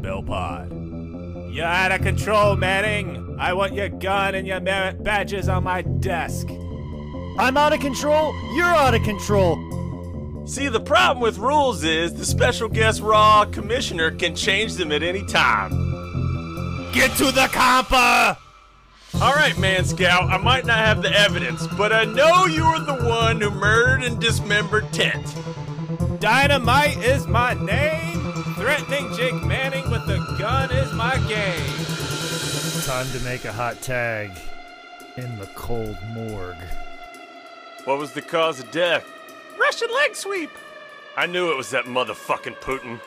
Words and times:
Ten 0.00 0.02
Bell 0.02 0.22
Pod. 0.22 1.52
You're 1.52 1.66
out 1.66 1.92
of 1.92 2.00
control, 2.00 2.56
Manning. 2.56 3.36
I 3.38 3.52
want 3.52 3.74
your 3.74 3.88
gun 3.88 4.34
and 4.34 4.46
your 4.46 4.60
merit 4.60 5.02
badges 5.02 5.48
on 5.48 5.64
my 5.64 5.82
desk. 5.82 6.48
I'm 7.38 7.56
out 7.56 7.72
of 7.72 7.80
control. 7.80 8.34
You're 8.54 8.64
out 8.64 8.94
of 8.94 9.02
control. 9.02 9.58
See, 10.46 10.68
the 10.68 10.80
problem 10.80 11.20
with 11.20 11.38
rules 11.38 11.84
is 11.84 12.14
the 12.14 12.24
special 12.24 12.68
guest 12.68 13.00
Raw 13.02 13.44
commissioner 13.44 14.10
can 14.10 14.34
change 14.34 14.74
them 14.74 14.90
at 14.90 15.02
any 15.02 15.24
time. 15.26 15.70
Get 16.92 17.16
to 17.18 17.26
the 17.26 17.48
compa! 17.52 18.36
All 19.20 19.34
right, 19.34 19.58
Man 19.58 19.84
Scout, 19.84 20.30
I 20.30 20.38
might 20.38 20.64
not 20.64 20.78
have 20.78 21.02
the 21.02 21.12
evidence, 21.12 21.66
but 21.76 21.92
I 21.92 22.04
know 22.04 22.46
you 22.46 22.64
were 22.64 22.80
the 22.80 23.06
one 23.06 23.40
who 23.40 23.50
murdered 23.50 24.04
and 24.04 24.20
dismembered 24.20 24.92
Tent. 24.92 25.34
Dynamite 26.20 26.98
is 26.98 27.26
my 27.26 27.54
name. 27.54 28.09
Threatening 28.60 29.10
Jake 29.14 29.42
Manning 29.42 29.90
with 29.90 30.02
a 30.10 30.18
gun 30.38 30.70
is 30.70 30.92
my 30.92 31.16
game. 31.26 31.74
Time 32.84 33.10
to 33.10 33.24
make 33.24 33.46
a 33.46 33.52
hot 33.52 33.80
tag 33.80 34.32
in 35.16 35.38
the 35.38 35.46
cold 35.54 35.96
morgue. 36.12 36.62
What 37.86 37.98
was 37.98 38.12
the 38.12 38.20
cause 38.20 38.60
of 38.60 38.70
death? 38.70 39.06
Russian 39.58 39.88
leg 39.94 40.14
sweep. 40.14 40.50
I 41.16 41.24
knew 41.24 41.50
it 41.50 41.56
was 41.56 41.70
that 41.70 41.86
motherfucking 41.86 42.56
Putin. 42.56 43.00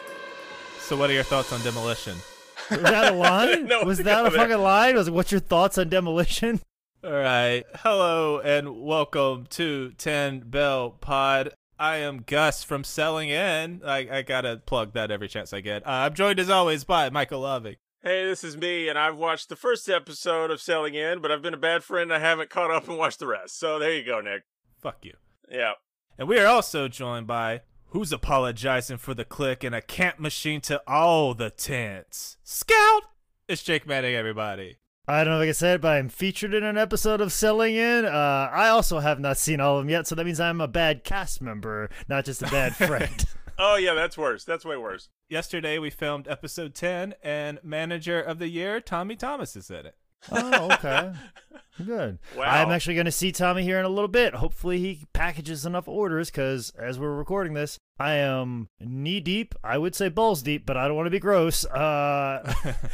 So, 0.80 0.98
what 0.98 1.12
are 1.12 1.14
your 1.14 1.22
thoughts 1.22 1.54
on 1.54 1.62
demolition? 1.62 2.18
Was 2.72 2.80
that 2.82 3.14
a 3.14 3.16
line? 3.16 3.68
No, 3.68 3.84
was 3.84 4.00
no, 4.00 4.06
that 4.06 4.20
a 4.22 4.32
man. 4.32 4.32
fucking 4.32 4.64
line? 4.64 4.96
Was 4.96 5.12
what's 5.12 5.32
your 5.32 5.40
thoughts 5.40 5.78
on 5.78 5.88
demolition? 5.88 6.62
All 7.04 7.12
right. 7.12 7.64
Hello 7.76 8.40
and 8.40 8.82
welcome 8.82 9.46
to 9.52 9.92
10 10.00 10.50
Bell 10.50 10.90
Pod. 10.90 11.54
I 11.84 11.98
am 11.98 12.24
Gus 12.26 12.64
from 12.64 12.86
Selling 12.86 13.28
In. 13.28 13.82
I, 13.86 14.08
I 14.10 14.22
gotta 14.22 14.62
plug 14.66 14.94
that 14.94 15.12
every 15.12 15.28
chance 15.28 15.52
I 15.52 15.60
get. 15.60 15.86
Uh, 15.86 15.90
I'm 15.90 16.14
joined 16.14 16.40
as 16.40 16.50
always 16.50 16.86
by 16.86 17.10
Michael 17.10 17.42
Loving. 17.42 17.76
Hey, 18.02 18.24
this 18.24 18.42
is 18.42 18.56
me, 18.56 18.88
and 18.88 18.98
I've 18.98 19.18
watched 19.18 19.50
the 19.50 19.58
first 19.58 19.90
episode 19.90 20.50
of 20.50 20.62
Selling 20.62 20.94
In, 20.94 21.20
but 21.20 21.30
I've 21.30 21.42
been 21.42 21.54
a 21.54 21.58
bad 21.58 21.84
friend. 21.84 22.14
I 22.14 22.20
haven't 22.20 22.50
caught 22.50 22.72
up 22.72 22.88
and 22.88 22.98
watched 22.98 23.20
the 23.20 23.28
rest. 23.28 23.60
So 23.60 23.80
there 23.80 23.94
you 23.94 24.06
go, 24.06 24.22
Nick. 24.22 24.44
Fuck 24.80 25.04
you. 25.04 25.16
Yeah. 25.52 25.74
And 26.18 26.30
we 26.30 26.40
are 26.40 26.48
also 26.48 26.88
joined 26.88 27.28
by 27.28 27.64
who's 27.88 28.14
apologizing 28.14 29.00
for 29.00 29.14
the 29.14 29.26
click 29.26 29.62
and 29.62 29.76
a 29.76 29.82
camp 29.82 30.20
machine 30.20 30.62
to 30.62 30.82
all 30.88 31.34
the 31.34 31.50
tents. 31.50 32.38
Scout! 32.46 33.04
It's 33.50 33.62
Jake 33.62 33.86
Manning, 33.86 34.16
everybody. 34.16 34.78
I 35.06 35.26
don't 35.26 35.34
know 35.34 35.40
if 35.40 35.44
I 35.44 35.48
can 35.48 35.54
say 35.54 35.74
it, 35.74 35.82
but 35.82 35.98
I'm 35.98 36.08
featured 36.08 36.54
in 36.54 36.64
an 36.64 36.78
episode 36.78 37.20
of 37.20 37.34
Selling 37.34 37.76
In. 37.76 38.06
Uh, 38.06 38.50
I 38.54 38.70
also 38.70 39.00
have 39.00 39.20
not 39.20 39.38
seen 39.38 39.60
all 39.60 39.78
of 39.78 39.84
them 39.84 39.90
yet, 39.90 40.08
so 40.08 40.16
that 40.16 40.26
means 40.26 40.40
I'm 40.40 40.62
a 40.62 40.68
bad 40.68 41.04
cast 41.04 41.42
member, 41.42 41.90
not 42.08 42.24
just 42.24 42.42
a 42.42 42.48
bad 42.48 42.74
friend. 42.78 43.26
Oh 43.60 43.76
yeah, 43.76 43.96
that's 43.96 44.18
worse. 44.18 44.46
That's 44.46 44.64
way 44.64 44.78
worse. 44.78 45.10
Yesterday 45.28 45.78
we 45.78 45.90
filmed 45.90 46.30
episode 46.30 46.74
10, 46.74 47.16
and 47.22 47.60
manager 47.64 48.22
of 48.22 48.40
the 48.40 48.48
year, 48.48 48.80
Tommy 48.80 49.18
Thomas, 49.18 49.58
is 49.58 49.70
in 49.70 49.88
it. 49.88 49.98
Oh, 50.32 50.72
okay. 50.72 51.14
Good. 51.84 52.20
Wow. 52.38 52.46
I'm 52.46 52.72
actually 52.72 52.96
going 52.96 53.06
to 53.06 53.12
see 53.12 53.32
Tommy 53.32 53.64
here 53.64 53.80
in 53.80 53.86
a 53.86 53.90
little 53.90 54.08
bit. 54.08 54.34
Hopefully, 54.36 54.80
he 54.80 55.06
packages 55.14 55.66
enough 55.66 55.88
orders 55.88 56.30
because 56.30 56.72
as 56.72 56.98
we're 57.00 57.16
recording 57.16 57.54
this, 57.54 57.78
I 58.00 58.14
am 58.14 58.70
knee 58.80 59.20
deep. 59.20 59.54
I 59.64 59.78
would 59.78 59.94
say 59.96 60.10
balls 60.10 60.42
deep, 60.42 60.66
but 60.66 60.78
I 60.78 60.88
don't 60.88 60.96
want 60.96 61.06
to 61.08 61.12
be 61.12 61.20
gross. 61.20 61.64
Uh, 61.66 62.54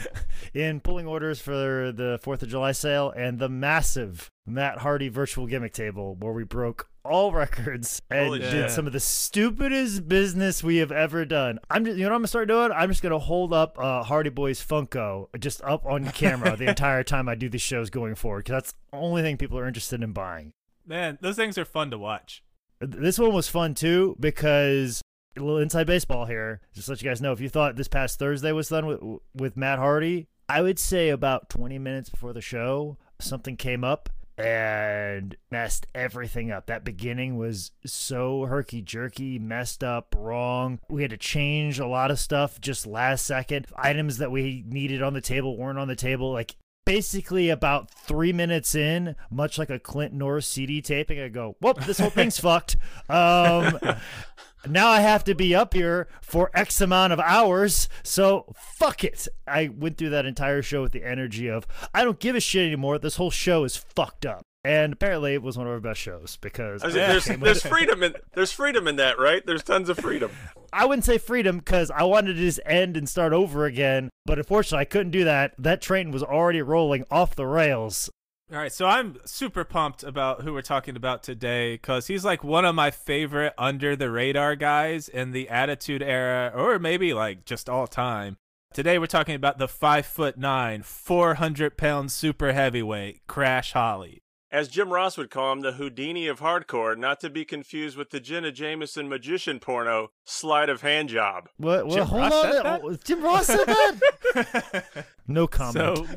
in 0.53 0.81
pulling 0.81 1.07
orders 1.07 1.40
for 1.40 1.91
the 1.94 2.19
4th 2.23 2.44
of 2.44 2.50
July 2.50 2.73
sale 2.73 3.12
and 3.16 3.40
the 3.40 3.50
massive 3.50 4.29
Matt 4.46 4.79
Hardy 4.79 5.07
virtual 5.07 5.47
gimmick 5.47 5.73
table 5.73 6.16
where 6.19 6.34
we 6.34 6.44
broke 6.44 6.90
all 7.09 7.31
records 7.31 8.02
and 8.09 8.25
Holy 8.28 8.40
did 8.40 8.52
shit. 8.52 8.72
some 8.72 8.88
of 8.88 8.94
the 8.94 9.00
stupidest 9.00 10.08
business 10.08 10.64
we 10.64 10.78
have 10.78 10.92
ever 10.92 11.25
done. 11.25 11.59
I'm 11.70 11.86
just, 11.86 11.97
you 11.97 12.03
know 12.03 12.09
what 12.09 12.16
I'm 12.16 12.22
gonna 12.22 12.28
start 12.28 12.47
doing? 12.47 12.72
I'm 12.72 12.90
just 12.90 13.02
gonna 13.02 13.20
hold 13.20 13.53
up 13.53 13.78
uh, 13.80 14.03
Hardy 14.03 14.30
Boys 14.30 14.64
Funko 14.66 15.28
just 15.40 15.62
up 15.64 15.86
on 15.86 16.06
camera 16.12 16.56
the 16.56 16.66
entire 16.70 17.03
time 17.03 17.28
I 17.28 17.36
do 17.36 17.50
these 17.50 17.62
shows 17.62 17.90
going 17.90 18.16
forward 18.16 18.46
because 18.46 18.53
that's 18.53 18.72
the 18.92 18.97
only 18.97 19.22
thing 19.22 19.38
people 19.38 19.58
are 19.58 19.68
interested 19.68 20.02
in 20.03 20.14
buying. 20.14 20.53
Man, 20.86 21.18
those 21.22 21.36
things 21.36 21.58
are 21.58 21.66
fun 21.66 21.92
to 21.92 21.97
watch. 21.97 22.44
This 22.80 23.20
one 23.20 23.34
was 23.34 23.47
fun 23.47 23.74
too 23.74 24.16
because 24.20 25.02
a 25.38 25.41
little 25.41 25.59
inside 25.59 25.88
baseball 25.88 26.26
here. 26.26 26.62
Just 26.74 26.86
to 26.86 26.91
let 26.91 27.02
you 27.02 27.09
guys 27.09 27.22
know, 27.22 27.31
if 27.31 27.41
you 27.41 27.50
thought 27.50 27.76
this 27.76 27.88
past 27.88 28.20
Thursday 28.20 28.52
was 28.52 28.70
done 28.70 28.86
with 28.86 29.00
with 29.34 29.58
Matt 29.58 29.80
Hardy, 29.80 30.28
I 30.47 30.62
would 30.62 30.80
say 30.80 31.09
about 31.09 31.50
20 31.50 31.78
minutes 31.78 32.09
before 32.09 32.34
the 32.34 32.41
show, 32.41 32.97
something 33.20 33.56
came 33.56 33.84
up 33.84 34.09
and 34.39 35.35
messed 35.51 35.88
everything 35.94 36.51
up. 36.51 36.67
That 36.67 36.83
beginning 36.83 37.38
was 37.38 37.72
so 37.85 38.45
herky 38.45 38.81
jerky, 38.81 39.38
messed 39.39 39.83
up, 39.83 40.16
wrong. 40.17 40.79
We 40.89 41.01
had 41.01 41.11
to 41.11 41.17
change 41.17 41.79
a 41.79 41.88
lot 41.88 42.11
of 42.11 42.19
stuff 42.19 42.59
just 42.61 42.88
last 42.88 43.25
second. 43.25 43.67
Items 43.75 44.17
that 44.17 44.31
we 44.31 44.63
needed 44.67 45.01
on 45.01 45.13
the 45.13 45.22
table 45.22 45.57
weren't 45.57 45.79
on 45.79 45.88
the 45.88 45.95
table. 45.95 46.31
Like 46.31 46.55
basically 46.85 47.49
about 47.49 47.91
three 47.91 48.33
minutes 48.33 48.73
in, 48.73 49.16
much 49.29 49.57
like 49.57 49.69
a 49.69 49.78
Clint 49.78 50.13
Norris 50.13 50.47
CD 50.47 50.81
taping, 50.81 51.19
I 51.19 51.28
go, 51.28 51.55
"Whoop, 51.61 51.81
this 51.81 51.99
whole 51.99 52.09
thing's 52.09 52.39
fucked." 52.39 52.78
Um, 53.09 53.78
now 54.68 54.90
I 54.90 55.02
have 55.02 55.24
to 55.25 55.36
be 55.36 55.56
up 55.56 55.74
here 55.74 56.08
for 56.22 56.52
X 56.53 56.81
amount 56.81 57.14
of 57.14 57.20
hours, 57.20 57.90
so 58.03 58.53
fuck 58.78 59.03
it. 59.03 59.28
I 59.47 59.70
went 59.70 59.97
through 59.97 60.09
that 60.12 60.25
entire 60.25 60.62
show 60.62 60.81
with 60.81 60.92
the 60.92 61.03
energy 61.03 61.47
of 61.47 61.66
I 61.94 62.03
don't 62.03 62.20
give 62.20 62.36
a 62.36 62.40
shit 62.40 62.68
anymore. 62.68 62.97
This 62.97 63.16
whole 63.16 63.31
show 63.31 63.64
is 63.64 63.75
fucked 63.78 64.25
up. 64.25 64.44
And 64.66 64.92
apparently, 64.92 65.34
it 65.34 65.42
was 65.42 65.58
one 65.58 65.68
of 65.68 65.72
our 65.72 65.80
best 65.80 66.02
shows 66.02 66.38
because 66.42 66.84
I 66.84 66.90
there's 66.90 67.25
there's 67.25 67.66
freedom 67.66 68.03
in 68.03 68.14
there's 68.34 68.52
freedom 68.52 68.88
in 68.90 68.97
that, 68.97 69.18
right? 69.18 69.46
There's 69.46 69.64
tons 69.64 69.88
of 69.88 69.97
freedom. 69.97 70.31
I 70.74 70.86
wouldn't 70.86 71.06
say 71.06 71.18
freedom 71.18 71.59
because 71.59 71.90
I 71.90 72.03
wanted 72.03 72.34
to 72.34 72.40
just 72.40 72.59
end 72.66 72.97
and 72.97 73.08
start 73.08 73.31
over 73.31 73.66
again, 73.66 74.09
but 74.26 74.38
unfortunately, 74.38 74.81
I 74.81 74.86
couldn't 74.86 75.12
do 75.12 75.24
that. 75.24 75.53
That 75.58 75.81
train 75.81 76.12
was 76.12 76.24
already 76.24 76.62
rolling 76.62 77.06
off 77.09 77.36
the 77.36 77.47
rails. 77.47 78.09
All 78.51 78.57
right, 78.57 78.73
so 78.73 78.87
I'm 78.87 79.17
super 79.25 79.63
pumped 79.63 80.01
about 80.01 80.41
who 80.41 80.53
we're 80.53 80.63
talking 80.63 80.95
about 80.95 81.21
today 81.21 81.75
because 81.75 82.07
he's 82.07 82.25
like 82.25 82.43
one 82.43 82.65
of 82.65 82.73
my 82.73 82.89
favorite 82.89 83.53
under 83.59 83.95
the 83.95 84.09
radar 84.09 84.55
guys 84.55 85.07
in 85.07 85.33
the 85.33 85.49
Attitude 85.49 86.01
Era, 86.01 86.51
or 86.55 86.79
maybe 86.79 87.13
like 87.13 87.45
just 87.45 87.69
all 87.69 87.85
time. 87.85 88.37
Today 88.73 88.97
we're 88.97 89.05
talking 89.05 89.35
about 89.35 89.59
the 89.59 89.67
five 89.67 90.07
foot 90.07 90.35
nine, 90.35 90.81
four 90.81 91.35
hundred 91.35 91.77
pound 91.77 92.11
super 92.11 92.51
heavyweight 92.51 93.27
Crash 93.27 93.73
Holly. 93.73 94.23
As 94.51 94.67
Jim 94.67 94.89
Ross 94.91 95.16
would 95.16 95.29
call 95.29 95.53
him, 95.53 95.59
the 95.61 95.73
Houdini 95.73 96.25
of 96.25 96.39
hardcore, 96.39 96.97
not 96.97 97.19
to 97.19 97.29
be 97.29 97.45
confused 97.45 97.95
with 97.95 98.09
the 98.09 98.19
Jenna 98.19 98.51
Jameson 98.51 99.07
magician 99.07 99.59
porno, 99.59 100.09
Sleight 100.25 100.69
of 100.69 100.81
Hand 100.81 101.09
Job. 101.09 101.49
What? 101.57 101.85
what 101.85 101.93
Jim 101.95 102.07
hold 102.07 102.21
Ross 102.21 102.33
on. 102.33 102.51
said 102.51 102.63
that? 102.66 102.81
Oh, 102.83 102.95
Jim 102.95 103.21
Ross 103.21 103.45
said 103.45 103.66
that? 103.67 105.05
no 105.27 105.45
comment. 105.45 105.97
So, 105.97 106.07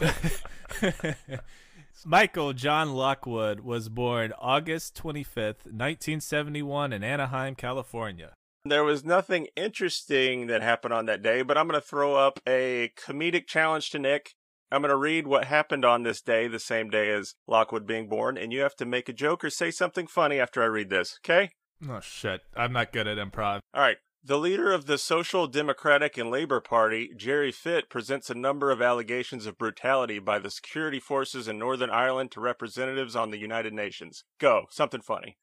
Mi- 0.00 0.08
Michael 2.04 2.52
John 2.52 2.94
Lockwood 2.94 3.60
was 3.60 3.88
born 3.88 4.32
August 4.38 4.94
25th, 4.96 5.66
1971, 5.66 6.92
in 6.92 7.02
Anaheim, 7.02 7.54
California. 7.54 8.34
There 8.64 8.84
was 8.84 9.04
nothing 9.04 9.48
interesting 9.56 10.46
that 10.46 10.62
happened 10.62 10.94
on 10.94 11.06
that 11.06 11.22
day, 11.22 11.42
but 11.42 11.56
I'm 11.56 11.68
going 11.68 11.80
to 11.80 11.86
throw 11.86 12.14
up 12.14 12.40
a 12.46 12.92
comedic 12.96 13.46
challenge 13.46 13.90
to 13.90 13.98
Nick. 13.98 14.34
I'm 14.70 14.82
going 14.82 14.90
to 14.90 14.96
read 14.96 15.26
what 15.26 15.46
happened 15.46 15.84
on 15.84 16.02
this 16.02 16.20
day, 16.20 16.46
the 16.46 16.58
same 16.58 16.90
day 16.90 17.10
as 17.10 17.34
Lockwood 17.46 17.86
being 17.86 18.08
born, 18.08 18.36
and 18.36 18.52
you 18.52 18.60
have 18.60 18.76
to 18.76 18.84
make 18.84 19.08
a 19.08 19.14
joke 19.14 19.42
or 19.42 19.50
say 19.50 19.70
something 19.70 20.06
funny 20.06 20.38
after 20.38 20.62
I 20.62 20.66
read 20.66 20.90
this, 20.90 21.18
okay? 21.24 21.50
Oh, 21.88 22.00
shit. 22.00 22.42
I'm 22.56 22.72
not 22.72 22.92
good 22.92 23.06
at 23.06 23.18
improv. 23.18 23.60
All 23.72 23.80
right. 23.80 23.98
The 24.28 24.36
leader 24.38 24.72
of 24.72 24.84
the 24.84 24.98
Social 24.98 25.46
Democratic 25.46 26.18
and 26.18 26.30
Labor 26.30 26.60
Party, 26.60 27.12
Gerry 27.16 27.50
Fitt, 27.50 27.88
presents 27.88 28.28
a 28.28 28.34
number 28.34 28.70
of 28.70 28.82
allegations 28.82 29.46
of 29.46 29.56
brutality 29.56 30.18
by 30.18 30.38
the 30.38 30.50
security 30.50 31.00
forces 31.00 31.48
in 31.48 31.58
Northern 31.58 31.88
Ireland 31.88 32.30
to 32.32 32.40
representatives 32.40 33.16
on 33.16 33.30
the 33.30 33.38
United 33.38 33.72
Nations. 33.72 34.24
Go. 34.38 34.66
Something 34.68 35.00
funny. 35.00 35.38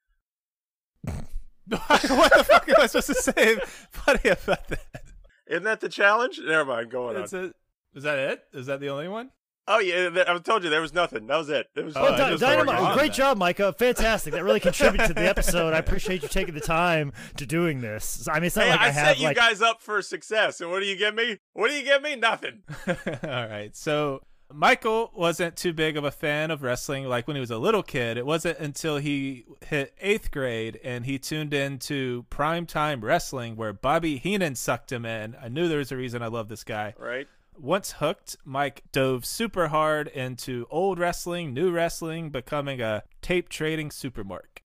what 1.03 1.23
the 1.67 2.45
fuck 2.47 2.69
am 2.69 2.75
I 2.79 2.85
supposed 2.85 3.07
to 3.07 3.15
say 3.15 3.57
funny 3.89 4.29
about 4.29 4.67
that? 4.67 5.03
Isn't 5.47 5.63
that 5.63 5.81
the 5.81 5.89
challenge? 5.89 6.39
Never 6.45 6.65
mind. 6.65 6.91
Going 6.91 7.17
on. 7.17 7.23
A, 7.23 7.53
is 7.95 8.03
that 8.03 8.19
it? 8.19 8.43
Is 8.53 8.67
that 8.67 8.81
the 8.81 8.89
only 8.89 9.07
one? 9.07 9.31
Oh 9.67 9.79
yeah, 9.79 10.23
I 10.27 10.37
told 10.37 10.63
you 10.63 10.69
there 10.69 10.81
was 10.81 10.93
nothing. 10.93 11.25
That 11.27 11.37
was 11.37 11.49
it. 11.49 11.67
It 11.75 11.83
was. 11.83 11.95
Oh, 11.97 12.05
I 12.05 12.31
Dy- 12.31 12.37
Dynamite. 12.37 12.77
forgot 12.77 12.97
Great 12.97 13.13
job, 13.13 13.37
Micah. 13.37 13.73
Fantastic. 13.73 14.33
That 14.33 14.43
really 14.43 14.59
contributed 14.59 15.07
to 15.07 15.13
the 15.13 15.21
episode. 15.29 15.73
I 15.73 15.79
appreciate 15.79 16.21
you 16.21 16.27
taking 16.27 16.53
the 16.53 16.61
time 16.61 17.13
to 17.37 17.45
doing 17.45 17.81
this. 17.81 18.27
I 18.27 18.35
mean, 18.35 18.45
it's 18.45 18.55
not 18.55 18.65
Hey, 18.65 18.71
like 18.71 18.79
I, 18.79 18.87
I, 18.87 18.91
have 18.91 19.07
set 19.07 19.19
you 19.19 19.25
like 19.25 19.37
guys 19.37 19.61
up 19.61 19.81
for 19.81 20.01
success, 20.01 20.61
and 20.61 20.69
what 20.69 20.81
do 20.81 20.85
you 20.85 20.95
give 20.95 21.15
me? 21.15 21.39
What 21.53 21.69
do 21.69 21.75
you 21.75 21.83
give 21.83 22.01
me? 22.01 22.15
Nothing. 22.15 22.61
All 22.87 23.47
right. 23.47 23.75
So 23.75 24.21
Michael 24.53 25.11
wasn't 25.15 25.55
too 25.55 25.73
big 25.73 25.97
of 25.97 26.03
a 26.03 26.11
fan 26.11 26.51
of 26.51 26.61
wrestling 26.61 27.05
like 27.05 27.27
when 27.27 27.35
he 27.35 27.41
was 27.41 27.51
a 27.51 27.57
little 27.57 27.83
kid. 27.83 28.17
It 28.17 28.25
wasn't 28.25 28.59
until 28.59 28.97
he 28.97 29.45
hit 29.65 29.93
eighth 29.99 30.29
grade 30.31 30.79
and 30.83 31.05
he 31.05 31.17
tuned 31.17 31.53
into 31.53 32.25
primetime 32.29 33.01
wrestling 33.01 33.55
where 33.55 33.73
Bobby 33.73 34.17
Heenan 34.17 34.55
sucked 34.55 34.91
him 34.91 35.05
in. 35.05 35.35
I 35.41 35.47
knew 35.47 35.67
there 35.67 35.79
was 35.79 35.91
a 35.91 35.97
reason 35.97 36.21
I 36.21 36.27
love 36.27 36.47
this 36.49 36.63
guy. 36.63 36.93
Right. 36.97 37.27
Once 37.57 37.93
hooked, 37.93 38.35
Mike 38.43 38.83
dove 38.91 39.25
super 39.25 39.69
hard 39.69 40.07
into 40.09 40.67
old 40.69 40.99
wrestling, 40.99 41.53
new 41.53 41.71
wrestling, 41.71 42.29
becoming 42.29 42.81
a 42.81 43.03
tape 43.21 43.49
trading 43.49 43.89
supermark. 43.89 44.64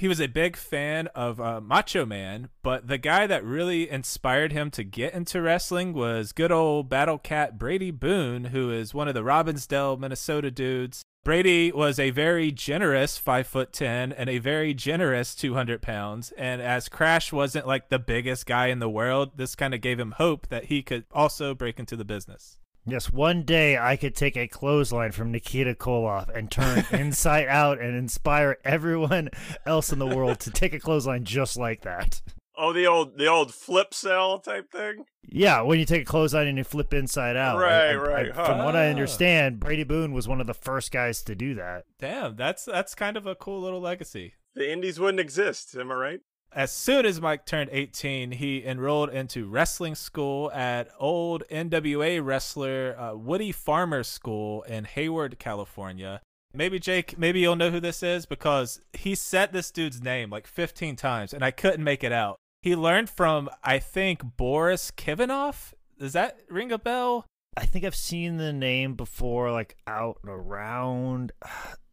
He 0.00 0.08
was 0.08 0.18
a 0.18 0.28
big 0.28 0.56
fan 0.56 1.08
of 1.08 1.42
uh, 1.42 1.60
Macho 1.60 2.06
Man, 2.06 2.48
but 2.62 2.88
the 2.88 2.96
guy 2.96 3.26
that 3.26 3.44
really 3.44 3.90
inspired 3.90 4.50
him 4.50 4.70
to 4.70 4.82
get 4.82 5.12
into 5.12 5.42
wrestling 5.42 5.92
was 5.92 6.32
good 6.32 6.50
old 6.50 6.88
Battle 6.88 7.18
Kat 7.18 7.58
Brady 7.58 7.90
Boone, 7.90 8.44
who 8.44 8.70
is 8.70 8.94
one 8.94 9.08
of 9.08 9.14
the 9.14 9.22
Robbinsdale, 9.22 9.98
Minnesota 9.98 10.50
dudes. 10.50 11.02
Brady 11.22 11.70
was 11.70 11.98
a 11.98 12.08
very 12.08 12.50
generous 12.50 13.18
five 13.18 13.46
foot 13.46 13.74
ten 13.74 14.10
and 14.10 14.30
a 14.30 14.38
very 14.38 14.72
generous 14.72 15.34
two 15.34 15.52
hundred 15.52 15.82
pounds. 15.82 16.32
And 16.38 16.62
as 16.62 16.88
Crash 16.88 17.30
wasn't 17.30 17.66
like 17.66 17.90
the 17.90 17.98
biggest 17.98 18.46
guy 18.46 18.68
in 18.68 18.78
the 18.78 18.88
world, 18.88 19.32
this 19.36 19.54
kind 19.54 19.74
of 19.74 19.82
gave 19.82 20.00
him 20.00 20.12
hope 20.12 20.48
that 20.48 20.64
he 20.64 20.82
could 20.82 21.04
also 21.12 21.54
break 21.54 21.78
into 21.78 21.94
the 21.94 22.06
business. 22.06 22.56
Yes, 22.86 23.12
one 23.12 23.42
day 23.44 23.76
I 23.78 23.96
could 23.96 24.14
take 24.14 24.36
a 24.36 24.48
clothesline 24.48 25.12
from 25.12 25.30
Nikita 25.30 25.74
Koloff 25.74 26.34
and 26.34 26.50
turn 26.50 26.84
inside 26.92 27.46
out 27.46 27.78
and 27.80 27.94
inspire 27.96 28.56
everyone 28.64 29.28
else 29.66 29.92
in 29.92 29.98
the 29.98 30.06
world 30.06 30.40
to 30.40 30.50
take 30.50 30.72
a 30.72 30.80
clothesline 30.80 31.24
just 31.24 31.56
like 31.58 31.82
that. 31.82 32.22
Oh, 32.62 32.72
the 32.74 32.86
old 32.86 33.16
the 33.16 33.26
old 33.26 33.54
flip 33.54 33.94
cell 33.94 34.38
type 34.38 34.70
thing. 34.70 35.04
Yeah, 35.26 35.62
when 35.62 35.78
you 35.78 35.86
take 35.86 36.02
a 36.02 36.04
clothesline 36.04 36.46
and 36.46 36.58
you 36.58 36.64
flip 36.64 36.92
inside 36.92 37.36
out. 37.36 37.58
Right, 37.58 37.88
I- 37.88 37.92
I- 37.92 37.94
right, 37.94 38.30
I- 38.30 38.34
huh. 38.34 38.44
From 38.46 38.64
what 38.64 38.76
I 38.76 38.88
understand, 38.90 39.60
Brady 39.60 39.84
Boone 39.84 40.12
was 40.12 40.28
one 40.28 40.40
of 40.40 40.46
the 40.46 40.54
first 40.54 40.90
guys 40.90 41.22
to 41.24 41.34
do 41.34 41.54
that. 41.54 41.84
Damn, 41.98 42.36
that's 42.36 42.64
that's 42.64 42.94
kind 42.94 43.16
of 43.16 43.26
a 43.26 43.34
cool 43.34 43.60
little 43.60 43.80
legacy. 43.80 44.34
The 44.54 44.70
indies 44.70 44.98
wouldn't 45.00 45.20
exist. 45.20 45.74
Am 45.76 45.90
I 45.92 45.94
right? 45.94 46.20
As 46.52 46.72
soon 46.72 47.06
as 47.06 47.20
Mike 47.20 47.46
turned 47.46 47.70
18, 47.72 48.32
he 48.32 48.64
enrolled 48.64 49.10
into 49.10 49.46
wrestling 49.46 49.94
school 49.94 50.50
at 50.50 50.88
old 50.98 51.44
NWA 51.48 52.24
wrestler 52.24 52.96
uh, 52.98 53.14
Woody 53.14 53.52
Farmer 53.52 54.02
School 54.02 54.62
in 54.62 54.84
Hayward, 54.84 55.38
California. 55.38 56.20
Maybe 56.52 56.80
Jake, 56.80 57.16
maybe 57.16 57.38
you'll 57.38 57.54
know 57.54 57.70
who 57.70 57.78
this 57.78 58.02
is 58.02 58.26
because 58.26 58.80
he 58.92 59.14
said 59.14 59.52
this 59.52 59.70
dude's 59.70 60.02
name 60.02 60.30
like 60.30 60.48
15 60.48 60.96
times 60.96 61.32
and 61.32 61.44
I 61.44 61.52
couldn't 61.52 61.84
make 61.84 62.02
it 62.02 62.10
out. 62.10 62.36
He 62.62 62.74
learned 62.74 63.08
from, 63.08 63.48
I 63.62 63.78
think, 63.78 64.36
Boris 64.36 64.90
Kivanoff. 64.90 65.72
Does 65.98 66.14
that 66.14 66.40
ring 66.48 66.72
a 66.72 66.78
bell? 66.78 67.26
I 67.56 67.66
think 67.66 67.84
I've 67.84 67.94
seen 67.94 68.36
the 68.36 68.52
name 68.52 68.94
before, 68.94 69.52
like 69.52 69.76
out 69.86 70.18
and 70.22 70.32
around. 70.32 71.32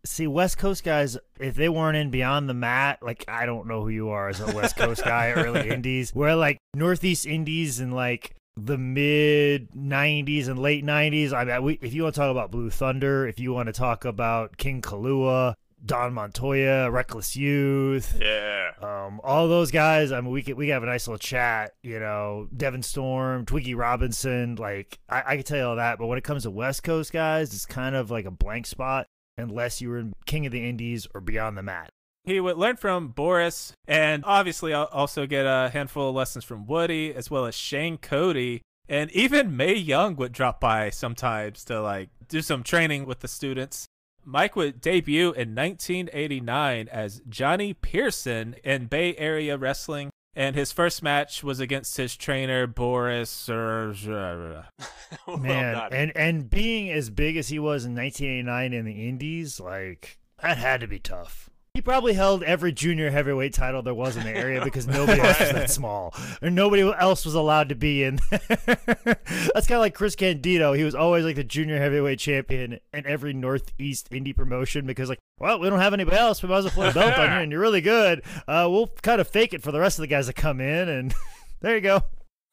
See, 0.09 0.27
West 0.27 0.57
Coast 0.57 0.83
guys, 0.83 1.17
if 1.39 1.55
they 1.55 1.69
weren't 1.69 1.97
in 1.97 2.09
Beyond 2.09 2.49
the 2.49 2.53
Mat, 2.53 2.99
like 3.01 3.25
I 3.27 3.45
don't 3.45 3.67
know 3.67 3.81
who 3.81 3.89
you 3.89 4.09
are 4.09 4.29
as 4.29 4.39
a 4.39 4.55
West 4.55 4.75
Coast 4.77 5.03
guy, 5.03 5.31
early 5.31 5.69
Indies. 5.71 6.11
Where 6.15 6.35
like 6.35 6.57
Northeast 6.73 7.25
Indies 7.25 7.79
and 7.79 7.93
like 7.93 8.33
the 8.55 8.77
mid 8.77 9.71
'90s 9.73 10.47
and 10.47 10.57
late 10.59 10.83
'90s. 10.85 11.33
I 11.33 11.43
mean, 11.45 11.63
we, 11.63 11.73
if 11.81 11.93
you 11.93 12.03
want 12.03 12.15
to 12.15 12.21
talk 12.21 12.31
about 12.31 12.51
Blue 12.51 12.69
Thunder, 12.69 13.27
if 13.27 13.39
you 13.39 13.53
want 13.53 13.67
to 13.67 13.73
talk 13.73 14.03
about 14.05 14.57
King 14.57 14.81
Kaluha, 14.81 15.53
Don 15.85 16.13
Montoya, 16.15 16.89
Reckless 16.89 17.35
Youth, 17.35 18.17
Yeah. 18.19 18.71
um, 18.81 19.21
all 19.23 19.47
those 19.47 19.69
guys. 19.69 20.11
I 20.11 20.21
mean, 20.21 20.31
we 20.31 20.41
could 20.41 20.55
we 20.55 20.65
could 20.67 20.73
have 20.73 20.83
a 20.83 20.87
nice 20.87 21.07
little 21.07 21.19
chat. 21.19 21.73
You 21.83 21.99
know, 21.99 22.47
Devon 22.55 22.81
Storm, 22.81 23.45
Twiggy 23.45 23.75
Robinson. 23.75 24.55
Like 24.55 24.97
I, 25.09 25.23
I 25.27 25.37
could 25.37 25.45
tell 25.45 25.57
you 25.57 25.63
all 25.65 25.75
that, 25.75 25.99
but 25.99 26.07
when 26.07 26.17
it 26.17 26.23
comes 26.23 26.43
to 26.43 26.49
West 26.51 26.81
Coast 26.83 27.11
guys, 27.13 27.53
it's 27.53 27.65
kind 27.67 27.95
of 27.95 28.09
like 28.09 28.25
a 28.25 28.31
blank 28.31 28.65
spot 28.65 29.05
unless 29.37 29.81
you 29.81 29.89
were 29.89 29.99
in 29.99 30.13
King 30.25 30.45
of 30.45 30.51
the 30.51 30.67
Indies 30.67 31.07
or 31.13 31.21
Beyond 31.21 31.57
the 31.57 31.63
Mat. 31.63 31.89
He 32.23 32.39
would 32.41 32.57
learn 32.57 32.75
from 32.75 33.09
Boris 33.09 33.71
and 33.87 34.23
obviously 34.25 34.73
also 34.73 35.25
get 35.25 35.45
a 35.45 35.69
handful 35.71 36.09
of 36.09 36.15
lessons 36.15 36.43
from 36.43 36.65
Woody 36.65 37.13
as 37.13 37.31
well 37.31 37.45
as 37.45 37.55
Shane 37.55 37.97
Cody. 37.97 38.61
And 38.89 39.09
even 39.11 39.55
Mae 39.55 39.75
Young 39.75 40.15
would 40.17 40.33
drop 40.33 40.59
by 40.59 40.89
sometimes 40.89 41.63
to 41.65 41.81
like 41.81 42.09
do 42.27 42.41
some 42.41 42.63
training 42.63 43.05
with 43.05 43.21
the 43.21 43.27
students. 43.29 43.85
Mike 44.25 44.57
would 44.57 44.81
debut 44.81 45.27
in 45.27 45.55
1989 45.55 46.89
as 46.91 47.21
Johnny 47.29 47.73
Pearson 47.73 48.55
in 48.61 48.87
Bay 48.87 49.15
Area 49.15 49.57
Wrestling. 49.57 50.09
And 50.37 50.55
his 50.55 50.71
first 50.71 51.01
match 51.01 51.43
was 51.43 51.59
against 51.59 51.97
his 51.97 52.15
trainer, 52.15 52.67
Boris. 52.67 53.49
Well 55.25 55.37
Man, 55.37 55.73
done. 55.73 55.93
and 55.93 56.11
and 56.17 56.49
being 56.49 56.91
as 56.91 57.09
big 57.09 57.37
as 57.37 57.47
he 57.47 57.57
was 57.59 57.85
in 57.85 57.95
1989 57.95 58.73
in 58.73 58.85
the 58.85 59.07
Indies, 59.07 59.59
like 59.59 60.19
that 60.41 60.57
had 60.57 60.81
to 60.81 60.87
be 60.87 60.99
tough. 60.99 61.49
He 61.77 61.81
probably 61.81 62.13
held 62.13 62.41
every 62.41 62.71
junior 62.71 63.11
heavyweight 63.11 63.53
title 63.53 63.83
there 63.83 63.93
was 63.93 64.17
in 64.17 64.23
the 64.23 64.31
area 64.35 64.63
because 64.63 64.87
nobody 64.87 65.21
else 65.21 65.39
was 65.39 65.51
that 65.51 65.69
small, 65.69 66.11
or 66.41 66.49
nobody 66.49 66.81
else 66.81 67.23
was 67.23 67.35
allowed 67.35 67.69
to 67.69 67.75
be 67.75 68.03
in. 68.03 68.17
That's 68.31 69.67
kind 69.67 69.73
of 69.73 69.81
like 69.81 69.93
Chris 69.93 70.15
Candido. 70.15 70.73
He 70.73 70.83
was 70.83 70.95
always 70.95 71.23
like 71.23 71.35
the 71.35 71.43
junior 71.43 71.77
heavyweight 71.77 72.17
champion 72.17 72.79
in 72.93 73.05
every 73.05 73.31
Northeast 73.31 74.09
indie 74.09 74.35
promotion 74.35 74.87
because, 74.87 75.07
like, 75.07 75.19
well, 75.37 75.59
we 75.59 75.69
don't 75.69 75.77
have 75.77 75.93
anybody 75.93 76.17
else. 76.17 76.41
We 76.41 76.49
might 76.49 76.57
as 76.57 76.63
well 76.65 76.73
put 76.73 76.89
a 76.89 76.93
belt 76.95 77.19
on 77.19 77.31
you, 77.31 77.37
and 77.43 77.51
you're 77.51 77.61
really 77.61 77.81
good. 77.81 78.23
Uh, 78.47 78.67
we'll 78.67 78.87
kind 79.03 79.21
of 79.21 79.27
fake 79.27 79.53
it 79.53 79.61
for 79.61 79.71
the 79.71 79.79
rest 79.79 79.99
of 79.99 80.01
the 80.01 80.07
guys 80.07 80.25
that 80.25 80.33
come 80.33 80.59
in, 80.59 80.89
and 80.89 81.13
there 81.61 81.75
you 81.75 81.81
go. 81.81 82.01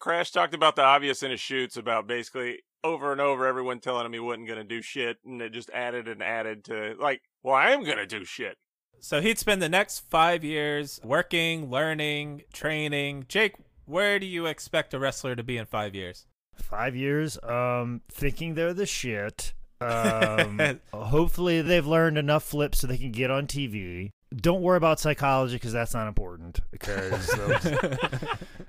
Crash 0.01 0.33
talked 0.33 0.53
about 0.53 0.77
the 0.77 0.83
obvious 0.83 1.23
in 1.23 1.31
his 1.31 1.41
shoots 1.41 1.79
about 1.79 2.07
basically 2.07 2.59
over 2.85 3.11
and 3.11 3.23
over 3.23 3.47
everyone 3.47 3.81
telling 3.81 4.05
him 4.05 4.13
he 4.13 4.19
wasn't 4.19 4.49
going 4.49 4.59
to 4.59 4.65
do 4.65 4.83
shit, 4.83 5.17
and 5.25 5.41
it 5.41 5.55
just 5.55 5.71
added 5.71 6.09
and 6.09 6.23
added 6.23 6.65
to 6.65 6.95
like, 7.01 7.23
well, 7.43 7.55
I 7.55 7.71
am 7.71 7.85
going 7.85 7.97
to 7.97 8.05
do 8.05 8.23
shit. 8.27 8.59
So 9.01 9.21
he'd 9.21 9.39
spend 9.39 9.61
the 9.61 9.69
next 9.69 10.01
five 10.11 10.43
years 10.45 11.01
working, 11.05 11.71
learning, 11.71 12.43
training. 12.53 13.27
Jake, 13.29 13.55
where 13.87 14.19
do 14.19 14.27
you 14.27 14.47
expect 14.47 14.95
a 14.95 14.99
wrestler 14.99 15.37
to 15.37 15.43
be 15.43 15.57
in 15.59 15.67
five 15.67 15.95
years? 15.95 16.27
Five 16.55 16.97
years, 16.97 17.39
um, 17.43 18.01
thinking 18.11 18.55
they're 18.55 18.75
the 18.75 18.87
shit. 18.87 19.53
Um, 19.81 20.81
hopefully 20.95 21.61
they've 21.61 21.87
learned 21.87 22.17
enough 22.17 22.45
flips 22.45 22.79
so 22.79 22.87
they 22.87 22.97
can 22.97 23.11
get 23.13 23.31
on 23.31 23.47
TV. 23.47 24.13
Don't 24.35 24.63
worry 24.63 24.79
about 24.79 24.99
psychology 24.99 25.57
because 25.57 25.73
that's 25.75 25.93
not 25.93 26.09
important. 26.09 26.61
Because 26.71 27.27
those- 27.37 27.77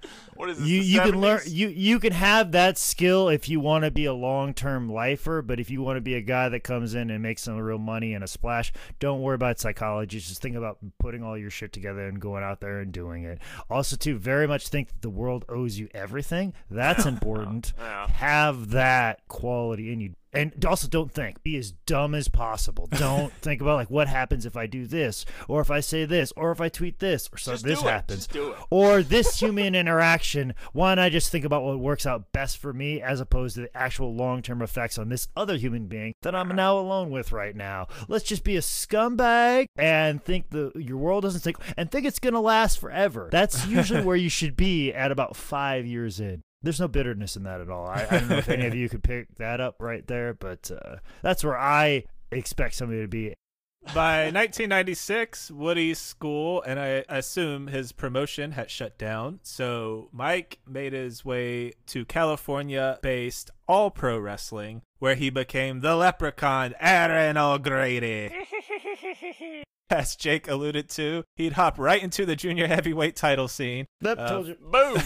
What 0.36 0.50
is 0.50 0.58
this? 0.58 0.68
you 0.68 0.82
you 0.82 1.00
can 1.00 1.22
learn 1.22 1.40
you 1.48 1.70
you 1.70 1.98
can 1.98 2.12
have 2.12 2.52
that 2.52 2.78
skill 2.78 3.30
if 3.30 3.48
you 3.48 3.62
want 3.62 3.86
to 3.86 3.92
be 3.92 4.04
a 4.04 4.14
long 4.14 4.54
term 4.54 4.90
lifer. 4.90 5.42
But 5.42 5.62
if 5.62 5.70
you 5.70 5.82
want 5.82 5.96
to 5.96 6.02
be 6.02 6.16
a 6.16 6.22
guy 6.22 6.50
that 6.50 6.60
comes 6.62 6.94
in 6.94 7.10
and 7.10 7.24
makes 7.24 7.42
some 7.44 7.58
real 7.58 7.78
money 7.78 8.14
and 8.14 8.22
a 8.22 8.28
splash, 8.28 8.74
don't 9.00 9.22
worry 9.22 9.36
about 9.36 9.60
psychology. 9.60 10.20
Just 10.20 10.42
think 10.42 10.58
about 10.58 10.78
putting 11.00 11.24
all 11.24 11.38
your 11.38 11.50
shit 11.50 11.72
together 11.72 12.06
and 12.08 12.20
going 12.20 12.44
out 12.44 12.60
there 12.60 12.80
and 12.82 12.92
doing 12.92 13.24
it. 13.24 13.40
Also, 13.70 13.96
too, 13.96 14.18
very 14.18 14.46
much 14.46 14.68
think 14.68 14.90
that 14.90 15.02
the 15.02 15.10
world 15.10 15.46
owes 15.48 15.80
you 15.80 15.88
everything. 15.94 16.54
That's 16.70 17.06
important. 17.16 17.72
Yeah. 17.78 18.08
have 18.08 18.72
that 18.72 19.26
quality 19.30 19.94
in 19.94 20.02
you. 20.02 20.16
And 20.34 20.66
also 20.66 20.90
don't 20.90 21.14
think. 21.14 21.42
Be 21.44 21.56
as 21.56 21.72
dumb 21.72 22.14
as 22.14 22.28
possible. 22.28 22.90
Don't 22.98 23.32
think 23.36 23.62
about 23.62 23.76
like 23.76 23.90
what 23.90 24.10
happens 24.10 24.46
if 24.46 24.58
I 24.58 24.68
do 24.68 24.86
this, 24.86 25.24
or 25.48 25.62
if 25.62 25.72
I 25.72 25.80
say 25.80 26.04
this, 26.04 26.34
or 26.36 26.52
if 26.52 26.60
I 26.60 26.68
tweet 26.68 27.00
this, 27.00 27.30
or 27.32 27.38
so 27.38 27.56
this 27.56 27.82
happens. 27.82 28.28
Just 28.28 28.34
do 28.34 28.52
it. 28.52 28.58
Or 28.70 29.02
this 29.02 29.40
human 29.40 29.76
interaction. 29.76 29.95
Why 30.74 30.96
not 30.96 31.06
I 31.06 31.10
just 31.10 31.32
think 31.32 31.46
about 31.46 31.64
what 31.64 31.80
works 31.80 32.06
out 32.06 32.32
best 32.32 32.58
for 32.58 32.74
me 32.74 33.02
as 33.02 33.20
opposed 33.20 33.56
to 33.56 33.62
the 33.62 33.78
actual 33.78 34.16
long 34.16 34.42
term 34.42 34.62
effects 34.62 34.98
on 34.98 35.10
this 35.10 35.28
other 35.36 35.58
human 35.58 35.88
being 35.88 36.14
that 36.22 36.36
I'm 36.36 36.50
now 36.50 36.78
alone 36.78 37.12
with 37.12 37.32
right 37.32 37.56
now? 37.56 37.88
Let's 38.08 38.26
just 38.26 38.44
be 38.44 38.58
a 38.58 38.62
scumbag 38.62 39.68
and 39.78 40.24
think 40.24 40.50
the 40.50 40.72
your 40.76 40.98
world 40.98 41.24
doesn't 41.24 41.42
take 41.42 41.58
and 41.78 41.92
think 41.92 42.06
it's 42.06 42.20
gonna 42.20 42.42
last 42.42 42.80
forever. 42.80 43.30
That's 43.32 43.68
usually 43.68 44.04
where 44.04 44.16
you 44.16 44.30
should 44.30 44.56
be 44.56 44.94
at 44.94 45.12
about 45.12 45.36
five 45.36 45.86
years 45.86 46.20
in. 46.20 46.42
There's 46.62 46.80
no 46.80 46.88
bitterness 46.88 47.36
in 47.36 47.44
that 47.44 47.62
at 47.62 47.70
all. 47.70 47.86
I, 47.86 48.08
I 48.10 48.20
don't 48.20 48.30
know 48.30 48.38
if 48.38 48.50
any 48.50 48.66
of 48.66 48.74
you 48.74 48.90
could 48.90 49.04
pick 49.04 49.36
that 49.36 49.62
up 49.62 49.76
right 49.80 50.06
there, 50.08 50.34
but 50.34 50.72
uh, 50.72 50.96
that's 51.22 51.44
where 51.44 51.58
I 51.58 52.06
expect 52.32 52.74
somebody 52.74 53.02
to 53.02 53.08
be. 53.08 53.36
By 53.94 54.24
1996, 54.32 55.52
Woody's 55.52 56.00
school 56.00 56.62
and 56.64 56.80
I 56.80 57.06
assume 57.08 57.68
his 57.68 57.92
promotion 57.92 58.52
had 58.52 58.70
shut 58.70 58.98
down. 58.98 59.40
So 59.44 60.10
Mike 60.12 60.60
made 60.68 60.92
his 60.94 61.24
way 61.24 61.74
to 61.88 62.04
California 62.06 63.00
based 63.02 63.52
All 63.68 63.92
Pro 63.92 64.18
Wrestling, 64.18 64.82
where 65.00 65.16
he 65.16 65.30
became 65.30 65.80
the 65.82 65.96
leprechaun 65.96 66.74
Erin 66.80 67.38
O'Grady. 67.38 68.32
As 69.90 70.16
Jake 70.16 70.48
alluded 70.48 70.90
to, 70.90 71.24
he'd 71.36 71.54
hop 71.54 71.78
right 71.78 72.02
into 72.02 72.26
the 72.26 72.36
junior 72.36 72.68
heavyweight 72.68 73.16
title 73.16 73.48
scene. 73.48 73.86
That 74.02 74.18
Uh, 74.20 74.28
told 74.28 74.48
you. 74.48 74.56
Boom. 74.60 74.98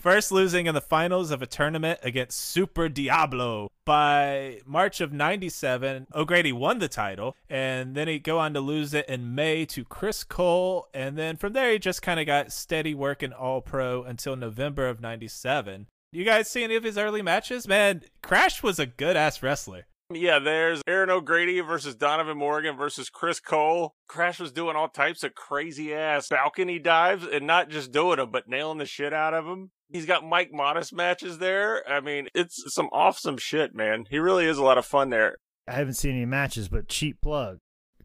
First 0.00 0.32
losing 0.32 0.64
in 0.64 0.74
the 0.74 0.80
finals 0.80 1.30
of 1.30 1.42
a 1.42 1.46
tournament 1.46 2.00
against 2.02 2.40
Super 2.40 2.88
Diablo. 2.88 3.70
By 3.84 4.60
March 4.64 5.02
of 5.02 5.12
97, 5.12 6.06
O'Grady 6.14 6.52
won 6.52 6.78
the 6.78 6.88
title, 6.88 7.36
and 7.50 7.94
then 7.94 8.08
he'd 8.08 8.24
go 8.24 8.38
on 8.38 8.54
to 8.54 8.62
lose 8.62 8.94
it 8.94 9.06
in 9.10 9.34
May 9.34 9.66
to 9.66 9.84
Chris 9.84 10.24
Cole, 10.24 10.88
and 10.94 11.18
then 11.18 11.36
from 11.36 11.52
there 11.52 11.70
he 11.70 11.78
just 11.78 12.00
kind 12.00 12.18
of 12.18 12.24
got 12.24 12.50
steady 12.50 12.94
working 12.94 13.34
all 13.34 13.60
pro 13.60 14.02
until 14.02 14.36
November 14.36 14.88
of 14.88 15.02
97. 15.02 15.86
You 16.12 16.24
guys 16.24 16.48
see 16.48 16.64
any 16.64 16.76
of 16.76 16.84
his 16.84 16.96
early 16.96 17.20
matches? 17.20 17.68
Man, 17.68 18.00
Crash 18.22 18.62
was 18.62 18.78
a 18.78 18.86
good 18.86 19.18
ass 19.18 19.42
wrestler. 19.42 19.86
Yeah, 20.12 20.40
there's 20.40 20.82
Erin 20.88 21.10
O'Grady 21.10 21.60
versus 21.60 21.94
Donovan 21.94 22.36
Morgan 22.36 22.76
versus 22.76 23.08
Chris 23.08 23.38
Cole. 23.38 23.94
Crash 24.08 24.40
was 24.40 24.50
doing 24.50 24.74
all 24.74 24.88
types 24.88 25.22
of 25.22 25.36
crazy 25.36 25.94
ass 25.94 26.28
balcony 26.28 26.80
dives 26.80 27.24
and 27.24 27.46
not 27.46 27.68
just 27.68 27.92
doing 27.92 28.16
them, 28.16 28.32
but 28.32 28.48
nailing 28.48 28.78
the 28.78 28.86
shit 28.86 29.12
out 29.12 29.34
of 29.34 29.44
them. 29.44 29.70
He's 29.88 30.06
got 30.06 30.24
Mike 30.24 30.50
Modest 30.52 30.92
matches 30.92 31.38
there. 31.38 31.88
I 31.88 32.00
mean, 32.00 32.26
it's 32.34 32.74
some 32.74 32.88
awesome 32.92 33.38
shit, 33.38 33.72
man. 33.72 34.04
He 34.10 34.18
really 34.18 34.46
is 34.46 34.58
a 34.58 34.64
lot 34.64 34.78
of 34.78 34.84
fun 34.86 35.10
there. 35.10 35.36
I 35.68 35.72
haven't 35.74 35.94
seen 35.94 36.16
any 36.16 36.26
matches, 36.26 36.68
but 36.68 36.88
cheap 36.88 37.20
plug. 37.20 37.58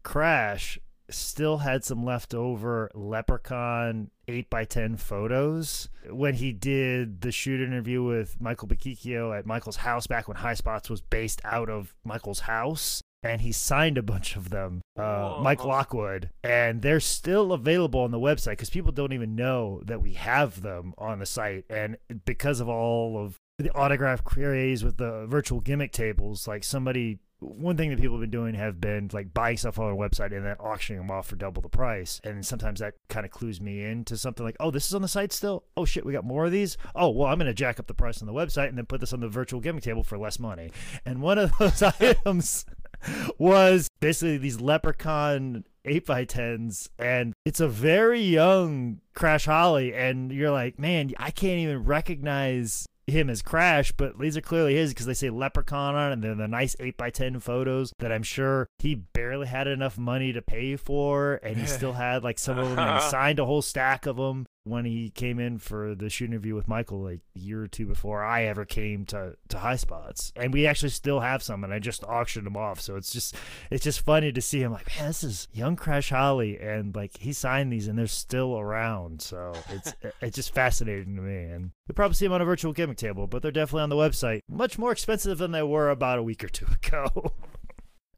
Crash 0.04 0.78
still 1.10 1.58
had 1.58 1.84
some 1.84 2.04
leftover 2.04 2.88
Leprechaun 2.94 4.10
8x10 4.28 4.98
photos 4.98 5.88
when 6.10 6.34
he 6.34 6.52
did 6.52 7.20
the 7.20 7.30
shoot 7.30 7.60
interview 7.60 8.02
with 8.02 8.40
Michael 8.40 8.68
Bochicchio 8.68 9.36
at 9.36 9.46
Michael's 9.46 9.76
house 9.76 10.06
back 10.06 10.28
when 10.28 10.36
High 10.36 10.54
Spots 10.54 10.90
was 10.90 11.00
based 11.00 11.40
out 11.44 11.68
of 11.68 11.94
Michael's 12.04 12.40
house. 12.40 13.02
And 13.22 13.40
he 13.40 13.50
signed 13.50 13.98
a 13.98 14.02
bunch 14.02 14.36
of 14.36 14.50
them, 14.50 14.82
uh, 14.96 15.38
Mike 15.42 15.64
Lockwood, 15.64 16.30
and 16.44 16.80
they're 16.80 17.00
still 17.00 17.52
available 17.52 18.00
on 18.00 18.12
the 18.12 18.20
website 18.20 18.52
because 18.52 18.70
people 18.70 18.92
don't 18.92 19.12
even 19.12 19.34
know 19.34 19.82
that 19.86 20.00
we 20.00 20.12
have 20.12 20.62
them 20.62 20.94
on 20.96 21.18
the 21.18 21.26
site. 21.26 21.64
And 21.68 21.96
because 22.24 22.60
of 22.60 22.68
all 22.68 23.18
of 23.18 23.40
the 23.58 23.70
autograph 23.72 24.22
craze 24.22 24.84
with 24.84 24.98
the 24.98 25.26
virtual 25.26 25.60
gimmick 25.60 25.90
tables, 25.90 26.46
like 26.46 26.62
somebody 26.62 27.18
one 27.46 27.76
thing 27.76 27.90
that 27.90 28.00
people 28.00 28.16
have 28.16 28.20
been 28.20 28.30
doing 28.30 28.54
have 28.54 28.80
been 28.80 29.10
like 29.12 29.32
buying 29.32 29.56
stuff 29.56 29.78
on 29.78 29.92
a 29.92 29.96
website 29.96 30.34
and 30.36 30.44
then 30.44 30.56
auctioning 30.58 31.00
them 31.00 31.10
off 31.10 31.28
for 31.28 31.36
double 31.36 31.62
the 31.62 31.68
price. 31.68 32.20
And 32.24 32.44
sometimes 32.44 32.80
that 32.80 32.94
kind 33.08 33.24
of 33.24 33.30
clues 33.30 33.60
me 33.60 33.84
into 33.84 34.16
something 34.16 34.44
like, 34.44 34.56
oh, 34.60 34.70
this 34.70 34.86
is 34.86 34.94
on 34.94 35.02
the 35.02 35.08
site 35.08 35.32
still. 35.32 35.64
Oh 35.76 35.84
shit, 35.84 36.04
we 36.04 36.12
got 36.12 36.24
more 36.24 36.46
of 36.46 36.52
these. 36.52 36.76
Oh 36.94 37.10
well, 37.10 37.28
I'm 37.28 37.38
gonna 37.38 37.54
jack 37.54 37.78
up 37.78 37.86
the 37.86 37.94
price 37.94 38.20
on 38.20 38.26
the 38.26 38.34
website 38.34 38.68
and 38.68 38.78
then 38.78 38.86
put 38.86 39.00
this 39.00 39.12
on 39.12 39.20
the 39.20 39.28
virtual 39.28 39.60
gimmick 39.60 39.84
table 39.84 40.02
for 40.02 40.18
less 40.18 40.38
money. 40.38 40.70
And 41.04 41.22
one 41.22 41.38
of 41.38 41.52
those 41.58 41.82
items 41.82 42.66
was 43.38 43.88
basically 44.00 44.38
these 44.38 44.60
leprechaun 44.60 45.64
8x10s 45.84 46.88
and 46.98 47.32
it's 47.44 47.60
a 47.60 47.68
very 47.68 48.20
young 48.20 49.00
crash 49.14 49.44
holly 49.44 49.94
and 49.94 50.32
you're 50.32 50.50
like 50.50 50.78
man 50.78 51.12
i 51.18 51.30
can't 51.30 51.58
even 51.58 51.84
recognize 51.84 52.86
him 53.06 53.30
as 53.30 53.42
Crash, 53.42 53.92
but 53.92 54.18
these 54.18 54.36
are 54.36 54.42
clearly 54.42 54.74
his 54.74 54.90
because 54.90 55.06
they 55.06 55.14
say 55.14 55.30
Leprechaun 55.30 55.94
on 55.94 56.10
it, 56.10 56.12
and 56.14 56.24
they're 56.24 56.34
the 56.34 56.48
nice 56.48 56.74
8x10 56.76 57.40
photos 57.40 57.92
that 57.98 58.12
I'm 58.12 58.22
sure 58.22 58.68
he 58.78 58.94
barely 58.94 59.46
had 59.46 59.68
enough 59.68 59.96
money 59.96 60.32
to 60.32 60.42
pay 60.42 60.76
for, 60.76 61.40
and 61.42 61.56
he 61.56 61.66
still 61.66 61.92
had 61.94 62.24
like 62.24 62.38
some 62.38 62.58
of 62.58 62.68
them, 62.68 62.78
and 62.78 63.02
he 63.02 63.08
signed 63.08 63.38
a 63.38 63.44
whole 63.44 63.62
stack 63.62 64.06
of 64.06 64.16
them 64.16 64.46
when 64.66 64.84
he 64.84 65.10
came 65.10 65.38
in 65.38 65.58
for 65.58 65.94
the 65.94 66.10
shoot 66.10 66.28
interview 66.28 66.54
with 66.54 66.66
Michael 66.66 67.02
like 67.02 67.20
a 67.36 67.38
year 67.38 67.62
or 67.62 67.68
two 67.68 67.86
before 67.86 68.24
I 68.24 68.44
ever 68.44 68.64
came 68.64 69.04
to 69.06 69.36
to 69.48 69.58
High 69.58 69.76
Spots, 69.76 70.32
and 70.34 70.52
we 70.52 70.66
actually 70.66 70.88
still 70.88 71.20
have 71.20 71.42
some, 71.42 71.62
and 71.62 71.72
I 71.72 71.78
just 71.78 72.02
auctioned 72.04 72.46
them 72.46 72.56
off. 72.56 72.80
So 72.80 72.96
it's 72.96 73.12
just 73.12 73.36
it's 73.70 73.84
just 73.84 74.00
funny 74.00 74.32
to 74.32 74.40
see 74.40 74.60
him 74.60 74.72
like, 74.72 74.88
man, 74.96 75.06
this 75.06 75.22
is 75.22 75.48
young 75.52 75.76
Crash 75.76 76.10
Holly, 76.10 76.58
and 76.58 76.94
like 76.94 77.16
he 77.18 77.32
signed 77.32 77.72
these, 77.72 77.86
and 77.86 77.98
they're 77.98 78.08
still 78.08 78.58
around. 78.58 79.22
So 79.22 79.52
it's 79.70 79.94
it's 80.20 80.36
just 80.36 80.52
fascinating 80.52 81.16
to 81.16 81.22
me, 81.22 81.44
and 81.44 81.70
we 81.86 81.92
probably 81.92 82.14
see 82.14 82.26
them 82.26 82.32
on 82.32 82.42
a 82.42 82.44
virtual 82.44 82.72
gimmick 82.72 82.98
table, 82.98 83.26
but 83.26 83.42
they're 83.42 83.52
definitely 83.52 83.82
on 83.82 83.90
the 83.90 83.96
website. 83.96 84.40
Much 84.48 84.78
more 84.78 84.92
expensive 84.92 85.38
than 85.38 85.52
they 85.52 85.62
were 85.62 85.90
about 85.90 86.18
a 86.18 86.22
week 86.22 86.42
or 86.42 86.48
two 86.48 86.66
ago. 86.86 87.32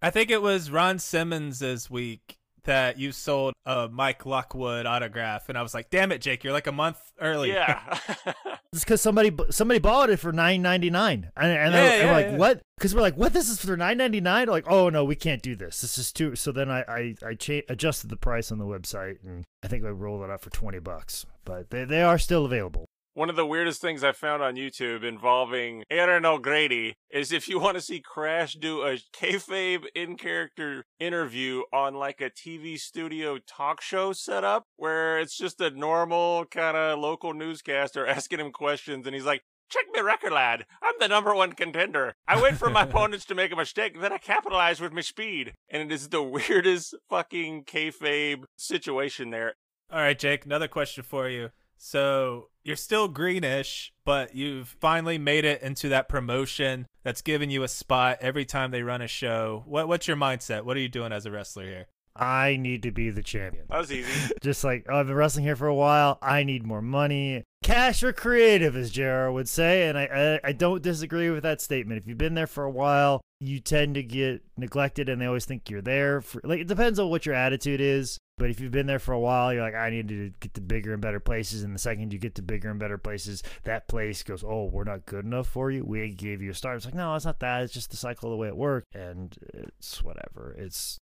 I 0.00 0.10
think 0.10 0.30
it 0.30 0.40
was 0.40 0.70
Ron 0.70 0.98
Simmons's 0.98 1.90
week 1.90 2.38
that 2.64 2.98
you 2.98 3.12
sold 3.12 3.54
a 3.66 3.88
Mike 3.88 4.26
Lockwood 4.26 4.86
autograph, 4.86 5.48
and 5.48 5.56
I 5.58 5.62
was 5.62 5.74
like, 5.74 5.90
"Damn 5.90 6.12
it, 6.12 6.20
Jake, 6.20 6.44
you're 6.44 6.52
like 6.52 6.66
a 6.66 6.72
month 6.72 6.98
early." 7.20 7.52
Yeah. 7.52 7.98
it's 8.72 8.84
because 8.84 9.00
somebody 9.00 9.34
somebody 9.50 9.80
bought 9.80 10.10
it 10.10 10.18
for 10.18 10.32
nine 10.32 10.62
ninety 10.62 10.90
nine, 10.90 11.30
and, 11.36 11.52
and 11.52 11.72
Yeah, 11.72 11.80
they're, 11.80 12.04
yeah, 12.06 12.12
like, 12.12 12.26
yeah. 12.26 12.36
"What?" 12.36 12.62
Because 12.76 12.94
we're 12.94 13.02
like, 13.02 13.16
"What? 13.16 13.32
This 13.32 13.48
is 13.48 13.64
for 13.64 13.76
nine 13.76 13.98
ninety 13.98 14.20
nine? 14.20 14.48
Like, 14.48 14.64
oh 14.68 14.88
no, 14.88 15.04
we 15.04 15.16
can't 15.16 15.42
do 15.42 15.56
this. 15.56 15.80
This 15.80 15.98
is 15.98 16.12
too." 16.12 16.36
So 16.36 16.52
then 16.52 16.70
I 16.70 16.82
I, 16.88 17.14
I 17.26 17.34
cha- 17.34 17.62
adjusted 17.68 18.10
the 18.10 18.16
price 18.16 18.50
on 18.52 18.58
the 18.58 18.66
website, 18.66 19.18
and 19.24 19.44
I 19.62 19.68
think 19.68 19.84
I 19.84 19.88
rolled 19.88 20.22
it 20.24 20.30
up 20.30 20.42
for 20.42 20.50
twenty 20.50 20.78
bucks. 20.78 21.26
But 21.44 21.70
they 21.70 21.84
they 21.84 22.02
are 22.02 22.18
still 22.18 22.44
available. 22.44 22.86
One 23.18 23.30
of 23.30 23.34
the 23.34 23.44
weirdest 23.44 23.80
things 23.80 24.04
I 24.04 24.12
found 24.12 24.44
on 24.44 24.54
YouTube 24.54 25.02
involving 25.02 25.82
Erin 25.90 26.24
O'Grady 26.24 26.94
is 27.10 27.32
if 27.32 27.48
you 27.48 27.58
want 27.60 27.74
to 27.76 27.80
see 27.80 27.98
Crash 28.00 28.54
do 28.54 28.82
a 28.82 28.98
kayfabe 29.12 29.86
in 29.92 30.16
character 30.16 30.84
interview 31.00 31.62
on 31.72 31.94
like 31.94 32.20
a 32.20 32.30
TV 32.30 32.78
studio 32.78 33.38
talk 33.44 33.80
show 33.80 34.12
setup 34.12 34.66
where 34.76 35.18
it's 35.18 35.36
just 35.36 35.60
a 35.60 35.70
normal 35.70 36.44
kind 36.44 36.76
of 36.76 37.00
local 37.00 37.34
newscaster 37.34 38.06
asking 38.06 38.38
him 38.38 38.52
questions 38.52 39.04
and 39.04 39.16
he's 39.16 39.24
like, 39.24 39.42
Check 39.68 39.86
me 39.92 40.00
record, 40.00 40.32
lad. 40.32 40.64
I'm 40.80 40.94
the 41.00 41.08
number 41.08 41.34
one 41.34 41.54
contender. 41.54 42.14
I 42.28 42.40
wait 42.40 42.54
for 42.54 42.70
my 42.70 42.82
opponents 42.84 43.24
to 43.24 43.34
make 43.34 43.50
a 43.50 43.56
mistake, 43.56 44.00
then 44.00 44.12
I 44.12 44.18
capitalize 44.18 44.80
with 44.80 44.92
my 44.92 45.00
speed. 45.00 45.54
And 45.68 45.82
it 45.82 45.92
is 45.92 46.10
the 46.10 46.22
weirdest 46.22 46.94
fucking 47.10 47.64
kayfabe 47.64 48.44
situation 48.56 49.30
there. 49.30 49.54
All 49.90 49.98
right, 49.98 50.16
Jake, 50.16 50.44
another 50.44 50.68
question 50.68 51.02
for 51.02 51.28
you. 51.28 51.50
So 51.78 52.48
you're 52.64 52.76
still 52.76 53.08
greenish, 53.08 53.92
but 54.04 54.34
you've 54.34 54.76
finally 54.80 55.16
made 55.16 55.44
it 55.44 55.62
into 55.62 55.88
that 55.88 56.08
promotion 56.08 56.86
that's 57.04 57.22
giving 57.22 57.50
you 57.50 57.62
a 57.62 57.68
spot 57.68 58.18
every 58.20 58.44
time 58.44 58.70
they 58.70 58.82
run 58.82 59.00
a 59.00 59.08
show. 59.08 59.62
What 59.66 59.88
what's 59.88 60.06
your 60.06 60.16
mindset? 60.16 60.64
What 60.64 60.76
are 60.76 60.80
you 60.80 60.88
doing 60.88 61.12
as 61.12 61.24
a 61.24 61.30
wrestler 61.30 61.64
here? 61.64 61.86
I 62.14 62.56
need 62.56 62.82
to 62.82 62.90
be 62.90 63.10
the 63.10 63.22
champion. 63.22 63.66
That 63.70 63.78
was 63.78 63.92
easy. 63.92 64.34
Just 64.42 64.64
like 64.64 64.86
oh, 64.88 64.98
I've 64.98 65.06
been 65.06 65.16
wrestling 65.16 65.44
here 65.44 65.56
for 65.56 65.68
a 65.68 65.74
while, 65.74 66.18
I 66.20 66.42
need 66.42 66.66
more 66.66 66.82
money. 66.82 67.44
Cash 67.62 68.02
or 68.02 68.12
creative, 68.12 68.76
as 68.76 68.90
JR 68.90 69.30
would 69.30 69.48
say, 69.48 69.88
and 69.88 69.98
I, 69.98 70.40
I 70.44 70.48
I 70.48 70.52
don't 70.52 70.82
disagree 70.82 71.30
with 71.30 71.42
that 71.42 71.60
statement. 71.60 72.00
If 72.00 72.06
you've 72.06 72.18
been 72.18 72.34
there 72.34 72.46
for 72.46 72.64
a 72.64 72.70
while, 72.70 73.20
you 73.40 73.60
tend 73.60 73.94
to 73.96 74.02
get 74.02 74.42
neglected, 74.56 75.08
and 75.08 75.20
they 75.20 75.26
always 75.26 75.44
think 75.44 75.68
you're 75.68 75.82
there. 75.82 76.20
For, 76.20 76.40
like 76.44 76.60
it 76.60 76.68
depends 76.68 76.98
on 76.98 77.10
what 77.10 77.26
your 77.26 77.34
attitude 77.34 77.80
is. 77.80 78.18
But 78.38 78.50
if 78.50 78.60
you've 78.60 78.72
been 78.72 78.86
there 78.86 79.00
for 79.00 79.12
a 79.12 79.18
while, 79.18 79.52
you're 79.52 79.62
like, 79.62 79.74
I 79.74 79.90
need 79.90 80.08
to 80.08 80.30
get 80.38 80.54
to 80.54 80.60
bigger 80.60 80.92
and 80.92 81.02
better 81.02 81.18
places. 81.18 81.64
And 81.64 81.74
the 81.74 81.78
second 81.78 82.12
you 82.12 82.20
get 82.20 82.36
to 82.36 82.42
bigger 82.42 82.70
and 82.70 82.78
better 82.78 82.96
places, 82.96 83.42
that 83.64 83.88
place 83.88 84.22
goes, 84.22 84.44
Oh, 84.44 84.66
we're 84.66 84.84
not 84.84 85.06
good 85.06 85.24
enough 85.24 85.48
for 85.48 85.70
you. 85.70 85.84
We 85.84 86.08
gave 86.10 86.40
you 86.40 86.52
a 86.52 86.54
start. 86.54 86.76
It's 86.76 86.84
like, 86.84 86.94
no, 86.94 87.14
it's 87.16 87.24
not 87.24 87.40
that. 87.40 87.62
It's 87.62 87.74
just 87.74 87.90
the 87.90 87.96
cycle 87.96 88.28
of 88.28 88.32
the 88.32 88.36
way 88.36 88.46
it 88.46 88.56
works. 88.56 88.86
And 88.94 89.36
it's 89.52 90.02
whatever. 90.02 90.54
It's 90.56 90.98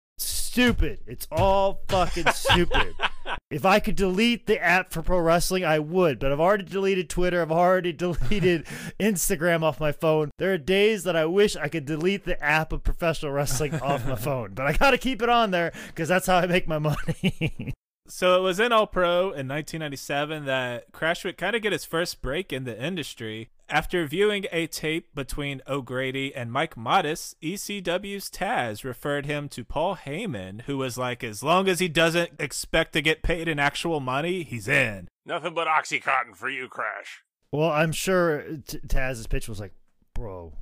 stupid. 0.53 0.99
It's 1.07 1.27
all 1.33 1.81
fucking 1.89 2.29
stupid. 2.33 2.95
If 3.51 3.67
I 3.67 3.81
could 3.81 3.97
delete 3.97 4.47
the 4.47 4.61
app 4.63 4.93
for 4.93 5.03
pro 5.03 5.19
wrestling, 5.19 5.63
I 5.63 5.79
would, 5.79 6.19
but 6.19 6.33
I've 6.33 6.41
already 6.41 6.65
deleted 6.65 7.11
Twitter. 7.11 7.41
I've 7.43 7.53
already 7.53 7.93
deleted 7.93 8.67
Instagram 8.99 9.63
off 9.63 9.79
my 9.79 9.93
phone. 9.93 10.31
There 10.39 10.55
are 10.55 10.59
days 10.59 11.05
that 11.05 11.17
I 11.17 11.27
wish 11.27 11.55
I 11.55 11.69
could 11.69 11.85
delete 11.85 12.25
the 12.25 12.43
app 12.43 12.73
of 12.73 12.83
professional 12.83 13.31
wrestling 13.31 13.75
off 13.81 14.07
my 14.07 14.15
phone, 14.17 14.55
but 14.55 14.67
I 14.67 14.73
got 14.73 14.93
to 14.93 14.99
keep 14.99 15.21
it 15.23 15.29
on 15.29 15.51
there 15.51 15.73
because 15.89 16.09
that's 16.09 16.27
how 16.27 16.39
I 16.39 16.47
make 16.47 16.67
my 16.67 16.79
money. 16.79 17.75
So 18.09 18.37
it 18.37 18.41
was 18.43 18.59
in 18.59 18.73
All 18.73 18.87
Pro 18.87 19.27
in 19.27 19.49
1997 19.49 20.45
that 20.47 20.91
Crash 20.93 21.25
would 21.25 21.39
kind 21.39 21.55
of 21.57 21.63
get 21.63 21.73
his 21.73 21.85
first 21.85 22.21
break 22.21 22.53
in 22.53 22.65
the 22.65 22.79
industry. 22.81 23.51
After 23.69 24.05
viewing 24.07 24.45
a 24.53 24.67
tape 24.67 25.15
between 25.15 25.63
O'Grady 25.67 26.35
and 26.35 26.53
Mike 26.53 26.77
Modest, 26.77 27.41
ECW's 27.41 28.29
Taz 28.29 28.85
referred 28.85 29.25
him 29.25 29.49
to 29.51 29.65
Paul 29.65 29.97
Heyman, 29.97 30.63
who 30.63 30.77
was 30.77 30.99
like, 30.99 31.25
as 31.25 31.43
long 31.43 31.69
as 31.69 31.79
he 31.79 31.89
doesn't 31.89 32.33
expect 32.39 32.93
to 32.93 33.01
get 33.03 33.23
paid 33.23 33.49
in 33.49 33.59
actual 33.59 34.01
money, 34.01 34.43
he's 34.43 34.69
in. 34.69 35.09
Nothing 35.25 35.55
but 35.55 35.69
Oxycontin 35.69 36.37
for 36.37 36.51
you, 36.51 36.69
Crash. 36.69 37.23
well, 37.53 37.71
I'm 37.71 37.93
sure 37.93 38.43
T- 38.67 38.79
Taz's 38.81 39.27
pitch 39.27 39.49
was 39.49 39.61
like, 39.61 39.73
bro, 40.15 40.53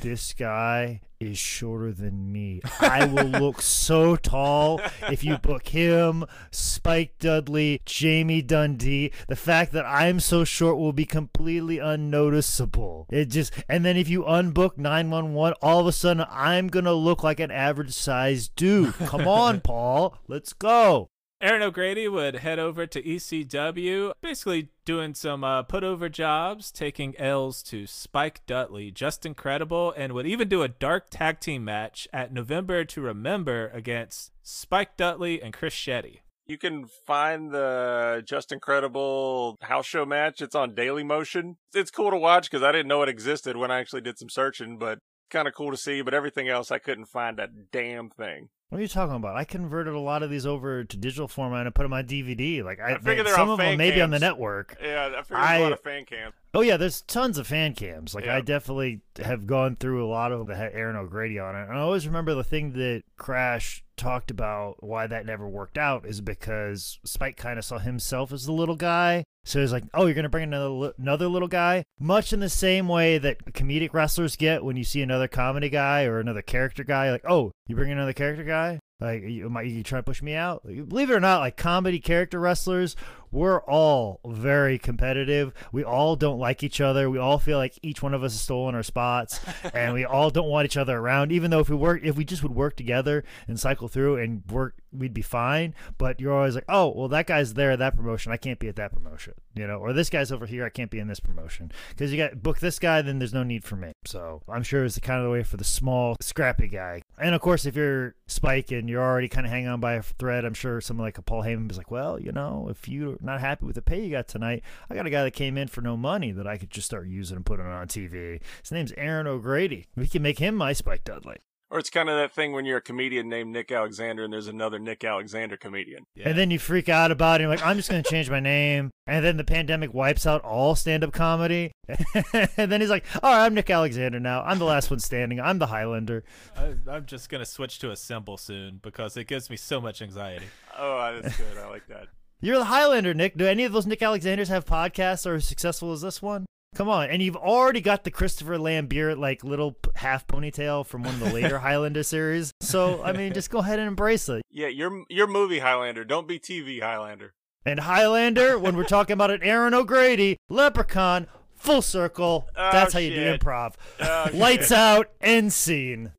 this 0.00 0.32
guy 0.34 1.00
is 1.20 1.38
shorter 1.38 1.92
than 1.92 2.32
me. 2.32 2.60
I 2.80 3.06
will 3.06 3.24
look 3.24 3.62
so 3.62 4.16
tall 4.16 4.80
if 5.10 5.24
you 5.24 5.38
book 5.38 5.68
him, 5.68 6.24
Spike 6.50 7.18
Dudley, 7.18 7.80
Jamie 7.86 8.42
Dundee. 8.42 9.12
The 9.28 9.36
fact 9.36 9.72
that 9.72 9.86
I'm 9.86 10.20
so 10.20 10.44
short 10.44 10.78
will 10.78 10.92
be 10.92 11.06
completely 11.06 11.78
unnoticeable. 11.78 13.06
It 13.10 13.26
just 13.26 13.52
and 13.68 13.84
then 13.84 13.96
if 13.96 14.08
you 14.08 14.24
unbook 14.24 14.78
911, 14.78 15.56
all 15.62 15.80
of 15.80 15.86
a 15.86 15.92
sudden 15.92 16.26
I'm 16.28 16.68
going 16.68 16.84
to 16.84 16.92
look 16.92 17.22
like 17.22 17.40
an 17.40 17.50
average 17.50 17.92
sized 17.92 18.54
dude. 18.56 18.94
Come 18.94 19.26
on, 19.26 19.60
Paul. 19.64 20.18
Let's 20.28 20.52
go. 20.52 21.10
Erin 21.38 21.60
O'Grady 21.60 22.08
would 22.08 22.36
head 22.36 22.58
over 22.58 22.86
to 22.86 23.02
ECW, 23.02 24.12
basically 24.22 24.70
doing 24.86 25.12
some 25.12 25.44
uh, 25.44 25.62
jobs, 26.08 26.72
taking 26.72 27.14
L's 27.18 27.62
to 27.64 27.86
Spike 27.86 28.40
Dudley, 28.46 28.90
just 28.90 29.26
incredible, 29.26 29.92
and 29.98 30.14
would 30.14 30.26
even 30.26 30.48
do 30.48 30.62
a 30.62 30.68
dark 30.68 31.08
tag 31.10 31.40
team 31.40 31.62
match 31.62 32.08
at 32.10 32.32
November 32.32 32.86
to 32.86 33.00
Remember 33.02 33.68
against 33.74 34.32
Spike 34.42 34.96
Dudley 34.96 35.42
and 35.42 35.52
Chris 35.52 35.74
Chetti. 35.74 36.20
You 36.46 36.56
can 36.56 36.86
find 37.06 37.50
the 37.50 38.22
Just 38.24 38.50
Incredible 38.50 39.58
house 39.60 39.86
show 39.86 40.06
match. 40.06 40.40
It's 40.40 40.54
on 40.54 40.74
Daily 40.74 41.04
Motion. 41.04 41.56
It's 41.74 41.90
cool 41.90 42.12
to 42.12 42.16
watch 42.16 42.50
because 42.50 42.62
I 42.62 42.72
didn't 42.72 42.88
know 42.88 43.02
it 43.02 43.10
existed 43.10 43.58
when 43.58 43.70
I 43.70 43.80
actually 43.80 44.02
did 44.02 44.18
some 44.18 44.30
searching, 44.30 44.78
but 44.78 45.00
kind 45.28 45.48
of 45.48 45.54
cool 45.54 45.72
to 45.72 45.76
see. 45.76 46.00
But 46.00 46.14
everything 46.14 46.48
else, 46.48 46.70
I 46.70 46.78
couldn't 46.78 47.06
find 47.06 47.36
that 47.36 47.70
damn 47.72 48.08
thing. 48.08 48.48
What 48.68 48.78
are 48.78 48.82
you 48.82 48.88
talking 48.88 49.14
about? 49.14 49.36
I 49.36 49.44
converted 49.44 49.94
a 49.94 49.98
lot 50.00 50.24
of 50.24 50.30
these 50.30 50.44
over 50.44 50.82
to 50.82 50.96
digital 50.96 51.28
format 51.28 51.66
and 51.66 51.74
put 51.74 51.84
them 51.84 51.92
on 51.92 52.04
DVD. 52.04 52.64
Like 52.64 52.80
I, 52.80 52.94
I 52.94 52.98
figure 52.98 53.22
they're 53.22 53.34
some 53.34 53.48
of 53.48 53.58
them 53.58 53.76
maybe 53.78 54.00
on 54.00 54.10
the 54.10 54.18
network. 54.18 54.76
Yeah, 54.82 55.12
I 55.16 55.22
figured 55.22 55.38
I- 55.38 55.56
a 55.58 55.62
lot 55.62 55.72
of 55.72 55.80
fan 55.80 56.04
cams. 56.04 56.34
Oh 56.52 56.62
yeah, 56.62 56.76
there's 56.76 57.02
tons 57.02 57.38
of 57.38 57.46
fan 57.46 57.74
cams. 57.74 58.14
Like 58.14 58.26
I 58.26 58.40
definitely 58.40 59.02
have 59.22 59.46
gone 59.46 59.76
through 59.76 60.04
a 60.04 60.08
lot 60.10 60.32
of 60.32 60.38
them 60.40 60.48
that 60.48 60.56
had 60.56 60.72
Erin 60.72 60.96
O'Grady 60.96 61.38
on 61.38 61.54
it. 61.54 61.68
And 61.68 61.78
I 61.78 61.80
always 61.80 62.06
remember 62.08 62.34
the 62.34 62.42
thing 62.44 62.72
that 62.72 63.04
Crash 63.16 63.84
talked 63.96 64.30
about 64.30 64.82
why 64.82 65.06
that 65.06 65.26
never 65.26 65.48
worked 65.48 65.78
out 65.78 66.06
is 66.06 66.20
because 66.20 66.98
Spike 67.04 67.36
kind 67.36 67.58
of 67.58 67.64
saw 67.64 67.78
himself 67.78 68.32
as 68.32 68.46
the 68.46 68.52
little 68.52 68.76
guy. 68.76 69.24
So 69.44 69.60
he's 69.60 69.72
like, 69.72 69.84
"Oh, 69.94 70.06
you're 70.06 70.14
gonna 70.14 70.28
bring 70.28 70.44
another 70.44 70.92
another 70.98 71.28
little 71.28 71.48
guy," 71.48 71.84
much 71.98 72.32
in 72.32 72.40
the 72.40 72.48
same 72.48 72.88
way 72.88 73.18
that 73.18 73.52
comedic 73.52 73.92
wrestlers 73.92 74.36
get 74.36 74.64
when 74.64 74.76
you 74.76 74.84
see 74.84 75.02
another 75.02 75.28
comedy 75.28 75.68
guy 75.68 76.04
or 76.04 76.18
another 76.18 76.42
character 76.42 76.84
guy. 76.84 77.10
Like, 77.10 77.24
"Oh, 77.28 77.52
you 77.68 77.76
bring 77.76 77.92
another 77.92 78.12
character 78.12 78.44
guy? 78.44 78.80
Like, 79.00 79.22
you, 79.24 79.44
am 79.46 79.56
I, 79.56 79.62
you 79.62 79.82
trying 79.82 80.02
to 80.02 80.06
push 80.06 80.22
me 80.22 80.34
out? 80.34 80.62
Believe 80.64 81.10
it 81.10 81.14
or 81.14 81.20
not, 81.20 81.40
like 81.40 81.56
comedy 81.56 82.00
character 82.00 82.40
wrestlers, 82.40 82.96
we're 83.30 83.60
all 83.60 84.20
very 84.26 84.78
competitive. 84.78 85.52
We 85.72 85.84
all 85.84 86.16
don't 86.16 86.38
like 86.38 86.62
each 86.62 86.80
other. 86.80 87.10
We 87.10 87.18
all 87.18 87.38
feel 87.38 87.58
like 87.58 87.78
each 87.82 88.02
one 88.02 88.14
of 88.14 88.22
us 88.22 88.32
has 88.32 88.40
stolen 88.40 88.74
our 88.74 88.82
spots, 88.82 89.40
and 89.74 89.94
we 89.94 90.04
all 90.04 90.30
don't 90.30 90.48
want 90.48 90.66
each 90.66 90.76
other 90.76 90.96
around. 90.98 91.32
Even 91.32 91.50
though 91.50 91.60
if 91.60 91.68
we 91.68 91.76
work, 91.76 92.00
if 92.02 92.16
we 92.16 92.24
just 92.24 92.42
would 92.42 92.54
work 92.54 92.76
together 92.76 93.24
and 93.48 93.58
cycle 93.58 93.88
through 93.88 94.16
and 94.16 94.42
work, 94.50 94.74
we'd 94.92 95.14
be 95.14 95.22
fine. 95.22 95.74
But 95.98 96.20
you're 96.20 96.34
always 96.34 96.54
like, 96.54 96.64
oh, 96.68 96.92
well, 96.94 97.08
that 97.08 97.26
guy's 97.26 97.54
there 97.54 97.72
at 97.72 97.78
that 97.80 97.96
promotion. 97.96 98.32
I 98.32 98.36
can't 98.36 98.58
be 98.58 98.68
at 98.68 98.76
that 98.76 98.92
promotion, 98.92 99.34
you 99.54 99.66
know, 99.66 99.78
or 99.78 99.92
this 99.92 100.10
guy's 100.10 100.32
over 100.32 100.46
here. 100.46 100.64
I 100.64 100.70
can't 100.70 100.90
be 100.90 100.98
in 100.98 101.08
this 101.08 101.20
promotion 101.20 101.72
because 101.90 102.12
you 102.12 102.18
got 102.18 102.42
book 102.42 102.60
this 102.60 102.78
guy, 102.78 103.02
then 103.02 103.18
there's 103.18 103.34
no 103.34 103.42
need 103.42 103.64
for 103.64 103.76
me. 103.76 103.92
So 104.04 104.42
I'm 104.48 104.62
sure 104.62 104.84
it's 104.84 104.94
the 104.94 105.00
kind 105.00 105.18
of 105.18 105.24
the 105.24 105.30
way 105.30 105.42
for 105.42 105.56
the 105.56 105.64
small, 105.64 106.16
scrappy 106.20 106.68
guy. 106.68 107.02
And 107.18 107.34
of 107.34 107.40
course, 107.40 107.66
if 107.66 107.76
you're 107.76 108.14
Spike 108.26 108.72
and 108.72 108.88
you're 108.88 109.02
already 109.02 109.28
kind 109.28 109.46
of 109.46 109.52
hanging 109.52 109.68
on 109.68 109.80
by 109.80 109.94
a 109.94 110.02
thread, 110.02 110.44
I'm 110.44 110.54
sure 110.54 110.80
someone 110.80 111.06
like 111.06 111.18
a 111.18 111.22
Paul 111.22 111.42
Heyman 111.42 111.70
is 111.70 111.78
like, 111.78 111.90
well, 111.90 112.20
you 112.20 112.32
know, 112.32 112.68
if 112.70 112.88
you're 112.88 113.15
not 113.20 113.40
happy 113.40 113.66
with 113.66 113.74
the 113.74 113.82
pay 113.82 114.04
you 114.04 114.10
got 114.10 114.28
tonight, 114.28 114.62
I 114.90 114.94
got 114.94 115.06
a 115.06 115.10
guy 115.10 115.24
that 115.24 115.32
came 115.32 115.56
in 115.56 115.68
for 115.68 115.80
no 115.80 115.96
money 115.96 116.32
that 116.32 116.46
I 116.46 116.56
could 116.56 116.70
just 116.70 116.86
start 116.86 117.06
using 117.06 117.36
and 117.36 117.46
putting 117.46 117.66
on 117.66 117.88
TV. 117.88 118.40
His 118.62 118.72
name's 118.72 118.92
Erin 118.96 119.26
O'Grady. 119.26 119.86
We 119.96 120.08
can 120.08 120.22
make 120.22 120.38
him 120.38 120.54
my 120.54 120.72
Spike 120.72 121.04
Dudley. 121.04 121.38
Or 121.68 121.80
it's 121.80 121.90
kind 121.90 122.08
of 122.08 122.16
that 122.16 122.32
thing 122.32 122.52
when 122.52 122.64
you're 122.64 122.76
a 122.76 122.82
comedian 122.82 123.28
named 123.28 123.52
Nick 123.52 123.72
Alexander 123.72 124.22
and 124.22 124.32
there's 124.32 124.46
another 124.46 124.78
Nick 124.78 125.02
Alexander 125.02 125.56
comedian. 125.56 126.04
Yeah. 126.14 126.28
And 126.28 126.38
then 126.38 126.52
you 126.52 126.60
freak 126.60 126.88
out 126.88 127.10
about 127.10 127.40
it. 127.40 127.44
You're 127.44 127.50
like, 127.50 127.66
I'm 127.66 127.76
just 127.76 127.90
going 127.90 128.00
to 128.00 128.08
change 128.08 128.30
my 128.30 128.38
name. 128.38 128.90
And 129.08 129.24
then 129.24 129.36
the 129.36 129.42
pandemic 129.42 129.92
wipes 129.92 130.26
out 130.26 130.42
all 130.42 130.76
stand 130.76 131.02
up 131.02 131.12
comedy. 131.12 131.72
and 132.56 132.70
then 132.70 132.80
he's 132.80 132.90
like, 132.90 133.04
all 133.20 133.32
right, 133.32 133.44
I'm 133.44 133.54
Nick 133.54 133.68
Alexander 133.68 134.20
now. 134.20 134.42
I'm 134.42 134.60
the 134.60 134.64
last 134.64 134.90
one 134.90 135.00
standing. 135.00 135.40
I'm 135.40 135.58
the 135.58 135.66
Highlander. 135.66 136.22
I, 136.56 136.74
I'm 136.88 137.04
just 137.04 137.28
going 137.30 137.40
to 137.40 137.50
switch 137.50 137.80
to 137.80 137.90
a 137.90 137.96
symbol 137.96 138.36
soon 138.36 138.78
because 138.80 139.16
it 139.16 139.26
gives 139.26 139.50
me 139.50 139.56
so 139.56 139.80
much 139.80 140.00
anxiety. 140.00 140.46
Oh, 140.78 141.18
that's 141.20 141.36
good. 141.36 141.58
I 141.58 141.68
like 141.68 141.88
that. 141.88 142.06
You're 142.40 142.58
the 142.58 142.64
Highlander, 142.66 143.14
Nick. 143.14 143.36
Do 143.36 143.46
any 143.46 143.64
of 143.64 143.72
those 143.72 143.86
Nick 143.86 144.02
Alexanders 144.02 144.48
have 144.48 144.64
podcasts 144.64 145.22
that 145.24 145.30
are 145.30 145.34
as 145.36 145.46
successful 145.46 145.92
as 145.92 146.02
this 146.02 146.20
one? 146.20 146.46
Come 146.74 146.88
on, 146.90 147.08
and 147.08 147.22
you've 147.22 147.36
already 147.36 147.80
got 147.80 148.04
the 148.04 148.10
Christopher 148.10 148.58
Lambert 148.58 149.16
like 149.16 149.42
little 149.42 149.76
half 149.94 150.26
ponytail 150.26 150.84
from 150.84 151.04
one 151.04 151.14
of 151.14 151.20
the 151.20 151.32
later 151.32 151.58
Highlander 151.60 152.02
series. 152.02 152.52
So 152.60 153.02
I 153.02 153.12
mean, 153.12 153.32
just 153.32 153.48
go 153.50 153.58
ahead 153.60 153.78
and 153.78 153.88
embrace 153.88 154.28
it. 154.28 154.42
Yeah, 154.50 154.66
you're 154.68 155.04
you're 155.08 155.26
movie 155.26 155.60
Highlander. 155.60 156.04
Don't 156.04 156.28
be 156.28 156.38
TV 156.38 156.82
Highlander. 156.82 157.32
And 157.64 157.80
Highlander, 157.80 158.58
when 158.58 158.76
we're 158.76 158.84
talking 158.84 159.14
about 159.14 159.30
an 159.30 159.42
Erin 159.42 159.72
O'Grady, 159.74 160.36
Leprechaun, 160.50 161.26
full 161.54 161.80
circle. 161.82 162.46
Oh, 162.54 162.70
That's 162.72 162.92
how 162.92 163.00
shit. 163.00 163.12
you 163.12 163.24
do 163.24 163.38
improv. 163.38 163.74
Oh, 163.98 164.28
Lights 164.34 164.68
shit. 164.68 164.76
out, 164.78 165.10
end 165.22 165.52
scene. 165.54 166.12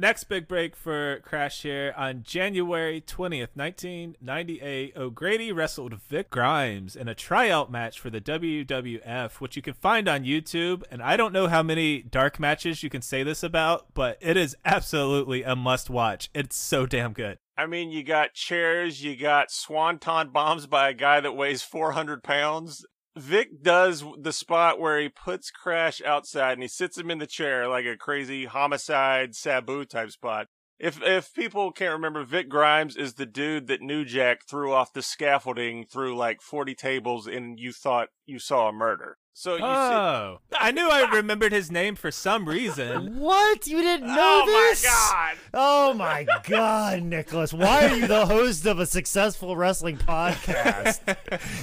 Next 0.00 0.24
big 0.28 0.46
break 0.46 0.76
for 0.76 1.18
Crash 1.24 1.62
here 1.62 1.92
on 1.96 2.22
January 2.22 3.00
20th, 3.00 3.56
1998. 3.56 4.96
O'Grady 4.96 5.50
wrestled 5.50 5.94
Vic 5.94 6.30
Grimes 6.30 6.94
in 6.94 7.08
a 7.08 7.16
tryout 7.16 7.68
match 7.68 7.98
for 7.98 8.08
the 8.08 8.20
WWF, 8.20 9.40
which 9.40 9.56
you 9.56 9.62
can 9.62 9.74
find 9.74 10.08
on 10.08 10.22
YouTube. 10.22 10.84
And 10.88 11.02
I 11.02 11.16
don't 11.16 11.32
know 11.32 11.48
how 11.48 11.64
many 11.64 12.00
dark 12.00 12.38
matches 12.38 12.84
you 12.84 12.88
can 12.88 13.02
say 13.02 13.24
this 13.24 13.42
about, 13.42 13.92
but 13.92 14.18
it 14.20 14.36
is 14.36 14.56
absolutely 14.64 15.42
a 15.42 15.56
must 15.56 15.90
watch. 15.90 16.30
It's 16.32 16.54
so 16.54 16.86
damn 16.86 17.12
good. 17.12 17.38
I 17.56 17.66
mean, 17.66 17.90
you 17.90 18.04
got 18.04 18.34
chairs, 18.34 19.02
you 19.02 19.16
got 19.16 19.50
swanton 19.50 20.30
bombs 20.30 20.68
by 20.68 20.90
a 20.90 20.94
guy 20.94 21.18
that 21.18 21.34
weighs 21.34 21.62
400 21.62 22.22
pounds. 22.22 22.86
Vic 23.18 23.62
does 23.62 24.04
the 24.20 24.32
spot 24.32 24.78
where 24.78 25.00
he 25.00 25.08
puts 25.08 25.50
Crash 25.50 26.00
outside 26.02 26.52
and 26.52 26.62
he 26.62 26.68
sits 26.68 26.96
him 26.96 27.10
in 27.10 27.18
the 27.18 27.26
chair 27.26 27.68
like 27.68 27.84
a 27.84 27.96
crazy 27.96 28.46
homicide 28.46 29.34
Sabu 29.34 29.84
type 29.84 30.10
spot. 30.10 30.46
If 30.78 31.02
if 31.02 31.34
people 31.34 31.72
can't 31.72 31.92
remember, 31.92 32.24
Vic 32.24 32.48
Grimes 32.48 32.96
is 32.96 33.14
the 33.14 33.26
dude 33.26 33.66
that 33.66 33.80
New 33.80 34.04
Jack 34.04 34.46
threw 34.48 34.72
off 34.72 34.92
the 34.92 35.02
scaffolding 35.02 35.84
through 35.84 36.16
like 36.16 36.40
40 36.40 36.74
tables 36.76 37.26
and 37.26 37.58
you 37.58 37.72
thought 37.72 38.08
you 38.26 38.38
saw 38.38 38.68
a 38.68 38.72
murder. 38.72 39.18
So 39.40 39.52
you 39.52 39.58
see, 39.58 39.64
Oh, 39.64 40.40
I 40.58 40.72
knew 40.72 40.88
I 40.88 41.08
remembered 41.14 41.52
his 41.52 41.70
name 41.70 41.94
for 41.94 42.10
some 42.10 42.48
reason. 42.48 43.20
What? 43.20 43.68
You 43.68 43.80
didn't 43.80 44.08
know 44.08 44.42
oh 44.44 44.46
this? 44.46 44.84
Oh 44.84 44.90
my 44.90 45.06
god! 45.14 45.38
Oh 45.54 45.94
my 45.94 46.26
God, 46.42 47.02
Nicholas! 47.04 47.52
Why 47.52 47.86
are 47.86 47.96
you 47.96 48.08
the 48.08 48.26
host 48.26 48.66
of 48.66 48.80
a 48.80 48.86
successful 48.86 49.56
wrestling 49.56 49.96
podcast? 49.96 51.16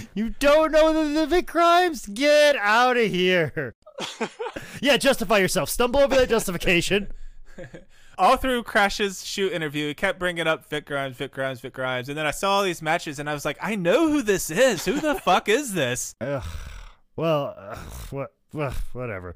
you 0.13 0.29
don't 0.39 0.71
know 0.71 0.93
the, 0.93 1.19
the 1.19 1.27
Vic 1.27 1.47
Grimes? 1.47 2.05
Get 2.05 2.55
out 2.55 2.95
of 2.95 3.11
here! 3.11 3.75
yeah, 4.79 4.95
justify 4.95 5.39
yourself. 5.39 5.69
Stumble 5.69 5.99
over 5.99 6.15
that 6.15 6.29
justification. 6.29 7.11
all 8.17 8.38
through 8.38 8.63
Crash's 8.63 9.25
shoot 9.25 9.51
interview, 9.51 9.89
he 9.89 9.93
kept 9.93 10.17
bringing 10.17 10.47
up 10.47 10.69
Vic 10.69 10.85
Grimes, 10.85 11.17
Vic 11.17 11.33
Grimes, 11.33 11.59
Vic 11.59 11.73
Grimes, 11.73 12.07
and 12.07 12.17
then 12.17 12.25
I 12.25 12.31
saw 12.31 12.51
all 12.51 12.63
these 12.63 12.81
matches, 12.81 13.19
and 13.19 13.29
I 13.29 13.33
was 13.33 13.43
like, 13.43 13.57
I 13.61 13.75
know 13.75 14.09
who 14.09 14.21
this 14.21 14.49
is. 14.49 14.85
Who 14.85 15.01
the 15.01 15.15
fuck 15.15 15.49
is 15.49 15.73
this? 15.73 16.15
Ugh. 16.21 16.41
Well, 17.15 17.56
ugh, 17.58 17.78
what, 18.12 18.34
ugh, 18.58 18.73
whatever. 18.93 19.36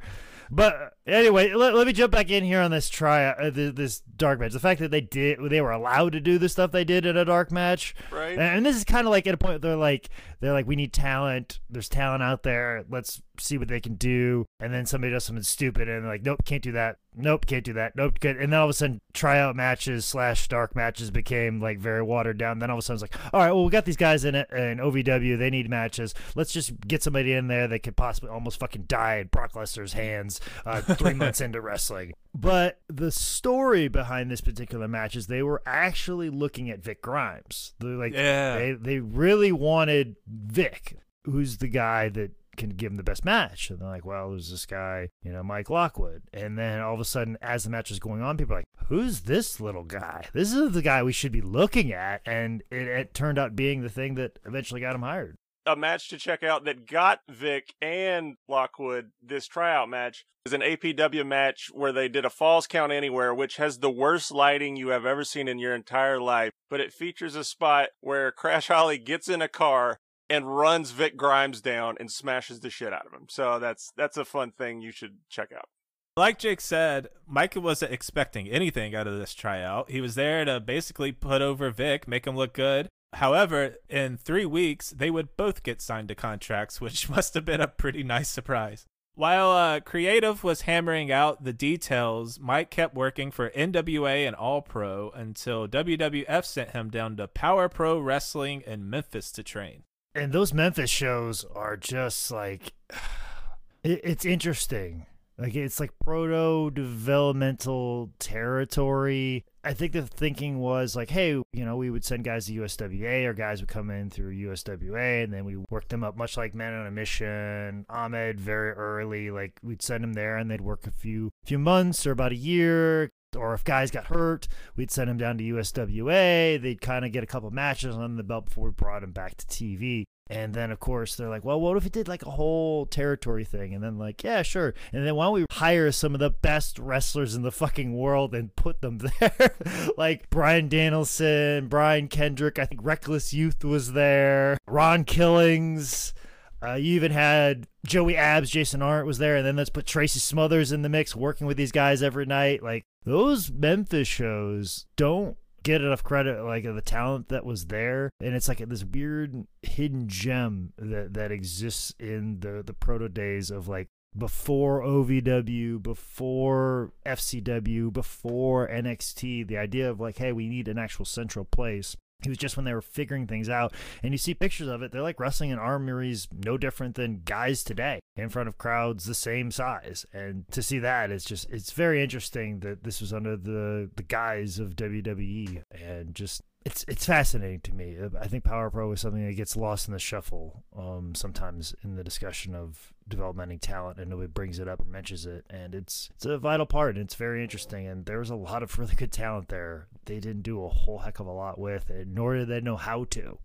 But 0.51 0.97
anyway, 1.11 1.53
let, 1.53 1.75
let 1.75 1.87
me 1.87 1.93
jump 1.93 2.11
back 2.11 2.29
in 2.29 2.43
here 2.43 2.61
on 2.61 2.71
this 2.71 2.89
try 2.89 3.25
uh, 3.25 3.51
th- 3.51 3.75
this 3.75 4.01
dark 4.15 4.39
match. 4.39 4.53
The 4.53 4.59
fact 4.59 4.79
that 4.79 4.91
they 4.91 5.01
did 5.01 5.39
they 5.49 5.61
were 5.61 5.71
allowed 5.71 6.13
to 6.13 6.19
do 6.19 6.37
the 6.37 6.49
stuff 6.49 6.71
they 6.71 6.83
did 6.83 7.05
in 7.05 7.17
a 7.17 7.25
dark 7.25 7.51
match, 7.51 7.95
Right. 8.11 8.33
And, 8.33 8.41
and 8.41 8.65
this 8.65 8.75
is 8.75 8.83
kind 8.83 9.07
of 9.07 9.11
like 9.11 9.27
at 9.27 9.33
a 9.33 9.37
point 9.37 9.61
they're 9.61 9.75
like 9.75 10.09
they're 10.39 10.53
like 10.53 10.67
we 10.67 10.75
need 10.75 10.93
talent. 10.93 11.59
There's 11.69 11.89
talent 11.89 12.23
out 12.23 12.43
there. 12.43 12.85
Let's 12.89 13.21
see 13.39 13.57
what 13.57 13.67
they 13.67 13.79
can 13.79 13.95
do. 13.95 14.45
And 14.59 14.73
then 14.73 14.85
somebody 14.85 15.11
does 15.11 15.23
something 15.23 15.43
stupid 15.43 15.87
and 15.87 16.03
they're 16.03 16.11
like, 16.11 16.23
nope, 16.23 16.43
can't 16.45 16.63
do 16.63 16.73
that. 16.73 16.97
Nope, 17.15 17.45
can't 17.45 17.63
do 17.63 17.73
that. 17.73 17.95
Nope, 17.95 18.19
good. 18.19 18.37
And 18.37 18.53
then 18.53 18.59
all 18.59 18.65
of 18.65 18.69
a 18.69 18.73
sudden, 18.73 19.01
tryout 19.13 19.55
matches 19.55 20.05
slash 20.05 20.47
dark 20.47 20.75
matches 20.75 21.09
became 21.11 21.59
like 21.59 21.79
very 21.79 22.03
watered 22.03 22.37
down. 22.37 22.59
Then 22.59 22.69
all 22.69 22.77
of 22.77 22.79
a 22.79 22.81
sudden, 22.83 23.03
it's 23.03 23.13
like, 23.13 23.33
all 23.33 23.41
right, 23.41 23.51
well, 23.51 23.65
we 23.65 23.71
got 23.71 23.85
these 23.85 23.97
guys 23.97 24.23
in 24.25 24.35
it 24.35 24.49
in 24.51 24.77
OVW. 24.77 25.37
They 25.37 25.49
need 25.49 25.69
matches. 25.69 26.13
Let's 26.35 26.53
just 26.53 26.79
get 26.87 27.01
somebody 27.01 27.33
in 27.33 27.47
there 27.47 27.67
that 27.67 27.79
could 27.79 27.95
possibly 27.95 28.29
almost 28.29 28.59
fucking 28.59 28.83
die 28.83 29.17
in 29.17 29.27
Brock 29.27 29.53
Lesnar's 29.53 29.93
hands 29.93 30.39
uh, 30.65 30.81
three 30.99 31.13
months 31.13 31.41
into 31.41 31.59
wrestling. 31.61 32.13
But 32.35 32.79
the 32.87 33.11
story 33.11 33.87
behind 33.87 34.29
this 34.29 34.41
particular 34.41 34.87
match 34.87 35.15
is 35.15 35.27
they 35.27 35.41
were 35.43 35.61
actually 35.65 36.29
looking 36.29 36.69
at 36.69 36.83
Vic 36.83 37.01
Grimes. 37.01 37.73
They're 37.79 37.91
like, 37.97 38.13
Yeah. 38.13 38.57
they 38.57 38.71
they 38.73 38.99
really 38.99 39.51
wanted 39.51 40.15
Vic, 40.27 40.97
who's 41.25 41.57
the 41.57 41.67
guy 41.67 42.09
that 42.09 42.31
can 42.57 42.69
give 42.71 42.91
him 42.91 42.97
the 42.97 43.03
best 43.03 43.23
match. 43.23 43.69
And 43.69 43.79
they're 43.79 43.87
like, 43.87 44.05
well, 44.05 44.31
there's 44.31 44.51
this 44.51 44.65
guy, 44.65 45.07
you 45.23 45.31
know, 45.31 45.41
Mike 45.41 45.69
Lockwood. 45.69 46.23
And 46.33 46.57
then 46.57 46.81
all 46.81 46.93
of 46.93 46.99
a 46.99 47.05
sudden, 47.05 47.37
as 47.41 47.63
the 47.63 47.69
match 47.69 47.89
is 47.89 47.99
going 47.99 48.21
on, 48.21 48.35
people 48.35 48.53
are 48.53 48.59
like, 48.59 48.65
who's 48.87 49.21
this 49.21 49.61
little 49.61 49.85
guy? 49.85 50.25
This 50.33 50.51
is 50.53 50.73
the 50.73 50.81
guy 50.81 51.01
we 51.01 51.13
should 51.13 51.31
be 51.31 51.39
looking 51.41 51.93
at. 51.93 52.21
And 52.25 52.61
it, 52.69 52.81
it 52.87 53.13
turned 53.13 53.39
out 53.39 53.55
being 53.55 53.81
the 53.81 53.89
thing 53.89 54.15
that 54.15 54.39
eventually 54.45 54.81
got 54.81 54.93
him 54.95 55.03
hired. 55.03 55.37
A 55.69 55.75
match 55.75 56.09
to 56.09 56.17
check 56.17 56.43
out 56.43 56.65
that 56.65 56.87
got 56.87 57.21
Vic 57.29 57.73
and 57.81 58.35
Lockwood 58.47 59.11
this 59.21 59.47
tryout 59.47 59.89
match 59.89 60.25
is 60.45 60.53
an 60.53 60.61
APW 60.61 61.25
match 61.25 61.69
where 61.73 61.91
they 61.91 62.07
did 62.07 62.25
a 62.25 62.29
falls 62.29 62.67
count 62.67 62.91
anywhere, 62.91 63.33
which 63.33 63.57
has 63.57 63.79
the 63.79 63.89
worst 63.89 64.31
lighting 64.31 64.75
you 64.75 64.89
have 64.89 65.05
ever 65.05 65.23
seen 65.23 65.47
in 65.47 65.59
your 65.59 65.75
entire 65.75 66.19
life. 66.19 66.51
But 66.69 66.79
it 66.79 66.93
features 66.93 67.35
a 67.35 67.43
spot 67.43 67.89
where 68.01 68.31
Crash 68.31 68.67
Holly 68.67 68.97
gets 68.97 69.29
in 69.29 69.41
a 69.41 69.47
car 69.47 69.99
and 70.29 70.55
runs 70.55 70.91
Vic 70.91 71.17
Grimes 71.17 71.61
down 71.61 71.97
and 71.99 72.11
smashes 72.11 72.59
the 72.59 72.69
shit 72.69 72.93
out 72.93 73.05
of 73.05 73.13
him. 73.13 73.27
So 73.29 73.59
that's 73.59 73.91
that's 73.97 74.17
a 74.17 74.25
fun 74.25 74.51
thing 74.51 74.81
you 74.81 74.91
should 74.91 75.17
check 75.29 75.51
out. 75.55 75.69
Like 76.15 76.37
Jake 76.37 76.61
said, 76.61 77.07
Mike 77.25 77.55
wasn't 77.55 77.93
expecting 77.93 78.49
anything 78.49 78.93
out 78.93 79.07
of 79.07 79.17
this 79.17 79.33
tryout. 79.33 79.89
He 79.89 80.01
was 80.01 80.15
there 80.15 80.43
to 80.43 80.59
basically 80.59 81.11
put 81.11 81.41
over 81.41 81.69
Vic, 81.71 82.07
make 82.07 82.27
him 82.27 82.35
look 82.35 82.53
good. 82.53 82.89
However, 83.13 83.75
in 83.89 84.17
three 84.17 84.45
weeks, 84.45 84.91
they 84.91 85.09
would 85.09 85.35
both 85.35 85.63
get 85.63 85.81
signed 85.81 86.09
to 86.09 86.15
contracts, 86.15 86.79
which 86.81 87.09
must 87.09 87.33
have 87.33 87.45
been 87.45 87.61
a 87.61 87.67
pretty 87.67 88.03
nice 88.03 88.29
surprise. 88.29 88.85
While 89.15 89.51
uh, 89.51 89.79
Creative 89.81 90.41
was 90.45 90.61
hammering 90.61 91.11
out 91.11 91.43
the 91.43 91.51
details, 91.51 92.39
Mike 92.39 92.69
kept 92.69 92.95
working 92.95 93.31
for 93.31 93.49
NWA 93.49 94.25
and 94.25 94.33
All 94.33 94.61
Pro 94.61 95.11
until 95.13 95.67
WWF 95.67 96.45
sent 96.45 96.69
him 96.69 96.89
down 96.89 97.17
to 97.17 97.27
Power 97.27 97.67
Pro 97.67 97.99
Wrestling 97.99 98.61
in 98.65 98.89
Memphis 98.89 99.31
to 99.33 99.43
train. 99.43 99.83
And 100.15 100.31
those 100.31 100.53
Memphis 100.53 100.89
shows 100.89 101.45
are 101.53 101.75
just 101.75 102.31
like, 102.31 102.71
it, 103.83 103.99
it's 104.05 104.25
interesting. 104.25 105.05
Like 105.37 105.55
it's 105.55 105.79
like 105.79 105.91
proto 105.99 106.71
developmental 106.71 108.11
territory. 108.19 109.45
I 109.63 109.73
think 109.73 109.91
the 109.91 110.03
thinking 110.03 110.59
was 110.59 110.95
like, 110.95 111.09
hey, 111.09 111.31
you 111.31 111.65
know, 111.65 111.75
we 111.75 111.89
would 111.89 112.05
send 112.05 112.23
guys 112.23 112.45
to 112.45 112.53
USWA, 112.53 113.25
or 113.25 113.33
guys 113.33 113.61
would 113.61 113.67
come 113.67 113.89
in 113.89 114.09
through 114.09 114.33
USWA, 114.33 115.23
and 115.23 115.33
then 115.33 115.43
we 115.43 115.57
work 115.69 115.89
them 115.89 116.03
up, 116.03 116.15
much 116.15 116.37
like 116.37 116.55
Men 116.55 116.73
on 116.73 116.87
a 116.87 116.91
Mission. 116.91 117.85
Ahmed 117.89 118.39
very 118.39 118.71
early, 118.71 119.31
like 119.31 119.59
we'd 119.61 119.81
send 119.81 120.03
them 120.03 120.13
there, 120.13 120.37
and 120.37 120.49
they'd 120.49 120.61
work 120.61 120.87
a 120.87 120.91
few 120.91 121.31
few 121.43 121.59
months 121.59 122.07
or 122.07 122.11
about 122.11 122.31
a 122.31 122.37
year. 122.37 123.11
Or 123.35 123.53
if 123.53 123.63
guys 123.63 123.91
got 123.91 124.07
hurt, 124.07 124.47
we'd 124.75 124.89
send 124.89 125.07
them 125.07 125.17
down 125.17 125.37
to 125.37 125.43
USWA. 125.43 126.59
They'd 126.59 126.81
kind 126.81 127.05
of 127.05 127.11
get 127.11 127.23
a 127.23 127.27
couple 127.27 127.51
matches 127.51 127.95
on 127.95 128.15
the 128.15 128.23
belt 128.23 128.45
before 128.45 128.65
we 128.65 128.71
brought 128.71 129.01
them 129.01 129.11
back 129.11 129.35
to 129.35 129.45
TV. 129.45 130.05
And 130.31 130.53
then, 130.53 130.69
of 130.69 130.79
course, 130.79 131.15
they're 131.15 131.29
like, 131.29 131.43
well, 131.43 131.59
what 131.59 131.75
if 131.75 131.83
we 131.83 131.89
did 131.89 132.07
like 132.07 132.23
a 132.23 132.29
whole 132.29 132.85
territory 132.85 133.43
thing? 133.43 133.73
And 133.73 133.83
then, 133.83 133.97
like, 133.97 134.23
yeah, 134.23 134.43
sure. 134.43 134.75
And 134.93 135.05
then 135.05 135.15
why 135.15 135.25
don't 135.25 135.33
we 135.33 135.45
hire 135.49 135.91
some 135.91 136.13
of 136.13 136.19
the 136.19 136.29
best 136.29 136.77
wrestlers 136.77 137.33
in 137.33 137.41
the 137.41 137.51
fucking 137.51 137.97
world 137.97 138.35
and 138.35 138.55
put 138.55 138.81
them 138.81 138.99
there? 139.19 139.55
like 139.97 140.29
Bryan 140.29 140.69
Danielson, 140.69 141.67
Brian 141.67 142.07
Kendrick, 142.07 142.59
I 142.59 142.65
think 142.65 142.81
Reckless 142.83 143.33
Youth 143.33 143.63
was 143.63 143.93
there, 143.93 144.57
Ron 144.67 145.03
Killings. 145.03 146.13
Uh, 146.61 146.73
you 146.73 146.93
even 146.95 147.11
had 147.11 147.67
Joey 147.85 148.17
Abs, 148.17 148.49
Jason 148.49 148.81
Arndt 148.81 149.07
was 149.07 149.17
there, 149.17 149.37
and 149.37 149.45
then 149.45 149.55
let's 149.55 149.69
put 149.69 149.85
Tracy 149.85 150.19
Smothers 150.19 150.71
in 150.71 150.81
the 150.81 150.89
mix, 150.89 151.15
working 151.15 151.47
with 151.47 151.57
these 151.57 151.71
guys 151.71 152.03
every 152.03 152.25
night. 152.25 152.61
Like 152.61 152.83
those 153.05 153.49
Memphis 153.49 154.07
shows 154.07 154.85
don't 154.95 155.37
get 155.63 155.81
enough 155.81 156.03
credit, 156.03 156.43
like 156.43 156.63
the 156.63 156.81
talent 156.81 157.29
that 157.29 157.45
was 157.45 157.65
there, 157.65 158.09
and 158.19 158.35
it's 158.35 158.47
like 158.47 158.59
this 158.59 158.83
weird 158.83 159.45
hidden 159.61 160.07
gem 160.07 160.73
that 160.77 161.13
that 161.13 161.31
exists 161.31 161.93
in 161.99 162.39
the 162.39 162.63
the 162.65 162.73
proto 162.73 163.09
days 163.09 163.51
of 163.51 163.67
like 163.67 163.87
before 164.17 164.81
OVW, 164.81 165.81
before 165.81 166.91
FCW, 167.05 167.93
before 167.93 168.67
NXT. 168.67 169.47
The 169.47 169.57
idea 169.57 169.89
of 169.89 169.99
like, 169.99 170.17
hey, 170.17 170.31
we 170.31 170.47
need 170.47 170.67
an 170.67 170.77
actual 170.77 171.05
central 171.05 171.45
place 171.45 171.95
it 172.23 172.29
was 172.29 172.37
just 172.37 172.57
when 172.57 172.65
they 172.65 172.73
were 172.73 172.81
figuring 172.81 173.27
things 173.27 173.49
out. 173.49 173.73
And 174.03 174.13
you 174.13 174.17
see 174.17 174.33
pictures 174.33 174.67
of 174.67 174.81
it, 174.81 174.91
they're 174.91 175.01
like 175.01 175.19
wrestling 175.19 175.51
in 175.51 175.59
armories 175.59 176.27
no 176.31 176.57
different 176.57 176.95
than 176.95 177.21
guys 177.23 177.63
today 177.63 177.99
in 178.15 178.29
front 178.29 178.49
of 178.49 178.57
crowds 178.57 179.05
the 179.05 179.15
same 179.15 179.51
size. 179.51 180.05
And 180.13 180.45
to 180.51 180.61
see 180.61 180.79
that, 180.79 181.11
it's 181.11 181.25
just, 181.25 181.49
it's 181.49 181.71
very 181.71 182.03
interesting 182.03 182.59
that 182.59 182.83
this 182.83 182.99
was 182.99 183.13
under 183.13 183.37
the, 183.37 183.89
the 183.95 184.03
guise 184.03 184.59
of 184.59 184.75
WWE 184.75 185.63
and 185.71 186.13
just 186.13 186.41
it's 186.65 186.83
it's 186.87 187.05
fascinating 187.05 187.61
to 187.61 187.73
me. 187.73 187.97
I 188.19 188.27
think 188.27 188.43
Power 188.43 188.69
Pro 188.69 188.91
is 188.91 189.01
something 189.01 189.25
that 189.25 189.33
gets 189.33 189.55
lost 189.55 189.87
in 189.87 189.93
the 189.93 189.99
shuffle 189.99 190.63
um, 190.77 191.15
sometimes 191.15 191.73
in 191.83 191.95
the 191.95 192.03
discussion 192.03 192.53
of 192.53 192.93
developmenting 193.07 193.59
talent, 193.59 193.97
and 193.97 194.09
nobody 194.09 194.27
brings 194.27 194.59
it 194.59 194.67
up 194.67 194.81
or 194.81 194.85
mentions 194.85 195.25
it. 195.25 195.45
And 195.49 195.73
it's 195.73 196.09
it's 196.15 196.25
a 196.25 196.37
vital 196.37 196.65
part, 196.65 196.95
and 196.95 197.03
it's 197.03 197.15
very 197.15 197.41
interesting. 197.43 197.87
And 197.87 198.05
there 198.05 198.19
was 198.19 198.29
a 198.29 198.35
lot 198.35 198.61
of 198.61 198.77
really 198.79 198.95
good 198.95 199.11
talent 199.11 199.47
there. 199.47 199.87
They 200.05 200.19
didn't 200.19 200.43
do 200.43 200.63
a 200.63 200.69
whole 200.69 200.99
heck 200.99 201.19
of 201.19 201.27
a 201.27 201.31
lot 201.31 201.59
with 201.59 201.89
it, 201.89 202.07
nor 202.07 202.35
did 202.35 202.49
they 202.49 202.61
know 202.61 202.77
how 202.77 203.05
to. 203.11 203.39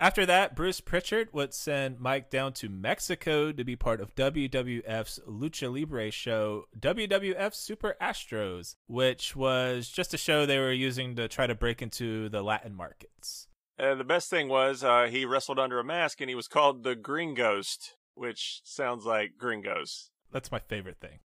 After 0.00 0.24
that, 0.26 0.54
Bruce 0.54 0.80
Prichard 0.80 1.32
would 1.32 1.52
send 1.52 1.98
Mike 1.98 2.30
down 2.30 2.52
to 2.54 2.68
Mexico 2.68 3.50
to 3.50 3.64
be 3.64 3.74
part 3.74 4.00
of 4.00 4.14
WWF's 4.14 5.18
Lucha 5.28 5.74
Libre 5.74 6.12
show, 6.12 6.66
WWF 6.78 7.52
Super 7.52 7.96
Astros, 8.00 8.76
which 8.86 9.34
was 9.34 9.88
just 9.88 10.14
a 10.14 10.18
show 10.18 10.46
they 10.46 10.58
were 10.58 10.72
using 10.72 11.16
to 11.16 11.26
try 11.26 11.48
to 11.48 11.54
break 11.56 11.82
into 11.82 12.28
the 12.28 12.42
Latin 12.42 12.76
markets. 12.76 13.48
Uh, 13.76 13.96
the 13.96 14.04
best 14.04 14.30
thing 14.30 14.48
was 14.48 14.84
uh, 14.84 15.08
he 15.10 15.24
wrestled 15.24 15.58
under 15.58 15.80
a 15.80 15.84
mask 15.84 16.20
and 16.20 16.30
he 16.30 16.36
was 16.36 16.46
called 16.46 16.84
the 16.84 16.94
Green 16.94 17.34
Ghost, 17.34 17.96
which 18.14 18.60
sounds 18.62 19.04
like 19.04 19.32
Gringos. 19.36 20.10
That's 20.30 20.52
my 20.52 20.60
favorite 20.60 21.00
thing. 21.00 21.18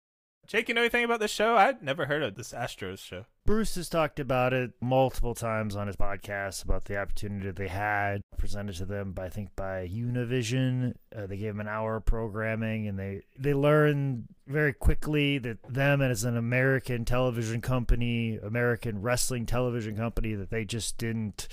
Jake, 0.48 0.68
you 0.68 0.74
know 0.74 0.80
anything 0.80 1.04
about 1.04 1.20
this 1.20 1.30
show? 1.30 1.56
I'd 1.56 1.82
never 1.82 2.06
heard 2.06 2.24
of 2.24 2.34
this 2.34 2.52
Astros 2.52 2.98
show. 2.98 3.26
Bruce 3.46 3.74
has 3.74 3.90
talked 3.90 4.18
about 4.18 4.54
it 4.54 4.72
multiple 4.80 5.34
times 5.34 5.76
on 5.76 5.86
his 5.86 5.96
podcast 5.96 6.64
about 6.64 6.86
the 6.86 6.96
opportunity 6.96 7.50
they 7.50 7.68
had 7.68 8.22
presented 8.38 8.74
to 8.76 8.86
them 8.86 9.12
by 9.12 9.26
I 9.26 9.28
think 9.28 9.54
by 9.54 9.86
Univision. 9.86 10.94
Uh, 11.14 11.26
they 11.26 11.36
gave 11.36 11.48
them 11.48 11.60
an 11.60 11.68
hour 11.68 11.96
of 11.96 12.06
programming, 12.06 12.88
and 12.88 12.98
they 12.98 13.22
they 13.38 13.52
learned 13.52 14.28
very 14.46 14.72
quickly 14.72 15.36
that 15.38 15.58
them 15.68 16.00
as 16.00 16.24
an 16.24 16.38
American 16.38 17.04
television 17.04 17.60
company, 17.60 18.38
American 18.42 19.02
wrestling 19.02 19.44
television 19.44 19.94
company, 19.94 20.34
that 20.34 20.48
they 20.48 20.64
just 20.64 20.96
didn't 20.96 21.46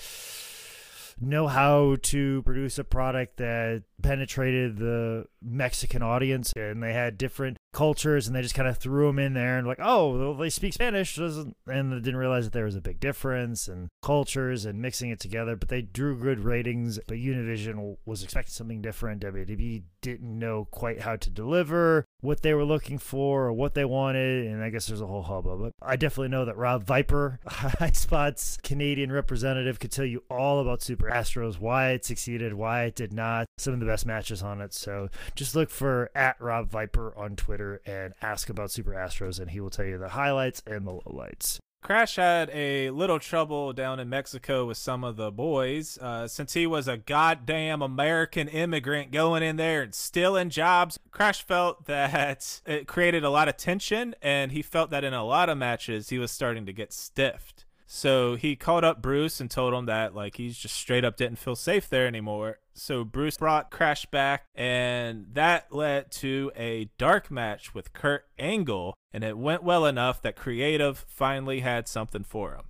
know 1.19 1.47
how 1.47 1.97
to 2.01 2.41
produce 2.43 2.79
a 2.79 2.83
product 2.83 3.37
that 3.37 3.83
penetrated 4.01 4.77
the 4.77 5.25
Mexican 5.41 6.01
audience 6.01 6.53
and 6.55 6.81
they 6.81 6.93
had 6.93 7.17
different 7.17 7.57
cultures 7.73 8.27
and 8.27 8.35
they 8.35 8.41
just 8.41 8.55
kind 8.55 8.67
of 8.67 8.77
threw 8.77 9.07
them 9.07 9.19
in 9.19 9.33
there 9.33 9.57
and 9.57 9.65
like 9.65 9.79
oh 9.81 10.33
they 10.35 10.49
speak 10.49 10.73
Spanish 10.73 11.17
and 11.17 11.55
they 11.65 11.99
didn't 11.99 12.17
realize 12.17 12.45
that 12.45 12.53
there 12.53 12.65
was 12.65 12.75
a 12.75 12.81
big 12.81 12.99
difference 12.99 13.67
and 13.67 13.87
cultures 14.01 14.65
and 14.65 14.81
mixing 14.81 15.09
it 15.09 15.19
together 15.19 15.55
but 15.55 15.69
they 15.69 15.81
drew 15.81 16.17
good 16.17 16.39
ratings 16.39 16.99
but 17.07 17.17
Univision 17.17 17.97
was 18.05 18.23
expecting 18.23 18.51
something 18.51 18.81
different 18.81 19.21
WWE 19.21 19.83
didn't 20.01 20.39
know 20.39 20.67
quite 20.71 21.01
how 21.01 21.15
to 21.15 21.29
deliver 21.29 22.05
what 22.19 22.41
they 22.41 22.53
were 22.53 22.65
looking 22.65 22.97
for 22.97 23.45
or 23.45 23.53
what 23.53 23.73
they 23.73 23.85
wanted 23.85 24.47
and 24.47 24.61
I 24.61 24.69
guess 24.69 24.87
there's 24.87 25.01
a 25.01 25.07
whole 25.07 25.23
hubbub 25.23 25.61
but 25.61 25.71
I 25.81 25.95
definitely 25.95 26.29
know 26.29 26.45
that 26.45 26.57
Rob 26.57 26.83
Viper 26.83 27.39
High 27.47 27.91
Spots 27.91 28.57
Canadian 28.63 29.11
representative 29.11 29.79
could 29.79 29.91
tell 29.91 30.05
you 30.05 30.23
all 30.29 30.59
about 30.59 30.81
Super 30.81 31.09
Astros 31.09 31.59
why 31.59 31.91
it 31.91 32.03
succeeded 32.03 32.53
why 32.53 32.83
it 32.83 32.95
did 32.95 33.13
not 33.13 33.45
some 33.57 33.73
of 33.73 33.79
the 33.79 33.85
best 33.85 34.05
matches 34.05 34.41
on 34.43 34.59
it. 34.61 34.73
So 34.73 35.09
just 35.35 35.55
look 35.55 35.69
for 35.69 36.09
at 36.15 36.39
Rob 36.41 36.69
Viper 36.69 37.13
on 37.15 37.35
Twitter 37.35 37.60
and 37.85 38.13
ask 38.21 38.49
about 38.49 38.71
Super 38.71 38.91
Astros, 38.91 39.39
and 39.39 39.51
he 39.51 39.59
will 39.59 39.69
tell 39.69 39.85
you 39.85 39.97
the 39.97 40.09
highlights 40.09 40.61
and 40.65 40.85
the 40.87 40.91
lowlights. 40.91 41.59
Crash 41.83 42.17
had 42.17 42.51
a 42.51 42.91
little 42.91 43.17
trouble 43.17 43.73
down 43.73 43.99
in 43.99 44.07
Mexico 44.07 44.65
with 44.65 44.77
some 44.77 45.03
of 45.03 45.15
the 45.15 45.31
boys 45.31 45.97
uh, 45.97 46.27
since 46.27 46.53
he 46.53 46.67
was 46.67 46.87
a 46.87 46.97
goddamn 46.97 47.81
American 47.81 48.47
immigrant 48.47 49.11
going 49.11 49.41
in 49.41 49.55
there 49.55 49.81
and 49.81 49.95
stealing 49.95 50.51
jobs. 50.51 50.99
Crash 51.09 51.41
felt 51.41 51.85
that 51.85 52.61
it 52.67 52.87
created 52.87 53.23
a 53.23 53.31
lot 53.31 53.47
of 53.47 53.57
tension, 53.57 54.13
and 54.21 54.51
he 54.51 54.61
felt 54.61 54.91
that 54.91 55.03
in 55.03 55.15
a 55.15 55.25
lot 55.25 55.49
of 55.49 55.57
matches 55.57 56.09
he 56.09 56.19
was 56.19 56.31
starting 56.31 56.67
to 56.67 56.73
get 56.73 56.93
stiffed. 56.93 57.65
So 57.93 58.35
he 58.35 58.55
called 58.55 58.85
up 58.85 59.01
Bruce 59.01 59.41
and 59.41 59.51
told 59.51 59.73
him 59.73 59.85
that 59.87 60.15
like 60.15 60.37
he's 60.37 60.57
just 60.57 60.75
straight 60.75 61.03
up 61.03 61.17
didn't 61.17 61.39
feel 61.39 61.57
safe 61.57 61.89
there 61.89 62.07
anymore. 62.07 62.59
So 62.73 63.03
Bruce 63.03 63.37
brought 63.37 63.71
Crash 63.71 64.05
back 64.05 64.45
and 64.55 65.27
that 65.33 65.71
led 65.71 66.11
to 66.13 66.51
a 66.55 66.89
dark 66.97 67.29
match 67.29 67.73
with 67.73 67.93
Kurt 67.93 68.25
Angle 68.39 68.95
and 69.13 69.23
it 69.23 69.37
went 69.37 69.63
well 69.63 69.85
enough 69.85 70.21
that 70.21 70.35
Creative 70.35 70.97
finally 71.07 71.59
had 71.59 71.87
something 71.87 72.23
for 72.23 72.55
him. 72.55 72.63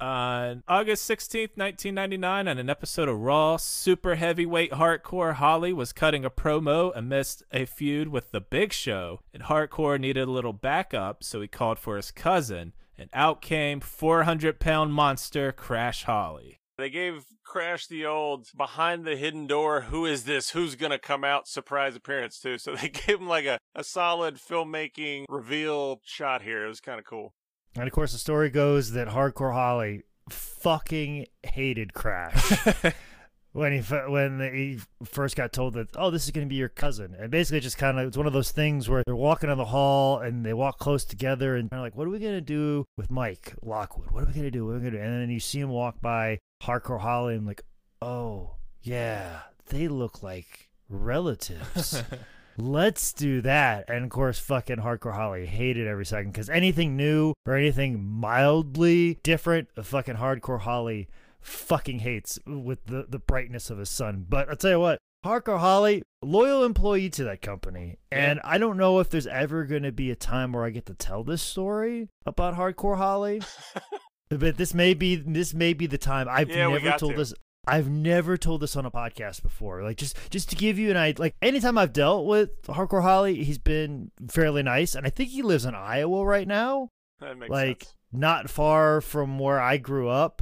On 0.00 0.62
August 0.68 1.10
16th, 1.10 1.56
1999, 1.56 2.46
on 2.46 2.58
an 2.58 2.70
episode 2.70 3.08
of 3.08 3.18
Raw, 3.18 3.56
super 3.56 4.14
heavyweight 4.14 4.70
hardcore 4.70 5.34
Holly 5.34 5.72
was 5.72 5.92
cutting 5.92 6.24
a 6.24 6.30
promo 6.30 6.92
amidst 6.94 7.42
a 7.50 7.64
feud 7.64 8.06
with 8.06 8.30
The 8.30 8.40
Big 8.40 8.72
Show, 8.72 9.20
and 9.34 9.42
hardcore 9.44 9.98
needed 9.98 10.28
a 10.28 10.30
little 10.30 10.52
backup, 10.52 11.24
so 11.24 11.40
he 11.40 11.48
called 11.48 11.80
for 11.80 11.96
his 11.96 12.12
cousin, 12.12 12.74
and 12.96 13.10
out 13.12 13.42
came 13.42 13.80
400 13.80 14.60
pound 14.60 14.92
monster 14.92 15.50
Crash 15.50 16.04
Holly. 16.04 16.57
They 16.78 16.90
gave 16.90 17.24
Crash 17.42 17.88
the 17.88 18.06
old 18.06 18.46
behind 18.56 19.04
the 19.04 19.16
hidden 19.16 19.48
door, 19.48 19.80
who 19.82 20.06
is 20.06 20.24
this? 20.24 20.50
Who's 20.50 20.76
going 20.76 20.92
to 20.92 20.98
come 20.98 21.24
out 21.24 21.48
surprise 21.48 21.96
appearance 21.96 22.38
too? 22.38 22.56
So 22.56 22.76
they 22.76 22.88
gave 23.06 23.18
him 23.18 23.26
like 23.26 23.46
a, 23.46 23.58
a 23.74 23.82
solid 23.82 24.36
filmmaking 24.36 25.24
reveal 25.28 26.00
shot 26.04 26.42
here. 26.42 26.64
It 26.64 26.68
was 26.68 26.80
kind 26.80 27.00
of 27.00 27.04
cool. 27.04 27.34
And 27.74 27.88
of 27.88 27.92
course, 27.92 28.12
the 28.12 28.18
story 28.18 28.48
goes 28.48 28.92
that 28.92 29.08
Hardcore 29.08 29.52
Holly 29.52 30.04
fucking 30.30 31.26
hated 31.42 31.94
Crash. 31.94 32.52
when 33.52 33.72
he 33.72 33.80
when 33.80 34.40
he 34.40 34.78
first 35.04 35.36
got 35.36 35.52
told 35.52 35.74
that 35.74 35.88
oh 35.96 36.10
this 36.10 36.24
is 36.24 36.30
going 36.30 36.46
to 36.46 36.48
be 36.48 36.56
your 36.56 36.68
cousin. 36.68 37.14
And 37.18 37.30
basically 37.30 37.60
just 37.60 37.78
kind 37.78 37.98
of 37.98 38.08
it's 38.08 38.16
one 38.16 38.26
of 38.26 38.32
those 38.32 38.50
things 38.50 38.88
where 38.88 39.02
they're 39.06 39.16
walking 39.16 39.50
on 39.50 39.58
the 39.58 39.66
hall 39.66 40.18
and 40.18 40.44
they 40.44 40.54
walk 40.54 40.78
close 40.78 41.04
together 41.04 41.56
and 41.56 41.68
they're 41.70 41.80
like 41.80 41.96
what 41.96 42.06
are 42.06 42.10
we 42.10 42.18
going 42.18 42.34
to 42.34 42.40
do 42.40 42.84
with 42.96 43.10
Mike 43.10 43.54
Lockwood? 43.62 44.10
What 44.10 44.22
are 44.22 44.26
we 44.26 44.32
going 44.32 44.44
to 44.44 44.50
do? 44.50 44.66
What 44.66 44.72
are 44.72 44.74
we 44.74 44.80
going 44.80 44.92
to 44.92 44.98
do? 44.98 45.04
And 45.04 45.22
then 45.22 45.30
you 45.30 45.40
see 45.40 45.60
him 45.60 45.70
walk 45.70 46.00
by 46.00 46.38
Hardcore 46.62 47.00
Holly 47.00 47.34
and 47.34 47.46
like 47.46 47.62
oh 48.02 48.56
yeah 48.82 49.40
they 49.68 49.88
look 49.88 50.22
like 50.22 50.68
relatives. 50.88 52.02
Let's 52.60 53.12
do 53.12 53.40
that. 53.42 53.88
And 53.88 54.04
of 54.04 54.10
course, 54.10 54.40
fucking 54.40 54.78
Hardcore 54.78 55.14
Holly 55.14 55.46
hated 55.46 55.86
every 55.86 56.04
second 56.04 56.32
because 56.32 56.50
anything 56.50 56.96
new 56.96 57.32
or 57.46 57.54
anything 57.54 58.04
mildly 58.04 59.18
different, 59.22 59.68
fucking 59.80 60.16
Hardcore 60.16 60.60
Holly 60.60 61.08
fucking 61.40 62.00
hates 62.00 62.38
with 62.46 62.84
the, 62.86 63.06
the 63.08 63.18
brightness 63.18 63.70
of 63.70 63.78
his 63.78 63.88
sun. 63.90 64.26
But 64.28 64.48
I'll 64.48 64.56
tell 64.56 64.70
you 64.72 64.80
what, 64.80 64.98
Hardcore 65.24 65.58
Holly, 65.58 66.02
loyal 66.22 66.64
employee 66.64 67.10
to 67.10 67.24
that 67.24 67.42
company. 67.42 67.98
And 68.12 68.40
I 68.44 68.58
don't 68.58 68.76
know 68.76 68.98
if 69.00 69.10
there's 69.10 69.26
ever 69.26 69.64
going 69.64 69.82
to 69.82 69.92
be 69.92 70.10
a 70.10 70.16
time 70.16 70.52
where 70.52 70.64
I 70.64 70.70
get 70.70 70.86
to 70.86 70.94
tell 70.94 71.24
this 71.24 71.42
story 71.42 72.08
about 72.26 72.54
Hardcore 72.56 72.96
Holly. 72.96 73.42
but 74.28 74.56
this 74.56 74.74
may 74.74 74.94
be 74.94 75.16
this 75.16 75.54
may 75.54 75.72
be 75.72 75.86
the 75.86 75.98
time. 75.98 76.28
I've 76.30 76.50
Yeah, 76.50 76.68
never 76.68 76.92
told 76.98 77.12
to. 77.12 77.18
this 77.18 77.34
I've 77.66 77.90
never 77.90 78.38
told 78.38 78.62
this 78.62 78.76
on 78.76 78.86
a 78.86 78.90
podcast 78.90 79.42
before. 79.42 79.82
Like 79.82 79.96
just 79.98 80.16
just 80.30 80.48
to 80.50 80.56
give 80.56 80.78
you 80.78 80.90
an 80.90 80.96
idea, 80.96 81.20
like 81.20 81.34
anytime 81.42 81.76
I've 81.76 81.92
dealt 81.92 82.26
with 82.26 82.62
Hardcore 82.62 83.02
Holly, 83.02 83.42
he's 83.44 83.58
been 83.58 84.10
fairly 84.30 84.62
nice, 84.62 84.94
and 84.94 85.06
I 85.06 85.10
think 85.10 85.30
he 85.30 85.42
lives 85.42 85.64
in 85.66 85.74
Iowa 85.74 86.24
right 86.24 86.48
now, 86.48 86.88
That 87.20 87.36
makes 87.36 87.50
like 87.50 87.84
sense. 87.84 87.94
not 88.12 88.48
far 88.48 89.00
from 89.02 89.38
where 89.38 89.60
I 89.60 89.76
grew 89.76 90.08
up, 90.08 90.40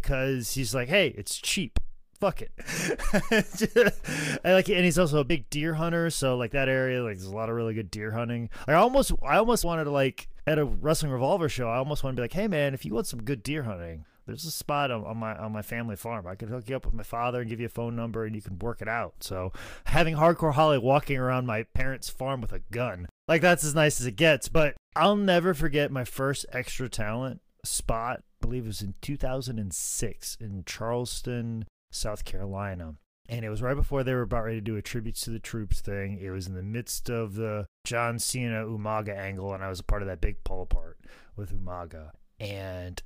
because 0.00 0.54
he's 0.54 0.74
like, 0.74 0.88
hey, 0.88 1.08
it's 1.16 1.36
cheap. 1.38 1.78
Fuck 2.18 2.40
it. 2.40 2.52
I 4.44 4.52
like, 4.52 4.68
and 4.68 4.84
he's 4.84 4.98
also 4.98 5.18
a 5.18 5.24
big 5.24 5.50
deer 5.50 5.74
hunter, 5.74 6.08
so 6.08 6.36
like 6.36 6.52
that 6.52 6.68
area, 6.68 7.02
like 7.02 7.16
there's 7.16 7.26
a 7.26 7.34
lot 7.34 7.48
of 7.48 7.56
really 7.56 7.74
good 7.74 7.90
deer 7.90 8.12
hunting. 8.12 8.48
Like 8.66 8.76
I 8.76 8.80
almost, 8.80 9.12
I 9.22 9.38
almost 9.38 9.64
wanted 9.64 9.84
to 9.84 9.90
like 9.90 10.28
at 10.46 10.58
a 10.58 10.64
wrestling 10.64 11.12
revolver 11.12 11.48
show, 11.48 11.68
I 11.68 11.76
almost 11.76 12.04
want 12.04 12.16
to 12.16 12.20
be 12.20 12.24
like, 12.24 12.32
hey 12.32 12.46
man, 12.48 12.74
if 12.74 12.84
you 12.84 12.94
want 12.94 13.06
some 13.06 13.22
good 13.22 13.42
deer 13.42 13.64
hunting, 13.64 14.04
there's 14.26 14.44
a 14.44 14.50
spot 14.50 14.90
on, 14.90 15.04
on 15.04 15.16
my 15.16 15.36
on 15.36 15.52
my 15.52 15.62
family 15.62 15.96
farm. 15.96 16.26
I 16.26 16.36
could 16.36 16.48
hook 16.48 16.68
you 16.68 16.76
up 16.76 16.84
with 16.84 16.94
my 16.94 17.02
father 17.02 17.40
and 17.40 17.50
give 17.50 17.60
you 17.60 17.66
a 17.66 17.70
phone 17.70 17.96
number, 17.96 18.24
and 18.24 18.34
you 18.36 18.42
can 18.42 18.58
work 18.58 18.80
it 18.80 18.88
out. 18.88 19.14
So 19.20 19.52
having 19.84 20.14
hardcore 20.14 20.54
Holly 20.54 20.78
walking 20.78 21.18
around 21.18 21.46
my 21.46 21.64
parents' 21.74 22.08
farm 22.08 22.40
with 22.40 22.52
a 22.52 22.60
gun, 22.70 23.08
like 23.26 23.42
that's 23.42 23.64
as 23.64 23.74
nice 23.74 24.00
as 24.00 24.06
it 24.06 24.16
gets. 24.16 24.48
But 24.48 24.76
I'll 24.94 25.16
never 25.16 25.54
forget 25.54 25.90
my 25.90 26.04
first 26.04 26.46
extra 26.52 26.88
talent 26.88 27.40
spot. 27.64 28.22
Believe 28.42 28.64
it 28.64 28.68
was 28.68 28.82
in 28.82 28.94
2006 29.00 30.36
in 30.40 30.64
Charleston, 30.66 31.64
South 31.90 32.26
Carolina. 32.26 32.96
And 33.28 33.44
it 33.44 33.48
was 33.48 33.62
right 33.62 33.76
before 33.76 34.02
they 34.02 34.12
were 34.12 34.22
about 34.22 34.44
ready 34.44 34.58
to 34.58 34.60
do 34.60 34.76
a 34.76 34.82
tributes 34.82 35.22
to 35.22 35.30
the 35.30 35.38
troops 35.38 35.80
thing. 35.80 36.18
It 36.20 36.30
was 36.30 36.46
in 36.46 36.54
the 36.54 36.62
midst 36.62 37.08
of 37.08 37.34
the 37.34 37.66
John 37.84 38.18
Cena 38.18 38.64
Umaga 38.64 39.16
angle, 39.16 39.54
and 39.54 39.64
I 39.64 39.68
was 39.68 39.80
a 39.80 39.84
part 39.84 40.02
of 40.02 40.08
that 40.08 40.20
big 40.20 40.44
pull 40.44 40.62
apart 40.62 40.98
with 41.36 41.56
Umaga. 41.56 42.10
And 42.38 43.00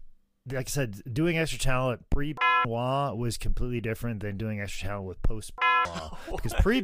like 0.51 0.69
I 0.69 0.71
said, 0.71 1.03
doing 1.13 1.37
extra 1.39 1.59
talent 1.59 2.09
pre 2.11 2.35
was 2.67 3.37
completely 3.37 3.81
different 3.81 4.21
than 4.21 4.37
doing 4.37 4.61
extra 4.61 4.89
talent 4.89 5.07
with 5.07 5.23
post 5.23 5.53
because 6.31 6.55
pre 6.55 6.83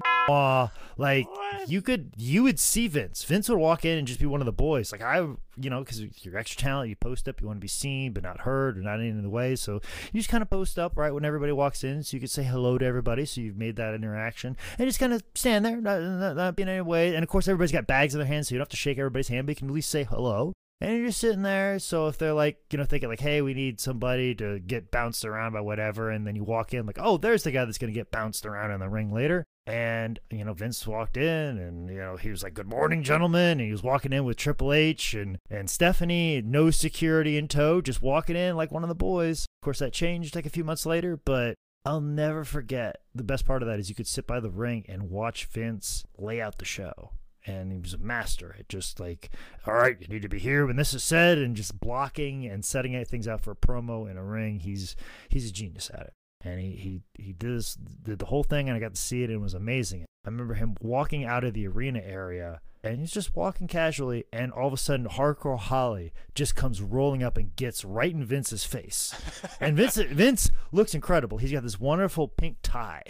like 0.97 1.29
What? 1.29 1.69
you 1.69 1.83
could 1.83 2.13
you 2.17 2.43
would 2.43 2.59
see 2.59 2.89
Vince. 2.89 3.25
Vince 3.25 3.49
would 3.49 3.59
walk 3.59 3.85
in 3.85 3.99
and 3.99 4.07
just 4.07 4.21
be 4.21 4.27
one 4.27 4.41
of 4.41 4.47
the 4.47 4.53
boys. 4.53 4.93
Like 4.93 5.03
I, 5.03 5.19
you 5.57 5.71
know, 5.71 5.81
because 5.81 6.01
you're 6.25 6.37
extra 6.37 6.61
talent, 6.61 6.89
you 6.89 6.97
post 6.97 7.29
up, 7.29 7.41
you 7.41 7.47
want 7.47 7.59
to 7.59 7.61
be 7.61 7.69
seen 7.69 8.13
but 8.13 8.23
not 8.23 8.41
heard 8.41 8.79
or 8.79 8.83
not 8.83 9.01
in 9.01 9.23
the 9.23 9.31
way. 9.31 9.57
So 9.57 9.81
you 10.13 10.21
just 10.21 10.29
kind 10.29 10.43
of 10.43 10.51
post 10.51 10.79
up 10.79 10.97
right 10.97 11.13
when 11.13 11.25
everybody 11.25 11.53
walks 11.53 11.85
in, 11.85 12.03
so 12.03 12.17
you 12.17 12.21
could 12.21 12.31
say 12.31 12.43
hello 12.43 12.79
to 12.79 12.85
everybody. 12.85 13.25
So 13.25 13.41
you've 13.41 13.57
made 13.57 13.77
that 13.77 13.95
interaction 13.95 14.57
and 14.79 14.89
just 14.89 15.01
kind 15.01 15.13
of 15.13 15.23
stand 15.35 15.65
there, 15.65 15.81
not, 15.81 16.01
not, 16.01 16.37
not 16.37 16.57
being 16.57 16.69
in 16.69 16.75
any 16.75 16.83
way. 16.83 17.15
And 17.15 17.23
of 17.23 17.29
course, 17.29 17.49
everybody's 17.49 17.73
got 17.73 17.87
bags 17.87 18.15
in 18.15 18.19
their 18.19 18.29
hands, 18.29 18.49
so 18.49 18.55
you 18.55 18.59
don't 18.59 18.65
have 18.67 18.71
to 18.71 18.77
shake 18.77 18.99
everybody's 18.99 19.29
hand, 19.29 19.47
but 19.47 19.53
you 19.53 19.57
can 19.57 19.69
at 19.69 19.75
least 19.75 19.91
say 19.91 20.05
hello. 20.05 20.53
And 20.83 20.99
you're 20.99 21.07
just 21.07 21.21
sitting 21.21 21.43
there. 21.43 21.79
So 21.79 22.09
if 22.09 22.19
they're 22.19 22.33
like, 22.33 22.59
you 22.73 22.77
know, 22.77 22.85
thinking 22.85 23.09
like, 23.09 23.21
hey, 23.21 23.41
we 23.41 23.55
need 23.55 23.81
somebody 23.81 24.35
to 24.35 24.59
get 24.59 24.91
bounced 24.91 25.25
around 25.25 25.53
by 25.53 25.61
whatever, 25.61 26.11
and 26.11 26.27
then 26.27 26.35
you 26.35 26.43
walk 26.43 26.75
in 26.75 26.87
like, 26.87 26.99
oh, 27.01 27.19
there's 27.19 27.45
the 27.45 27.53
guy 27.53 27.65
that's 27.65 27.79
to 27.79 27.93
get 27.93 28.11
bounced 28.11 28.45
around 28.45 28.73
in 28.73 28.81
the 28.81 28.89
ring 28.89 29.13
later. 29.13 29.45
And, 29.65 30.19
you 30.29 30.45
know, 30.45 30.55
Vince 30.55 30.85
walked 30.85 31.17
in 31.17 31.57
and, 31.57 31.89
you 31.89 31.99
know, 31.99 32.17
he 32.17 32.31
was 32.31 32.43
like, 32.43 32.55
good 32.55 32.67
morning, 32.67 33.05
gentlemen. 33.05 33.61
And 33.61 33.61
he 33.61 33.71
was 33.71 33.85
walking 33.85 34.13
in 34.13 34.25
with 34.25 34.37
Triple 34.37 34.73
H 34.73 35.15
and, 35.15 35.39
and 35.49 35.71
Stephanie, 35.71 36.43
no 36.45 36.73
security 36.73 37.39
in 37.39 37.47
tow, 37.47 37.81
just 37.81 38.03
walking 38.03 38.35
in 38.35 38.57
like 38.57 38.73
one 38.73 38.83
of 38.83 38.89
the 38.89 38.97
boys. 38.97 39.47
Of 39.63 39.65
course, 39.65 39.79
that 39.79 39.93
changed 39.93 40.35
like 40.35 40.47
a 40.47 40.51
few 40.51 40.65
months 40.65 40.85
later, 40.85 41.17
but 41.17 41.55
I'll 41.85 42.01
never 42.01 42.43
forget 42.43 43.03
the 43.15 43.23
best 43.23 43.47
part 43.47 43.63
of 43.63 43.69
that 43.69 43.79
is 43.79 43.89
you 43.89 43.95
could 43.95 44.09
sit 44.09 44.27
by 44.27 44.41
the 44.41 44.51
ring 44.51 44.85
and 44.89 45.11
watch 45.11 45.45
Vince 45.45 46.05
lay 46.19 46.41
out 46.41 46.59
the 46.59 46.65
show 46.65 47.13
and 47.47 47.73
he 47.73 47.79
was 47.79 47.95
a 47.95 47.99
master 47.99 48.57
at 48.59 48.69
just 48.69 49.01
like, 49.01 49.31
all 49.67 49.75
right, 49.75 49.97
you 50.01 50.09
need 50.09 50.23
to 50.23 50.29
be 50.29 50.39
here 50.39 50.67
when 50.67 50.77
this 50.77 50.95
is 50.95 51.03
said, 51.03 51.39
and 51.39 51.57
just 51.57 51.81
blocking 51.81 52.47
and 52.47 52.65
setting 52.65 53.03
things 53.05 53.29
out 53.29 53.41
for 53.41 53.53
a 53.53 53.57
promo 53.57 54.11
in 54.11 54.17
a 54.17 54.25
ring. 54.25 54.61
He's 54.61 54.97
he's 55.29 55.49
a 55.49 55.53
genius 55.53 55.91
at 55.93 56.01
it, 56.01 56.13
and 56.45 56.61
he 56.61 56.71
he 56.73 57.01
he 57.15 57.33
did 57.33 57.59
this, 57.59 57.75
did 57.75 58.19
the 58.19 58.27
whole 58.27 58.45
thing, 58.45 58.69
and 58.69 58.77
I 58.77 58.81
got 58.81 58.95
to 58.95 59.01
see 59.01 59.23
it, 59.23 59.31
and 59.31 59.35
it 59.41 59.43
was 59.43 59.55
amazing. 59.55 60.05
I 60.25 60.29
remember 60.29 60.55
him 60.55 60.77
walking 60.81 61.25
out 61.25 61.45
of 61.45 61.55
the 61.55 61.67
arena 61.67 62.01
area. 62.01 62.61
And 62.85 62.99
he's 62.99 63.13
just 63.13 63.37
walking 63.37 63.69
casually, 63.69 64.25
and 64.33 64.51
all 64.51 64.67
of 64.67 64.73
a 64.73 64.77
sudden, 64.77 65.07
Hardcore 65.07 65.57
Holly 65.57 66.13
just 66.35 66.57
comes 66.57 66.83
rolling 66.83 67.23
up 67.23 67.37
and 67.37 67.55
gets 67.55 67.85
right 67.85 68.13
in 68.13 68.25
Vince's 68.25 68.65
face. 68.65 69.15
and 69.61 69.77
Vince, 69.77 69.99
Vince 69.99 70.51
looks 70.73 70.93
incredible. 70.93 71.39
He's 71.39 71.53
got 71.53 71.63
this 71.63 71.79
wonderful 71.79 72.27
pink 72.27 72.57
tie, 72.65 73.05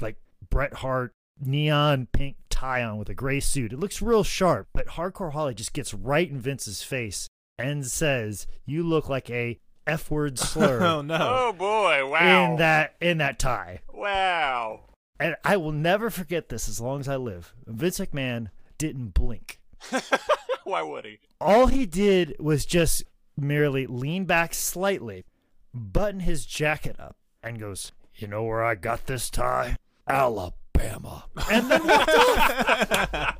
like 0.00 0.14
Bret 0.48 0.74
Hart 0.74 1.12
neon 1.40 2.06
pink 2.12 2.36
tie 2.56 2.82
on 2.82 2.96
with 2.96 3.10
a 3.10 3.14
gray 3.14 3.38
suit. 3.38 3.72
It 3.72 3.78
looks 3.78 4.00
real 4.00 4.24
sharp, 4.24 4.68
but 4.72 4.86
Hardcore 4.88 5.32
Holly 5.32 5.54
just 5.54 5.74
gets 5.74 5.92
right 5.92 6.28
in 6.28 6.40
Vince's 6.40 6.82
face 6.82 7.28
and 7.58 7.86
says, 7.86 8.46
"You 8.64 8.82
look 8.82 9.08
like 9.08 9.28
a 9.28 9.60
f-word 9.86 10.38
slur 10.38 10.82
Oh 10.82 11.02
no. 11.02 11.18
Oh 11.20 11.52
boy! 11.52 12.08
Wow! 12.08 12.52
in 12.52 12.56
that 12.56 12.96
in 13.00 13.18
that 13.18 13.38
tie." 13.38 13.80
wow! 13.92 14.80
And 15.20 15.36
I 15.44 15.56
will 15.58 15.72
never 15.72 16.10
forget 16.10 16.48
this 16.48 16.68
as 16.68 16.80
long 16.80 17.00
as 17.00 17.08
I 17.08 17.16
live. 17.16 17.54
Vince 17.66 17.98
McMahon 17.98 18.48
didn't 18.78 19.14
blink. 19.14 19.60
Why 20.64 20.82
would 20.82 21.04
he? 21.04 21.20
All 21.40 21.68
he 21.68 21.86
did 21.86 22.36
was 22.38 22.66
just 22.66 23.04
merely 23.36 23.86
lean 23.86 24.24
back 24.24 24.52
slightly, 24.54 25.24
button 25.72 26.20
his 26.20 26.46
jacket 26.46 26.96
up, 26.98 27.16
and 27.42 27.60
goes, 27.60 27.92
"You 28.14 28.28
know 28.28 28.44
where 28.44 28.64
I 28.64 28.76
got 28.76 29.06
this 29.06 29.28
tie? 29.28 29.76
Alabama." 30.08 30.54
And 31.50 31.70
then 31.70 31.86
walked 31.86 32.10
off. 32.10 33.36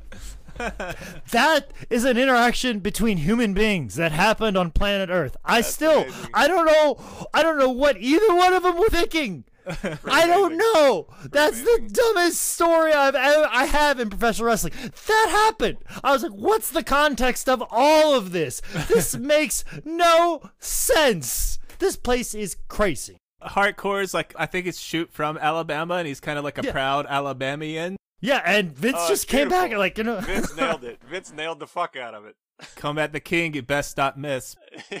that 0.57 1.71
is 1.89 2.03
an 2.03 2.17
interaction 2.17 2.79
between 2.79 3.17
human 3.17 3.53
beings 3.53 3.95
that 3.95 4.11
happened 4.11 4.57
on 4.57 4.71
planet 4.71 5.09
Earth. 5.09 5.37
I 5.45 5.61
still, 5.61 6.01
amazing. 6.01 6.29
I 6.33 6.47
don't 6.47 6.65
know, 6.65 7.27
I 7.33 7.43
don't 7.43 7.59
know 7.59 7.69
what 7.69 7.97
either 7.97 8.35
one 8.35 8.53
of 8.53 8.63
them 8.63 8.77
were 8.77 8.89
thinking. 8.89 9.45
I 10.05 10.25
don't 10.25 10.57
know. 10.57 11.07
That's 11.29 11.61
the 11.61 11.89
dumbest 11.91 12.39
story 12.39 12.93
I've 12.93 13.15
ever, 13.15 13.49
I 13.51 13.65
have 13.65 13.99
in 13.99 14.09
professional 14.09 14.47
wrestling. 14.47 14.73
That 15.07 15.27
happened. 15.29 15.77
I 16.03 16.11
was 16.13 16.23
like, 16.23 16.31
what's 16.31 16.71
the 16.71 16.83
context 16.83 17.49
of 17.49 17.63
all 17.69 18.15
of 18.15 18.31
this? 18.31 18.61
This 18.87 19.15
makes 19.17 19.65
no 19.83 20.51
sense. 20.59 21.59
This 21.79 21.97
place 21.97 22.33
is 22.33 22.57
crazy. 22.67 23.17
Hardcore 23.43 24.01
is 24.01 24.13
like 24.13 24.33
I 24.37 24.45
think 24.45 24.65
it's 24.67 24.79
shoot 24.79 25.11
from 25.11 25.37
Alabama, 25.37 25.95
and 25.95 26.07
he's 26.07 26.19
kind 26.19 26.37
of 26.37 26.43
like 26.43 26.57
a 26.57 26.63
Yeah. 26.63 26.71
proud 26.71 27.05
Alabamian. 27.07 27.95
Yeah, 28.19 28.41
and 28.45 28.75
Vince 28.75 28.95
Oh, 28.97 29.07
just 29.09 29.23
it's 29.25 29.31
came 29.31 29.47
back 29.47 29.69
beautiful. 29.69 29.79
like, 29.79 29.97
you 29.99 30.03
know, 30.03 30.19
Vince 30.21 30.55
nailed 30.57 30.83
it. 30.83 30.99
Vince 31.07 31.31
nailed 31.31 31.59
the 31.59 31.67
fuck 31.67 31.95
out 31.95 32.13
of 32.15 32.25
it. 32.25 32.35
Come 32.75 32.97
at 32.97 33.13
the 33.13 33.19
king, 33.19 33.53
you 33.53 33.61
best 33.61 33.91
stop 33.91 34.17
miss. 34.17 34.55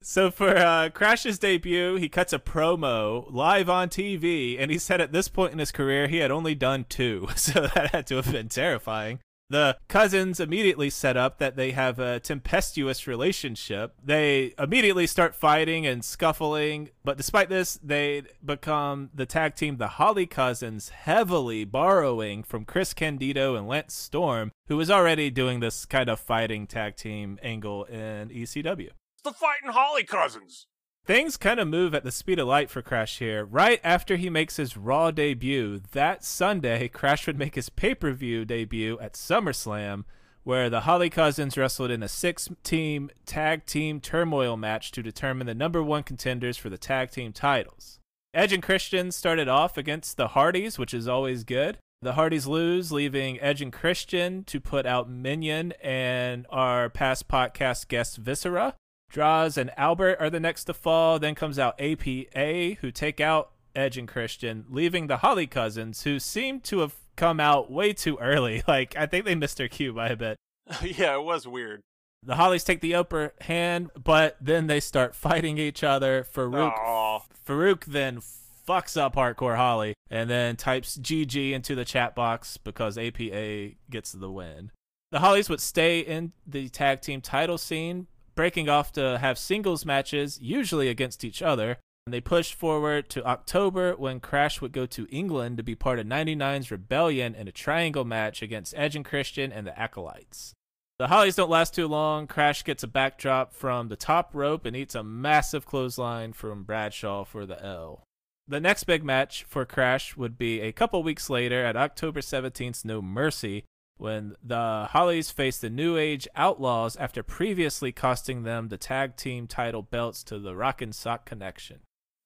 So 0.00 0.30
for 0.30 0.56
uh, 0.56 0.90
Crash's 0.94 1.40
debut, 1.40 1.96
he 1.96 2.08
cuts 2.08 2.32
a 2.32 2.38
promo 2.38 3.26
live 3.32 3.68
on 3.68 3.88
TV, 3.88 4.56
and 4.58 4.70
he 4.70 4.78
said 4.78 5.00
at 5.00 5.10
this 5.12 5.26
point 5.26 5.52
in 5.52 5.58
his 5.58 5.72
career 5.72 6.06
he 6.06 6.18
had 6.18 6.30
only 6.30 6.54
done 6.54 6.86
two, 6.88 7.28
so 7.34 7.62
that 7.74 7.90
had 7.90 8.06
to 8.06 8.16
have 8.16 8.30
been 8.30 8.48
terrifying. 8.48 9.18
The 9.50 9.78
cousins 9.88 10.40
immediately 10.40 10.90
set 10.90 11.16
up 11.16 11.38
that 11.38 11.56
they 11.56 11.70
have 11.70 11.98
a 11.98 12.20
tempestuous 12.20 13.06
relationship. 13.06 13.94
They 14.04 14.52
immediately 14.58 15.06
start 15.06 15.34
fighting 15.34 15.86
and 15.86 16.04
scuffling, 16.04 16.90
but 17.02 17.16
despite 17.16 17.48
this, 17.48 17.78
they 17.82 18.24
become 18.44 19.08
the 19.14 19.24
tag 19.24 19.54
team 19.54 19.78
the 19.78 19.88
Holly 19.88 20.26
Cousins, 20.26 20.90
heavily 20.90 21.64
borrowing 21.64 22.42
from 22.42 22.66
Chris 22.66 22.92
Candido 22.92 23.54
and 23.54 23.66
Lance 23.66 23.94
Storm, 23.94 24.52
who 24.66 24.76
was 24.76 24.90
already 24.90 25.30
doing 25.30 25.60
this 25.60 25.86
kind 25.86 26.10
of 26.10 26.20
fighting 26.20 26.66
tag 26.66 26.96
team 26.96 27.38
angle 27.42 27.84
in 27.84 28.28
ECW. 28.28 28.90
It's 29.14 29.22
the 29.24 29.32
fighting 29.32 29.70
Holly 29.70 30.04
cousins. 30.04 30.66
Things 31.08 31.38
kind 31.38 31.58
of 31.58 31.66
move 31.66 31.94
at 31.94 32.04
the 32.04 32.12
speed 32.12 32.38
of 32.38 32.48
light 32.48 32.68
for 32.68 32.82
Crash 32.82 33.18
here. 33.18 33.42
Right 33.42 33.80
after 33.82 34.16
he 34.16 34.28
makes 34.28 34.56
his 34.56 34.76
Raw 34.76 35.10
debut, 35.10 35.80
that 35.92 36.22
Sunday, 36.22 36.86
Crash 36.92 37.26
would 37.26 37.38
make 37.38 37.54
his 37.54 37.70
pay 37.70 37.94
per 37.94 38.12
view 38.12 38.44
debut 38.44 38.98
at 39.00 39.14
SummerSlam, 39.14 40.04
where 40.44 40.68
the 40.68 40.80
Holly 40.80 41.08
Cousins 41.08 41.56
wrestled 41.56 41.90
in 41.90 42.02
a 42.02 42.08
six 42.08 42.50
team 42.62 43.08
tag 43.24 43.64
team 43.64 44.02
turmoil 44.02 44.58
match 44.58 44.90
to 44.90 45.02
determine 45.02 45.46
the 45.46 45.54
number 45.54 45.82
one 45.82 46.02
contenders 46.02 46.58
for 46.58 46.68
the 46.68 46.76
tag 46.76 47.10
team 47.10 47.32
titles. 47.32 48.00
Edge 48.34 48.52
and 48.52 48.62
Christian 48.62 49.10
started 49.10 49.48
off 49.48 49.78
against 49.78 50.18
the 50.18 50.28
Hardys, 50.28 50.78
which 50.78 50.92
is 50.92 51.08
always 51.08 51.42
good. 51.42 51.78
The 52.02 52.12
Hardys 52.12 52.46
lose, 52.46 52.92
leaving 52.92 53.40
Edge 53.40 53.62
and 53.62 53.72
Christian 53.72 54.44
to 54.44 54.60
put 54.60 54.84
out 54.84 55.08
Mideon 55.08 55.72
and 55.82 56.44
our 56.50 56.90
past 56.90 57.28
podcast 57.28 57.88
guest 57.88 58.18
Viscera. 58.18 58.74
Droz 59.10 59.56
and 59.56 59.70
Albert 59.76 60.18
are 60.20 60.30
the 60.30 60.40
next 60.40 60.64
to 60.64 60.74
fall. 60.74 61.18
Then 61.18 61.34
comes 61.34 61.58
out 61.58 61.80
APA, 61.80 62.76
who 62.80 62.90
take 62.90 63.20
out 63.20 63.52
Edge 63.74 63.96
and 63.96 64.08
Christian, 64.08 64.64
leaving 64.68 65.06
the 65.06 65.18
Holly 65.18 65.46
cousins, 65.46 66.02
who 66.02 66.18
seem 66.18 66.60
to 66.60 66.80
have 66.80 66.94
come 67.16 67.40
out 67.40 67.70
way 67.70 67.92
too 67.92 68.18
early. 68.20 68.62
Like, 68.68 68.96
I 68.96 69.06
think 69.06 69.24
they 69.24 69.34
missed 69.34 69.56
their 69.56 69.68
cue 69.68 69.92
by 69.92 70.08
a 70.08 70.16
bit. 70.16 70.36
yeah, 70.82 71.14
it 71.14 71.22
was 71.22 71.46
weird. 71.48 71.80
The 72.22 72.34
Hollies 72.34 72.64
take 72.64 72.80
the 72.80 72.94
upper 72.94 73.32
hand, 73.42 73.90
but 74.02 74.36
then 74.40 74.66
they 74.66 74.80
start 74.80 75.14
fighting 75.14 75.56
each 75.56 75.84
other. 75.84 76.26
Farouk. 76.34 77.22
Farouk 77.46 77.84
then 77.86 78.20
fucks 78.68 79.00
up 79.00 79.14
Hardcore 79.14 79.56
Holly 79.56 79.94
and 80.10 80.28
then 80.28 80.56
types 80.56 80.98
GG 80.98 81.52
into 81.52 81.74
the 81.74 81.84
chat 81.84 82.14
box 82.14 82.58
because 82.58 82.98
APA 82.98 83.70
gets 83.88 84.12
the 84.12 84.30
win. 84.30 84.70
The 85.10 85.20
Hollies 85.20 85.48
would 85.48 85.60
stay 85.60 86.00
in 86.00 86.32
the 86.46 86.68
tag 86.68 87.00
team 87.00 87.22
title 87.22 87.56
scene, 87.56 88.08
breaking 88.38 88.68
off 88.68 88.92
to 88.92 89.18
have 89.18 89.36
singles 89.36 89.84
matches, 89.84 90.38
usually 90.40 90.88
against 90.88 91.24
each 91.24 91.42
other. 91.42 91.76
And 92.06 92.14
they 92.14 92.20
pushed 92.20 92.54
forward 92.54 93.08
to 93.08 93.26
October 93.26 93.96
when 93.96 94.20
Crash 94.20 94.60
would 94.60 94.70
go 94.70 94.86
to 94.86 95.08
England 95.10 95.56
to 95.56 95.64
be 95.64 95.74
part 95.74 95.98
of 95.98 96.06
99's 96.06 96.70
Rebellion 96.70 97.34
in 97.34 97.48
a 97.48 97.52
triangle 97.52 98.04
match 98.04 98.40
against 98.40 98.74
Edge 98.76 98.94
and 98.94 99.04
Christian 99.04 99.50
and 99.50 99.66
the 99.66 99.76
Acolytes. 99.76 100.54
The 101.00 101.08
Hollies 101.08 101.34
don't 101.34 101.50
last 101.50 101.74
too 101.74 101.88
long. 101.88 102.28
Crash 102.28 102.62
gets 102.62 102.84
a 102.84 102.86
backdrop 102.86 103.52
from 103.52 103.88
the 103.88 103.96
top 103.96 104.30
rope 104.32 104.64
and 104.64 104.76
eats 104.76 104.94
a 104.94 105.02
massive 105.02 105.66
clothesline 105.66 106.32
from 106.32 106.62
Bradshaw 106.62 107.24
for 107.24 107.44
the 107.44 107.60
L. 107.60 108.04
The 108.46 108.60
next 108.60 108.84
big 108.84 109.02
match 109.02 109.42
for 109.48 109.66
Crash 109.66 110.16
would 110.16 110.38
be 110.38 110.60
a 110.60 110.70
couple 110.70 111.02
weeks 111.02 111.28
later 111.28 111.64
at 111.64 111.76
October 111.76 112.20
17th's 112.20 112.84
No 112.84 113.02
Mercy, 113.02 113.64
when 113.98 114.34
the 114.42 114.88
Hollies 114.90 115.30
faced 115.30 115.60
the 115.60 115.70
New 115.70 115.96
Age 115.96 116.26
Outlaws 116.34 116.96
after 116.96 117.22
previously 117.22 117.92
costing 117.92 118.44
them 118.44 118.68
the 118.68 118.78
tag 118.78 119.16
team 119.16 119.46
title 119.46 119.82
belts 119.82 120.22
to 120.24 120.38
the 120.38 120.56
Rock 120.56 120.80
and 120.80 120.94
Sock 120.94 121.26
Connection. 121.26 121.80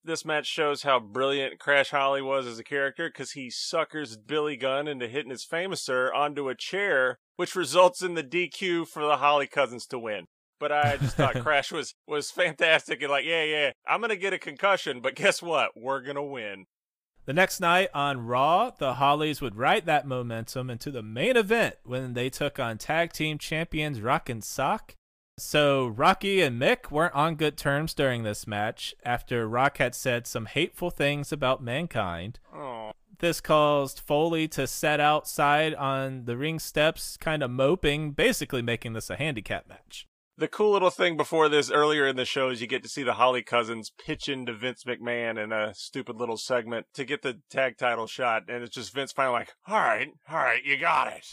This 0.05 0.25
match 0.25 0.47
shows 0.47 0.83
how 0.83 0.99
brilliant 0.99 1.61
Crash 1.61 1.91
Holly 1.91 2.23
was 2.23 2.45
as 2.45 2.59
a 2.59 2.65
character 2.65 3.09
because 3.09 3.33
he 3.33 3.51
suckers 3.51 4.17
Billy 4.17 4.57
Gunn 4.57 4.89
into 4.89 5.07
hitting 5.07 5.31
his 5.31 5.47
Fameasser 5.47 6.13
onto 6.13 6.49
a 6.49 6.57
chair, 6.57 7.19
which 7.37 7.55
results 7.55 8.03
in 8.03 8.15
the 8.15 8.25
DQ 8.25 8.89
for 8.89 9.05
the 9.05 9.19
Holly 9.19 9.47
cousins 9.47 9.87
to 9.87 9.99
win. 10.01 10.27
But 10.59 10.73
I 10.73 10.97
just 10.97 11.17
thought 11.17 11.35
Crash 11.43 11.71
was 11.71 11.95
was 12.07 12.33
fantastic 12.33 13.01
and 13.01 13.11
like, 13.11 13.25
yeah, 13.25 13.45
yeah, 13.45 13.71
I'm 13.87 14.01
gonna 14.01 14.17
get 14.17 14.33
a 14.33 14.39
concussion, 14.39 15.01
but 15.01 15.15
guess 15.15 15.41
what? 15.41 15.71
We're 15.77 16.03
gonna 16.03 16.25
win. 16.25 16.67
The 17.25 17.33
next 17.33 17.61
night 17.61 17.89
on 17.95 18.27
Raw, 18.27 18.71
the 18.71 18.95
Hollies 18.95 19.41
would 19.41 19.55
ride 19.55 19.87
that 19.87 20.07
momentum 20.07 20.69
into 20.69 20.91
the 20.91 21.03
main 21.05 21.37
event 21.37 21.77
when 21.85 22.15
they 22.15 22.29
took 22.29 22.59
on 22.59 22.79
tag 22.79 23.13
team 23.13 23.39
champions 23.39 24.01
Rock 24.01 24.29
and 24.29 24.43
Sock. 24.43 24.97
So 25.39 25.87
Rocky 25.87 26.43
and 26.43 26.61
Mick 26.61 26.91
weren't 26.91 27.15
on 27.15 27.37
good 27.37 27.57
terms 27.57 27.95
during 27.95 28.23
this 28.25 28.47
match 28.47 28.95
after 29.05 29.49
Rock 29.49 29.79
had 29.79 29.95
said 29.95 30.27
some 30.27 30.47
hateful 30.47 30.91
things 30.91 31.31
about 31.33 31.63
mankind. 31.63 32.41
Oh, 32.53 32.91
This 33.21 33.41
caused 33.41 34.01
Foley 34.01 34.49
to 34.49 34.67
set 34.67 34.99
outside 34.99 35.75
on 35.75 36.25
the 36.25 36.37
ring 36.37 36.59
steps, 36.59 37.17
kind 37.17 37.43
of 37.45 37.53
moping, 37.53 38.11
basically 38.11 38.63
making 38.63 38.95
this 38.95 39.11
a 39.11 39.17
handicap 39.17 39.69
match. 39.69 40.07
The 40.39 40.49
cool 40.49 40.73
little 40.73 40.91
thing 40.91 41.19
before 41.19 41.51
this 41.51 41.71
earlier 41.71 42.07
in 42.07 42.17
the 42.17 42.25
show 42.25 42.49
is 42.49 42.61
you 42.63 42.67
get 42.67 42.83
to 42.83 42.89
see 42.89 43.03
the 43.03 43.15
Holly 43.15 43.43
cousins 43.43 43.93
pitch 44.05 44.31
into 44.31 44.55
Vince 44.55 44.85
McMahon 44.85 45.43
in 45.43 45.53
a 45.53 45.75
stupid 45.75 46.17
little 46.17 46.39
segment 46.39 46.87
to 46.95 47.05
get 47.05 47.21
the 47.21 47.41
tag 47.51 47.77
title 47.77 48.07
shot, 48.07 48.45
and 48.49 48.65
it's 48.65 48.75
just 48.75 48.95
Vince 48.95 49.13
finally 49.13 49.41
like, 49.41 49.53
all 49.69 49.77
right, 49.77 50.09
all 50.31 50.39
right, 50.39 50.65
you 50.65 50.79
got 50.79 51.13
it. 51.13 51.27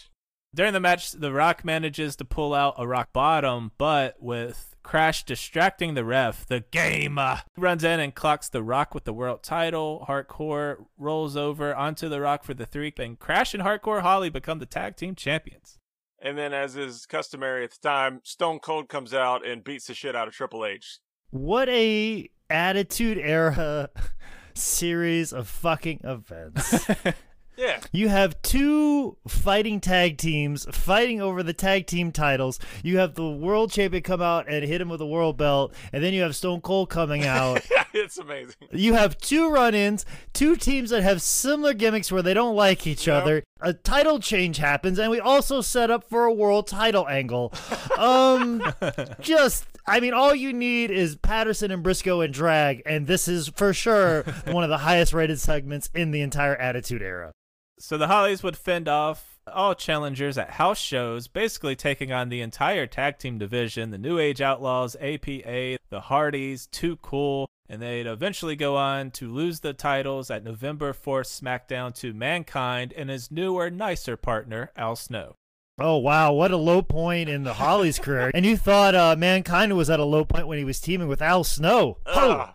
During 0.53 0.73
the 0.73 0.79
match, 0.81 1.13
The 1.13 1.31
Rock 1.31 1.63
manages 1.63 2.15
to 2.17 2.25
pull 2.25 2.53
out 2.53 2.73
a 2.77 2.87
rock 2.87 3.13
bottom, 3.13 3.71
but 3.77 4.15
with 4.19 4.75
Crash 4.83 5.23
distracting 5.23 5.93
the 5.93 6.03
ref, 6.03 6.45
the 6.45 6.65
game 6.71 7.17
uh, 7.17 7.39
runs 7.55 7.83
in 7.83 7.99
and 7.99 8.13
clocks 8.13 8.49
The 8.49 8.63
Rock 8.63 8.93
with 8.93 9.05
the 9.05 9.13
world 9.13 9.43
title. 9.43 10.05
Hardcore 10.09 10.85
rolls 10.97 11.37
over 11.37 11.73
onto 11.73 12.09
The 12.09 12.19
Rock 12.19 12.43
for 12.43 12.53
the 12.53 12.65
three, 12.65 12.93
and 12.97 13.17
Crash 13.17 13.53
and 13.53 13.63
Hardcore 13.63 14.01
Holly 14.01 14.29
become 14.29 14.59
the 14.59 14.65
tag 14.65 14.97
team 14.97 15.15
champions. 15.15 15.78
And 16.21 16.37
then, 16.37 16.53
as 16.53 16.75
is 16.75 17.05
customary 17.05 17.63
at 17.63 17.71
the 17.71 17.87
time, 17.87 18.19
Stone 18.23 18.59
Cold 18.59 18.89
comes 18.89 19.13
out 19.13 19.47
and 19.47 19.63
beats 19.63 19.87
the 19.87 19.93
shit 19.93 20.15
out 20.15 20.27
of 20.27 20.33
Triple 20.33 20.65
H. 20.65 20.99
What 21.29 21.69
a 21.69 22.29
attitude 22.49 23.17
era 23.17 23.89
series 24.53 25.31
of 25.31 25.47
fucking 25.47 26.01
events. 26.03 26.89
Yeah. 27.59 27.81
You 27.91 28.07
have 28.07 28.41
two 28.41 29.17
fighting 29.27 29.81
tag 29.81 30.17
teams 30.17 30.65
fighting 30.71 31.19
over 31.21 31.43
the 31.43 31.51
tag 31.53 31.87
team 31.87 32.13
titles. 32.13 32.57
You 32.83 32.99
have 32.99 33.15
the 33.15 33.29
world 33.29 33.69
champion 33.71 34.01
come 34.01 34.21
out 34.21 34.47
and 34.47 34.63
hit 34.63 34.79
him 34.79 34.87
with 34.87 35.01
a 35.01 35.05
world 35.05 35.35
belt, 35.37 35.73
and 35.91 36.01
then 36.01 36.13
you 36.13 36.21
have 36.21 36.37
Stone 36.37 36.61
Cold 36.61 36.89
coming 36.89 37.25
out. 37.25 37.61
it's 37.93 38.17
amazing. 38.17 38.55
you 38.71 38.93
have 38.93 39.17
two 39.17 39.49
run-ins, 39.49 40.05
two 40.31 40.55
teams 40.55 40.91
that 40.91 41.03
have 41.03 41.21
similar 41.21 41.73
gimmicks 41.73 42.11
where 42.13 42.21
they 42.21 42.33
don't 42.33 42.55
like 42.55 42.87
each 42.87 43.07
Yep. 43.07 43.23
other. 43.23 43.43
A 43.59 43.73
title 43.73 44.19
change 44.19 44.55
happens, 44.57 44.97
and 44.97 45.11
we 45.11 45.19
also 45.19 45.59
set 45.59 45.91
up 45.91 46.09
for 46.09 46.23
a 46.23 46.33
world 46.33 46.65
title 46.67 47.07
angle. 47.07 47.53
Um, 47.99 48.63
just. 49.19 49.65
I 49.85 49.99
mean, 49.99 50.13
all 50.13 50.33
you 50.33 50.53
need 50.53 50.89
is 50.91 51.17
Patterson 51.17 51.69
and 51.71 51.83
Briscoe 51.83 52.21
and 52.21 52.33
drag, 52.33 52.81
and 52.85 53.07
this 53.07 53.27
is 53.27 53.49
for 53.49 53.73
sure 53.73 54.23
one 54.45 54.63
of 54.63 54.69
the 54.69 54.77
highest 54.77 55.11
rated 55.11 55.39
segments 55.41 55.89
in 55.93 56.11
the 56.11 56.21
entire 56.21 56.55
Attitude 56.55 57.01
Era. 57.01 57.33
So 57.79 57.97
the 57.97 58.07
Hollies 58.07 58.43
would 58.43 58.57
fend 58.57 58.89
off 58.89 59.39
all 59.47 59.73
challengers 59.73 60.37
at 60.37 60.51
house 60.51 60.79
shows, 60.79 61.27
basically 61.27 61.75
taking 61.75 62.11
on 62.11 62.27
the 62.27 62.41
entire 62.41 62.85
tag 62.85 63.17
team 63.17 63.37
division 63.37 63.91
the 63.91 63.97
New 63.97 64.19
Age 64.19 64.41
Outlaws, 64.41 64.97
APA, 64.97 65.77
the 65.89 66.01
Hardys, 66.01 66.67
Too 66.67 66.97
Cool, 66.97 67.49
and 67.69 67.81
they'd 67.81 68.05
eventually 68.05 68.57
go 68.57 68.75
on 68.75 69.11
to 69.11 69.31
lose 69.31 69.61
the 69.61 69.73
titles 69.73 70.29
at 70.29 70.43
November 70.43 70.91
4th 70.93 71.41
SmackDown 71.41 71.95
to 71.99 72.13
Mankind 72.13 72.93
and 72.97 73.09
his 73.09 73.31
newer, 73.31 73.69
nicer 73.69 74.17
partner, 74.17 74.71
Al 74.75 74.97
Snow. 74.97 75.35
Oh 75.79 75.97
wow, 75.97 76.33
what 76.33 76.51
a 76.51 76.57
low 76.57 76.81
point 76.81 77.29
in 77.29 77.43
the 77.45 77.53
Hollies 77.53 77.99
career! 77.99 78.31
And 78.33 78.45
you 78.45 78.57
thought 78.57 78.95
uh, 78.95 79.15
Mankind 79.17 79.77
was 79.77 79.89
at 79.89 80.01
a 80.01 80.03
low 80.03 80.25
point 80.25 80.45
when 80.45 80.57
he 80.57 80.65
was 80.65 80.81
teaming 80.81 81.07
with 81.07 81.21
Al 81.21 81.45
Snow. 81.45 81.99
Oh, 82.05 82.31
Ugh. 82.31 82.53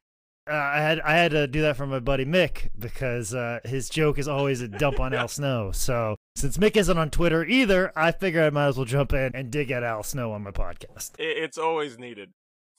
Uh, 0.50 0.54
I 0.54 0.80
had 0.80 1.00
I 1.00 1.14
had 1.14 1.30
to 1.30 1.46
do 1.46 1.62
that 1.62 1.76
for 1.76 1.86
my 1.86 2.00
buddy 2.00 2.24
Mick 2.24 2.68
because 2.78 3.34
uh, 3.34 3.60
his 3.64 3.88
joke 3.88 4.18
is 4.18 4.28
always 4.28 4.60
a 4.60 4.68
dump 4.68 5.00
on 5.00 5.14
Al 5.14 5.28
Snow. 5.28 5.72
So 5.72 6.16
since 6.36 6.58
Mick 6.58 6.76
isn't 6.76 6.98
on 6.98 7.10
Twitter 7.10 7.44
either, 7.44 7.92
I 7.96 8.12
figure 8.12 8.44
I 8.44 8.50
might 8.50 8.68
as 8.68 8.76
well 8.76 8.84
jump 8.84 9.12
in 9.12 9.34
and 9.34 9.50
dig 9.50 9.70
at 9.70 9.82
Al 9.82 10.02
Snow 10.02 10.32
on 10.32 10.42
my 10.42 10.50
podcast. 10.50 11.12
It's 11.18 11.58
always 11.58 11.98
needed. 11.98 12.32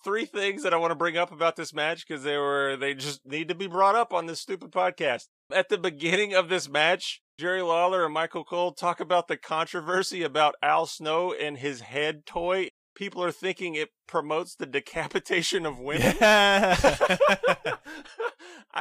Three 0.04 0.26
things 0.26 0.62
that 0.62 0.74
I 0.74 0.78
want 0.78 0.92
to 0.92 0.96
bring 0.96 1.18
up 1.18 1.32
about 1.32 1.56
this 1.56 1.74
match 1.74 2.08
because 2.08 2.24
they 2.24 2.38
were 2.38 2.78
they 2.78 2.94
just 2.94 3.26
need 3.26 3.48
to 3.48 3.56
be 3.56 3.66
brought 3.66 3.96
up 3.96 4.14
on 4.14 4.28
this 4.28 4.40
stupid 4.40 4.72
podcast. 4.72 5.24
At 5.52 5.70
the 5.70 5.80
beginning 5.80 6.36
of 6.36 6.50
this 6.50 6.70
match, 6.70 7.22
Jerry 7.40 7.64
Lawler 7.64 8.06
and 8.06 8.14
Michael 8.14 8.44
Cole 8.44 8.74
talk 8.74 9.00
about 9.00 9.28
the 9.28 9.38
controversy 9.38 10.22
about 10.22 10.56
Al 10.62 10.86
Snow 10.86 11.34
and 11.34 11.58
his 11.58 11.82
head 11.82 12.28
toy. 12.28 12.70
People 12.96 13.24
are 13.24 13.32
thinking 13.32 13.76
it 13.76 13.90
promotes 14.08 14.56
the 14.56 14.66
decapitation 14.66 15.66
of 15.66 15.80
women. 15.80 16.16
I 16.22 16.76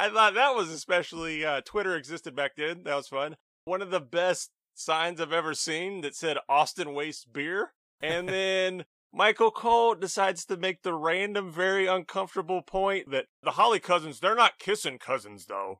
thought 0.09 0.33
that 0.33 0.55
was 0.55 0.69
especially 0.69 1.45
uh, 1.45 1.61
Twitter 1.65 1.95
existed 1.95 2.35
back 2.35 2.55
then. 2.55 2.83
That 2.83 2.95
was 2.95 3.07
fun. 3.07 3.35
One 3.65 3.81
of 3.81 3.91
the 3.91 3.99
best 3.99 4.51
signs 4.73 5.19
I've 5.19 5.33
ever 5.33 5.53
seen 5.53 6.01
that 6.01 6.15
said 6.15 6.37
Austin 6.47 6.93
wastes 6.93 7.25
beer. 7.25 7.73
And 8.01 8.29
then 8.29 8.85
Michael 9.13 9.51
Cole 9.51 9.95
decides 9.95 10.45
to 10.45 10.57
make 10.57 10.83
the 10.83 10.93
random, 10.93 11.51
very 11.51 11.87
uncomfortable 11.87 12.61
point 12.61 13.11
that 13.11 13.25
the 13.43 13.51
Holly 13.51 13.79
cousins, 13.79 14.19
they're 14.19 14.35
not 14.35 14.59
kissing 14.59 14.97
cousins 14.97 15.45
though. 15.45 15.79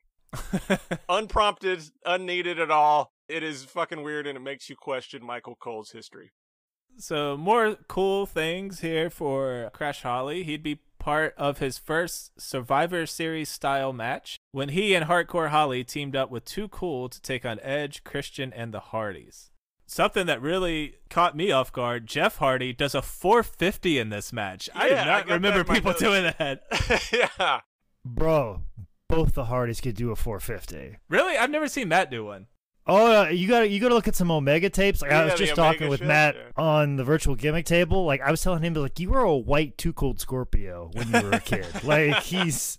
Unprompted, 1.10 1.84
unneeded 2.06 2.60
at 2.60 2.72
all. 2.72 3.12
It 3.28 3.44
is 3.44 3.66
fucking 3.66 4.04
weird 4.04 4.28
and 4.28 4.38
it 4.38 4.42
makes 4.42 4.70
you 4.70 4.76
question 4.76 5.26
Michael 5.26 5.56
Cole's 5.56 5.92
history. 5.92 6.32
So 6.98 7.36
more 7.38 7.76
cool 7.88 8.26
things 8.26 8.80
here 8.80 9.10
for 9.10 9.70
Crash 9.74 10.02
Holly. 10.04 10.44
He'd 10.44 10.64
be 10.64 10.80
part 11.00 11.34
of 11.38 11.60
his 11.60 11.78
first 11.78 12.40
Survivor 12.40 13.06
Series 13.06 13.50
style 13.50 13.94
match 13.94 14.38
when 14.52 14.70
he 14.70 14.96
and 14.96 15.06
Hardcore 15.06 15.50
Holly 15.50 15.84
teamed 15.84 16.16
up 16.16 16.32
with 16.32 16.46
Too 16.46 16.68
Cool 16.68 17.10
to 17.10 17.22
take 17.22 17.46
on 17.46 17.60
Edge, 17.62 18.04
Christian, 18.04 18.52
and 18.54 18.74
the 18.74 18.80
Hardys. 18.80 19.52
Something 19.88 20.26
that 20.26 20.42
really 20.42 20.96
caught 21.12 21.38
me 21.38 21.52
off 21.52 21.72
guard, 21.72 22.08
Jeff 22.08 22.38
Hardy 22.38 22.74
does 22.74 22.96
a 22.96 23.04
450 23.04 24.00
in 24.00 24.10
this 24.10 24.34
match. 24.34 24.68
I 24.74 24.88
Yeah, 24.88 24.90
did 24.90 24.98
I 25.00 25.06
not 25.18 25.28
got 25.28 25.34
remember 25.36 25.58
that 25.60 25.68
in 25.68 25.68
my 25.68 25.76
people 25.76 25.92
notes. 25.92 26.02
doing 26.02 26.34
that. 26.40 27.10
yeah. 27.40 27.60
Bro, 28.04 28.64
both 29.08 29.34
the 29.36 29.46
Hardys 29.46 29.82
could 29.82 29.96
do 29.96 30.10
a 30.12 30.16
450. 30.16 30.98
Really? 31.08 31.38
I've 31.38 31.52
never 31.52 31.68
seen 31.68 31.90
Matt 31.90 32.10
do 32.10 32.26
one. 32.26 32.48
Oh, 32.88 33.24
uh, 33.24 33.28
you 33.30 33.48
got 33.48 33.62
to 33.62 33.68
you 33.68 33.80
got 33.80 33.90
to 33.90 33.96
look 33.96 34.08
at 34.08 34.16
some 34.16 34.30
Omega 34.30 34.70
tapes. 34.70 35.02
Like 35.02 35.12
I 35.12 35.26
was 35.26 35.34
just 35.34 35.54
Omega 35.54 35.74
talking 35.74 35.90
with 35.90 36.00
shit, 36.00 36.08
Matt 36.08 36.36
yeah. 36.36 36.44
on 36.56 36.98
the 36.98 37.04
virtual 37.04 37.36
gimmick 37.36 37.66
table. 37.66 38.06
Like 38.06 38.22
I 38.22 38.30
was 38.30 38.42
telling 38.44 38.62
him, 38.62 38.74
like 38.76 39.00
you 39.00 39.10
were 39.10 39.22
a 39.22 39.36
white 39.36 39.78
too 39.78 39.92
cold 39.92 40.20
Scorpio 40.20 40.92
when 40.94 41.10
you 41.12 41.22
were 41.22 41.32
a 41.32 41.40
kid. 41.40 41.66
like 41.84 42.22
he's 42.24 42.78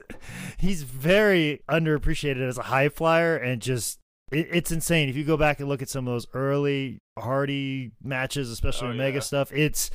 he's 0.58 0.84
very 0.84 1.62
underappreciated 1.68 2.46
as 2.46 2.56
a 2.56 2.62
high 2.62 2.88
flyer, 2.88 3.36
and 3.36 3.60
just 3.60 3.98
it, 4.30 4.46
it's 4.52 4.70
insane. 4.70 5.08
If 5.08 5.16
you 5.16 5.24
go 5.24 5.36
back 5.36 5.58
and 5.58 5.68
look 5.68 5.82
at 5.82 5.88
some 5.88 6.06
of 6.06 6.14
those 6.14 6.26
early 6.34 7.00
Hardy 7.18 7.90
matches, 8.02 8.50
especially 8.50 8.88
Oh, 8.88 8.92
Omega 8.92 9.16
yeah. 9.16 9.20
stuff, 9.20 9.50
it's 9.52 9.90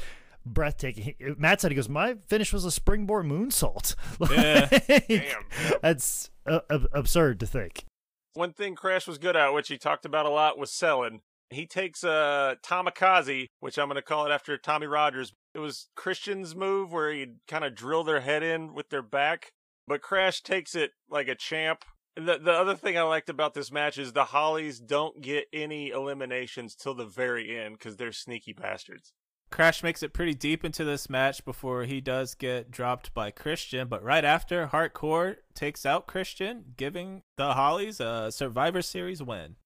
breathtaking. 0.45 1.03
He- 1.03 1.15
Matt 1.37 1.61
said 1.61 1.71
he 1.71 1.75
goes, 1.75 1.87
my 1.87 2.15
finish 2.27 2.51
was 2.51 2.65
a 2.65 2.71
springboard 2.71 3.25
moonsault. 3.25 3.95
Yeah. 4.31 4.67
Like, 4.71 5.07
Damn. 5.07 5.43
That's 5.81 6.29
uh, 6.47 6.59
ab- 6.69 6.89
absurd 6.93 7.39
to 7.41 7.45
think. 7.45 7.85
One 8.33 8.53
thing 8.53 8.75
Crash 8.75 9.07
was 9.07 9.17
good 9.17 9.35
at, 9.35 9.53
which 9.53 9.67
he 9.67 9.77
talked 9.77 10.05
about 10.05 10.25
a 10.25 10.29
lot, 10.29 10.57
was 10.57 10.71
selling. 10.71 11.21
He 11.49 11.65
takes 11.65 12.03
a 12.03 12.57
Tomikaze, 12.63 13.47
which 13.59 13.77
I'm 13.77 13.87
going 13.87 13.97
to 13.97 14.01
call 14.01 14.25
it 14.25 14.31
after 14.31 14.57
Tommy 14.57 14.87
Rogers. 14.87 15.33
It 15.53 15.59
was 15.59 15.89
Christian's 15.95 16.55
move 16.55 16.93
where 16.93 17.11
he'd 17.11 17.39
kind 17.47 17.65
of 17.65 17.75
drill 17.75 18.05
their 18.05 18.21
head 18.21 18.41
in 18.41 18.73
with 18.73 18.89
their 18.89 19.01
back, 19.01 19.51
but 19.85 20.01
Crash 20.01 20.41
takes 20.41 20.75
it 20.75 20.91
like 21.09 21.27
a 21.27 21.35
champ. 21.35 21.83
The 22.15 22.37
the 22.37 22.51
other 22.51 22.75
thing 22.75 22.97
I 22.97 23.03
liked 23.03 23.29
about 23.29 23.53
this 23.53 23.71
match 23.71 23.97
is 23.97 24.13
the 24.13 24.25
Hollies 24.25 24.79
don't 24.79 25.21
get 25.21 25.45
any 25.51 25.89
eliminations 25.89 26.75
till 26.75 26.93
the 26.93 27.05
very 27.05 27.57
end 27.57 27.77
because 27.77 27.97
they're 27.97 28.11
sneaky 28.13 28.53
bastards. 28.53 29.13
Crash 29.51 29.83
makes 29.83 30.01
it 30.01 30.13
pretty 30.13 30.33
deep 30.33 30.63
into 30.63 30.85
this 30.85 31.09
match 31.09 31.43
before 31.43 31.83
he 31.83 31.99
does 31.99 32.35
get 32.35 32.71
dropped 32.71 33.13
by 33.13 33.31
Christian, 33.31 33.89
but 33.89 34.01
right 34.01 34.23
after, 34.23 34.67
Hardcore 34.67 35.37
takes 35.53 35.85
out 35.85 36.07
Christian, 36.07 36.73
giving 36.77 37.23
the 37.35 37.53
Hollies 37.53 37.99
a 37.99 38.31
Survivor 38.31 38.81
Series 38.81 39.21
win. 39.21 39.57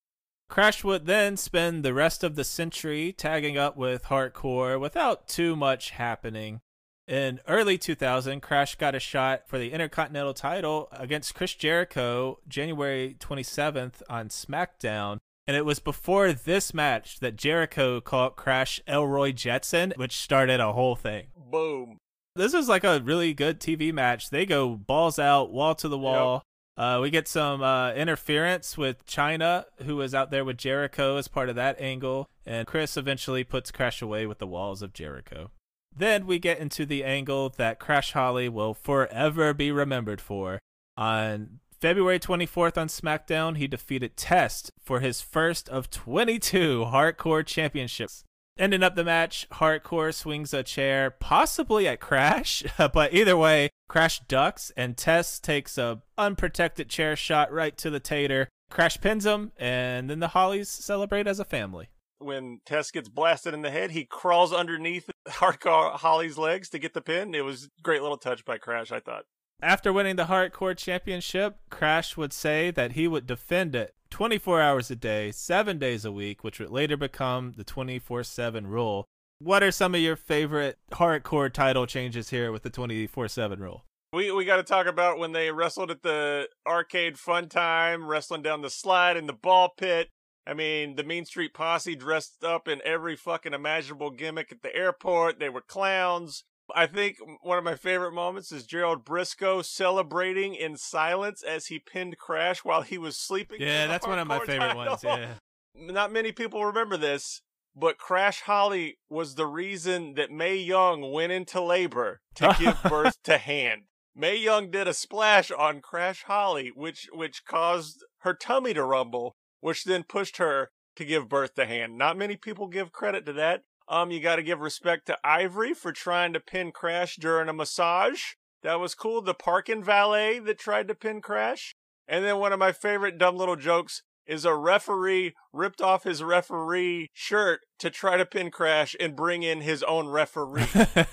Crash 0.49 0.83
would 0.83 1.05
then 1.05 1.37
spend 1.37 1.83
the 1.83 1.93
rest 1.93 2.23
of 2.23 2.35
the 2.35 2.43
century 2.43 3.13
tagging 3.13 3.57
up 3.57 3.77
with 3.77 4.05
Hardcore 4.05 4.79
without 4.79 5.27
too 5.27 5.55
much 5.55 5.91
happening. 5.91 6.61
In 7.07 7.39
early 7.47 7.77
2000, 7.77 8.41
Crash 8.41 8.75
got 8.75 8.95
a 8.95 8.99
shot 8.99 9.47
for 9.47 9.59
the 9.59 9.71
Intercontinental 9.71 10.33
title 10.33 10.87
against 10.91 11.35
Chris 11.35 11.53
Jericho 11.53 12.39
January 12.47 13.15
27th 13.19 14.01
on 14.09 14.29
SmackDown. 14.29 15.19
And 15.47 15.55
it 15.55 15.65
was 15.65 15.79
before 15.79 16.33
this 16.33 16.73
match 16.73 17.19
that 17.19 17.35
Jericho 17.35 18.01
caught 18.01 18.35
Crash 18.35 18.81
Elroy 18.87 19.31
Jetson, 19.31 19.93
which 19.95 20.17
started 20.17 20.59
a 20.59 20.73
whole 20.73 20.95
thing. 20.95 21.27
Boom. 21.37 21.97
This 22.35 22.53
is 22.53 22.67
like 22.67 22.83
a 22.83 22.99
really 22.99 23.33
good 23.33 23.59
TV 23.59 23.93
match. 23.93 24.29
They 24.29 24.45
go 24.45 24.75
balls 24.75 25.19
out, 25.19 25.51
wall 25.51 25.75
to 25.75 25.87
the 25.87 25.97
wall. 25.97 26.43
Uh, 26.77 26.99
we 27.01 27.09
get 27.09 27.27
some 27.27 27.61
uh, 27.63 27.93
interference 27.93 28.77
with 28.77 29.05
Chyna, 29.05 29.65
who 29.83 29.95
was 29.95 30.13
out 30.13 30.31
there 30.31 30.43
with 30.43 30.57
Jericho 30.57 31.15
as 31.15 31.29
part 31.29 31.47
of 31.47 31.55
that 31.55 31.79
angle, 31.79 32.27
and 32.45 32.67
Chris 32.67 32.97
eventually 32.97 33.45
puts 33.45 33.71
Crash 33.71 34.01
away 34.01 34.25
with 34.25 34.39
the 34.39 34.47
walls 34.47 34.81
of 34.81 34.91
Jericho. 34.91 35.51
Then 35.95 36.27
we 36.27 36.39
get 36.39 36.59
into 36.59 36.85
the 36.85 37.05
angle 37.05 37.47
that 37.55 37.79
Crash 37.79 38.11
Holly 38.11 38.49
will 38.49 38.73
forever 38.73 39.53
be 39.53 39.71
remembered 39.71 40.19
for. 40.19 40.59
On 40.97 41.59
February 41.85 42.19
24th 42.19 42.79
on 42.79 42.87
SmackDown, 42.87 43.57
he 43.57 43.67
defeated 43.67 44.17
Test 44.17 44.71
for 44.83 45.01
his 45.01 45.21
first 45.21 45.69
of 45.69 45.91
22 45.91 46.85
Hardcore 46.85 47.45
Championships. 47.45 48.23
Ending 48.57 48.81
up 48.81 48.95
the 48.95 49.03
match, 49.03 49.45
Hardcore 49.51 50.11
swings 50.11 50.51
a 50.51 50.63
chair, 50.63 51.11
possibly 51.11 51.87
at 51.87 51.99
Crash, 51.99 52.63
but 52.91 53.13
either 53.13 53.37
way, 53.37 53.69
Crash 53.87 54.19
ducks 54.21 54.71
and 54.75 54.97
Test 54.97 55.43
takes 55.43 55.77
a 55.77 56.01
unprotected 56.17 56.89
chair 56.89 57.15
shot 57.15 57.53
right 57.53 57.77
to 57.77 57.91
the 57.91 57.99
tater. 57.99 58.49
Crash 58.71 58.99
pins 58.99 59.27
him, 59.27 59.51
and 59.55 60.09
then 60.09 60.21
the 60.21 60.29
Hollies 60.29 60.69
celebrate 60.69 61.27
as 61.27 61.39
a 61.39 61.45
family. 61.45 61.89
When 62.17 62.61
Test 62.65 62.93
gets 62.93 63.09
blasted 63.09 63.53
in 63.53 63.61
the 63.61 63.69
head, 63.69 63.91
he 63.91 64.05
crawls 64.05 64.51
underneath 64.51 65.07
Hardcore 65.27 65.91
Holly's 65.91 66.39
legs 66.39 66.67
to 66.69 66.79
get 66.79 66.95
the 66.95 67.01
pin. 67.01 67.35
It 67.35 67.45
was 67.45 67.65
a 67.65 67.81
great 67.83 68.01
little 68.01 68.17
touch 68.17 68.43
by 68.43 68.57
Crash, 68.57 68.91
I 68.91 69.01
thought. 69.01 69.25
After 69.61 69.93
winning 69.93 70.17
the 70.17 70.25
Hardcore 70.25 70.77
Championship, 70.77 71.57
Crash 71.69 72.17
would 72.17 72.33
say 72.33 72.71
that 72.71 72.91
he 72.91 73.07
would 73.07 73.25
defend 73.25 73.73
it 73.73 73.95
24 74.09 74.61
hours 74.61 74.91
a 74.91 74.95
day, 74.95 75.31
seven 75.31 75.79
days 75.79 76.05
a 76.05 76.11
week, 76.11 76.43
which 76.43 76.59
would 76.59 76.69
later 76.69 76.97
become 76.97 77.53
the 77.57 77.63
24 77.63 78.23
7 78.23 78.67
rule. 78.67 79.05
What 79.39 79.63
are 79.63 79.71
some 79.71 79.95
of 79.95 80.01
your 80.01 80.15
favorite 80.15 80.77
hardcore 80.91 81.51
title 81.51 81.85
changes 81.87 82.29
here 82.29 82.51
with 82.51 82.63
the 82.63 82.69
24 82.69 83.27
7 83.27 83.59
rule? 83.59 83.85
We, 84.13 84.31
we 84.31 84.45
got 84.45 84.57
to 84.57 84.63
talk 84.63 84.87
about 84.87 85.19
when 85.19 85.31
they 85.31 85.51
wrestled 85.51 85.91
at 85.91 86.03
the 86.03 86.47
arcade 86.67 87.17
fun 87.17 87.49
time, 87.49 88.07
wrestling 88.07 88.41
down 88.41 88.61
the 88.61 88.69
slide 88.69 89.17
in 89.17 89.25
the 89.25 89.33
ball 89.33 89.69
pit. 89.77 90.09
I 90.47 90.53
mean, 90.53 90.95
the 90.95 91.03
Mean 91.03 91.25
Street 91.25 91.53
Posse 91.53 91.95
dressed 91.95 92.43
up 92.43 92.67
in 92.67 92.81
every 92.85 93.15
fucking 93.15 93.53
imaginable 93.53 94.11
gimmick 94.11 94.51
at 94.51 94.61
the 94.61 94.75
airport. 94.75 95.39
They 95.39 95.49
were 95.49 95.61
clowns. 95.61 96.43
I 96.75 96.87
think 96.87 97.17
one 97.41 97.57
of 97.57 97.63
my 97.63 97.75
favorite 97.75 98.11
moments 98.11 98.51
is 98.51 98.65
Gerald 98.65 99.05
Briscoe 99.05 99.61
celebrating 99.61 100.55
in 100.55 100.75
silence 100.75 101.41
as 101.41 101.67
he 101.67 101.79
pinned 101.79 102.17
Crash 102.17 102.65
while 102.65 102.81
he 102.81 102.97
was 102.97 103.17
sleeping. 103.17 103.61
Yeah, 103.61 103.87
that's 103.87 104.05
one 104.05 104.19
of 104.19 104.27
my 104.27 104.39
favorite 104.39 104.73
title. 104.73 104.85
ones. 104.85 105.03
Yeah. 105.03 105.33
Not 105.75 106.11
many 106.11 106.33
people 106.33 106.65
remember 106.65 106.97
this, 106.97 107.41
but 107.75 107.97
Crash 107.97 108.41
Holly 108.41 108.99
was 109.09 109.35
the 109.35 109.47
reason 109.47 110.15
that 110.15 110.31
Mae 110.31 110.57
Young 110.57 111.11
went 111.13 111.31
into 111.31 111.61
labor 111.61 112.19
to 112.35 112.55
give 112.59 112.77
birth 112.89 113.21
to 113.23 113.37
Hand. 113.37 113.83
Mae 114.13 114.35
Young 114.35 114.69
did 114.69 114.87
a 114.87 114.93
splash 114.93 115.51
on 115.51 115.81
Crash 115.81 116.23
Holly, 116.23 116.71
which 116.73 117.07
which 117.13 117.45
caused 117.45 118.03
her 118.19 118.33
tummy 118.33 118.73
to 118.73 118.83
rumble, 118.83 119.35
which 119.59 119.85
then 119.85 120.03
pushed 120.03 120.37
her 120.37 120.71
to 120.95 121.05
give 121.05 121.29
birth 121.29 121.53
to 121.55 121.65
Hand. 121.65 121.97
Not 121.97 122.17
many 122.17 122.35
people 122.35 122.67
give 122.67 122.91
credit 122.91 123.25
to 123.25 123.33
that. 123.33 123.61
Um, 123.87 124.11
you 124.11 124.19
got 124.19 124.37
to 124.37 124.43
give 124.43 124.59
respect 124.59 125.05
to 125.07 125.17
Ivory 125.23 125.73
for 125.73 125.91
trying 125.91 126.33
to 126.33 126.39
pin 126.39 126.71
Crash 126.71 127.17
during 127.17 127.49
a 127.49 127.53
massage. 127.53 128.21
That 128.63 128.79
was 128.79 128.95
cool. 128.95 129.21
The 129.21 129.33
parking 129.35 129.83
valet 129.83 130.39
that 130.39 130.57
tried 130.57 130.87
to 130.87 130.95
pin 130.95 131.21
Crash. 131.21 131.75
And 132.07 132.25
then 132.25 132.37
one 132.39 132.51
of 132.53 132.59
my 132.59 132.71
favorite 132.71 133.17
dumb 133.17 133.35
little 133.37 133.55
jokes 133.55 134.01
is 134.25 134.43
a 134.43 134.55
referee 134.55 135.35
ripped 135.53 135.81
off 135.81 136.03
his 136.03 136.23
referee 136.23 137.09
shirt 137.13 137.61
to 137.77 137.91
try 137.91 138.17
to 138.17 138.25
pin 138.25 138.49
Crash 138.49 138.95
and 138.99 139.15
bring 139.15 139.43
in 139.43 139.61
his 139.61 139.83
own 139.83 140.07
referee. 140.07 140.65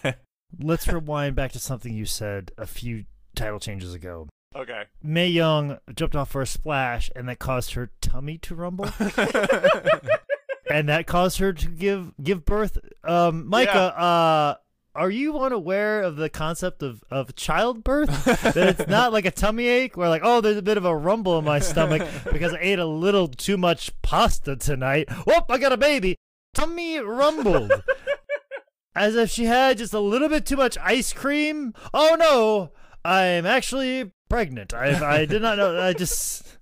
Let's 0.58 0.88
rewind 0.88 1.36
back 1.36 1.52
to 1.52 1.58
something 1.58 1.92
you 1.92 2.06
said 2.06 2.52
a 2.56 2.66
few 2.66 3.04
title 3.34 3.58
changes 3.60 3.92
ago. 3.94 4.28
okay. 4.56 4.84
Mae 5.02 5.28
Young 5.28 5.78
jumped 5.94 6.16
off 6.16 6.30
for 6.30 6.40
a 6.42 6.46
splash, 6.46 7.10
and 7.16 7.28
that 7.28 7.38
caused 7.38 7.72
her 7.74 7.90
tummy 8.00 8.38
to 8.38 8.54
rumble, 8.54 8.84
and 10.72 10.88
that 10.88 11.06
caused 11.06 11.38
her 11.38 11.52
to 11.52 11.68
give 11.68 12.12
give 12.22 12.44
birth. 12.44 12.78
Um, 13.04 13.46
Micah, 13.48 13.98
uh, 13.98 14.54
are 14.94 15.10
you 15.10 15.38
unaware 15.38 16.02
of 16.02 16.16
the 16.16 16.28
concept 16.28 16.82
of 16.82 17.02
of 17.10 17.34
childbirth? 17.34 18.24
that 18.24 18.56
it's 18.56 18.88
not 18.88 19.12
like 19.12 19.24
a 19.24 19.30
tummy 19.30 19.66
ache, 19.66 19.96
where 19.96 20.08
like, 20.08 20.22
oh, 20.24 20.40
there's 20.40 20.56
a 20.56 20.62
bit 20.62 20.76
of 20.76 20.84
a 20.84 20.96
rumble 20.96 21.38
in 21.38 21.44
my 21.44 21.58
stomach 21.58 22.06
because 22.32 22.52
I 22.52 22.58
ate 22.60 22.78
a 22.78 22.86
little 22.86 23.28
too 23.28 23.56
much 23.56 23.90
pasta 24.02 24.56
tonight. 24.56 25.10
Whoop, 25.26 25.46
I 25.48 25.58
got 25.58 25.72
a 25.72 25.76
baby. 25.76 26.16
Tummy 26.54 26.98
rumbled. 26.98 27.72
As 28.94 29.16
if 29.16 29.30
she 29.30 29.46
had 29.46 29.78
just 29.78 29.94
a 29.94 30.00
little 30.00 30.28
bit 30.28 30.44
too 30.44 30.56
much 30.56 30.76
ice 30.78 31.14
cream. 31.14 31.72
Oh 31.94 32.14
no, 32.18 32.72
I'm 33.08 33.46
actually 33.46 34.12
pregnant. 34.28 34.74
I 34.74 35.20
I 35.20 35.24
did 35.24 35.40
not 35.40 35.56
know. 35.56 35.80
I 35.80 35.94
just 35.94 36.58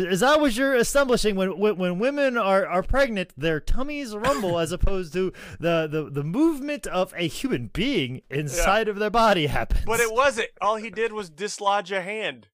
is, 0.00 0.22
I 0.22 0.36
was 0.36 0.56
you're 0.56 0.74
establishing 0.74 1.36
when, 1.36 1.58
when 1.58 1.76
when 1.76 1.98
women 1.98 2.36
are, 2.36 2.66
are 2.66 2.82
pregnant, 2.82 3.32
their 3.36 3.60
tummies 3.60 4.14
rumble 4.14 4.58
as 4.58 4.72
opposed 4.72 5.12
to 5.14 5.32
the, 5.60 5.86
the, 5.86 6.10
the 6.10 6.24
movement 6.24 6.86
of 6.86 7.12
a 7.16 7.28
human 7.28 7.68
being 7.68 8.22
inside 8.30 8.88
of 8.88 8.96
their 8.96 9.10
body 9.10 9.46
happens. 9.46 9.84
But 9.84 10.00
it 10.00 10.12
wasn't. 10.12 10.48
All 10.60 10.76
he 10.76 10.90
did 10.90 11.12
was 11.12 11.30
dislodge 11.30 11.92
a 11.92 12.00
hand. 12.00 12.48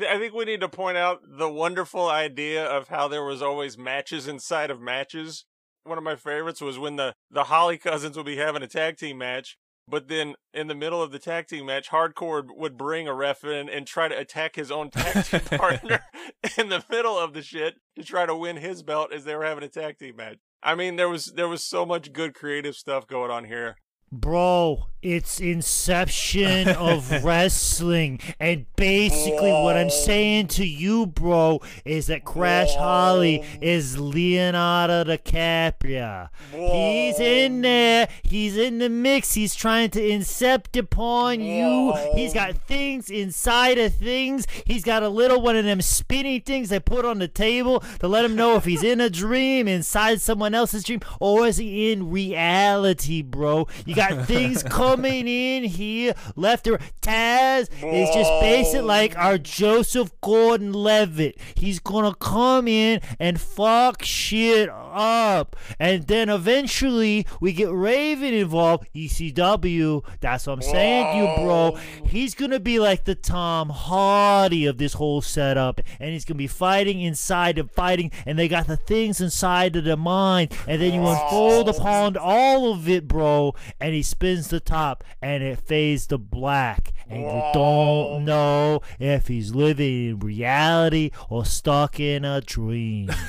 I 0.00 0.18
think 0.18 0.34
we 0.34 0.44
need 0.44 0.60
to 0.60 0.68
point 0.68 0.96
out 0.96 1.20
the 1.24 1.50
wonderful 1.50 2.08
idea 2.08 2.64
of 2.64 2.88
how 2.88 3.08
there 3.08 3.24
was 3.24 3.42
always 3.42 3.76
matches 3.76 4.26
inside 4.26 4.70
of 4.70 4.80
matches. 4.80 5.44
One 5.84 5.98
of 5.98 6.04
my 6.04 6.16
favorites 6.16 6.60
was 6.60 6.78
when 6.78 6.96
the, 6.96 7.14
the 7.30 7.44
Holly 7.44 7.76
cousins 7.76 8.16
would 8.16 8.26
be 8.26 8.36
having 8.36 8.62
a 8.62 8.68
tag 8.68 8.96
team 8.96 9.18
match, 9.18 9.58
but 9.88 10.08
then 10.08 10.34
in 10.54 10.68
the 10.68 10.74
middle 10.74 11.02
of 11.02 11.12
the 11.12 11.18
tag 11.18 11.48
team 11.48 11.66
match, 11.66 11.90
Hardcore 11.90 12.44
would 12.56 12.76
bring 12.76 13.08
a 13.08 13.14
ref 13.14 13.44
in 13.44 13.68
and 13.68 13.86
try 13.86 14.08
to 14.08 14.18
attack 14.18 14.56
his 14.56 14.70
own 14.70 14.90
tag 14.90 15.24
team 15.24 15.40
partner 15.58 16.00
in 16.58 16.68
the 16.68 16.84
middle 16.90 17.18
of 17.18 17.32
the 17.32 17.42
shit 17.42 17.76
to 17.96 18.04
try 18.04 18.26
to 18.26 18.36
win 18.36 18.56
his 18.56 18.82
belt 18.82 19.12
as 19.12 19.24
they 19.24 19.34
were 19.34 19.44
having 19.44 19.64
a 19.64 19.68
tag 19.68 19.98
team 19.98 20.16
match. 20.16 20.38
I 20.62 20.74
mean, 20.74 20.96
there 20.96 21.08
was 21.08 21.32
there 21.34 21.48
was 21.48 21.64
so 21.64 21.84
much 21.84 22.12
good 22.12 22.34
creative 22.34 22.76
stuff 22.76 23.06
going 23.06 23.30
on 23.30 23.44
here. 23.44 23.76
Bro, 24.14 24.88
it's 25.02 25.40
inception 25.40 26.68
of 26.68 27.10
wrestling. 27.24 28.20
And 28.38 28.66
basically 28.76 29.50
what 29.50 29.76
I'm 29.76 29.90
saying 29.90 30.48
to 30.48 30.66
you, 30.66 31.06
bro, 31.06 31.60
is 31.84 32.06
that 32.06 32.24
Crash 32.24 32.74
Holly 32.76 33.42
is 33.60 33.98
Leonardo 33.98 35.04
DiCaprio. 35.04 36.28
He's 36.52 37.18
in 37.18 37.62
there. 37.62 38.08
He's 38.22 38.56
in 38.56 38.78
the 38.78 38.88
mix. 38.88 39.34
He's 39.34 39.54
trying 39.54 39.90
to 39.90 40.00
incept 40.00 40.78
upon 40.78 41.40
you. 41.40 41.94
He's 42.14 42.32
got 42.32 42.56
things 42.68 43.10
inside 43.10 43.78
of 43.78 43.94
things. 43.94 44.46
He's 44.66 44.84
got 44.84 45.02
a 45.02 45.08
little 45.08 45.40
one 45.40 45.56
of 45.56 45.64
them 45.64 45.80
spinny 45.80 46.38
things 46.38 46.68
they 46.68 46.80
put 46.80 47.04
on 47.04 47.18
the 47.18 47.28
table 47.28 47.80
to 48.00 48.08
let 48.08 48.24
him 48.24 48.36
know 48.36 48.56
if 48.56 48.64
he's 48.64 48.84
in 48.84 49.00
a 49.00 49.10
dream, 49.22 49.66
inside 49.66 50.20
someone 50.20 50.54
else's 50.54 50.84
dream, 50.84 51.00
or 51.18 51.46
is 51.46 51.56
he 51.56 51.90
in 51.92 52.10
reality, 52.10 53.22
bro? 53.22 53.66
You 53.84 53.94
got 53.94 54.01
things 54.10 54.62
coming 54.62 55.28
in 55.28 55.64
here 55.64 56.14
left 56.36 56.66
or 56.66 56.78
Taz 57.00 57.68
is 57.82 58.08
just 58.14 58.30
basically 58.40 58.80
like 58.80 59.16
our 59.16 59.38
Joseph 59.38 60.12
Gordon 60.20 60.72
Levitt. 60.72 61.38
He's 61.54 61.78
gonna 61.78 62.14
come 62.14 62.68
in 62.68 63.00
and 63.18 63.40
fuck 63.40 64.02
shit 64.02 64.68
up. 64.68 65.56
And 65.78 66.06
then 66.06 66.28
eventually 66.28 67.26
we 67.40 67.52
get 67.52 67.70
Raven 67.70 68.34
involved. 68.34 68.86
ECW. 68.94 70.04
That's 70.20 70.46
what 70.46 70.54
I'm 70.54 70.62
saying 70.62 71.12
to 71.12 71.18
you, 71.18 71.46
bro. 71.46 71.78
He's 72.06 72.34
gonna 72.34 72.60
be 72.60 72.78
like 72.78 73.04
the 73.04 73.14
Tom 73.14 73.70
Hardy 73.70 74.66
of 74.66 74.78
this 74.78 74.94
whole 74.94 75.22
setup. 75.22 75.80
And 75.98 76.10
he's 76.10 76.24
gonna 76.24 76.38
be 76.38 76.46
fighting 76.46 77.00
inside 77.00 77.58
of 77.58 77.70
fighting, 77.70 78.10
and 78.26 78.38
they 78.38 78.48
got 78.48 78.66
the 78.66 78.76
things 78.76 79.20
inside 79.20 79.76
of 79.76 79.84
the 79.84 79.96
mind. 79.96 80.52
And 80.66 80.80
then 80.80 80.94
you 80.94 81.06
unfold 81.06 81.68
upon 81.68 82.16
all 82.16 82.72
of 82.72 82.88
it, 82.88 83.08
bro. 83.08 83.54
And 83.80 83.91
he 83.92 84.02
spins 84.02 84.48
the 84.48 84.60
top 84.60 85.04
and 85.20 85.42
it 85.42 85.58
fades 85.60 86.06
to 86.08 86.18
black. 86.18 86.92
And 87.08 87.22
you 87.22 87.42
don't 87.52 88.24
know 88.24 88.80
if 88.98 89.28
he's 89.28 89.54
living 89.54 90.08
in 90.08 90.18
reality 90.20 91.10
or 91.28 91.44
stuck 91.44 92.00
in 92.00 92.24
a 92.24 92.40
dream. 92.40 93.10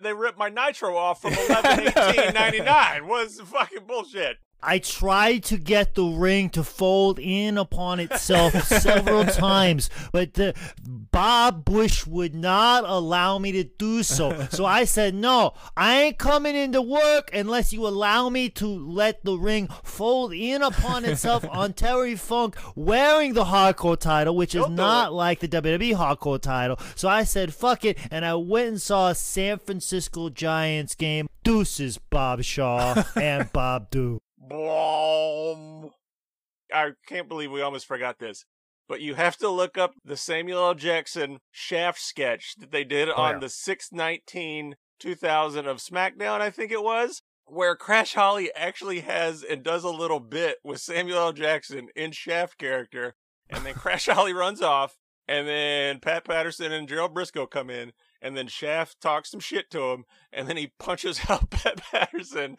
They 0.00 0.12
ripped 0.12 0.38
my 0.38 0.48
nitro 0.48 0.96
off 0.96 1.20
from 1.20 1.34
11 1.48 1.88
18 1.88 2.32
99. 2.34 3.06
Was 3.08 3.40
fucking 3.40 3.84
bullshit. 3.86 4.36
I 4.62 4.80
tried 4.80 5.44
to 5.44 5.56
get 5.56 5.94
the 5.94 6.04
ring 6.04 6.50
to 6.50 6.64
fold 6.64 7.20
in 7.20 7.56
upon 7.56 8.00
itself 8.00 8.52
several 8.64 9.24
times, 9.24 9.88
but 10.12 10.34
the 10.34 10.54
Bob 10.84 11.64
Bush 11.64 12.06
would 12.06 12.34
not 12.34 12.82
allow 12.84 13.38
me 13.38 13.52
to 13.52 13.64
do 13.64 14.02
so. 14.02 14.48
So 14.50 14.66
I 14.66 14.84
said, 14.84 15.14
"No, 15.14 15.54
I 15.76 16.02
ain't 16.02 16.18
coming 16.18 16.56
into 16.56 16.82
work 16.82 17.30
unless 17.32 17.72
you 17.72 17.86
allow 17.86 18.28
me 18.28 18.48
to 18.50 18.66
let 18.66 19.24
the 19.24 19.38
ring 19.38 19.68
fold 19.84 20.32
in 20.32 20.62
upon 20.62 21.04
itself 21.04 21.44
on 21.50 21.72
Terry 21.72 22.16
Funk 22.16 22.56
wearing 22.74 23.34
the 23.34 23.44
hardcore 23.44 23.98
title, 23.98 24.34
which 24.34 24.56
is 24.56 24.62
Don't 24.62 24.74
not 24.74 25.12
like 25.12 25.38
the 25.38 25.48
WWE 25.48 25.94
hardcore 25.94 26.40
title." 26.40 26.78
So 26.96 27.08
I 27.08 27.22
said, 27.22 27.54
"Fuck 27.54 27.84
it," 27.84 27.96
and 28.10 28.24
I 28.24 28.34
went 28.34 28.68
and 28.68 28.82
saw 28.82 29.08
a 29.08 29.14
San 29.14 29.58
Francisco 29.58 30.30
Giants 30.30 30.96
game. 30.96 31.28
Deuces, 31.44 31.96
Bob 31.96 32.42
Shaw 32.42 33.04
and 33.16 33.50
Bob 33.52 33.90
Do. 33.90 34.20
Blom. 34.48 35.90
I 36.72 36.90
can't 37.06 37.28
believe 37.28 37.50
we 37.50 37.62
almost 37.62 37.86
forgot 37.86 38.18
this. 38.18 38.44
But 38.88 39.00
you 39.00 39.14
have 39.14 39.36
to 39.38 39.50
look 39.50 39.76
up 39.76 39.92
the 40.04 40.16
Samuel 40.16 40.64
L. 40.64 40.74
Jackson 40.74 41.38
Shaft 41.50 42.00
sketch 42.00 42.54
that 42.58 42.72
they 42.72 42.84
did 42.84 43.08
oh, 43.10 43.14
on 43.14 43.34
yeah. 43.34 43.40
the 43.40 43.48
619 43.50 44.76
2000 44.98 45.66
of 45.66 45.76
SmackDown, 45.78 46.40
I 46.40 46.50
think 46.50 46.72
it 46.72 46.82
was, 46.82 47.22
where 47.44 47.76
Crash 47.76 48.14
Holly 48.14 48.50
actually 48.54 49.00
has 49.00 49.42
and 49.42 49.62
does 49.62 49.84
a 49.84 49.90
little 49.90 50.20
bit 50.20 50.56
with 50.64 50.80
Samuel 50.80 51.18
L. 51.18 51.32
Jackson 51.32 51.88
in 51.94 52.12
Shaft 52.12 52.58
character. 52.58 53.14
And 53.50 53.64
then 53.64 53.74
Crash 53.74 54.06
Holly 54.06 54.32
runs 54.32 54.60
off, 54.60 54.96
and 55.26 55.48
then 55.48 56.00
Pat 56.00 56.24
Patterson 56.24 56.72
and 56.72 56.88
Gerald 56.88 57.14
Briscoe 57.14 57.46
come 57.46 57.70
in, 57.70 57.92
and 58.20 58.36
then 58.36 58.48
Shaft 58.48 59.00
talks 59.00 59.30
some 59.30 59.40
shit 59.40 59.70
to 59.70 59.92
him, 59.92 60.04
and 60.32 60.48
then 60.48 60.56
he 60.56 60.72
punches 60.78 61.20
out 61.28 61.50
Pat 61.50 61.76
Patterson. 61.76 62.56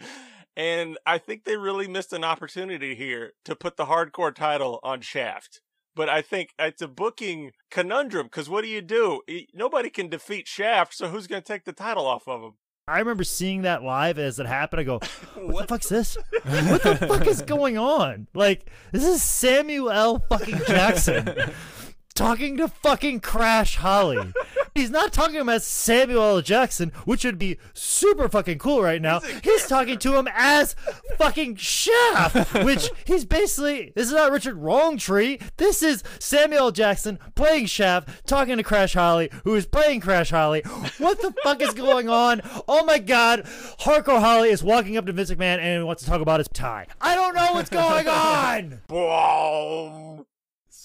And 0.60 0.98
I 1.06 1.20
think 1.20 1.46
they 1.46 1.56
really 1.56 1.88
missed 1.88 2.12
an 2.12 2.26
opportunity 2.26 2.94
here 2.94 3.32
to 3.46 3.56
put 3.56 3.78
the 3.78 3.86
hardcore 3.86 4.36
title 4.36 4.82
on 4.84 5.00
Shaft. 5.00 5.62
But 5.96 6.10
I 6.10 6.22
think 6.22 6.50
it's 6.60 6.82
a 6.82 6.88
booking 6.90 7.52
conundrum 7.72 8.26
because 8.26 8.50
what 8.50 8.66
do 8.66 8.68
you 8.68 8.82
do? 8.82 9.22
Nobody 9.54 9.90
can 9.90 10.10
defeat 10.10 10.50
Shaft, 10.50 10.94
so 10.94 11.08
who's 11.08 11.28
going 11.28 11.42
to 11.42 11.48
take 11.48 11.64
the 11.64 11.72
title 11.72 12.06
off 12.06 12.28
of 12.28 12.42
him? 12.42 12.52
I 12.90 13.00
remember 13.00 13.24
seeing 13.24 13.62
that 13.62 13.84
live 13.84 14.20
as 14.20 14.38
it 14.38 14.48
happened. 14.48 14.82
I 14.82 14.84
go, 14.84 15.00
what, 15.36 15.48
What 15.48 15.62
the 15.62 15.68
fuck's 15.76 15.88
this? 15.88 16.18
what 16.44 16.84
the 16.84 17.08
fuck 17.08 17.26
is 17.26 17.42
going 17.42 17.78
on? 17.78 18.28
Like, 18.34 18.70
this 18.92 19.06
is 19.06 19.24
Samuel 19.24 19.92
L. 19.92 20.26
fucking 20.28 20.60
Jackson 20.68 21.26
talking 22.20 22.58
to 22.58 22.68
fucking 22.68 23.22
Crash 23.22 23.78
Holly. 23.78 24.34
He's 24.76 24.90
not 24.90 25.14
talking 25.14 25.36
to 25.36 25.40
him 25.40 25.48
as 25.48 25.66
Samuel 25.66 26.22
L. 26.22 26.42
Jackson, 26.42 26.92
which 27.06 27.24
would 27.24 27.40
be 27.40 27.58
super 27.74 28.28
fucking 28.28 28.60
cool 28.60 28.82
right 28.82 29.02
now. 29.02 29.22
He's 29.42 29.66
talking 29.68 29.98
to 30.00 30.18
him 30.18 30.28
as 30.34 30.76
fucking 31.18 31.56
Shaft, 31.56 32.54
which 32.66 32.90
he's 33.06 33.24
basically. 33.26 33.94
This 33.96 34.08
is 34.08 34.14
not 34.14 34.32
Richard 34.34 34.56
Roundtree. 34.56 35.40
This 35.58 35.82
is 35.82 36.04
Samuel 36.20 36.60
L. 36.66 36.72
Jackson 36.72 37.20
playing 37.36 37.68
Shaft, 37.68 38.28
talking 38.28 38.58
to 38.58 38.64
Crash 38.64 38.94
Holly, 38.94 39.30
who 39.46 39.56
is 39.56 39.66
playing 39.66 40.02
Crash 40.02 40.30
Holly. 40.32 40.62
What 40.98 41.22
the 41.22 41.34
fuck 41.44 41.62
is 41.62 41.74
going 41.74 42.10
on? 42.10 42.42
Oh 42.68 42.84
my 42.84 43.00
god. 43.00 43.44
Hardcore 43.80 44.20
Holly 44.20 44.50
is 44.50 44.62
walking 44.62 44.98
up 44.98 45.06
to 45.06 45.14
Vince 45.14 45.32
McMahon 45.32 45.60
and 45.60 45.86
wants 45.88 46.04
to 46.04 46.10
talk 46.10 46.20
about 46.22 46.42
his 46.42 46.50
tie. 46.50 46.86
I 47.00 47.16
don't 47.16 47.34
know 47.34 47.54
what's 47.54 47.70
going 47.70 48.08
on. 48.10 48.82
Boom! 48.88 50.26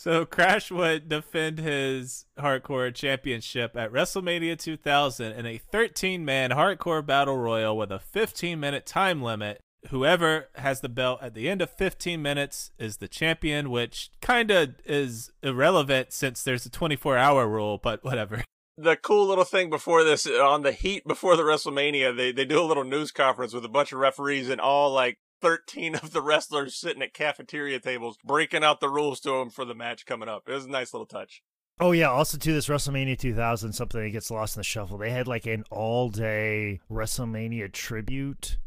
So 0.04 0.26
Crash 0.26 0.70
would 0.70 1.08
defend 1.08 1.58
his 1.58 2.26
hardcore 2.38 2.94
championship 2.94 3.74
at 3.74 3.90
WrestleMania 3.90 4.58
2000 4.58 5.32
in 5.32 5.46
a 5.46 5.58
13-man 5.72 6.50
hardcore 6.50 7.06
battle 7.06 7.38
royal 7.38 7.74
with 7.74 7.90
a 7.90 8.02
15-minute 8.14 8.84
time 8.84 9.22
limit. 9.22 9.62
Whoever 9.88 10.50
has 10.56 10.82
the 10.82 10.90
belt 10.90 11.20
at 11.22 11.32
the 11.32 11.48
end 11.48 11.62
of 11.62 11.70
15 11.70 12.20
minutes 12.20 12.70
is 12.78 12.98
the 12.98 13.08
champion, 13.08 13.70
which 13.70 14.10
kind 14.20 14.50
of 14.50 14.74
is 14.84 15.32
irrelevant 15.42 16.12
since 16.12 16.42
there's 16.42 16.66
a 16.66 16.70
24-hour 16.70 17.48
rule, 17.48 17.80
but 17.82 18.04
whatever. 18.04 18.44
The 18.76 18.96
cool 18.96 19.26
little 19.26 19.44
thing 19.44 19.70
before 19.70 20.04
this, 20.04 20.26
on 20.26 20.64
the 20.64 20.72
heat 20.72 21.06
before 21.06 21.34
the 21.34 21.44
WrestleMania, 21.44 22.14
they, 22.14 22.30
they 22.30 22.44
do 22.44 22.60
a 22.60 22.66
little 22.66 22.84
news 22.84 23.10
conference 23.10 23.54
with 23.54 23.64
a 23.64 23.70
bunch 23.70 23.90
of 23.90 24.00
referees 24.00 24.50
and 24.50 24.60
all 24.60 24.92
like 24.92 25.16
13 25.40 25.94
of 25.96 26.12
the 26.12 26.22
wrestlers 26.22 26.74
sitting 26.76 27.02
at 27.02 27.12
cafeteria 27.14 27.78
tables 27.80 28.16
breaking 28.24 28.64
out 28.64 28.80
the 28.80 28.88
rules 28.88 29.20
to 29.20 29.30
them 29.30 29.50
for 29.50 29.64
the 29.64 29.74
match 29.74 30.06
coming 30.06 30.28
up. 30.28 30.48
It 30.48 30.52
was 30.52 30.64
a 30.66 30.70
nice 30.70 30.92
little 30.94 31.06
touch. 31.06 31.42
Oh 31.80 31.90
yeah, 31.92 32.08
also 32.08 32.38
to 32.38 32.52
this 32.52 32.68
WrestleMania 32.68 33.18
2000, 33.18 33.72
something 33.72 34.00
that 34.00 34.10
gets 34.10 34.30
lost 34.30 34.56
in 34.56 34.60
the 34.60 34.64
shuffle. 34.64 34.96
They 34.98 35.10
had 35.10 35.26
like 35.26 35.46
an 35.46 35.64
all-day 35.70 36.80
WrestleMania 36.90 37.72
tribute 37.72 38.58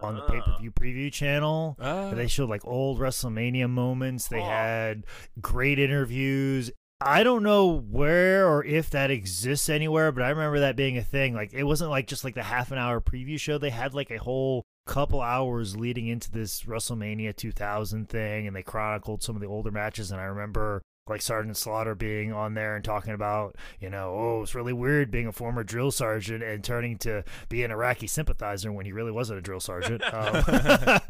on 0.00 0.16
the 0.16 0.22
Ah. 0.22 0.26
pay-per-view 0.30 0.70
preview 0.72 1.12
channel. 1.12 1.76
Uh, 1.78 2.14
They 2.14 2.26
showed 2.26 2.48
like 2.48 2.64
old 2.64 2.98
WrestleMania 2.98 3.68
moments. 3.68 4.28
They 4.28 4.40
Oh. 4.40 4.44
had 4.48 5.04
great 5.40 5.78
interviews. 5.78 6.70
I 7.00 7.22
don't 7.22 7.42
know 7.42 7.66
where 7.66 8.48
or 8.48 8.64
if 8.64 8.88
that 8.90 9.10
exists 9.10 9.68
anywhere, 9.68 10.10
but 10.10 10.22
I 10.24 10.30
remember 10.30 10.60
that 10.60 10.74
being 10.76 10.96
a 10.96 11.02
thing. 11.04 11.34
Like 11.34 11.52
it 11.52 11.64
wasn't 11.64 11.90
like 11.90 12.06
just 12.06 12.24
like 12.24 12.34
the 12.34 12.42
half 12.44 12.70
an 12.72 12.78
hour 12.78 13.00
preview 13.00 13.38
show. 13.38 13.58
They 13.58 13.70
had 13.70 13.92
like 13.94 14.10
a 14.10 14.16
whole 14.18 14.64
couple 14.86 15.20
hours 15.20 15.76
leading 15.76 16.08
into 16.08 16.30
this 16.30 16.62
WrestleMania 16.62 17.34
2000 17.36 18.08
thing, 18.08 18.46
and 18.46 18.54
they 18.54 18.62
chronicled 18.62 19.22
some 19.22 19.34
of 19.34 19.42
the 19.42 19.48
older 19.48 19.70
matches. 19.70 20.10
And 20.10 20.20
I 20.20 20.24
remember 20.24 20.82
like 21.06 21.20
Sergeant 21.20 21.56
Slaughter 21.56 21.94
being 21.94 22.32
on 22.32 22.54
there 22.54 22.76
and 22.76 22.84
talking 22.84 23.12
about, 23.12 23.56
you 23.78 23.90
know, 23.90 24.14
oh, 24.14 24.42
it's 24.42 24.54
really 24.54 24.72
weird 24.72 25.10
being 25.10 25.26
a 25.26 25.32
former 25.32 25.62
drill 25.62 25.90
sergeant 25.90 26.42
and 26.42 26.64
turning 26.64 26.96
to 26.98 27.24
be 27.48 27.62
an 27.62 27.70
Iraqi 27.70 28.06
sympathizer 28.06 28.72
when 28.72 28.86
he 28.86 28.92
really 28.92 29.12
wasn't 29.12 29.38
a 29.38 29.42
drill 29.42 29.60
sergeant. 29.60 30.02
Um, 30.14 30.44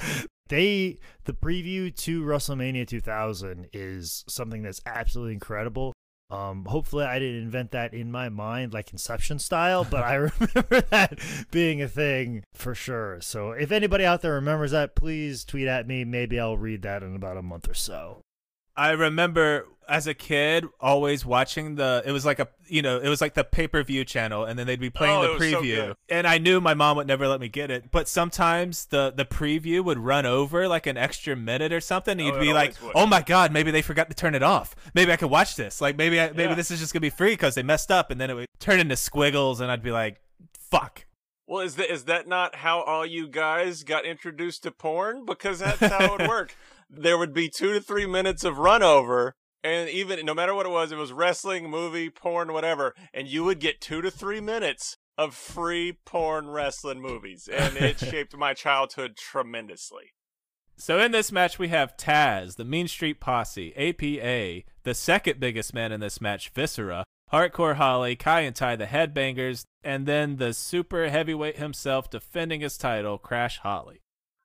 they 0.48 0.98
the 1.24 1.32
preview 1.32 1.94
to 1.94 2.22
WrestleMania 2.22 2.86
2000 2.86 3.68
is 3.72 4.24
something 4.28 4.62
that's 4.62 4.80
absolutely 4.86 5.34
incredible. 5.34 5.92
Um, 6.30 6.64
hopefully, 6.64 7.04
I 7.04 7.18
didn't 7.18 7.42
invent 7.42 7.70
that 7.72 7.94
in 7.94 8.10
my 8.10 8.28
mind, 8.28 8.72
like 8.72 8.90
Inception 8.92 9.38
style, 9.38 9.84
but 9.84 10.02
I 10.02 10.14
remember 10.40 10.80
that 10.90 11.18
being 11.50 11.82
a 11.82 11.88
thing 11.88 12.44
for 12.54 12.74
sure. 12.74 13.20
So, 13.20 13.52
if 13.52 13.70
anybody 13.70 14.04
out 14.04 14.22
there 14.22 14.34
remembers 14.34 14.72
that, 14.72 14.94
please 14.94 15.44
tweet 15.44 15.68
at 15.68 15.86
me. 15.86 16.04
Maybe 16.04 16.40
I'll 16.40 16.56
read 16.56 16.82
that 16.82 17.02
in 17.02 17.14
about 17.14 17.36
a 17.36 17.42
month 17.42 17.68
or 17.68 17.74
so. 17.74 18.23
I 18.76 18.90
remember 18.92 19.66
as 19.86 20.06
a 20.06 20.14
kid 20.14 20.64
always 20.80 21.26
watching 21.26 21.74
the 21.74 22.02
it 22.06 22.10
was 22.10 22.24
like 22.24 22.38
a 22.38 22.48
you 22.68 22.80
know 22.80 22.98
it 22.98 23.08
was 23.10 23.20
like 23.20 23.34
the 23.34 23.44
pay-per-view 23.44 24.02
channel 24.06 24.46
and 24.46 24.58
then 24.58 24.66
they'd 24.66 24.80
be 24.80 24.88
playing 24.88 25.14
Oh, 25.14 25.34
the 25.38 25.50
so 25.50 25.60
preview 25.60 25.74
good. 25.88 25.96
and 26.08 26.26
I 26.26 26.38
knew 26.38 26.58
my 26.58 26.72
mom 26.72 26.96
would 26.96 27.06
never 27.06 27.28
let 27.28 27.38
me 27.38 27.48
get 27.50 27.70
it 27.70 27.90
but 27.90 28.08
sometimes 28.08 28.86
the 28.86 29.12
the 29.14 29.26
preview 29.26 29.84
would 29.84 29.98
run 29.98 30.24
over 30.24 30.66
like 30.68 30.86
an 30.86 30.96
extra 30.96 31.36
minute 31.36 31.70
or 31.70 31.82
something 31.82 32.12
and 32.12 32.22
Oh, 32.22 32.24
you'd 32.24 32.36
it 32.36 32.40
be 32.40 32.52
like 32.54 32.80
would. 32.82 32.92
oh 32.94 33.04
my 33.06 33.20
god 33.20 33.52
maybe 33.52 33.70
they 33.70 33.82
forgot 33.82 34.08
to 34.08 34.16
turn 34.16 34.34
it 34.34 34.42
off 34.42 34.74
maybe 34.94 35.12
I 35.12 35.16
could 35.16 35.28
watch 35.30 35.54
this 35.54 35.82
like 35.82 35.98
maybe 35.98 36.18
I, 36.18 36.28
maybe 36.30 36.44
Yeah. 36.44 36.54
this 36.54 36.70
is 36.70 36.80
just 36.80 36.94
gonna 36.94 37.02
be 37.02 37.10
free 37.10 37.32
because 37.32 37.54
they 37.54 37.62
messed 37.62 37.90
up 37.90 38.10
and 38.10 38.18
then 38.18 38.30
it 38.30 38.34
would 38.34 38.46
turn 38.60 38.80
into 38.80 38.96
squiggles 38.96 39.60
and 39.60 39.70
I'd 39.70 39.82
be 39.82 39.92
like 39.92 40.18
fuck 40.58 41.04
Well, 41.46 41.60
is 41.60 41.76
that 41.76 41.92
is 41.92 42.04
that 42.04 42.26
not 42.26 42.54
how 42.54 42.80
all 42.80 43.04
you 43.04 43.28
guys 43.28 43.82
got 43.82 44.06
introduced 44.06 44.62
to 44.62 44.70
porn? 44.70 45.26
Because 45.26 45.58
that's 45.58 45.78
how 45.80 46.04
it 46.06 46.10
would 46.20 46.28
work. 46.28 46.56
There 46.96 47.18
would 47.18 47.34
be 47.34 47.48
two 47.48 47.72
to 47.72 47.80
three 47.80 48.06
minutes 48.06 48.44
of 48.44 48.58
run 48.58 48.82
over, 48.82 49.34
and 49.62 49.88
even 49.88 50.24
no 50.24 50.34
matter 50.34 50.54
what 50.54 50.66
it 50.66 50.70
was, 50.70 50.92
it 50.92 50.96
was 50.96 51.12
wrestling, 51.12 51.68
movie, 51.70 52.10
porn, 52.10 52.52
whatever, 52.52 52.94
and 53.12 53.26
you 53.26 53.44
would 53.44 53.60
get 53.60 53.80
two 53.80 54.02
to 54.02 54.10
three 54.10 54.40
minutes 54.40 54.96
of 55.16 55.34
free 55.34 55.98
porn 56.04 56.48
wrestling 56.48 57.00
movies, 57.00 57.48
and 57.48 57.76
it 57.76 57.98
shaped 58.10 58.36
my 58.36 58.54
childhood 58.54 59.16
tremendously. 59.16 60.12
So 60.76 60.98
in 60.98 61.12
this 61.12 61.30
match, 61.30 61.58
we 61.58 61.68
have 61.68 61.96
Taz, 61.96 62.56
the 62.56 62.64
Mean 62.64 62.88
Street 62.88 63.20
Posse, 63.20 63.74
APA, 63.76 64.66
the 64.82 64.94
second 64.94 65.38
biggest 65.38 65.72
man 65.72 65.92
in 65.92 66.00
this 66.00 66.20
match, 66.20 66.50
Viscera, 66.50 67.04
Hardcore 67.32 67.76
Holly, 67.76 68.16
Kaientai, 68.16 68.76
the 68.76 68.86
Headbangers, 68.86 69.64
and 69.82 70.06
then 70.06 70.36
the 70.36 70.52
super 70.52 71.08
heavyweight 71.08 71.58
himself 71.58 72.10
defending 72.10 72.60
his 72.60 72.76
title, 72.76 73.18
Crash 73.18 73.58
Holly. 73.58 74.00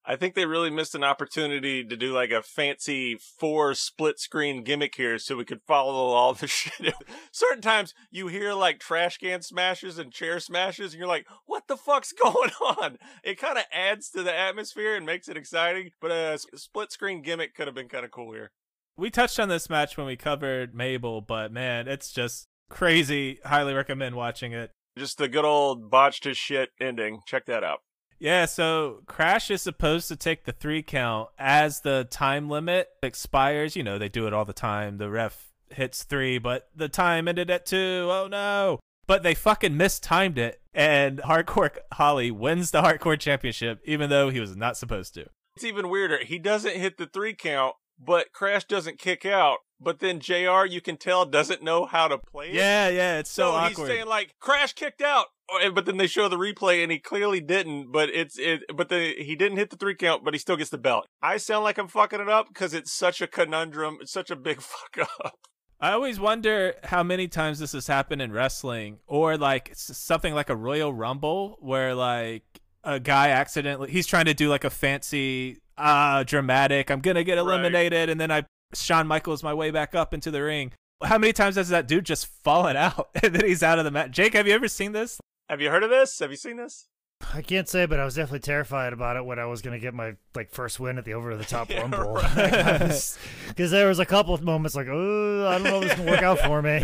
I 0.09 0.15
think 0.15 0.33
they 0.33 0.47
really 0.47 0.71
missed 0.71 0.95
an 0.95 1.03
opportunity 1.03 1.83
to 1.83 1.95
do 1.95 2.13
like 2.13 2.31
a 2.31 2.41
fancy 2.41 3.15
four 3.15 3.75
split 3.75 4.19
screen 4.19 4.63
gimmick 4.63 4.95
here 4.95 5.19
so 5.19 5.37
we 5.37 5.45
could 5.45 5.61
follow 5.61 5.93
all 6.13 6.33
the 6.33 6.47
shit. 6.47 6.95
Certain 7.31 7.61
times 7.61 7.93
you 8.09 8.25
hear 8.27 8.53
like 8.53 8.79
trash 8.79 9.19
can 9.19 9.43
smashes 9.43 9.99
and 9.99 10.11
chair 10.11 10.39
smashes 10.39 10.93
and 10.93 10.99
you're 10.99 11.07
like, 11.07 11.27
what 11.45 11.67
the 11.67 11.77
fuck's 11.77 12.11
going 12.23 12.49
on? 12.59 12.97
It 13.23 13.37
kind 13.37 13.59
of 13.59 13.65
adds 13.71 14.09
to 14.09 14.23
the 14.23 14.35
atmosphere 14.35 14.95
and 14.95 15.05
makes 15.05 15.29
it 15.29 15.37
exciting, 15.37 15.91
but 16.01 16.09
uh, 16.09 16.37
a 16.51 16.57
split 16.57 16.91
screen 16.91 17.21
gimmick 17.21 17.53
could 17.53 17.67
have 17.67 17.75
been 17.75 17.87
kind 17.87 18.03
of 18.03 18.09
cool 18.09 18.33
here. 18.33 18.49
We 18.97 19.11
touched 19.11 19.39
on 19.39 19.47
this 19.47 19.69
match 19.69 19.95
when 19.95 20.07
we 20.07 20.15
covered 20.15 20.73
Mabel, 20.73 21.21
but 21.21 21.51
man, 21.51 21.87
it's 21.87 22.11
just 22.11 22.47
crazy. 22.67 23.41
Highly 23.45 23.75
recommend 23.75 24.15
watching 24.15 24.53
it. 24.53 24.71
Just 24.97 25.19
the 25.19 25.27
good 25.27 25.45
old 25.45 25.91
botched 25.91 26.23
his 26.23 26.35
shit 26.35 26.71
ending. 26.81 27.19
Check 27.27 27.45
that 27.45 27.63
out. 27.63 27.81
Yeah, 28.19 28.45
so 28.45 29.01
Crash 29.07 29.49
is 29.49 29.61
supposed 29.61 30.09
to 30.09 30.15
take 30.15 30.43
the 30.43 30.51
three 30.51 30.83
count 30.83 31.29
as 31.37 31.81
the 31.81 32.05
time 32.09 32.49
limit 32.49 32.89
expires. 33.01 33.75
You 33.75 33.83
know, 33.83 33.97
they 33.97 34.09
do 34.09 34.27
it 34.27 34.33
all 34.33 34.45
the 34.45 34.53
time. 34.53 34.97
The 34.97 35.09
ref 35.09 35.51
hits 35.69 36.03
three, 36.03 36.37
but 36.37 36.69
the 36.75 36.89
time 36.89 37.27
ended 37.27 37.49
at 37.49 37.65
two. 37.65 38.07
Oh 38.11 38.27
no. 38.29 38.79
But 39.07 39.23
they 39.23 39.33
fucking 39.33 39.75
mistimed 39.75 40.37
it, 40.37 40.61
and 40.73 41.19
Hardcore 41.19 41.75
Holly 41.93 42.29
wins 42.29 42.71
the 42.71 42.81
Hardcore 42.81 43.19
Championship, 43.19 43.79
even 43.85 44.09
though 44.09 44.29
he 44.29 44.39
was 44.39 44.55
not 44.55 44.77
supposed 44.77 45.15
to. 45.15 45.25
It's 45.55 45.65
even 45.65 45.89
weirder. 45.89 46.19
He 46.23 46.37
doesn't 46.37 46.75
hit 46.75 46.97
the 46.97 47.07
three 47.07 47.33
count, 47.33 47.73
but 47.97 48.33
Crash 48.33 48.65
doesn't 48.65 48.99
kick 48.99 49.25
out. 49.25 49.57
But 49.81 49.99
then 49.99 50.19
JR, 50.19 50.65
you 50.65 50.81
can 50.81 50.97
tell, 50.97 51.25
doesn't 51.25 51.63
know 51.63 51.85
how 51.85 52.07
to 52.09 52.17
play 52.17 52.49
it. 52.49 52.55
Yeah, 52.55 52.89
yeah, 52.89 53.19
it's 53.19 53.29
so, 53.31 53.43
so 53.43 53.51
awkward. 53.51 53.87
he's 53.87 53.97
saying 53.97 54.07
like 54.07 54.35
Crash 54.39 54.73
kicked 54.73 55.01
out, 55.01 55.27
but 55.73 55.85
then 55.85 55.95
they 55.97 56.07
show 56.07 56.27
the 56.27 56.35
replay 56.37 56.83
and 56.83 56.91
he 56.91 56.99
clearly 56.99 57.39
didn't. 57.39 57.91
But 57.91 58.09
it's 58.09 58.37
it, 58.37 58.63
but 58.75 58.89
the 58.89 59.13
he 59.17 59.35
didn't 59.35 59.57
hit 59.57 59.69
the 59.69 59.77
three 59.77 59.95
count, 59.95 60.25
but 60.25 60.33
he 60.33 60.37
still 60.39 60.57
gets 60.57 60.69
the 60.69 60.77
belt. 60.77 61.05
I 61.21 61.37
sound 61.37 61.63
like 61.63 61.77
I'm 61.77 61.87
fucking 61.87 62.19
it 62.19 62.27
up 62.29 62.49
because 62.49 62.73
it's 62.73 62.91
such 62.91 63.21
a 63.21 63.27
conundrum. 63.27 63.99
It's 64.01 64.11
such 64.11 64.29
a 64.29 64.35
big 64.35 64.61
fuck 64.61 65.09
up. 65.23 65.35
I 65.81 65.93
always 65.93 66.19
wonder 66.19 66.75
how 66.83 67.03
many 67.03 67.29
times 67.29 67.59
this 67.59 67.71
has 67.71 67.87
happened 67.87 68.21
in 68.21 68.33
wrestling, 68.33 68.99
or 69.07 69.37
like 69.37 69.71
something 69.75 70.33
like 70.33 70.49
a 70.49 70.55
Royal 70.57 70.93
Rumble, 70.93 71.55
where 71.61 71.95
like 71.95 72.43
a 72.83 72.99
guy 72.99 73.29
accidentally 73.29 73.89
he's 73.91 74.07
trying 74.07 74.25
to 74.25 74.33
do 74.33 74.49
like 74.49 74.65
a 74.65 74.69
fancy, 74.69 75.59
uh, 75.77 76.23
dramatic. 76.23 76.91
I'm 76.91 76.99
gonna 76.99 77.23
get 77.23 77.35
Right. 77.35 77.41
eliminated, 77.41 78.09
and 78.09 78.19
then 78.19 78.29
I 78.29 78.43
Shawn 78.73 79.07
Michaels 79.07 79.43
my 79.43 79.53
way 79.53 79.71
back 79.71 79.95
up 79.95 80.13
into 80.13 80.31
the 80.31 80.41
ring. 80.43 80.71
How 81.03 81.17
many 81.17 81.33
times 81.33 81.55
has 81.55 81.69
that 81.69 81.87
dude 81.87 82.05
just 82.05 82.27
fallen 82.27 82.75
out 82.75 83.09
and 83.23 83.33
then 83.33 83.45
he's 83.45 83.63
out 83.63 83.79
of 83.79 83.85
the 83.85 83.91
match? 83.91 84.11
Jake, 84.11 84.33
have 84.33 84.47
you 84.47 84.53
ever 84.53 84.67
seen 84.67 84.91
this? 84.91 85.19
Have 85.49 85.61
you 85.61 85.69
heard 85.69 85.83
of 85.83 85.89
this? 85.89 86.19
Have 86.19 86.29
you 86.31 86.37
seen 86.37 86.57
this? 86.57 86.87
I 87.33 87.41
can't 87.41 87.67
say, 87.67 87.85
but 87.85 87.99
I 87.99 88.05
was 88.05 88.15
definitely 88.15 88.39
terrified 88.39 88.93
about 88.93 89.17
it 89.17 89.25
when 89.25 89.39
I 89.39 89.45
was 89.45 89.61
going 89.61 89.77
to 89.77 89.79
get 89.81 89.93
my 89.93 90.13
like 90.35 90.51
first 90.51 90.79
win 90.79 90.97
at 90.97 91.05
the 91.05 91.13
over 91.15 91.35
the 91.35 91.43
top 91.43 91.69
Yeah, 91.69 91.81
rumble. 91.81 92.13
right. 92.13 93.17
Because 93.47 93.71
there 93.71 93.87
was 93.87 93.99
a 93.99 94.05
couple 94.05 94.33
of 94.33 94.41
moments 94.41 94.75
like, 94.75 94.87
oh, 94.89 95.47
I 95.47 95.53
don't 95.57 95.63
know 95.63 95.81
if 95.81 95.83
this 95.89 95.93
can 95.95 96.05
work 96.05 96.21
out 96.23 96.39
for 96.39 96.61
me. 96.61 96.81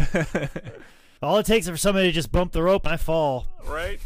All 1.22 1.38
it 1.38 1.46
takes 1.46 1.66
is 1.68 1.72
for 1.72 1.78
somebody 1.78 2.08
to 2.08 2.12
just 2.12 2.32
bump 2.32 2.52
the 2.52 2.62
rope 2.64 2.86
and 2.86 2.94
I 2.94 2.98
fall. 2.98 3.48
Right? 3.66 4.00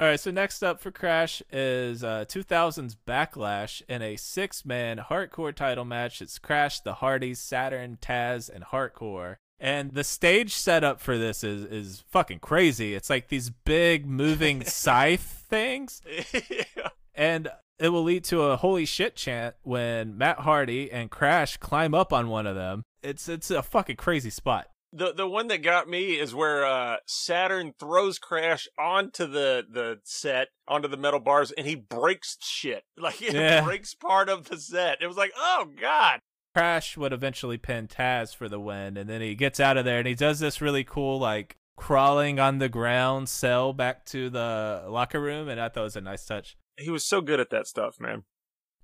All 0.00 0.06
right, 0.06 0.18
so 0.18 0.30
next 0.30 0.62
up 0.62 0.80
for 0.80 0.90
Crash 0.90 1.42
is 1.52 2.02
uh, 2.02 2.24
2000's 2.26 2.96
Backlash 3.06 3.82
in 3.88 4.00
a 4.00 4.16
six 4.16 4.64
man 4.64 4.98
hardcore 5.10 5.54
title 5.54 5.84
match. 5.84 6.22
It's 6.22 6.38
Crash, 6.38 6.80
the 6.80 6.94
Hardys, 6.94 7.38
Saturn, 7.38 7.98
Taz, 8.00 8.48
and 8.48 8.64
Hardcore. 8.64 9.36
And 9.60 9.92
the 9.92 10.02
stage 10.02 10.54
setup 10.54 11.00
for 11.00 11.16
this 11.18 11.44
is, 11.44 11.64
is 11.64 12.04
fucking 12.10 12.40
crazy. 12.40 12.94
It's 12.94 13.10
like 13.10 13.28
these 13.28 13.50
big 13.50 14.06
moving 14.06 14.64
scythe 14.64 15.44
things. 15.48 16.00
yeah. 16.32 16.88
And 17.14 17.50
it 17.78 17.90
will 17.90 18.04
lead 18.04 18.24
to 18.24 18.40
a 18.44 18.56
holy 18.56 18.86
shit 18.86 19.16
chant 19.16 19.54
when 19.62 20.16
Matt 20.16 20.38
Hardy 20.38 20.90
and 20.90 21.10
Crash 21.10 21.58
climb 21.58 21.94
up 21.94 22.10
on 22.10 22.28
one 22.28 22.46
of 22.46 22.56
them. 22.56 22.84
It's 23.02 23.28
it's 23.28 23.50
a 23.50 23.62
fucking 23.62 23.96
crazy 23.96 24.30
spot. 24.30 24.68
The 24.94 25.12
the 25.14 25.26
one 25.26 25.48
that 25.48 25.62
got 25.62 25.88
me 25.88 26.18
is 26.18 26.34
where 26.34 26.66
uh, 26.66 26.96
Saturn 27.06 27.72
throws 27.78 28.18
Crash 28.18 28.68
onto 28.78 29.26
the 29.26 29.64
the 29.68 30.00
set 30.04 30.48
onto 30.68 30.86
the 30.88 30.96
metal 30.98 31.20
bars 31.20 31.50
and 31.52 31.66
he 31.66 31.74
breaks 31.76 32.36
shit 32.42 32.84
like 32.98 33.22
it 33.22 33.32
Yeah. 33.34 33.64
breaks 33.64 33.94
part 33.94 34.28
of 34.28 34.48
the 34.48 34.58
set. 34.58 34.98
It 35.00 35.06
was 35.06 35.16
like 35.16 35.32
oh 35.36 35.68
god. 35.80 36.20
Crash 36.54 36.98
would 36.98 37.14
eventually 37.14 37.56
pin 37.56 37.88
Taz 37.88 38.36
for 38.36 38.46
the 38.46 38.60
win, 38.60 38.98
and 38.98 39.08
then 39.08 39.22
he 39.22 39.34
gets 39.34 39.58
out 39.58 39.78
of 39.78 39.86
there 39.86 39.98
and 39.98 40.06
he 40.06 40.14
does 40.14 40.38
this 40.40 40.60
really 40.60 40.84
cool, 40.84 41.18
like 41.18 41.56
crawling 41.78 42.38
on 42.38 42.58
the 42.58 42.68
ground 42.68 43.30
cell 43.30 43.72
back 43.72 44.04
to 44.06 44.28
the 44.28 44.84
locker 44.86 45.18
room, 45.20 45.48
and 45.48 45.58
I 45.58 45.70
thought 45.70 45.80
it 45.80 45.84
was 45.84 45.96
a 45.96 46.02
nice 46.02 46.26
touch. 46.26 46.58
He 46.76 46.90
was 46.90 47.04
so 47.04 47.22
good 47.22 47.40
at 47.40 47.48
that 47.48 47.66
stuff, 47.66 47.98
man. 47.98 48.24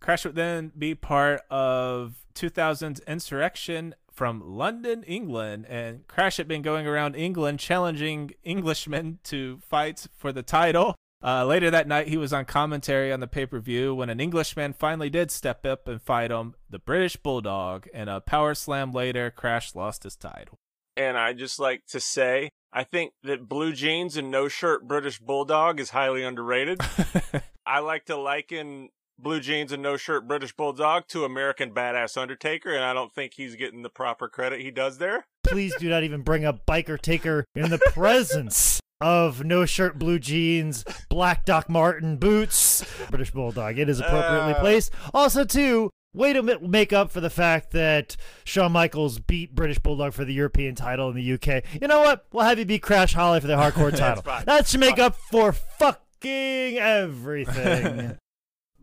Crash 0.01 0.25
would 0.25 0.35
then 0.37 0.73
be 0.79 0.95
part 0.95 1.43
of 1.51 2.25
2000's 2.35 3.01
Insurrextion 3.01 3.93
from 4.19 4.43
London, 4.45 5.05
England, 5.05 5.64
and 5.66 6.05
Crash 6.09 6.39
had 6.39 6.49
been 6.49 6.61
going 6.61 6.89
around 6.89 7.14
England 7.14 7.61
challenging 7.61 8.33
Englishmen 8.45 9.21
to 9.23 9.61
fight 9.61 10.09
for 10.16 10.33
the 10.33 10.43
title. 10.43 10.97
Uh, 11.23 11.45
later 11.45 11.71
that 11.71 11.87
night, 11.87 12.09
he 12.09 12.16
was 12.16 12.33
on 12.33 12.45
commentary 12.45 13.12
on 13.12 13.21
the 13.21 13.29
pay 13.29 13.47
per 13.47 13.61
view 13.61 13.95
when 13.95 14.11
an 14.11 14.19
Englishman 14.19 14.73
finally 14.73 15.09
did 15.09 15.31
step 15.31 15.64
up 15.64 15.87
and 15.87 16.03
fight 16.03 16.33
him, 16.33 16.57
the 16.69 16.81
British 16.81 17.14
Bulldog, 17.14 17.87
and 17.95 18.11
a 18.11 18.21
power 18.21 18.57
slam 18.57 18.91
later, 18.91 19.31
Crash 19.31 19.77
lost 19.77 20.03
his 20.03 20.16
title. 20.16 20.59
And 20.97 21.16
I 21.16 21.33
just 21.33 21.61
like 21.61 21.87
to 21.91 22.01
say 22.01 22.51
I 22.73 22.83
think 22.83 23.12
that 23.23 23.49
blue 23.49 23.73
jeans 23.73 24.16
and 24.16 24.33
no 24.33 24.49
shirt 24.49 24.89
British 24.89 25.21
Bulldog 25.21 25.79
is 25.79 25.91
highly 25.91 26.25
underrated. 26.25 26.81
I 27.66 27.79
like 27.79 28.07
to 28.07 28.16
liken 28.16 28.89
blue 29.19 29.41
jeans 29.41 29.73
and 29.73 29.83
no 29.83 29.97
shirt 29.97 30.27
British 30.29 30.53
Bulldog 30.55 31.09
to 31.09 31.25
American 31.25 31.73
Badass 31.73 32.16
Undertaker, 32.16 32.75
and 32.75 32.85
I 32.85 32.93
don't 32.95 33.12
think 33.12 33.35
he's 33.35 33.57
getting 33.57 33.83
the 33.83 33.91
proper 33.91 34.29
credit 34.29 34.61
he 34.61 34.71
does 34.71 34.99
there. 34.99 35.27
Please 35.45 35.75
do 35.79 35.89
not 35.89 36.03
even 36.05 36.23
bring 36.23 36.45
up 36.45 36.64
Biker 36.66 37.01
Taker 37.01 37.45
in 37.55 37.71
the 37.71 37.79
presence 37.93 38.81
of 39.01 39.45
no 39.45 39.64
shirt, 39.64 39.99
blue 39.99 40.19
jeans, 40.19 40.85
black 41.09 41.45
Doc 41.45 41.69
Martens 41.69 42.19
boots, 42.19 42.85
British 43.11 43.31
Bulldog. 43.31 43.79
It 43.79 43.89
is 43.89 44.01
appropriately 44.01 44.55
Uh. 44.55 44.61
placed. 44.61 44.93
Also, 45.14 45.45
too, 45.45 45.89
way 46.14 46.33
to 46.33 46.43
make 46.61 46.93
up 46.93 47.11
for 47.11 47.21
the 47.21 47.31
fact 47.31 47.71
that 47.73 48.16
Shawn 48.45 48.73
Michaels 48.73 49.21
beat 49.21 49.55
British 49.55 49.79
Bulldog 49.79 50.12
for 50.14 50.25
the 50.25 50.33
European 50.35 50.75
title 50.75 51.09
in 51.11 51.14
the 51.16 51.23
UK. 51.35 51.62
You 51.81 51.87
know 51.87 52.01
what? 52.01 52.27
We'll 52.33 52.45
have 52.45 52.59
you 52.59 52.64
beat 52.64 52.83
Crash 52.83 53.14
Holly 53.14 53.41
for 53.41 53.47
the 53.47 53.57
hardcore 53.57 53.97
title. 53.97 54.25
that 54.47 54.66
should 54.66 54.81
make 54.81 54.99
up 54.99 55.14
for 55.31 55.53
fucking 55.53 56.79
everything. 56.79 58.16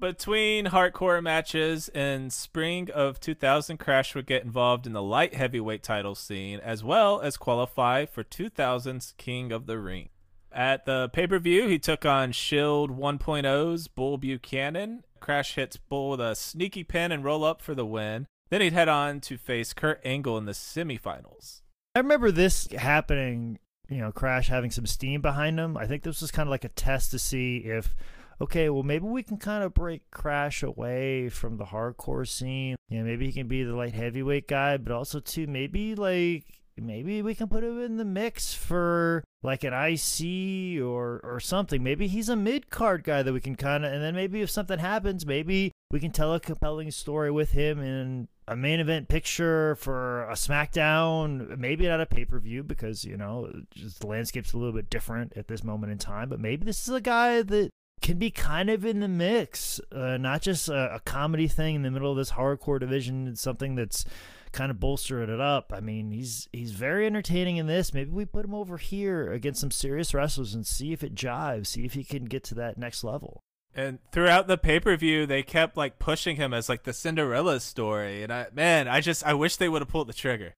Between 0.05 0.67
hardcore 0.67 1.23
matches 1.23 1.89
in 1.89 2.29
spring 2.29 2.91
of 2.93 3.19
2000, 3.19 3.77
Crash 3.77 4.13
would 4.13 4.27
get 4.27 4.43
involved 4.43 4.85
in 4.85 4.93
the 4.93 5.01
light 5.01 5.33
heavyweight 5.33 5.81
title 5.81 6.13
scene 6.13 6.59
as 6.59 6.83
well 6.83 7.21
as 7.21 7.37
qualify 7.37 8.05
for 8.05 8.23
2000's 8.23 9.15
King 9.17 9.51
of 9.51 9.65
the 9.65 9.79
Ring. 9.79 10.09
At 10.51 10.85
the 10.85 11.09
pay 11.11 11.25
per 11.25 11.39
view, 11.39 11.67
he 11.67 11.79
took 11.79 12.05
on 12.05 12.33
Shield 12.33 12.95
1.0's 12.95 13.87
Bull 13.87 14.19
Buchanan. 14.19 15.03
Crash 15.19 15.55
hits 15.55 15.77
Bull 15.77 16.11
with 16.11 16.21
a 16.21 16.35
sneaky 16.35 16.83
pin 16.83 17.11
and 17.11 17.23
roll 17.23 17.43
up 17.43 17.59
for 17.59 17.73
the 17.73 17.83
win. 17.83 18.27
Then 18.51 18.61
he'd 18.61 18.73
head 18.73 18.87
on 18.87 19.21
to 19.21 19.37
face 19.39 19.73
Kurt 19.73 20.01
Angle 20.05 20.37
in 20.37 20.45
the 20.45 20.51
semifinals. 20.51 21.61
I 21.95 21.99
remember 21.99 22.29
this 22.29 22.67
happening, 22.73 23.57
you 23.89 23.97
know, 23.97 24.11
Crash 24.11 24.49
having 24.49 24.69
some 24.69 24.85
steam 24.85 25.21
behind 25.21 25.59
him. 25.59 25.75
I 25.75 25.87
think 25.87 26.03
this 26.03 26.21
was 26.21 26.29
kind 26.29 26.47
of 26.47 26.51
like 26.51 26.63
a 26.63 26.69
test 26.69 27.09
to 27.09 27.17
see 27.17 27.57
if, 27.65 27.95
okay, 28.41 28.69
well, 28.69 28.83
maybe 28.83 29.05
we 29.05 29.23
can 29.23 29.37
kind 29.37 29.63
of 29.63 29.73
break 29.73 30.09
Crash 30.11 30.63
away 30.63 31.29
from 31.29 31.57
the 31.57 31.65
hardcore 31.65 32.27
scene. 32.27 32.75
You 32.89 32.99
know, 32.99 33.05
maybe 33.05 33.25
he 33.27 33.33
can 33.33 33.47
be 33.47 33.63
the 33.63 33.75
light 33.75 33.93
heavyweight 33.93 34.47
guy, 34.47 34.77
but 34.77 34.93
also, 34.93 35.19
too, 35.19 35.47
maybe 35.47 35.95
like. 35.95 36.45
Maybe 36.77 37.21
we 37.21 37.35
can 37.35 37.47
put 37.47 37.63
him 37.63 37.79
in 37.79 37.95
the 37.95 38.03
mix 38.03 38.53
for 38.53 39.23
like 39.41 39.63
an 39.63 39.71
IC 39.71 40.81
or 40.83 41.21
or 41.23 41.39
something. 41.39 41.81
Maybe 41.81 42.07
he's 42.07 42.27
a 42.27 42.35
mid 42.35 42.69
card 42.69 43.05
guy 43.05 43.23
that 43.23 43.31
we 43.31 43.39
can 43.39 43.55
kind 43.55 43.85
of, 43.85 43.93
and 43.93 44.03
then 44.03 44.13
maybe 44.13 44.41
if 44.41 44.49
something 44.49 44.79
happens, 44.79 45.25
maybe 45.25 45.71
we 45.89 46.01
can 46.01 46.11
tell 46.11 46.33
a 46.33 46.39
compelling 46.41 46.91
story 46.91 47.31
with 47.31 47.51
him 47.51 47.79
in 47.79 48.27
a 48.47 48.55
main 48.55 48.79
event 48.79 49.07
picture 49.07 49.75
for 49.75 50.23
a 50.29 50.33
SmackDown, 50.33 51.57
maybe 51.57 51.87
not 51.87 52.01
a 52.01 52.05
pay 52.05 52.25
per 52.25 52.39
view 52.39 52.63
because 52.63 53.05
you 53.05 53.15
know 53.15 53.49
just 53.73 54.01
the 54.01 54.07
landscape's 54.07 54.51
a 54.51 54.57
little 54.57 54.73
bit 54.73 54.89
different 54.89 55.33
at 55.37 55.47
this 55.47 55.63
moment 55.63 55.91
in 55.91 55.97
time. 55.97 56.27
But 56.27 56.39
maybe 56.39 56.65
this 56.65 56.87
is 56.87 56.93
a 56.93 57.01
guy 57.01 57.41
that 57.41 57.69
can 58.01 58.17
be 58.17 58.29
kind 58.29 58.69
of 58.69 58.85
in 58.85 58.99
the 58.99 59.07
mix, 59.07 59.79
uh, 59.91 60.17
not 60.17 60.41
just 60.41 60.69
a, 60.69 60.95
a 60.95 60.99
comedy 60.99 61.47
thing 61.47 61.75
in 61.75 61.81
the 61.81 61.91
middle 61.91 62.11
of 62.11 62.17
this 62.17 62.31
hardcore 62.31 62.79
division. 62.79 63.27
It's 63.27 63.41
something 63.41 63.75
that's 63.75 64.05
kind 64.51 64.71
of 64.71 64.79
bolstering 64.79 65.29
it 65.29 65.41
up. 65.41 65.73
I 65.75 65.79
mean, 65.79 66.11
he's 66.11 66.47
he's 66.51 66.71
very 66.71 67.05
entertaining 67.05 67.57
in 67.57 67.67
this. 67.67 67.93
Maybe 67.93 68.11
we 68.11 68.25
put 68.25 68.45
him 68.45 68.53
over 68.53 68.77
here 68.77 69.31
against 69.31 69.61
some 69.61 69.71
serious 69.71 70.13
wrestlers 70.13 70.53
and 70.53 70.65
see 70.65 70.93
if 70.93 71.03
it 71.03 71.15
jives, 71.15 71.67
see 71.67 71.85
if 71.85 71.93
he 71.93 72.03
can 72.03 72.25
get 72.25 72.43
to 72.45 72.55
that 72.55 72.77
next 72.77 73.03
level. 73.03 73.41
And 73.75 73.99
throughout 74.11 74.47
the 74.47 74.57
pay 74.57 74.79
per 74.79 74.95
view, 74.95 75.25
they 75.25 75.43
kept 75.43 75.75
like 75.75 75.99
pushing 75.99 76.37
him 76.37 76.53
as 76.53 76.69
like 76.69 76.83
the 76.83 76.93
Cinderella 76.93 77.59
story. 77.59 78.23
And 78.23 78.31
I, 78.31 78.47
man, 78.53 78.87
I 78.87 79.01
just, 79.01 79.25
I 79.25 79.33
wish 79.33 79.57
they 79.57 79.67
would 79.67 79.81
have 79.81 79.89
pulled 79.89 80.07
the 80.07 80.13
trigger. 80.13 80.53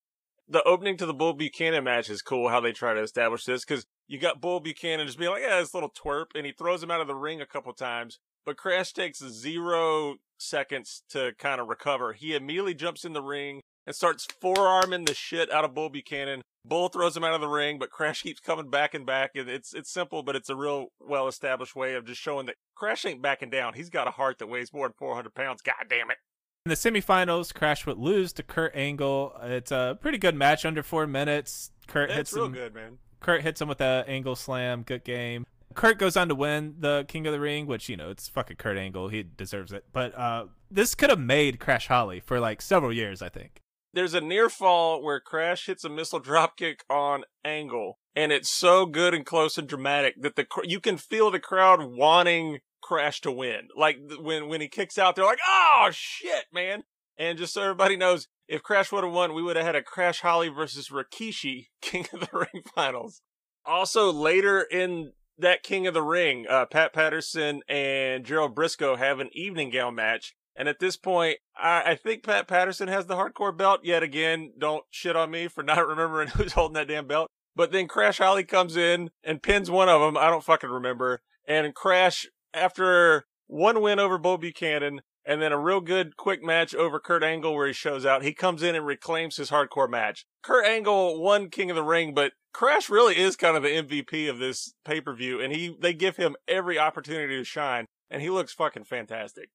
The 0.47 0.63
opening 0.63 0.97
to 0.97 1.05
the 1.05 1.13
Bull 1.13 1.33
Buchanan 1.33 1.83
match 1.83 2.09
is 2.09 2.21
cool. 2.21 2.49
How 2.49 2.61
they 2.61 2.71
try 2.71 2.93
to 2.93 3.01
establish 3.01 3.43
this 3.43 3.65
because 3.65 3.85
you 4.08 4.20
got 4.20 4.41
Bull 4.41 4.60
Buchanan 4.60 5.05
just 5.05 5.18
being 5.20 5.32
like, 5.32 5.41
"Yeah, 5.43 5.60
this 5.60 5.74
little 5.74 5.89
twerp," 5.91 6.28
and 6.36 6.45
he 6.45 6.51
throws 6.51 6.82
him 6.84 6.91
out 6.91 7.01
of 7.01 7.08
the 7.08 7.16
ring 7.16 7.41
a 7.41 7.45
couple 7.45 7.74
times. 7.74 8.20
But 8.45 8.58
Crash 8.58 8.93
takes 8.93 9.20
zero 9.20 10.16
seconds 10.38 11.03
to 11.10 11.34
kind 11.38 11.60
of 11.60 11.68
recover. 11.68 12.14
He 12.14 12.36
immediately 12.36 12.74
jumps 12.74 13.03
in 13.03 13.14
the 13.14 13.22
ring 13.22 13.62
and 13.86 13.95
starts 13.95 14.26
forearming 14.41 15.05
the 15.05 15.14
shit 15.14 15.51
out 15.51 15.66
of 15.66 15.74
Bull 15.74 15.89
Buchanan. 15.89 16.41
Bull 16.64 16.89
throws 16.89 17.16
him 17.16 17.24
out 17.24 17.34
of 17.34 17.41
the 17.41 17.47
ring, 17.47 17.80
but 17.80 17.89
Crash 17.91 18.22
keeps 18.24 18.39
coming 18.39 18.70
back 18.70 18.93
and 18.93 19.05
back. 19.05 19.32
And 19.36 19.49
it's 19.49 19.74
it's 19.74 19.91
simple, 19.91 20.24
but 20.24 20.36
it's 20.36 20.49
a 20.49 20.55
real 20.55 20.88
well 20.99 21.28
established 21.28 21.76
way 21.76 21.93
of 21.95 22.05
just 22.05 22.22
showing 22.22 22.45
that 22.45 22.55
Crash 22.76 23.05
ain't 23.05 23.22
backing 23.22 23.49
down. 23.49 23.74
He's 23.74 23.89
got 23.89 24.08
a 24.08 24.12
heart 24.12 24.38
that 24.39 24.47
weighs 24.47 24.74
more 24.74 24.88
than 24.88 24.93
400 24.97 25.34
pounds. 25.34 25.62
God 25.62 25.76
damn 25.89 26.12
it. 26.12 26.18
In 26.66 26.70
the 26.70 26.76
semifinals, 26.76 27.53
Crash 27.53 27.86
would 27.86 27.97
lose 27.97 28.34
to 28.34 28.43
Kurt 28.43 28.76
Angle. 28.76 29.34
It's 29.43 29.72
a 29.72 29.97
pretty 30.01 30.18
good 30.18 30.36
match, 30.36 30.66
under 30.66 30.84
four 30.84 31.08
minutes. 31.08 31.72
Kurt 31.88 32.10
It's 32.10 32.18
hits 32.18 32.34
real 32.34 32.45
him. 32.47 32.51
good, 32.51 32.74
man. 32.74 32.97
Kurt 33.20 33.41
hits 33.41 33.61
him 33.61 33.68
with 33.68 33.82
a 33.82 34.03
Angle 34.07 34.36
slam. 34.36 34.84
Good 34.84 35.03
game. 35.03 35.45
Kurt 35.74 35.99
goes 35.99 36.18
on 36.18 36.28
to 36.30 36.36
win 36.36 36.76
the 36.80 37.05
King 37.07 37.28
of 37.28 37.34
the 37.34 37.39
Ring, 37.39 37.68
which 37.68 37.88
you 37.89 37.97
know 37.97 38.09
it's 38.09 38.28
fucking 38.28 38.57
Kurt 38.57 38.78
Angle. 38.78 39.09
He 39.09 39.24
deserves 39.24 39.72
it. 39.72 39.86
But 39.93 40.18
uh, 40.18 40.45
this 40.72 40.95
could 40.95 41.09
have 41.09 41.20
made 41.20 41.59
Crash 41.59 41.88
Holly 41.88 42.20
for 42.20 42.39
like 42.39 42.61
several 42.61 42.91
years, 42.93 43.22
I 43.22 43.30
think. 43.30 43.61
there's 43.93 44.13
a 44.13 44.22
near 44.22 44.49
fall 44.49 45.03
where 45.03 45.20
Crash 45.20 45.65
hits 45.68 45.84
a 45.84 45.89
missile 45.89 46.22
dropkick 46.22 46.80
on 46.89 47.24
Angle, 47.43 47.99
and 48.15 48.32
it's 48.32 48.49
so 48.49 48.86
good 48.86 49.13
and 49.13 49.26
close 49.26 49.57
and 49.57 49.68
dramatic 49.68 50.15
that 50.22 50.36
the 50.36 50.45
you 50.63 50.80
can 50.80 50.97
feel 50.97 51.30
the 51.32 51.39
crowd 51.39 51.82
wanting 51.84 52.59
Crash 52.82 53.22
to 53.22 53.32
win. 53.32 53.68
Like 53.76 53.97
when 54.20 54.47
when 54.47 54.61
he 54.61 54.68
kicks 54.68 54.97
out, 54.97 55.15
they're 55.15 55.26
like, 55.26 55.39
"Oh 55.47 55.89
shit, 55.91 56.45
man!" 56.53 56.84
And 57.18 57.38
just 57.38 57.53
so 57.53 57.61
everybody 57.63 57.97
knows, 57.97 58.28
if 58.47 58.63
Crash 58.63 58.91
would 58.91 59.03
have 59.03 59.13
won, 59.13 59.33
we 59.33 59.43
would 59.43 59.55
have 59.55 59.65
had 59.65 59.75
a 59.75 59.83
Crash 59.83 60.21
Holly 60.21 60.49
versus 60.49 60.89
Rikishi 60.89 61.67
King 61.81 62.07
of 62.13 62.21
the 62.21 62.37
Ring 62.37 62.63
finals. 62.73 63.21
Also, 63.65 64.11
later 64.11 64.61
in 64.61 65.11
that 65.37 65.63
King 65.63 65.87
of 65.87 65.93
the 65.93 66.01
Ring, 66.01 66.45
uh, 66.49 66.65
Pat 66.65 66.93
Patterson 66.93 67.61
and 67.67 68.25
Gerald 68.25 68.55
Briscoe 68.55 68.95
have 68.95 69.19
an 69.19 69.29
evening 69.33 69.69
gown 69.69 69.95
match. 69.95 70.33
And 70.55 70.67
at 70.67 70.79
this 70.79 70.97
point, 70.97 71.37
I, 71.55 71.91
I, 71.91 71.95
think 71.95 72.23
Pat 72.23 72.47
Patterson 72.47 72.87
has 72.87 73.05
the 73.05 73.15
hardcore 73.15 73.55
belt 73.55 73.81
yet 73.83 74.01
again. 74.01 74.53
Don't 74.57 74.83
shit 74.89 75.15
on 75.15 75.29
me 75.29 75.47
for 75.47 75.63
not 75.63 75.87
remembering 75.87 76.29
who's 76.29 76.53
holding 76.53 76.73
that 76.73 76.87
damn 76.87 77.05
belt. 77.05 77.29
But 77.55 77.71
then 77.71 77.87
Crash 77.87 78.17
Holly 78.17 78.43
comes 78.43 78.75
in 78.75 79.11
and 79.23 79.43
pins 79.43 79.69
one 79.69 79.89
of 79.89 80.01
them. 80.01 80.17
I 80.17 80.29
don't 80.29 80.43
fucking 80.43 80.69
remember. 80.69 81.21
And 81.47 81.73
Crash, 81.75 82.27
after 82.53 83.25
one 83.47 83.81
win 83.81 83.99
over 83.99 84.17
Bull 84.17 84.37
Buchanan, 84.37 85.01
and 85.28 85.41
then 85.41 85.51
a 85.51 85.59
real 85.59 85.82
good 85.82 86.15
quick 86.15 86.41
match 86.41 86.73
over 86.73 86.99
Kurt 86.99 87.23
Angle 87.23 87.53
where 87.53 87.67
he 87.67 87.73
shows 87.73 88.05
out. 88.05 88.23
He 88.23 88.34
comes 88.34 88.63
in 88.63 88.73
and 88.75 88.86
reclaims 88.86 89.36
his 89.36 89.51
hardcore 89.51 89.89
match. 89.89 90.25
Kurt 90.41 90.65
Angle 90.65 91.21
won 91.21 91.49
King 91.49 91.69
of 91.69 91.75
the 91.75 91.84
Ring, 91.84 92.13
but 92.13 92.32
Crash 92.53 92.89
really 92.89 93.17
is 93.17 93.36
kind 93.36 93.57
of 93.57 93.61
the 93.61 93.69
MVP 93.69 94.30
of 94.30 94.39
this 94.39 94.73
pay-per-view 94.86 95.39
and 95.41 95.53
he 95.53 95.75
they 95.80 95.93
give 95.93 96.15
him 96.15 96.36
every 96.47 96.80
opportunity 96.80 97.38
to 97.38 97.43
shine 97.43 97.86
and 98.09 98.21
he 98.21 98.30
looks 98.30 98.53
fucking 98.53 98.86
fantastic. 98.86 99.49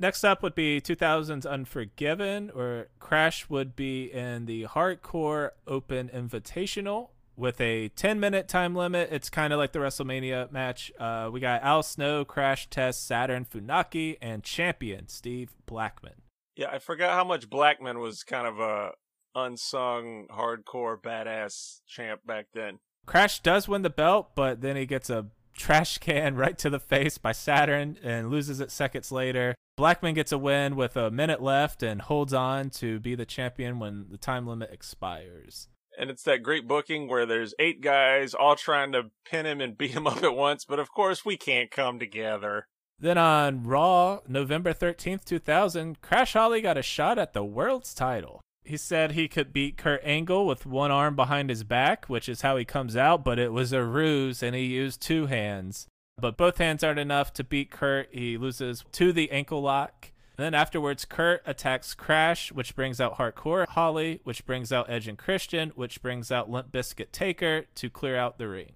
Next 0.00 0.24
up 0.24 0.42
would 0.42 0.54
be 0.54 0.80
2000's 0.80 1.44
Unforgiven, 1.44 2.52
or 2.54 2.88
Crash 3.00 3.50
would 3.50 3.74
be 3.74 4.04
in 4.04 4.46
the 4.46 4.64
Hardcore 4.64 5.50
Open 5.66 6.08
Invitational 6.08 7.08
with 7.38 7.60
a 7.60 7.88
10 7.90 8.18
minute 8.18 8.48
time 8.48 8.74
limit. 8.74 9.08
It's 9.12 9.30
kind 9.30 9.52
of 9.52 9.58
like 9.58 9.72
the 9.72 9.78
WrestleMania 9.78 10.50
match. 10.50 10.92
Uh, 10.98 11.30
we 11.32 11.40
got 11.40 11.62
Al 11.62 11.82
Snow, 11.82 12.24
Crash 12.24 12.68
Test, 12.68 13.06
Saturn 13.06 13.46
Funaki, 13.46 14.18
and 14.20 14.42
champion 14.42 15.08
Steve 15.08 15.54
Blackman. 15.64 16.22
Yeah, 16.56 16.70
I 16.72 16.80
forgot 16.80 17.14
how 17.14 17.24
much 17.24 17.48
Blackman 17.48 18.00
was 18.00 18.24
kind 18.24 18.46
of 18.48 18.58
a 18.58 18.90
unsung 19.34 20.26
hardcore 20.30 21.00
badass 21.00 21.80
champ 21.86 22.22
back 22.26 22.46
then. 22.52 22.80
Crash 23.06 23.40
does 23.40 23.68
win 23.68 23.82
the 23.82 23.90
belt, 23.90 24.30
but 24.34 24.60
then 24.60 24.76
he 24.76 24.84
gets 24.84 25.08
a 25.08 25.26
trash 25.56 25.98
can 25.98 26.34
right 26.36 26.58
to 26.58 26.68
the 26.68 26.80
face 26.80 27.16
by 27.16 27.30
Saturn 27.30 27.96
and 28.02 28.30
loses 28.30 28.58
it 28.58 28.72
seconds 28.72 29.12
later. 29.12 29.54
Blackman 29.76 30.14
gets 30.14 30.32
a 30.32 30.38
win 30.38 30.74
with 30.74 30.96
a 30.96 31.08
minute 31.08 31.40
left 31.40 31.84
and 31.84 32.02
holds 32.02 32.34
on 32.34 32.70
to 32.70 32.98
be 32.98 33.14
the 33.14 33.24
champion 33.24 33.78
when 33.78 34.06
the 34.10 34.18
time 34.18 34.44
limit 34.44 34.70
expires 34.72 35.68
and 35.98 36.10
it's 36.10 36.22
that 36.22 36.42
great 36.42 36.68
booking 36.68 37.08
where 37.08 37.26
there's 37.26 37.54
eight 37.58 37.80
guys 37.80 38.34
all 38.34 38.56
trying 38.56 38.92
to 38.92 39.10
pin 39.28 39.46
him 39.46 39.60
and 39.60 39.76
beat 39.76 39.90
him 39.90 40.06
up 40.06 40.22
at 40.22 40.34
once, 40.34 40.64
but 40.64 40.78
of 40.78 40.92
course 40.92 41.24
we 41.24 41.36
can't 41.36 41.70
come 41.70 41.98
together. 41.98 42.66
Then 43.00 43.18
on 43.18 43.62
Raw, 43.62 44.20
November 44.26 44.72
13th, 44.72 45.24
2000, 45.24 46.00
Crash 46.00 46.32
Holly 46.32 46.60
got 46.60 46.78
a 46.78 46.82
shot 46.82 47.18
at 47.18 47.32
the 47.32 47.44
world's 47.44 47.94
title. 47.94 48.40
He 48.64 48.76
said 48.76 49.12
he 49.12 49.28
could 49.28 49.52
beat 49.52 49.78
Kurt 49.78 50.00
Angle 50.04 50.46
with 50.46 50.66
one 50.66 50.90
arm 50.90 51.16
behind 51.16 51.48
his 51.48 51.64
back, 51.64 52.06
which 52.06 52.28
is 52.28 52.42
how 52.42 52.56
he 52.56 52.64
comes 52.64 52.96
out, 52.96 53.24
but 53.24 53.38
it 53.38 53.52
was 53.52 53.72
a 53.72 53.84
ruse 53.84 54.42
and 54.42 54.54
he 54.54 54.64
used 54.64 55.00
two 55.00 55.26
hands. 55.26 55.86
But 56.20 56.36
both 56.36 56.58
hands 56.58 56.82
aren't 56.82 56.98
enough 56.98 57.32
to 57.34 57.44
beat 57.44 57.70
Kurt. 57.70 58.08
He 58.12 58.36
loses 58.36 58.84
to 58.92 59.12
the 59.12 59.30
ankle 59.30 59.62
lock. 59.62 60.10
Then 60.38 60.54
afterwards, 60.54 61.04
Kurt 61.04 61.42
attacks 61.44 61.94
Crash, 61.94 62.52
which 62.52 62.76
brings 62.76 63.00
out 63.00 63.18
Hardcore 63.18 63.66
Holly, 63.66 64.20
which 64.22 64.46
brings 64.46 64.72
out 64.72 64.88
Edge 64.88 65.08
and 65.08 65.18
Christian, 65.18 65.70
which 65.70 66.00
brings 66.00 66.30
out 66.30 66.48
Limp 66.48 66.70
Bizkit 66.70 67.10
Taker 67.10 67.66
to 67.74 67.90
clear 67.90 68.16
out 68.16 68.38
the 68.38 68.46
ring. 68.46 68.74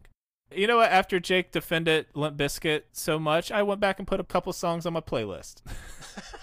You 0.50 0.66
know 0.66 0.78
what? 0.78 0.90
After 0.90 1.20
Jake 1.20 1.52
defended 1.52 2.06
Limp 2.14 2.36
Bizkit 2.36 2.82
so 2.90 3.16
much, 3.20 3.52
I 3.52 3.62
went 3.62 3.80
back 3.80 4.00
and 4.00 4.08
put 4.08 4.18
a 4.18 4.24
couple 4.24 4.52
songs 4.52 4.86
on 4.86 4.92
my 4.92 5.00
playlist. 5.00 5.62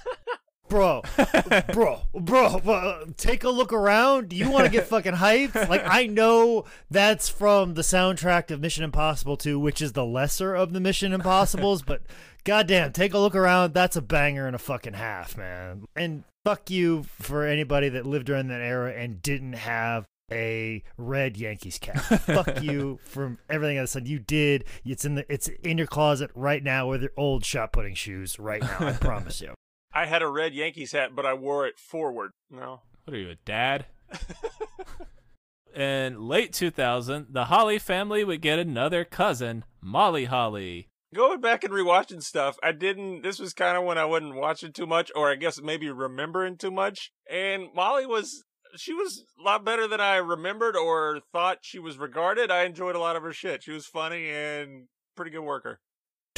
bro, 0.70 1.02
bro, 1.74 2.02
bro, 2.14 2.60
bro, 2.60 3.04
take 3.18 3.44
a 3.44 3.50
look 3.50 3.74
around. 3.74 4.30
Do 4.30 4.36
you 4.36 4.50
want 4.50 4.66
to 4.66 4.72
get 4.72 4.88
fucking 4.88 5.14
hyped? 5.14 5.68
Like, 5.68 5.84
I 5.86 6.06
know 6.06 6.66
that's 6.90 7.28
from 7.28 7.74
the 7.74 7.82
soundtrack 7.82 8.52
of 8.52 8.62
Mission 8.62 8.84
Impossible 8.84 9.38
2, 9.38 9.60
which 9.60 9.82
is 9.82 9.94
the 9.94 10.06
lesser 10.06 10.56
of 10.56 10.74
the 10.74 10.80
Mission 10.80 11.12
Impossibles, 11.12 11.82
but 11.82 12.04
goddamn, 12.44 12.94
take 12.94 13.14
a 13.14 13.20
look 13.20 13.36
around. 13.36 13.74
That's 13.74 13.96
a 13.96 14.02
banger 14.02 14.46
and 14.46 14.56
a 14.56 14.60
fucking 14.60 14.94
half, 14.94 15.38
man. 15.38 15.86
And 15.96 16.24
fuck 16.46 16.70
you 16.70 17.04
for 17.04 17.46
anybody 17.46 17.90
that 17.90 18.06
lived 18.06 18.28
during 18.28 18.48
that 18.48 18.62
era 18.62 18.94
and 18.94 19.22
didn't 19.22 19.54
have 19.54 20.06
a 20.32 20.84
red 20.96 21.38
Yankees 21.38 21.80
cap. 21.80 21.98
Fuck 21.98 22.62
you 22.62 23.00
from 23.04 23.40
everything 23.50 23.80
I 23.80 23.86
said. 23.86 24.08
You 24.08 24.20
did. 24.20 24.66
It's 24.86 25.04
in 25.04 25.16
the. 25.16 25.26
It's 25.32 25.48
in 25.48 25.80
your 25.80 25.88
closet 25.88 26.30
right 26.36 26.64
now 26.64 26.88
with 26.88 27.02
your 27.02 27.14
old 27.18 27.44
shot 27.44 27.74
putting 27.74 27.96
shoes 27.96 28.38
right 28.38 28.62
now. 28.62 28.78
I 28.80 28.92
promise 28.94 29.42
you. 29.42 29.56
I 29.94 30.06
had 30.06 30.22
a 30.22 30.28
red 30.28 30.54
Yankees 30.54 30.92
hat, 30.92 31.16
but 31.16 31.26
I 31.26 31.34
wore 31.34 31.66
it 31.66 31.80
forward. 31.80 32.32
No. 32.50 32.82
What 33.04 33.14
are 33.16 33.20
you, 33.20 33.30
a 33.30 33.36
dad? 33.36 33.88
In 35.76 36.28
late 36.28 36.54
2000, 36.54 37.28
the 37.30 37.46
Holly 37.46 37.80
family 37.80 38.24
would 38.24 38.42
get 38.42 38.60
another 38.60 39.04
cousin, 39.04 39.64
Molly 39.82 40.26
Holly. 40.26 40.90
Going 41.14 41.42
back 41.42 41.64
and 41.64 41.74
rewatching 41.74 42.22
stuff, 42.22 42.58
I 42.62 42.72
didn't. 42.72 43.24
This 43.24 43.40
was 43.40 43.54
kind 43.54 43.78
of 43.78 43.84
when 43.84 43.98
I 43.98 44.06
wasn't 44.06 44.36
watching 44.36 44.74
too 44.74 44.86
much, 44.86 45.12
or 45.16 45.32
I 45.32 45.36
guess 45.36 45.62
maybe 45.62 45.90
remembering 45.90 46.58
too 46.58 46.70
much. 46.70 47.12
And 47.30 47.68
Molly 47.74 48.06
was, 48.06 48.44
she 48.76 48.94
was 48.94 49.24
a 49.40 49.44
lot 49.44 49.66
better 49.66 49.88
than 49.88 50.02
I 50.02 50.18
remembered 50.18 50.76
or 50.76 51.22
thought 51.32 51.60
she 51.62 51.80
was 51.80 51.98
regarded. 51.98 52.52
I 52.52 52.66
enjoyed 52.66 52.96
a 52.96 53.00
lot 53.00 53.16
of 53.16 53.24
her 53.24 53.34
shit. 53.34 53.64
She 53.64 53.72
was 53.72 53.88
funny 53.88 54.30
and 54.30 54.88
pretty 55.16 55.32
good 55.32 55.42
worker 55.42 55.80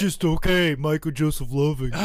just 0.02 0.26
okay, 0.26 0.74
Michael 0.74 1.12
Joseph 1.12 1.50
Loving. 1.52 1.92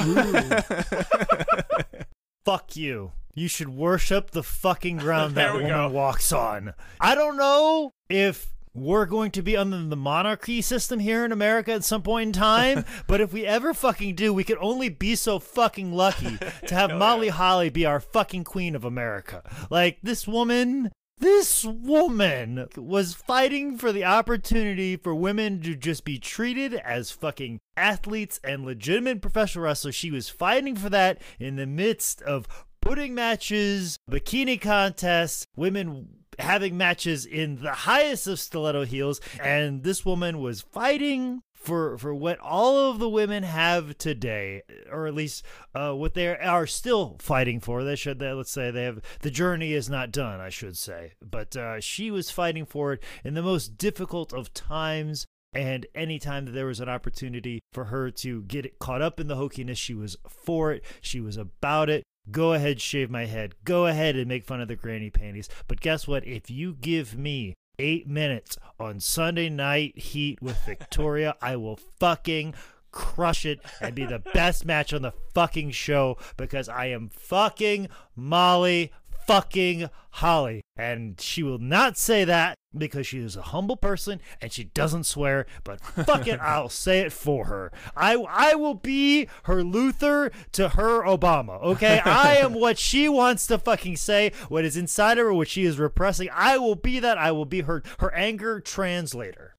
Fuck 2.44 2.76
you. 2.76 3.12
You 3.34 3.48
should 3.48 3.70
worship 3.70 4.32
the 4.32 4.42
fucking 4.42 4.98
ground 4.98 5.34
that 5.36 5.54
woman 5.54 5.70
go. 5.70 5.88
walks 5.88 6.30
on. 6.30 6.74
I 7.00 7.14
don't 7.14 7.38
know 7.38 7.92
if 8.10 8.52
we're 8.74 9.06
going 9.06 9.30
to 9.30 9.40
be 9.40 9.56
under 9.56 9.82
the 9.82 9.96
monarchy 9.96 10.60
system 10.60 11.00
here 11.00 11.24
in 11.24 11.32
America 11.32 11.72
at 11.72 11.84
some 11.84 12.02
point 12.02 12.28
in 12.28 12.32
time. 12.34 12.84
but 13.06 13.22
if 13.22 13.32
we 13.32 13.46
ever 13.46 13.72
fucking 13.72 14.14
do, 14.14 14.30
we 14.30 14.44
could 14.44 14.58
only 14.60 14.90
be 14.90 15.14
so 15.14 15.38
fucking 15.38 15.90
lucky 15.90 16.36
to 16.66 16.74
have 16.74 16.92
Molly 16.92 17.28
yeah. 17.28 17.32
Holly 17.32 17.70
be 17.70 17.86
our 17.86 18.00
fucking 18.00 18.44
queen 18.44 18.76
of 18.76 18.84
America. 18.84 19.42
Like 19.70 20.00
this 20.02 20.28
woman 20.28 20.92
this 21.18 21.64
woman 21.64 22.68
was 22.76 23.14
fighting 23.14 23.78
for 23.78 23.92
the 23.92 24.04
opportunity 24.04 24.96
for 24.96 25.14
women 25.14 25.60
to 25.62 25.74
just 25.74 26.04
be 26.04 26.18
treated 26.18 26.74
as 26.74 27.10
fucking 27.10 27.58
athletes 27.76 28.38
and 28.44 28.64
legitimate 28.64 29.22
professional 29.22 29.64
wrestlers. 29.64 29.94
She 29.94 30.10
was 30.10 30.28
fighting 30.28 30.76
for 30.76 30.90
that 30.90 31.20
in 31.38 31.56
the 31.56 31.66
midst 31.66 32.22
of 32.22 32.46
putting 32.80 33.14
matches, 33.14 33.98
bikini 34.10 34.60
contests, 34.60 35.46
women 35.56 36.08
having 36.38 36.76
matches 36.76 37.24
in 37.24 37.62
the 37.62 37.72
highest 37.72 38.26
of 38.26 38.38
stiletto 38.38 38.84
heels, 38.84 39.20
and 39.40 39.82
this 39.82 40.04
woman 40.04 40.38
was 40.40 40.60
fighting 40.60 41.42
for 41.66 41.98
for 41.98 42.14
what 42.14 42.38
all 42.38 42.90
of 42.90 42.98
the 42.98 43.08
women 43.08 43.42
have 43.42 43.98
today, 43.98 44.62
or 44.90 45.06
at 45.06 45.14
least 45.14 45.44
uh, 45.74 45.92
what 45.92 46.14
they 46.14 46.28
are 46.28 46.66
still 46.66 47.16
fighting 47.18 47.60
for. 47.60 47.82
They 47.82 47.96
should, 47.96 48.20
they, 48.20 48.32
let's 48.32 48.52
say, 48.52 48.70
they 48.70 48.84
have 48.84 49.02
the 49.20 49.30
journey 49.30 49.72
is 49.72 49.90
not 49.90 50.12
done. 50.12 50.40
I 50.40 50.48
should 50.48 50.76
say, 50.76 51.14
but 51.20 51.56
uh, 51.56 51.80
she 51.80 52.10
was 52.10 52.30
fighting 52.30 52.64
for 52.64 52.94
it 52.94 53.02
in 53.24 53.34
the 53.34 53.42
most 53.42 53.76
difficult 53.76 54.32
of 54.32 54.54
times. 54.54 55.26
And 55.52 55.86
anytime 55.94 56.44
that 56.44 56.50
there 56.52 56.66
was 56.66 56.80
an 56.80 56.88
opportunity 56.88 57.60
for 57.72 57.86
her 57.86 58.10
to 58.10 58.42
get 58.42 58.78
caught 58.78 59.00
up 59.00 59.18
in 59.18 59.26
the 59.26 59.36
hokiness, 59.36 59.78
she 59.78 59.94
was 59.94 60.16
for 60.28 60.72
it. 60.72 60.84
She 61.00 61.18
was 61.18 61.38
about 61.38 61.88
it. 61.88 62.04
Go 62.30 62.52
ahead, 62.52 62.80
shave 62.80 63.10
my 63.10 63.24
head. 63.24 63.54
Go 63.64 63.86
ahead 63.86 64.16
and 64.16 64.26
make 64.26 64.44
fun 64.44 64.60
of 64.60 64.68
the 64.68 64.76
granny 64.76 65.10
panties. 65.10 65.48
But 65.66 65.80
guess 65.80 66.06
what? 66.06 66.26
If 66.26 66.50
you 66.50 66.74
give 66.74 67.16
me 67.16 67.54
eight 67.78 68.08
minutes 68.08 68.56
on 68.78 69.00
Sunday 69.00 69.48
Night 69.48 69.96
Heat 69.98 70.40
with 70.42 70.58
Victoria. 70.64 71.36
I 71.40 71.56
will 71.56 71.76
fucking 71.98 72.54
crush 72.90 73.44
it 73.44 73.60
and 73.80 73.94
be 73.94 74.06
the 74.06 74.18
best 74.18 74.64
match 74.64 74.94
on 74.94 75.02
the 75.02 75.12
fucking 75.34 75.70
show 75.70 76.16
because 76.36 76.68
I 76.68 76.86
am 76.86 77.10
fucking 77.10 77.88
Molly 78.14 78.90
fucking 79.26 79.90
Holly. 80.10 80.62
And 80.76 81.20
she 81.20 81.42
will 81.42 81.58
not 81.58 81.96
say 81.96 82.24
that 82.24 82.56
because 82.76 83.06
she 83.06 83.18
is 83.18 83.36
a 83.36 83.42
humble 83.42 83.76
person 83.76 84.20
and 84.40 84.52
she 84.52 84.64
doesn't 84.64 85.04
swear, 85.04 85.46
but 85.64 85.80
fuck 85.80 86.26
it, 86.26 86.40
I'll 86.42 86.68
say 86.68 87.00
it 87.00 87.12
for 87.12 87.46
her. 87.46 87.72
I 87.96 88.14
I 88.14 88.54
will 88.54 88.74
be 88.74 89.28
her 89.44 89.62
Luther 89.62 90.30
to 90.52 90.70
her 90.70 91.02
Obama, 91.04 91.62
okay? 91.62 92.00
I 92.04 92.36
am 92.36 92.54
what 92.60 92.78
she 92.78 93.08
wants 93.08 93.46
to 93.48 93.58
fucking 93.58 93.96
say, 93.96 94.32
what 94.48 94.64
is 94.64 94.76
inside 94.76 95.18
of 95.18 95.26
her, 95.26 95.34
what 95.34 95.48
she 95.48 95.64
is 95.64 95.78
repressing. 95.78 96.28
I 96.32 96.58
will 96.58 96.74
be 96.76 96.98
that. 97.00 97.18
I 97.18 97.32
will 97.32 97.46
be 97.46 97.62
her 97.62 97.82
her 97.98 98.12
anger 98.14 98.60
translator. 98.60 99.54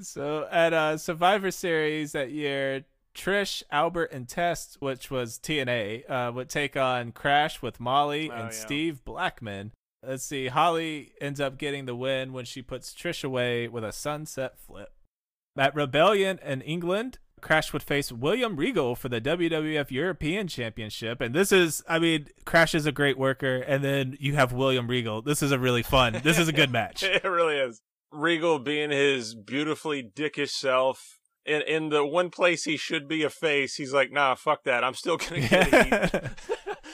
So 0.00 0.46
at 0.50 0.72
uh 0.72 0.98
Survivor 0.98 1.50
Series 1.50 2.12
that 2.12 2.30
year, 2.30 2.84
Trish, 3.16 3.62
Albert, 3.70 4.12
and 4.12 4.28
Test, 4.28 4.76
which 4.80 5.10
was 5.10 5.38
TNA, 5.38 6.08
uh, 6.08 6.30
would 6.32 6.48
take 6.48 6.76
on 6.76 7.12
Crash 7.12 7.62
with 7.62 7.80
Molly 7.80 8.30
oh, 8.30 8.34
and 8.34 8.44
yeah. 8.44 8.50
Steve 8.58 9.04
Blackman. 9.04 9.72
Let's 10.06 10.24
see. 10.24 10.48
Holly 10.48 11.12
ends 11.20 11.40
up 11.40 11.58
getting 11.58 11.86
the 11.86 11.96
win 11.96 12.32
when 12.32 12.44
she 12.44 12.62
puts 12.62 12.94
Trish 12.94 13.24
away 13.24 13.66
with 13.66 13.82
a 13.82 13.92
sunset 13.92 14.58
flip. 14.58 14.92
At 15.58 15.74
Rebellion 15.74 16.38
in 16.44 16.60
England, 16.60 17.18
Crash 17.40 17.72
would 17.72 17.82
face 17.82 18.12
William 18.12 18.56
Regal 18.56 18.94
for 18.94 19.08
the 19.08 19.20
WWF 19.20 19.90
European 19.90 20.46
Championship. 20.46 21.20
And 21.20 21.34
this 21.34 21.50
is, 21.50 21.82
I 21.88 21.98
mean, 21.98 22.28
Crash 22.44 22.74
is 22.74 22.86
a 22.86 22.92
great 22.92 23.18
worker. 23.18 23.56
And 23.56 23.82
then 23.82 24.16
you 24.20 24.34
have 24.34 24.52
William 24.52 24.86
Regal. 24.86 25.22
This 25.22 25.42
is 25.42 25.50
a 25.50 25.58
really 25.58 25.82
fun, 25.82 26.20
this 26.22 26.38
is 26.38 26.48
a 26.48 26.52
good 26.52 26.70
match. 26.72 27.02
it 27.02 27.24
really 27.24 27.56
is. 27.56 27.80
Regal 28.12 28.58
being 28.58 28.90
his 28.90 29.34
beautifully 29.34 30.02
dickish 30.02 30.50
self. 30.50 31.15
In, 31.46 31.62
in 31.62 31.88
the 31.90 32.04
one 32.04 32.30
place 32.30 32.64
he 32.64 32.76
should 32.76 33.06
be 33.06 33.22
a 33.22 33.30
face, 33.30 33.76
he's 33.76 33.92
like, 33.92 34.10
nah, 34.10 34.34
fuck 34.34 34.64
that. 34.64 34.82
I'm 34.82 34.94
still 34.94 35.16
gonna 35.16 35.40
get. 35.40 36.32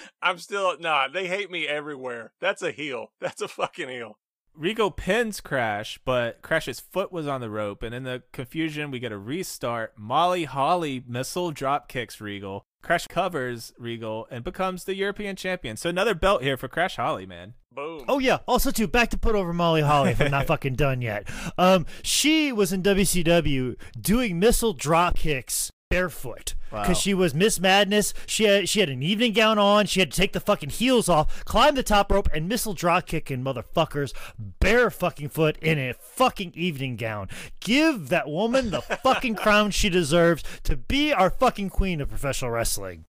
I'm 0.23 0.39
still, 0.39 0.77
nah, 0.79 1.09
they 1.09 1.27
hate 1.27 1.51
me 1.51 1.67
everywhere. 1.67 2.33
That's 2.41 2.63
a 2.63 2.71
heel. 2.71 3.09
That's 3.21 3.43
a 3.43 3.49
fucking 3.49 3.89
heel. 3.89 4.19
Regal 4.55 4.91
pins 4.91 5.41
Crash, 5.41 5.99
but 6.05 6.43
Crash's 6.43 6.79
foot 6.79 7.11
was 7.11 7.27
on 7.27 7.41
the 7.41 7.49
rope, 7.49 7.83
and 7.83 7.95
in 7.95 8.05
the 8.05 8.23
confusion, 8.33 8.91
we 8.91 8.99
get 8.99 9.11
a 9.11 9.17
restart. 9.17 9.95
Molly 9.97 10.45
Holly 10.45 11.03
missile 11.07 11.53
drop 11.53 11.89
kicks 11.89 12.21
Regal. 12.21 12.63
Crash 12.83 13.07
covers 13.07 13.73
Regal 13.79 14.27
and 14.31 14.45
becomes 14.45 14.85
the 14.85 14.95
European 14.95 15.37
champion. 15.37 15.77
So 15.79 15.89
another 15.89 16.15
belt 16.15 16.43
here 16.43 16.59
for 16.59 16.69
Crash 16.69 16.97
Holly, 16.97 17.25
man. 17.25 17.55
Boom. 17.75 18.05
Oh 18.09 18.19
yeah. 18.19 18.39
Also 18.47 18.71
too, 18.71 18.87
back 18.87 19.11
to 19.11 19.19
put 19.19 19.35
over 19.35 19.53
Molly 19.53 19.81
Holly 19.83 20.11
if 20.11 20.21
I'm 20.21 20.31
not 20.31 20.47
fucking 20.49 20.75
done 20.75 21.01
yet. 21.03 21.29
Um, 21.57 21.87
she 22.03 22.53
was 22.53 22.73
in 22.73 22.83
WCW 22.83 23.77
doing 24.01 24.39
missile 24.39 24.73
drop 24.75 25.17
kicks 25.17 25.71
barefoot 25.91 26.55
because 26.71 26.89
Wow. 26.89 26.95
she 26.95 27.13
was 27.15 27.35
Miss 27.35 27.61
Madness. 27.61 28.15
She 28.27 28.45
had 28.45 28.69
she 28.69 28.81
had 28.81 28.89
an 28.89 29.03
evening 29.03 29.33
gown 29.35 29.59
on. 29.59 29.87
She 29.87 30.01
had 30.01 30.11
to 30.11 30.17
take 30.17 30.33
the 30.33 30.41
fucking 30.41 30.71
heels 30.71 31.09
off, 31.09 31.45
climb 31.45 31.75
the 31.75 31.83
top 31.83 32.11
rope, 32.11 32.29
and 32.35 32.49
missile 32.49 32.73
drop 32.75 33.07
kicking 33.07 33.43
motherfuckers 33.45 34.13
bare 34.39 34.91
fucking 34.91 35.29
foot 35.31 35.57
in 35.59 35.79
a 35.79 35.93
fucking 35.95 36.53
evening 36.55 36.97
gown. 36.97 37.29
Give 37.61 38.09
that 38.09 38.29
woman 38.29 38.71
the 38.71 38.81
fucking 38.81 39.35
crown 39.37 39.71
she 39.71 39.89
deserves 39.91 40.43
to 40.65 40.77
be 40.77 41.13
our 41.13 41.29
fucking 41.31 41.69
queen 41.71 42.01
of 42.01 42.09
professional 42.09 42.51
wrestling. 42.51 43.05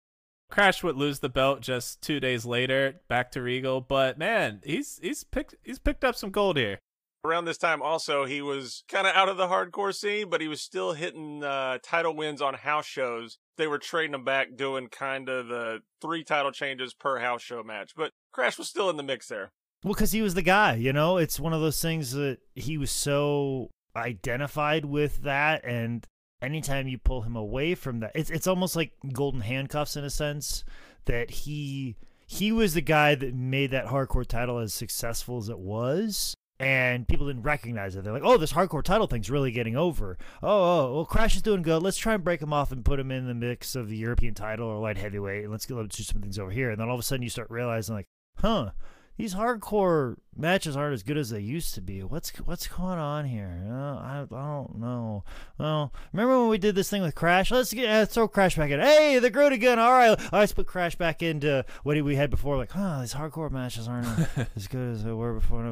Crash 0.53 0.83
would 0.83 0.97
lose 0.97 1.21
the 1.21 1.31
belt 1.31 1.63
just 1.63 2.03
two 2.03 2.21
days 2.21 2.45
later, 2.45 3.01
back 3.09 3.33
to 3.33 3.41
Regal. 3.41 3.81
But 3.81 4.19
man, 4.19 4.61
he's 4.63 5.01
he's 5.03 5.25
picked 5.25 5.55
he's 5.65 5.79
picked 5.79 6.05
up 6.05 6.15
some 6.15 6.31
gold 6.31 6.59
here. 6.59 6.79
Around 7.25 7.47
this 7.47 7.57
time, 7.57 7.81
also, 7.81 8.27
he 8.27 8.43
was 8.43 8.85
kind 8.87 9.07
of 9.07 9.15
out 9.15 9.31
of 9.31 9.39
the 9.39 9.47
hardcore 9.47 9.95
scene, 9.95 10.29
but 10.29 10.43
he 10.43 10.49
was 10.49 10.61
still 10.61 10.93
hitting 10.93 11.43
uh, 11.43 11.79
title 11.83 12.15
wins 12.15 12.43
on 12.43 12.53
house 12.53 12.85
shows. 12.85 13.39
They 13.57 13.67
were 13.67 13.79
trading 13.79 14.13
him 14.13 14.25
back, 14.25 14.49
doing 14.55 14.89
kind 14.89 15.31
of 15.31 15.47
the 15.49 15.79
three 16.03 16.23
title 16.23 16.53
changes 16.53 16.93
per 16.93 17.21
house 17.21 17.41
show 17.41 17.63
match. 17.63 17.93
But 17.97 18.11
Crash 18.33 18.59
was 18.59 18.69
still 18.69 18.91
in 18.91 18.99
the 18.99 19.03
mix 19.03 19.29
there. 19.29 19.53
Well, 19.83 19.95
because 19.95 20.13
he 20.13 20.21
was 20.21 20.35
the 20.35 20.43
guy, 20.43 20.75
you 20.75 20.93
know. 20.93 21.17
It's 21.17 21.41
one 21.41 21.55
of 21.55 21.63
those 21.63 21.81
things 21.81 22.13
that 22.13 22.41
he 22.55 22.77
was 22.77 22.91
so 22.91 23.71
identified 23.97 24.85
with 24.85 25.23
that, 25.23 25.65
and 25.65 26.07
anytime 26.43 26.89
you 26.89 26.99
pull 26.99 27.23
him 27.23 27.37
away 27.37 27.75
from 27.75 28.01
that, 28.01 28.13
it's 28.15 28.31
it's 28.31 28.47
almost 28.47 28.77
like 28.77 28.93
golden 29.13 29.41
handcuffs 29.41 29.97
in 29.97 30.05
a 30.05 30.11
sense 30.11 30.65
that 31.07 31.31
he 31.31 31.97
he 32.27 32.53
was 32.53 32.75
the 32.75 32.81
guy 32.81 33.15
that 33.15 33.35
made 33.35 33.71
that 33.71 33.87
hardcore 33.87 34.27
title 34.27 34.59
as 34.59 34.75
successful 34.75 35.39
as 35.39 35.49
it 35.49 35.59
was. 35.59 36.35
And 36.59 37.09
people 37.09 37.27
didn't 37.27 37.43
recognize 37.43 37.97
it. 37.97 38.05
They're 38.05 38.13
like, 38.13 38.23
"Oh, 38.25 38.37
this 38.37 38.53
hardcore 38.53 38.85
title 38.85 39.09
thing's 39.09 39.31
really 39.31 39.51
getting 39.51 39.77
over." 39.77 40.17
Oh, 40.43 40.49
oh, 40.49 40.95
well, 40.95 41.05
Crash 41.05 41.35
is 41.35 41.43
doing 41.43 41.63
good. 41.63 41.83
Let's 41.83 41.97
try 41.97 42.15
and 42.15 42.23
break 42.23 42.41
him 42.41 42.53
off 42.53 42.71
and 42.71 42.85
put 42.85 43.01
him 43.01 43.11
in 43.11 43.27
the 43.27 43.35
mix 43.35 43.75
of 43.75 43.89
the 43.89 43.97
European 43.97 44.35
title 44.35 44.69
or 44.69 44.79
light 44.79 44.97
heavyweight, 44.97 45.43
and 45.43 45.51
let's 45.51 45.67
get 45.67 45.77
let's 45.77 45.97
do 45.97 46.05
some 46.05 46.21
things 46.21 46.39
over 46.39 46.53
here. 46.53 46.71
And 46.71 46.81
then 46.81 46.89
all 46.89 46.95
of 46.95 47.01
a 47.01 47.03
sudden, 47.03 47.25
you 47.25 47.31
start 47.31 47.51
realizing, 47.51 47.97
like, 47.97 48.07
huh, 48.37 48.71
these 49.17 49.35
hardcore 49.35 50.17
matches 50.35 50.77
aren't 50.77 50.95
as 50.95 51.03
good 51.03 51.19
as 51.19 51.31
they 51.31 51.41
used 51.41 51.75
to 51.75 51.81
be. 51.81 52.03
What's 52.03 52.31
what's 52.39 52.67
going 52.67 52.99
on 52.99 53.27
here? 53.27 53.63
Uh, 53.69 53.97
I, 53.97 54.27
I 54.31 54.47
don't 54.47 54.79
know. 54.79 55.25
Well, 55.59 55.93
remember 56.13 56.41
when 56.41 56.49
we 56.49 56.59
did 56.59 56.75
this 56.75 56.89
thing 56.89 57.03
with 57.03 57.15
Crash? 57.15 57.51
Let's 57.51 57.73
get 57.73 57.89
uh, 57.89 58.07
throw 58.07 58.27
Crash 58.27 58.57
back 58.57 58.71
in. 58.71 58.81
Hey, 58.81 59.19
the 59.19 59.31
Groot 59.31 59.53
again. 59.53 59.79
All 59.79 59.93
right, 59.93 60.19
let's 60.33 60.53
put 60.53 60.67
Crash 60.67 60.97
back 60.97 61.23
into 61.23 61.65
what 61.83 62.03
we 62.03 62.17
had 62.17 62.31
before. 62.31 62.57
Like, 62.57 62.73
huh, 62.73 63.01
these 63.01 63.15
hardcore 63.15 63.51
matches 63.51 63.87
aren't 63.87 64.07
as 64.57 64.67
good 64.67 64.95
as 64.95 65.05
they 65.05 65.13
were 65.13 65.35
before. 65.35 65.63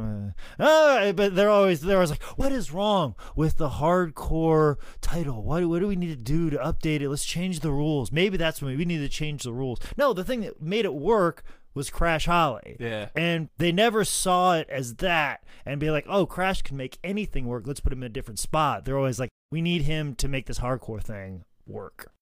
Uh, 0.59 1.13
but 1.13 1.35
they're 1.35 1.51
always 1.51 1.81
they're 1.81 1.97
always 1.97 2.11
like, 2.11 2.23
what 2.23 2.53
is 2.53 2.73
wrong 2.73 3.15
with 3.35 3.57
the 3.57 3.71
hardcore 3.71 4.77
title? 5.01 5.43
What 5.43 5.65
what 5.67 5.81
do 5.81 5.89
we 5.89 5.97
need 5.97 6.17
to 6.19 6.23
do 6.23 6.51
to 6.51 6.59
update 6.59 7.01
it? 7.01 7.09
Let's 7.09 7.25
change 7.25 7.61
the 7.61 7.73
rules. 7.73 8.13
Maybe 8.13 8.37
that's 8.37 8.61
when 8.61 8.77
we 8.77 8.85
need 8.85 8.99
to 8.99 9.09
change 9.09 9.45
the 9.45 9.53
rules. 9.53 9.81
No, 9.97 10.13
the 10.13 10.25
thing 10.25 10.43
that 10.43 10.61
made 10.61 10.85
it 10.85 10.95
work 10.95 11.43
was 11.75 11.91
Crash 11.91 12.27
Holly. 12.27 12.77
Yeah. 12.79 13.09
And 13.15 13.49
they 13.59 13.73
never 13.73 14.05
saw 14.05 14.57
it 14.57 14.69
as 14.71 14.97
that 14.97 15.45
and 15.65 15.81
be 15.81 15.91
like, 15.91 16.07
oh, 16.09 16.27
Crash 16.27 16.63
can 16.63 16.77
make 16.77 16.99
anything 17.05 17.47
work. 17.47 17.67
Let's 17.67 17.81
put 17.81 17.93
him 17.93 18.03
in 18.03 18.07
a 18.07 18.13
different 18.13 18.39
spot. 18.39 18.85
They're 18.85 18.99
always 18.99 19.21
like, 19.21 19.31
we 19.51 19.63
need 19.63 19.83
him 19.83 20.15
to 20.17 20.29
make 20.29 20.47
this 20.47 20.61
hardcore 20.61 21.03
thing 21.03 21.45
work. 21.67 22.13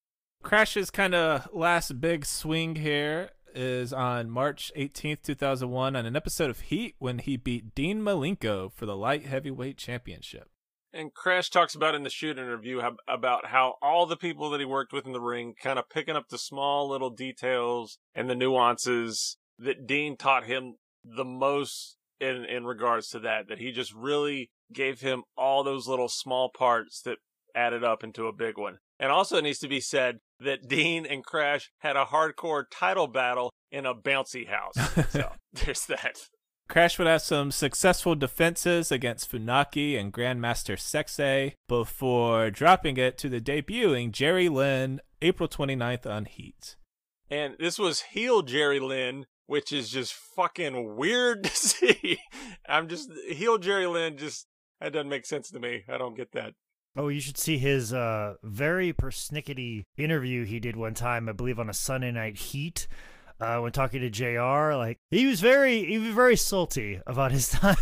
Crash's 0.42 0.90
kind 0.90 1.14
of 1.14 1.48
last 1.52 2.00
big 2.00 2.24
swing 2.24 2.76
here 2.76 3.30
is 3.54 3.92
on 3.92 4.30
March 4.30 4.70
18th, 4.76 5.22
2001, 5.22 5.96
on 5.96 6.06
an 6.06 6.16
episode 6.16 6.50
of 6.50 6.60
Heat 6.60 6.94
when 6.98 7.18
he 7.18 7.36
beat 7.36 7.74
Dean 7.74 8.00
Malenko 8.02 8.72
for 8.72 8.86
the 8.86 8.96
light 8.96 9.26
heavyweight 9.26 9.76
championship. 9.76 10.48
And 10.92 11.12
Crash 11.12 11.50
talks 11.50 11.74
about 11.74 11.94
in 11.94 12.02
the 12.02 12.10
shoot 12.10 12.38
interview 12.38 12.80
how, 12.80 12.96
about 13.06 13.46
how 13.46 13.74
all 13.82 14.06
the 14.06 14.16
people 14.16 14.48
that 14.50 14.60
he 14.60 14.66
worked 14.66 14.92
with 14.92 15.06
in 15.06 15.12
the 15.12 15.20
ring 15.20 15.54
kind 15.60 15.78
of 15.78 15.90
picking 15.90 16.16
up 16.16 16.28
the 16.28 16.38
small 16.38 16.88
little 16.88 17.10
details 17.10 17.98
and 18.14 18.30
the 18.30 18.34
nuances 18.34 19.36
that 19.58 19.86
Dean 19.86 20.16
taught 20.16 20.44
him 20.44 20.76
the 21.04 21.24
most 21.24 21.96
in, 22.20 22.44
in 22.44 22.64
regards 22.64 23.08
to 23.10 23.20
that, 23.20 23.48
that 23.48 23.58
he 23.58 23.72
just 23.72 23.94
really 23.94 24.50
gave 24.72 25.00
him 25.00 25.22
all 25.36 25.64
those 25.64 25.88
little 25.88 26.08
small 26.08 26.50
parts 26.50 27.00
that 27.02 27.18
added 27.54 27.82
up 27.82 28.04
into 28.04 28.26
a 28.26 28.32
big 28.32 28.58
one. 28.58 28.78
And 29.00 29.10
also 29.10 29.38
it 29.38 29.44
needs 29.44 29.58
to 29.60 29.68
be 29.68 29.80
said 29.80 30.18
that 30.40 30.68
Dean 30.68 31.06
and 31.06 31.24
Crash 31.24 31.70
had 31.78 31.96
a 31.96 32.06
hardcore 32.06 32.64
title 32.70 33.06
battle 33.06 33.52
in 33.70 33.86
a 33.86 33.94
bouncy 33.94 34.46
house. 34.48 34.74
so 35.10 35.32
there's 35.52 35.86
that. 35.86 36.28
Crash 36.68 36.98
would 36.98 37.08
have 37.08 37.22
some 37.22 37.50
successful 37.50 38.14
defenses 38.14 38.92
against 38.92 39.32
Funaki 39.32 39.98
and 39.98 40.12
Grandmaster 40.12 40.76
Sexay 40.76 41.54
before 41.66 42.50
dropping 42.50 42.98
it 42.98 43.16
to 43.18 43.30
the 43.30 43.40
debuting 43.40 44.12
Jerry 44.12 44.50
Lynn 44.50 45.00
April 45.22 45.48
29th 45.48 46.06
on 46.06 46.26
Heat. 46.26 46.76
And 47.30 47.54
this 47.58 47.78
was 47.78 48.00
heel 48.12 48.42
Jerry 48.42 48.80
Lynn, 48.80 49.26
which 49.48 49.72
is 49.72 49.88
just 49.88 50.12
fucking 50.12 50.94
weird 50.94 51.42
to 51.44 51.50
see. 51.50 52.20
I'm 52.68 52.86
just 52.86 53.10
heel 53.28 53.58
Jerry 53.58 53.86
Lynn 53.86 54.16
just 54.16 54.46
that 54.80 54.92
doesn't 54.92 55.08
make 55.08 55.26
sense 55.26 55.50
to 55.50 55.58
me. 55.58 55.82
I 55.88 55.98
don't 55.98 56.16
get 56.16 56.32
that. 56.32 56.54
Oh, 56.96 57.08
you 57.08 57.20
should 57.20 57.38
see 57.38 57.58
his 57.58 57.92
uh, 57.92 58.34
very 58.42 58.92
persnickety 58.92 59.84
interview 59.96 60.44
he 60.44 60.60
did 60.60 60.76
one 60.76 60.94
time, 60.94 61.28
I 61.28 61.32
believe, 61.32 61.58
on 61.58 61.70
a 61.70 61.74
Sunday 61.74 62.12
Night 62.12 62.36
Heat. 62.36 62.86
Uh, 63.40 63.60
when 63.60 63.70
talking 63.70 64.00
to 64.00 64.10
Jr., 64.10 64.74
like 64.74 64.98
he 65.12 65.26
was 65.26 65.40
very, 65.40 65.84
he 65.84 65.96
was 65.96 66.12
very 66.12 66.34
salty 66.34 67.00
about 67.06 67.30
his 67.30 67.48
time 67.50 67.76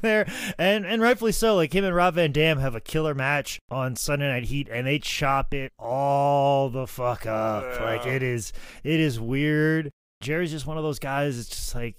there, 0.00 0.26
and 0.58 0.86
and 0.86 1.02
rightfully 1.02 1.32
so. 1.32 1.56
Like 1.56 1.74
him 1.74 1.84
and 1.84 1.94
Rob 1.94 2.14
Van 2.14 2.32
Dam 2.32 2.58
have 2.58 2.74
a 2.74 2.80
killer 2.80 3.14
match 3.14 3.60
on 3.70 3.96
Sunday 3.96 4.28
Night 4.28 4.44
Heat, 4.44 4.66
and 4.72 4.86
they 4.86 4.98
chop 4.98 5.52
it 5.52 5.72
all 5.78 6.70
the 6.70 6.86
fuck 6.86 7.26
up. 7.26 7.80
Like 7.82 8.06
it 8.06 8.22
is, 8.22 8.54
it 8.82 8.98
is 8.98 9.20
weird. 9.20 9.92
Jerry's 10.24 10.52
just 10.52 10.66
one 10.66 10.78
of 10.78 10.82
those 10.82 10.98
guys. 10.98 11.38
It's 11.38 11.50
just 11.50 11.74
like 11.74 11.96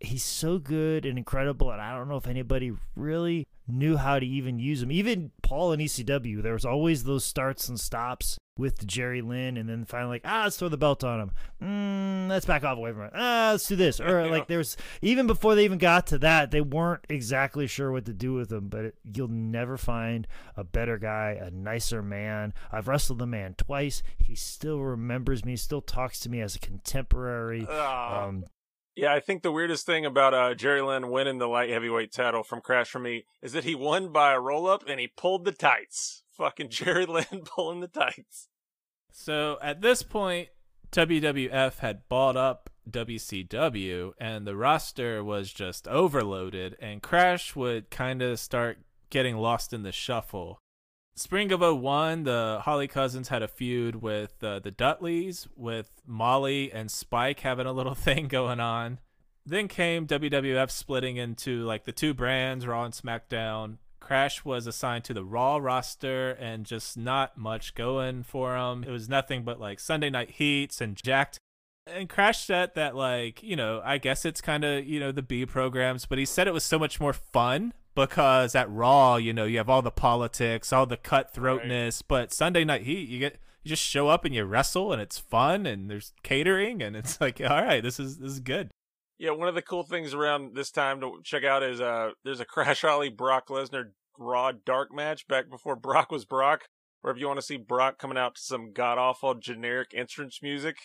he's 0.00 0.24
so 0.24 0.58
good 0.58 1.04
and 1.04 1.18
incredible, 1.18 1.70
and 1.70 1.80
I 1.80 1.94
don't 1.94 2.08
know 2.08 2.16
if 2.16 2.26
anybody 2.26 2.72
really 2.96 3.46
knew 3.68 3.98
how 3.98 4.18
to 4.18 4.26
even 4.26 4.58
use 4.58 4.82
him. 4.82 4.90
Even 4.90 5.30
Paul 5.42 5.72
in 5.72 5.80
ECW, 5.80 6.42
there 6.42 6.54
was 6.54 6.64
always 6.64 7.04
those 7.04 7.24
starts 7.24 7.68
and 7.68 7.78
stops 7.78 8.38
with 8.58 8.86
Jerry 8.86 9.20
Lynn, 9.20 9.56
and 9.56 9.68
then 9.68 9.84
finally 9.84 10.16
like, 10.16 10.22
ah, 10.24 10.44
let's 10.44 10.56
throw 10.56 10.68
the 10.68 10.76
belt 10.76 11.04
on 11.04 11.20
him. 11.20 11.30
Mm, 11.62 12.28
let's 12.28 12.46
back 12.46 12.64
off 12.64 12.78
away 12.78 12.92
from 12.92 13.02
it. 13.02 13.12
Ah, 13.14 13.50
let's 13.52 13.66
do 13.66 13.76
this. 13.76 14.00
Or 14.00 14.26
like 14.30 14.46
there's 14.46 14.76
even 15.02 15.26
before 15.26 15.54
they 15.54 15.64
even 15.64 15.78
got 15.78 16.06
to 16.08 16.18
that, 16.18 16.50
they 16.50 16.60
weren't 16.60 17.04
exactly 17.08 17.66
sure 17.66 17.92
what 17.92 18.06
to 18.06 18.12
do 18.12 18.32
with 18.34 18.50
him. 18.50 18.68
But 18.68 18.84
it, 18.86 18.94
you'll 19.04 19.28
never 19.28 19.76
find 19.76 20.26
a 20.56 20.64
better 20.64 20.98
guy, 20.98 21.38
a 21.40 21.50
nicer 21.50 22.02
man. 22.02 22.54
I've 22.72 22.88
wrestled 22.88 23.18
the 23.18 23.26
man 23.26 23.54
twice. 23.54 24.02
He 24.18 24.34
still 24.34 24.80
remembers 24.80 25.44
me. 25.44 25.56
Still 25.56 25.82
talks 25.82 26.20
to 26.20 26.30
me 26.30 26.40
as 26.40 26.56
a 26.56 26.58
contemporary. 26.60 27.66
Ah. 27.68 28.24
Um, 28.24 28.44
Yeah, 28.94 29.12
I 29.12 29.20
think 29.20 29.42
the 29.42 29.52
weirdest 29.52 29.84
thing 29.84 30.06
about 30.06 30.32
uh, 30.32 30.54
Jerry 30.54 30.80
Lynn 30.80 31.10
winning 31.10 31.36
the 31.38 31.48
light 31.48 31.68
heavyweight 31.68 32.12
title 32.12 32.42
from 32.42 32.62
Crash 32.62 32.88
for 32.88 32.98
me 32.98 33.26
is 33.42 33.52
that 33.52 33.64
he 33.64 33.74
won 33.74 34.10
by 34.10 34.32
a 34.32 34.40
roll 34.40 34.66
up 34.66 34.84
and 34.88 34.98
he 34.98 35.06
pulled 35.06 35.44
the 35.44 35.52
tights. 35.52 36.22
Fucking 36.36 36.68
Jerry 36.70 37.06
Lynn 37.06 37.42
pulling 37.44 37.80
the 37.80 37.88
tights. 37.88 38.48
So 39.12 39.58
at 39.62 39.80
this 39.80 40.02
point, 40.02 40.48
WWF 40.92 41.78
had 41.78 42.08
bought 42.08 42.36
up 42.36 42.70
WCW, 42.90 44.12
and 44.18 44.46
the 44.46 44.56
roster 44.56 45.24
was 45.24 45.52
just 45.52 45.88
overloaded, 45.88 46.76
and 46.80 47.02
Crash 47.02 47.56
would 47.56 47.90
kind 47.90 48.22
of 48.22 48.38
start 48.38 48.78
getting 49.10 49.36
lost 49.36 49.72
in 49.72 49.82
the 49.82 49.92
shuffle. 49.92 50.60
Spring 51.14 51.50
of 51.50 51.60
01, 51.60 52.24
the 52.24 52.60
Holly 52.62 52.86
Cousins 52.86 53.28
had 53.28 53.42
a 53.42 53.48
feud 53.48 53.96
with 53.96 54.42
uh, 54.44 54.58
the 54.58 54.70
Dudleys, 54.70 55.48
with 55.56 55.90
Molly 56.06 56.70
and 56.70 56.90
Spike 56.90 57.40
having 57.40 57.66
a 57.66 57.72
little 57.72 57.94
thing 58.06 58.28
going 58.28 58.60
on. 58.60 59.00
Then 59.46 59.68
came 59.68 60.06
WWF 60.06 60.70
splitting 60.70 61.16
into 61.16 61.62
like 61.64 61.84
the 61.84 61.92
two 61.92 62.12
brands, 62.12 62.66
Raw 62.66 62.84
and 62.84 62.92
SmackDown. 62.92 63.78
Crash 64.06 64.44
was 64.44 64.68
assigned 64.68 65.02
to 65.02 65.14
the 65.14 65.24
Raw 65.24 65.56
roster 65.56 66.30
and 66.30 66.64
just 66.64 66.96
not 66.96 67.36
much 67.36 67.74
going 67.74 68.22
for 68.22 68.56
him. 68.56 68.84
It 68.84 68.90
was 68.92 69.08
nothing 69.08 69.42
but 69.42 69.58
like 69.58 69.80
Sunday 69.80 70.10
night 70.10 70.30
heats 70.30 70.80
and 70.80 70.94
Jakked. 70.94 71.40
And 71.88 72.08
Crash 72.08 72.44
said 72.44 72.70
that, 72.76 72.94
like, 72.94 73.42
you 73.42 73.56
know, 73.56 73.82
I 73.84 73.98
guess 73.98 74.24
it's 74.24 74.40
kind 74.40 74.64
of, 74.64 74.86
you 74.86 75.00
know, 75.00 75.10
the 75.10 75.22
B 75.22 75.44
programs, 75.44 76.06
but 76.06 76.18
he 76.18 76.24
said 76.24 76.46
it 76.46 76.54
was 76.54 76.62
so 76.62 76.78
much 76.78 77.00
more 77.00 77.12
fun 77.12 77.72
because 77.96 78.54
at 78.54 78.70
Raw, 78.70 79.16
you 79.16 79.32
know, 79.32 79.44
you 79.44 79.58
have 79.58 79.68
all 79.68 79.82
the 79.82 79.90
politics, 79.90 80.72
all 80.72 80.86
the 80.86 80.96
cutthroatness, 80.96 81.96
right. 81.96 82.02
but 82.06 82.32
Sunday 82.32 82.64
night 82.64 82.82
heat, 82.82 83.08
you 83.08 83.18
get 83.18 83.40
you 83.64 83.70
just 83.70 83.82
show 83.82 84.06
up 84.06 84.24
and 84.24 84.32
you 84.32 84.44
wrestle 84.44 84.92
and 84.92 85.02
it's 85.02 85.18
fun 85.18 85.66
and 85.66 85.90
there's 85.90 86.12
catering 86.22 86.80
and 86.80 86.94
it's 86.94 87.20
like, 87.20 87.40
all 87.40 87.62
right, 87.62 87.82
this 87.82 87.98
is 87.98 88.18
this 88.18 88.30
is 88.30 88.38
good. 88.40 88.70
Yeah, 89.18 89.30
one 89.30 89.48
of 89.48 89.54
the 89.54 89.62
cool 89.62 89.82
things 89.82 90.12
around 90.12 90.54
this 90.54 90.70
time 90.70 91.00
to 91.00 91.20
check 91.24 91.44
out 91.44 91.62
is 91.62 91.80
uh 91.80 92.10
there's 92.24 92.40
a 92.40 92.44
Crash 92.44 92.82
Holly 92.82 93.08
Brock 93.08 93.48
Lesnar 93.48 93.90
Raw 94.18 94.52
Dark 94.52 94.94
match 94.94 95.26
back 95.26 95.50
before 95.50 95.76
Brock 95.76 96.10
was 96.10 96.24
Brock. 96.24 96.68
Or 97.02 97.10
if 97.10 97.18
you 97.18 97.26
want 97.26 97.38
to 97.38 97.46
see 97.46 97.56
Brock 97.56 97.98
coming 97.98 98.18
out 98.18 98.34
to 98.34 98.42
some 98.42 98.72
god 98.72 98.98
awful 98.98 99.34
generic 99.34 99.92
entrance 99.94 100.40
music 100.42 100.76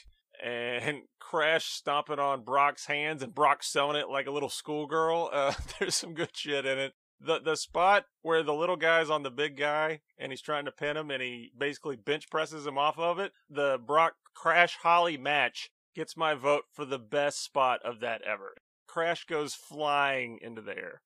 and 0.43 1.03
Crash 1.19 1.65
stomping 1.65 2.19
on 2.19 2.43
Brock's 2.43 2.85
hands 2.85 3.23
and 3.23 3.33
Brock 3.33 3.63
selling 3.63 3.97
it 3.97 4.09
like 4.09 4.27
a 4.27 4.31
little 4.31 4.49
schoolgirl, 4.49 5.29
uh, 5.33 5.53
there's 5.79 5.95
some 5.95 6.13
good 6.13 6.29
shit 6.33 6.65
in 6.65 6.77
it. 6.77 6.93
The 7.19 7.39
the 7.39 7.55
spot 7.55 8.05
where 8.21 8.43
the 8.43 8.53
little 8.53 8.77
guy's 8.77 9.09
on 9.09 9.23
the 9.23 9.29
big 9.29 9.57
guy 9.57 10.01
and 10.17 10.31
he's 10.31 10.41
trying 10.41 10.65
to 10.65 10.71
pin 10.71 10.97
him 10.97 11.11
and 11.11 11.21
he 11.21 11.51
basically 11.57 11.95
bench 11.95 12.29
presses 12.29 12.65
him 12.65 12.77
off 12.77 12.97
of 12.97 13.19
it. 13.19 13.33
The 13.49 13.77
Brock 13.85 14.13
Crash 14.33 14.77
Holly 14.81 15.17
match 15.17 15.69
gets 15.95 16.17
my 16.17 16.33
vote 16.33 16.65
for 16.71 16.85
the 16.85 16.99
best 16.99 17.43
spot 17.43 17.79
of 17.83 17.99
that 17.99 18.21
ever. 18.23 18.55
Crash 18.87 19.25
goes 19.25 19.53
flying 19.53 20.39
into 20.41 20.61
the 20.61 20.77
air. 20.77 21.01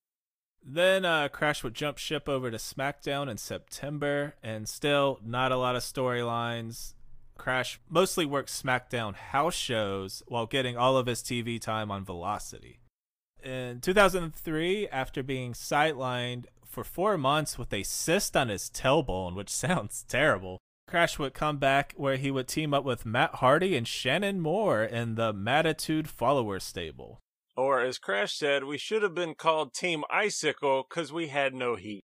Then 0.63 1.05
uh, 1.05 1.27
Crash 1.27 1.63
would 1.63 1.75
jump 1.75 1.99
ship 1.99 2.27
over 2.27 2.49
to 2.49 2.57
SmackDown 2.57 3.29
in 3.29 3.37
September, 3.37 4.33
and 4.41 4.67
still 4.67 5.19
not 5.23 5.51
a 5.51 5.57
lot 5.57 5.75
of 5.75 5.83
storylines. 5.83 6.95
Crash 7.37 7.79
mostly 7.87 8.25
worked 8.25 8.49
SmackDown 8.49 9.13
house 9.13 9.53
shows 9.53 10.23
while 10.27 10.47
getting 10.47 10.75
all 10.75 10.97
of 10.97 11.05
his 11.05 11.21
TV 11.21 11.61
time 11.61 11.91
on 11.91 12.03
Velocity. 12.03 12.79
In 13.43 13.79
2003, 13.81 14.87
after 14.87 15.21
being 15.21 15.53
sidelined 15.53 16.45
for 16.65 16.83
four 16.83 17.17
months 17.17 17.59
with 17.59 17.71
a 17.71 17.83
cyst 17.83 18.35
on 18.35 18.49
his 18.49 18.71
tailbone, 18.71 19.35
which 19.35 19.49
sounds 19.53 20.03
terrible, 20.07 20.57
Crash 20.87 21.17
would 21.17 21.33
come 21.33 21.57
back 21.57 21.93
where 21.97 22.17
he 22.17 22.29
would 22.29 22.47
team 22.47 22.73
up 22.73 22.83
with 22.83 23.05
Matt 23.05 23.35
Hardy 23.35 23.75
and 23.75 23.87
Shannon 23.87 24.39
Moore 24.39 24.83
in 24.83 25.15
the 25.15 25.33
Mattitude 25.33 26.07
follower 26.07 26.59
stable. 26.59 27.21
Or, 27.57 27.81
as 27.81 27.97
Crash 27.97 28.33
said, 28.33 28.65
we 28.65 28.77
should 28.77 29.01
have 29.01 29.15
been 29.15 29.33
called 29.33 29.73
Team 29.73 30.03
Icicle 30.11 30.85
because 30.87 31.11
we 31.11 31.29
had 31.29 31.53
no 31.53 31.75
heat. 31.75 32.03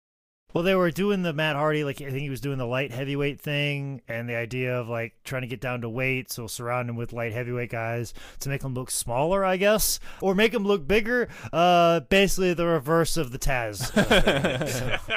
Well, 0.53 0.63
they 0.63 0.75
were 0.75 0.91
doing 0.91 1.23
the 1.23 1.33
Matt 1.33 1.55
Hardy, 1.55 1.83
like 1.83 2.01
I 2.01 2.05
think 2.05 2.21
he 2.21 2.29
was 2.29 2.39
doing 2.39 2.57
the 2.57 2.65
light 2.65 2.91
heavyweight 2.91 3.39
thing, 3.39 4.01
and 4.07 4.29
the 4.29 4.35
idea 4.35 4.79
of 4.79 4.87
like 4.87 5.13
trying 5.23 5.41
to 5.41 5.47
get 5.47 5.59
down 5.59 5.81
to 5.81 5.89
weight, 5.89 6.31
so 6.31 6.47
surround 6.47 6.89
him 6.89 6.95
with 6.95 7.13
light 7.13 7.33
heavyweight 7.33 7.69
guys 7.69 8.13
to 8.39 8.49
make 8.49 8.63
him 8.63 8.73
look 8.73 8.89
smaller, 8.89 9.43
I 9.43 9.57
guess, 9.57 9.99
or 10.21 10.35
make 10.35 10.53
him 10.53 10.63
look 10.63 10.87
bigger. 10.87 11.27
Uh, 11.51 11.99
basically 12.01 12.53
the 12.53 12.65
reverse 12.65 13.17
of 13.17 13.31
the 13.31 13.39
Taz. 13.39 13.91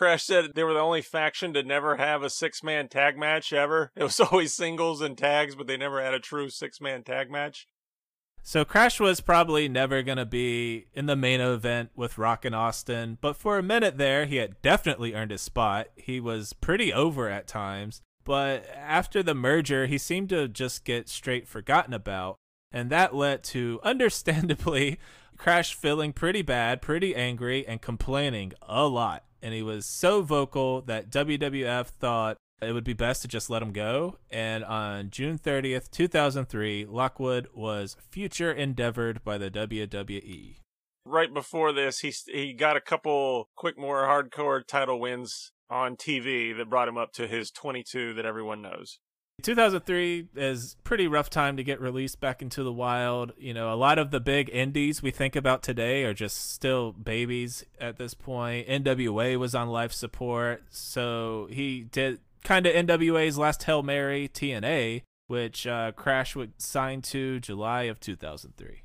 Crash 0.00 0.24
said 0.24 0.52
they 0.54 0.64
were 0.64 0.72
the 0.72 0.80
only 0.80 1.02
faction 1.02 1.52
to 1.52 1.62
never 1.62 1.96
have 1.96 2.22
a 2.22 2.30
six 2.30 2.62
man 2.62 2.88
tag 2.88 3.18
match 3.18 3.52
ever. 3.52 3.92
It 3.94 4.02
was 4.02 4.18
always 4.32 4.54
singles 4.54 5.02
and 5.02 5.16
tags, 5.16 5.54
but 5.54 5.66
they 5.66 5.76
never 5.76 6.02
had 6.02 6.14
a 6.14 6.18
true 6.18 6.48
six 6.48 6.80
man 6.80 7.02
tag 7.02 7.30
match. 7.30 7.66
So 8.42 8.64
Crash 8.64 8.98
was 8.98 9.20
probably 9.20 9.68
never 9.68 10.02
going 10.02 10.16
to 10.16 10.24
be 10.24 10.86
in 10.94 11.04
the 11.04 11.16
main 11.16 11.42
event 11.42 11.90
with 11.94 12.16
Rock 12.16 12.46
and 12.46 12.54
Austin, 12.54 13.18
but 13.20 13.36
for 13.36 13.58
a 13.58 13.62
minute 13.62 13.98
there, 13.98 14.24
he 14.24 14.36
had 14.36 14.62
definitely 14.62 15.12
earned 15.12 15.32
his 15.32 15.42
spot. 15.42 15.88
He 15.96 16.18
was 16.18 16.54
pretty 16.54 16.94
over 16.94 17.28
at 17.28 17.46
times, 17.46 18.00
but 18.24 18.66
after 18.74 19.22
the 19.22 19.34
merger, 19.34 19.84
he 19.84 19.98
seemed 19.98 20.30
to 20.30 20.48
just 20.48 20.86
get 20.86 21.10
straight 21.10 21.46
forgotten 21.46 21.92
about. 21.92 22.36
And 22.72 22.88
that 22.88 23.14
led 23.14 23.44
to, 23.44 23.78
understandably, 23.84 24.98
Crash 25.36 25.74
feeling 25.74 26.14
pretty 26.14 26.40
bad, 26.40 26.80
pretty 26.80 27.14
angry, 27.14 27.66
and 27.66 27.82
complaining 27.82 28.54
a 28.62 28.86
lot 28.86 29.24
and 29.42 29.54
he 29.54 29.62
was 29.62 29.86
so 29.86 30.22
vocal 30.22 30.82
that 30.82 31.10
WWF 31.10 31.86
thought 31.86 32.36
it 32.62 32.72
would 32.72 32.84
be 32.84 32.92
best 32.92 33.22
to 33.22 33.28
just 33.28 33.50
let 33.50 33.62
him 33.62 33.72
go. 33.72 34.18
And 34.30 34.64
on 34.64 35.10
June 35.10 35.38
30th, 35.38 35.90
2003, 35.90 36.86
Lockwood 36.86 37.48
was 37.54 37.96
future 38.10 38.52
endeavored 38.52 39.24
by 39.24 39.38
the 39.38 39.50
WWE. 39.50 40.56
Right 41.06 41.32
before 41.32 41.72
this, 41.72 42.00
he 42.00 42.12
he 42.26 42.52
got 42.52 42.76
a 42.76 42.80
couple 42.80 43.48
quick 43.56 43.78
more 43.78 44.02
hardcore 44.04 44.66
title 44.66 45.00
wins 45.00 45.52
on 45.70 45.96
TV 45.96 46.56
that 46.56 46.68
brought 46.68 46.88
him 46.88 46.98
up 46.98 47.12
to 47.12 47.26
his 47.26 47.50
22 47.50 48.14
that 48.14 48.26
everyone 48.26 48.60
knows. 48.60 48.98
2003 49.40 50.28
is 50.36 50.76
pretty 50.84 51.06
rough 51.06 51.30
time 51.30 51.56
to 51.56 51.64
get 51.64 51.80
released 51.80 52.20
back 52.20 52.42
into 52.42 52.62
the 52.62 52.72
wild. 52.72 53.32
You 53.38 53.54
know, 53.54 53.72
a 53.72 53.76
lot 53.76 53.98
of 53.98 54.10
the 54.10 54.20
big 54.20 54.50
indies 54.50 55.02
we 55.02 55.10
think 55.10 55.36
about 55.36 55.62
today 55.62 56.04
are 56.04 56.14
just 56.14 56.52
still 56.52 56.92
babies 56.92 57.64
at 57.80 57.96
this 57.96 58.14
point. 58.14 58.68
NWA 58.68 59.38
was 59.38 59.54
on 59.54 59.68
life 59.68 59.92
support, 59.92 60.64
so 60.70 61.48
he 61.50 61.82
did 61.82 62.20
kind 62.44 62.66
of 62.66 62.74
NWA's 62.74 63.38
last 63.38 63.62
Hail 63.64 63.82
Mary 63.82 64.28
TNA, 64.28 65.02
which 65.26 65.66
uh, 65.66 65.92
Crash 65.92 66.34
would 66.36 66.60
sign 66.60 67.02
to 67.02 67.40
July 67.40 67.82
of 67.82 68.00
2003. 68.00 68.82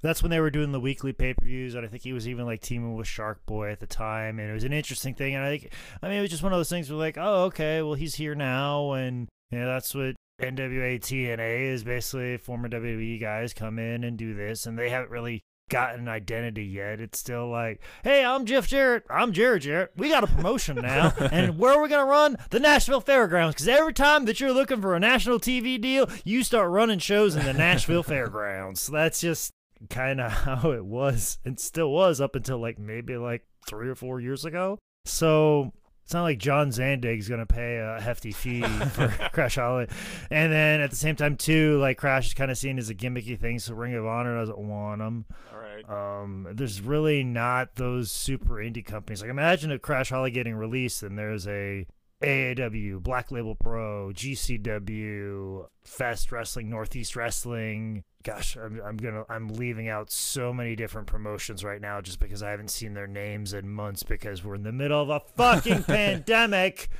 That's 0.00 0.22
when 0.22 0.30
they 0.30 0.40
were 0.40 0.50
doing 0.50 0.70
the 0.70 0.78
weekly 0.78 1.12
pay 1.12 1.34
per 1.34 1.44
views, 1.44 1.74
and 1.74 1.84
I 1.84 1.88
think 1.88 2.02
he 2.02 2.12
was 2.12 2.28
even 2.28 2.46
like 2.46 2.60
teaming 2.60 2.94
with 2.94 3.08
Shark 3.08 3.44
Boy 3.46 3.72
at 3.72 3.80
the 3.80 3.86
time, 3.86 4.38
and 4.38 4.48
it 4.48 4.54
was 4.54 4.62
an 4.64 4.72
interesting 4.72 5.14
thing. 5.14 5.34
And 5.34 5.44
I 5.44 5.58
think, 5.58 5.72
I 6.00 6.08
mean, 6.08 6.18
it 6.18 6.20
was 6.20 6.30
just 6.30 6.42
one 6.42 6.52
of 6.52 6.58
those 6.58 6.68
things 6.68 6.88
where 6.88 6.98
like, 6.98 7.18
oh, 7.18 7.44
okay, 7.46 7.82
well, 7.82 7.94
he's 7.94 8.14
here 8.14 8.36
now, 8.36 8.92
and 8.92 9.26
yeah, 9.50 9.64
that's 9.66 9.94
what 9.94 10.14
NWA 10.40 11.00
TNA 11.00 11.72
is 11.72 11.84
basically. 11.84 12.36
Former 12.36 12.68
WWE 12.68 13.20
guys 13.20 13.52
come 13.54 13.78
in 13.78 14.04
and 14.04 14.16
do 14.16 14.34
this, 14.34 14.66
and 14.66 14.78
they 14.78 14.90
haven't 14.90 15.10
really 15.10 15.42
gotten 15.68 16.00
an 16.00 16.08
identity 16.08 16.64
yet. 16.64 17.00
It's 17.00 17.18
still 17.18 17.48
like, 17.48 17.80
hey, 18.02 18.24
I'm 18.24 18.46
Jeff 18.46 18.66
Jarrett. 18.66 19.04
I'm 19.10 19.32
Jerry 19.32 19.60
Jarrett. 19.60 19.92
We 19.96 20.08
got 20.08 20.24
a 20.24 20.28
promotion 20.28 20.76
now. 20.82 21.12
and 21.30 21.58
where 21.58 21.74
are 21.74 21.82
we 21.82 21.88
going 21.88 22.04
to 22.04 22.10
run? 22.10 22.36
The 22.50 22.60
Nashville 22.60 23.00
Fairgrounds. 23.00 23.54
Because 23.54 23.68
every 23.68 23.92
time 23.92 24.24
that 24.24 24.40
you're 24.40 24.52
looking 24.52 24.80
for 24.80 24.94
a 24.94 25.00
national 25.00 25.38
TV 25.40 25.80
deal, 25.80 26.08
you 26.24 26.42
start 26.42 26.70
running 26.70 26.98
shows 26.98 27.36
in 27.36 27.44
the 27.44 27.52
Nashville 27.52 28.02
Fairgrounds. 28.04 28.80
So 28.80 28.92
that's 28.92 29.20
just 29.20 29.52
kind 29.90 30.20
of 30.20 30.32
how 30.44 30.72
it 30.72 30.84
was 30.84 31.38
and 31.44 31.58
still 31.58 31.90
was 31.90 32.20
up 32.20 32.34
until 32.34 32.58
like 32.58 32.78
maybe 32.78 33.16
like 33.16 33.42
three 33.68 33.88
or 33.88 33.94
four 33.94 34.20
years 34.20 34.44
ago. 34.44 34.78
So 35.04 35.72
it's 36.08 36.14
not 36.14 36.22
like 36.22 36.38
John 36.38 36.70
Zandig's 36.70 37.28
gonna 37.28 37.44
pay 37.44 37.76
a 37.76 38.00
hefty 38.00 38.32
fee 38.32 38.62
for 38.62 39.08
Crash 39.34 39.56
Holly, 39.56 39.88
and 40.30 40.50
then 40.50 40.80
at 40.80 40.88
the 40.88 40.96
same 40.96 41.16
time 41.16 41.36
too, 41.36 41.78
like 41.80 41.98
Crash 41.98 42.28
is 42.28 42.32
kind 42.32 42.50
of 42.50 42.56
seen 42.56 42.78
as 42.78 42.88
a 42.88 42.94
gimmicky 42.94 43.38
thing, 43.38 43.58
so 43.58 43.74
Ring 43.74 43.94
of 43.94 44.06
Honor 44.06 44.38
doesn't 44.38 44.56
want 44.56 45.02
him. 45.02 45.26
All 45.52 45.58
right. 45.58 46.22
Um, 46.22 46.48
there's 46.54 46.80
really 46.80 47.24
not 47.24 47.74
those 47.74 48.10
super 48.10 48.54
indie 48.54 48.82
companies. 48.82 49.20
Like 49.20 49.28
imagine 49.28 49.70
a 49.70 49.78
Crash 49.78 50.08
Holly 50.08 50.30
getting 50.30 50.54
released, 50.54 51.02
and 51.02 51.18
there's 51.18 51.46
a 51.46 51.86
AAW, 52.22 53.02
Black 53.02 53.30
Label 53.30 53.54
Pro, 53.54 54.10
GCW, 54.14 55.66
Fest 55.84 56.32
Wrestling, 56.32 56.70
Northeast 56.70 57.16
Wrestling. 57.16 58.02
Gosh, 58.28 58.58
I'm, 58.58 58.78
I'm 58.84 58.98
gonna 58.98 59.24
I'm 59.30 59.48
leaving 59.48 59.88
out 59.88 60.10
so 60.10 60.52
many 60.52 60.76
different 60.76 61.06
promotions 61.06 61.64
right 61.64 61.80
now 61.80 62.02
just 62.02 62.20
because 62.20 62.42
I 62.42 62.50
haven't 62.50 62.70
seen 62.70 62.92
their 62.92 63.06
names 63.06 63.54
in 63.54 63.70
months 63.70 64.02
because 64.02 64.44
we're 64.44 64.56
in 64.56 64.64
the 64.64 64.72
middle 64.72 65.00
of 65.00 65.08
a 65.08 65.20
fucking 65.34 65.82
pandemic. 65.84 66.90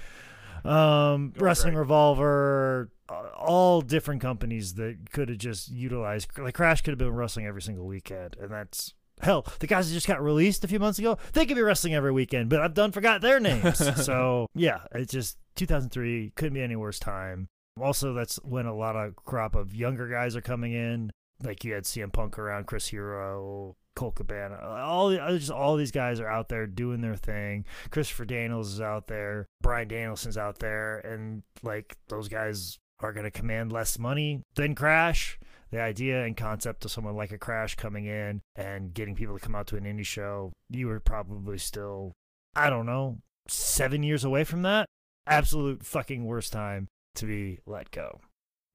Um, 0.64 1.34
Wrestling 1.36 1.74
right. 1.74 1.80
Revolver, 1.80 2.90
uh, 3.10 3.28
all 3.36 3.82
different 3.82 4.22
companies 4.22 4.72
that 4.74 5.10
could 5.12 5.28
have 5.28 5.36
just 5.36 5.70
utilized 5.70 6.30
like 6.38 6.54
Crash 6.54 6.80
could 6.80 6.92
have 6.92 6.98
been 6.98 7.12
wrestling 7.12 7.44
every 7.44 7.60
single 7.60 7.84
weekend, 7.84 8.38
and 8.40 8.50
that's 8.50 8.94
Hell, 9.20 9.44
the 9.58 9.66
guys 9.66 9.88
that 9.88 9.94
just 9.94 10.06
got 10.06 10.22
released 10.22 10.64
a 10.64 10.68
few 10.68 10.78
months 10.78 10.98
ago, 10.98 11.18
they 11.34 11.44
could 11.44 11.56
be 11.56 11.62
wrestling 11.62 11.94
every 11.94 12.12
weekend, 12.12 12.48
but 12.48 12.62
I've 12.62 12.72
done 12.72 12.90
forgot 12.90 13.20
their 13.20 13.38
names. 13.38 13.76
so 14.06 14.46
yeah, 14.54 14.78
it's 14.94 15.12
just 15.12 15.36
2003 15.56 16.32
couldn't 16.36 16.54
be 16.54 16.62
any 16.62 16.76
worse 16.76 16.98
time. 16.98 17.48
Also, 17.78 18.12
that's 18.12 18.36
when 18.42 18.64
a 18.64 18.74
lot 18.74 18.96
of 18.96 19.14
crop 19.16 19.54
of 19.54 19.74
younger 19.74 20.08
guys 20.08 20.34
are 20.34 20.40
coming 20.40 20.72
in. 20.72 21.10
Like 21.42 21.64
you 21.64 21.74
had 21.74 21.84
CM 21.84 22.12
Punk 22.12 22.38
around, 22.38 22.66
Chris 22.66 22.88
Hero, 22.88 23.76
Colt 23.94 24.16
Cabana, 24.16 24.58
all 24.60 25.10
just 25.10 25.50
all 25.50 25.76
these 25.76 25.92
guys 25.92 26.20
are 26.20 26.28
out 26.28 26.48
there 26.48 26.66
doing 26.66 27.00
their 27.00 27.16
thing. 27.16 27.64
Christopher 27.90 28.24
Daniels 28.24 28.72
is 28.72 28.80
out 28.80 29.06
there, 29.06 29.46
Bryan 29.60 29.88
Danielson's 29.88 30.38
out 30.38 30.58
there, 30.58 30.98
and 30.98 31.42
like 31.62 31.96
those 32.08 32.28
guys 32.28 32.78
are 33.00 33.12
going 33.12 33.24
to 33.24 33.30
command 33.30 33.72
less 33.72 33.98
money 33.98 34.42
than 34.56 34.74
Crash 34.74 35.38
the 35.70 35.80
idea 35.80 36.24
and 36.24 36.36
concept 36.36 36.84
of 36.84 36.90
someone 36.90 37.16
like 37.16 37.32
a 37.32 37.38
Crash 37.38 37.74
coming 37.74 38.06
in 38.06 38.40
and 38.56 38.94
getting 38.94 39.14
people 39.14 39.38
to 39.38 39.44
come 39.44 39.54
out 39.54 39.66
to 39.68 39.76
an 39.76 39.84
indie 39.84 40.04
show, 40.04 40.52
you 40.70 40.86
were 40.86 41.00
probably 41.00 41.58
still, 41.58 42.12
I 42.54 42.70
don't 42.70 42.86
know, 42.86 43.18
seven 43.48 44.02
years 44.02 44.24
away 44.24 44.44
from 44.44 44.62
that. 44.62 44.86
Absolute 45.26 45.84
fucking 45.84 46.24
worst 46.24 46.52
time 46.52 46.88
to 47.16 47.26
be 47.26 47.58
let 47.66 47.90
go. 47.90 48.20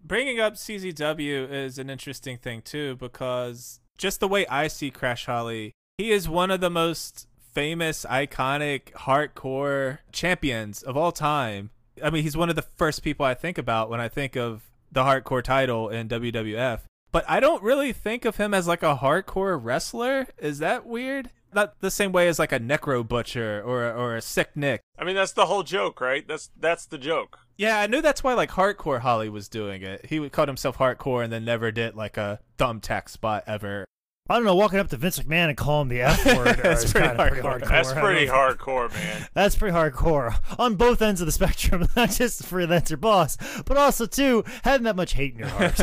Bringing 0.05 0.39
up 0.39 0.55
CZW 0.55 1.49
is 1.49 1.79
an 1.79 1.89
interesting 1.89 2.37
thing 2.37 2.61
too 2.61 2.97
because 2.97 3.79
just 3.97 4.19
the 4.19 4.27
way 4.27 4.45
I 4.47 4.67
see 4.67 4.91
Crash 4.91 5.27
Holly, 5.27 5.71
he 5.97 6.11
is 6.11 6.27
one 6.27 6.51
of 6.51 6.59
the 6.59 6.69
most 6.69 7.27
famous, 7.53 8.05
iconic, 8.09 8.91
hardcore 8.91 9.99
champions 10.11 10.83
of 10.83 10.97
all 10.97 11.13
time. 11.13 11.69
I 12.03 12.09
mean, 12.09 12.23
he's 12.23 12.35
one 12.35 12.49
of 12.49 12.57
the 12.57 12.63
first 12.63 13.01
people 13.01 13.25
I 13.25 13.33
think 13.33 13.57
about 13.57 13.89
when 13.89 14.01
I 14.01 14.09
think 14.09 14.35
of 14.35 14.63
the 14.91 15.03
hardcore 15.03 15.43
title 15.43 15.87
in 15.87 16.09
WWF. 16.09 16.81
But 17.13 17.23
I 17.29 17.39
don't 17.39 17.63
really 17.63 17.93
think 17.93 18.25
of 18.25 18.35
him 18.35 18.53
as 18.53 18.67
like 18.67 18.83
a 18.83 18.97
hardcore 18.97 19.57
wrestler. 19.61 20.27
Is 20.37 20.59
that 20.59 20.85
weird? 20.85 21.29
Not 21.53 21.79
the 21.79 21.91
same 21.91 22.11
way 22.11 22.27
as 22.27 22.39
like 22.39 22.51
a 22.51 22.59
necro 22.59 23.07
butcher 23.07 23.61
or 23.63 23.85
or 23.85 24.15
a 24.17 24.21
sick 24.21 24.49
Nick. 24.55 24.81
I 24.97 25.05
mean, 25.05 25.15
that's 25.15 25.33
the 25.33 25.45
whole 25.45 25.63
joke, 25.63 26.01
right? 26.01 26.27
That's 26.27 26.49
that's 26.59 26.87
the 26.87 26.97
joke. 26.97 27.39
Yeah, 27.57 27.79
I 27.79 27.87
knew 27.87 28.01
that's 28.01 28.23
why 28.23 28.33
like 28.33 28.51
hardcore 28.51 28.99
Holly 28.99 29.29
was 29.29 29.47
doing 29.47 29.83
it. 29.83 30.07
He 30.07 30.19
would 30.19 30.31
called 30.31 30.49
himself 30.49 30.77
hardcore 30.77 31.23
and 31.23 31.31
then 31.31 31.45
never 31.45 31.71
did 31.71 31.95
like 31.95 32.17
a 32.17 32.39
thumbtack 32.57 33.09
spot 33.09 33.43
ever. 33.47 33.85
I 34.29 34.35
don't 34.35 34.45
know, 34.45 34.55
walking 34.55 34.79
up 34.79 34.89
to 34.89 34.97
Vince 34.97 35.19
McMahon 35.19 35.49
and 35.49 35.57
calling 35.57 35.83
him 35.83 35.89
the 35.89 36.01
F 36.01 36.25
word 36.37 36.57
That's 36.63 36.85
is 36.85 36.93
pretty 36.93 37.07
kinda 37.09 37.27
pretty 37.27 37.41
hardcore. 37.41 37.59
hardcore. 37.61 37.69
That's 37.69 37.93
pretty 37.93 38.27
hardcore, 38.27 38.93
man. 38.93 39.27
That's 39.33 39.55
pretty 39.55 39.75
hardcore 39.75 40.35
on 40.57 40.75
both 40.75 41.01
ends 41.01 41.19
of 41.21 41.25
the 41.25 41.31
spectrum, 41.33 41.87
not 41.95 42.09
just 42.11 42.39
the 42.39 42.45
freelancer 42.45 42.99
boss, 42.99 43.37
but 43.65 43.75
also 43.77 44.05
too 44.05 44.43
having 44.63 44.83
that 44.85 44.95
much 44.95 45.13
hate 45.13 45.33
in 45.33 45.39
your 45.39 45.49
heart. 45.49 45.79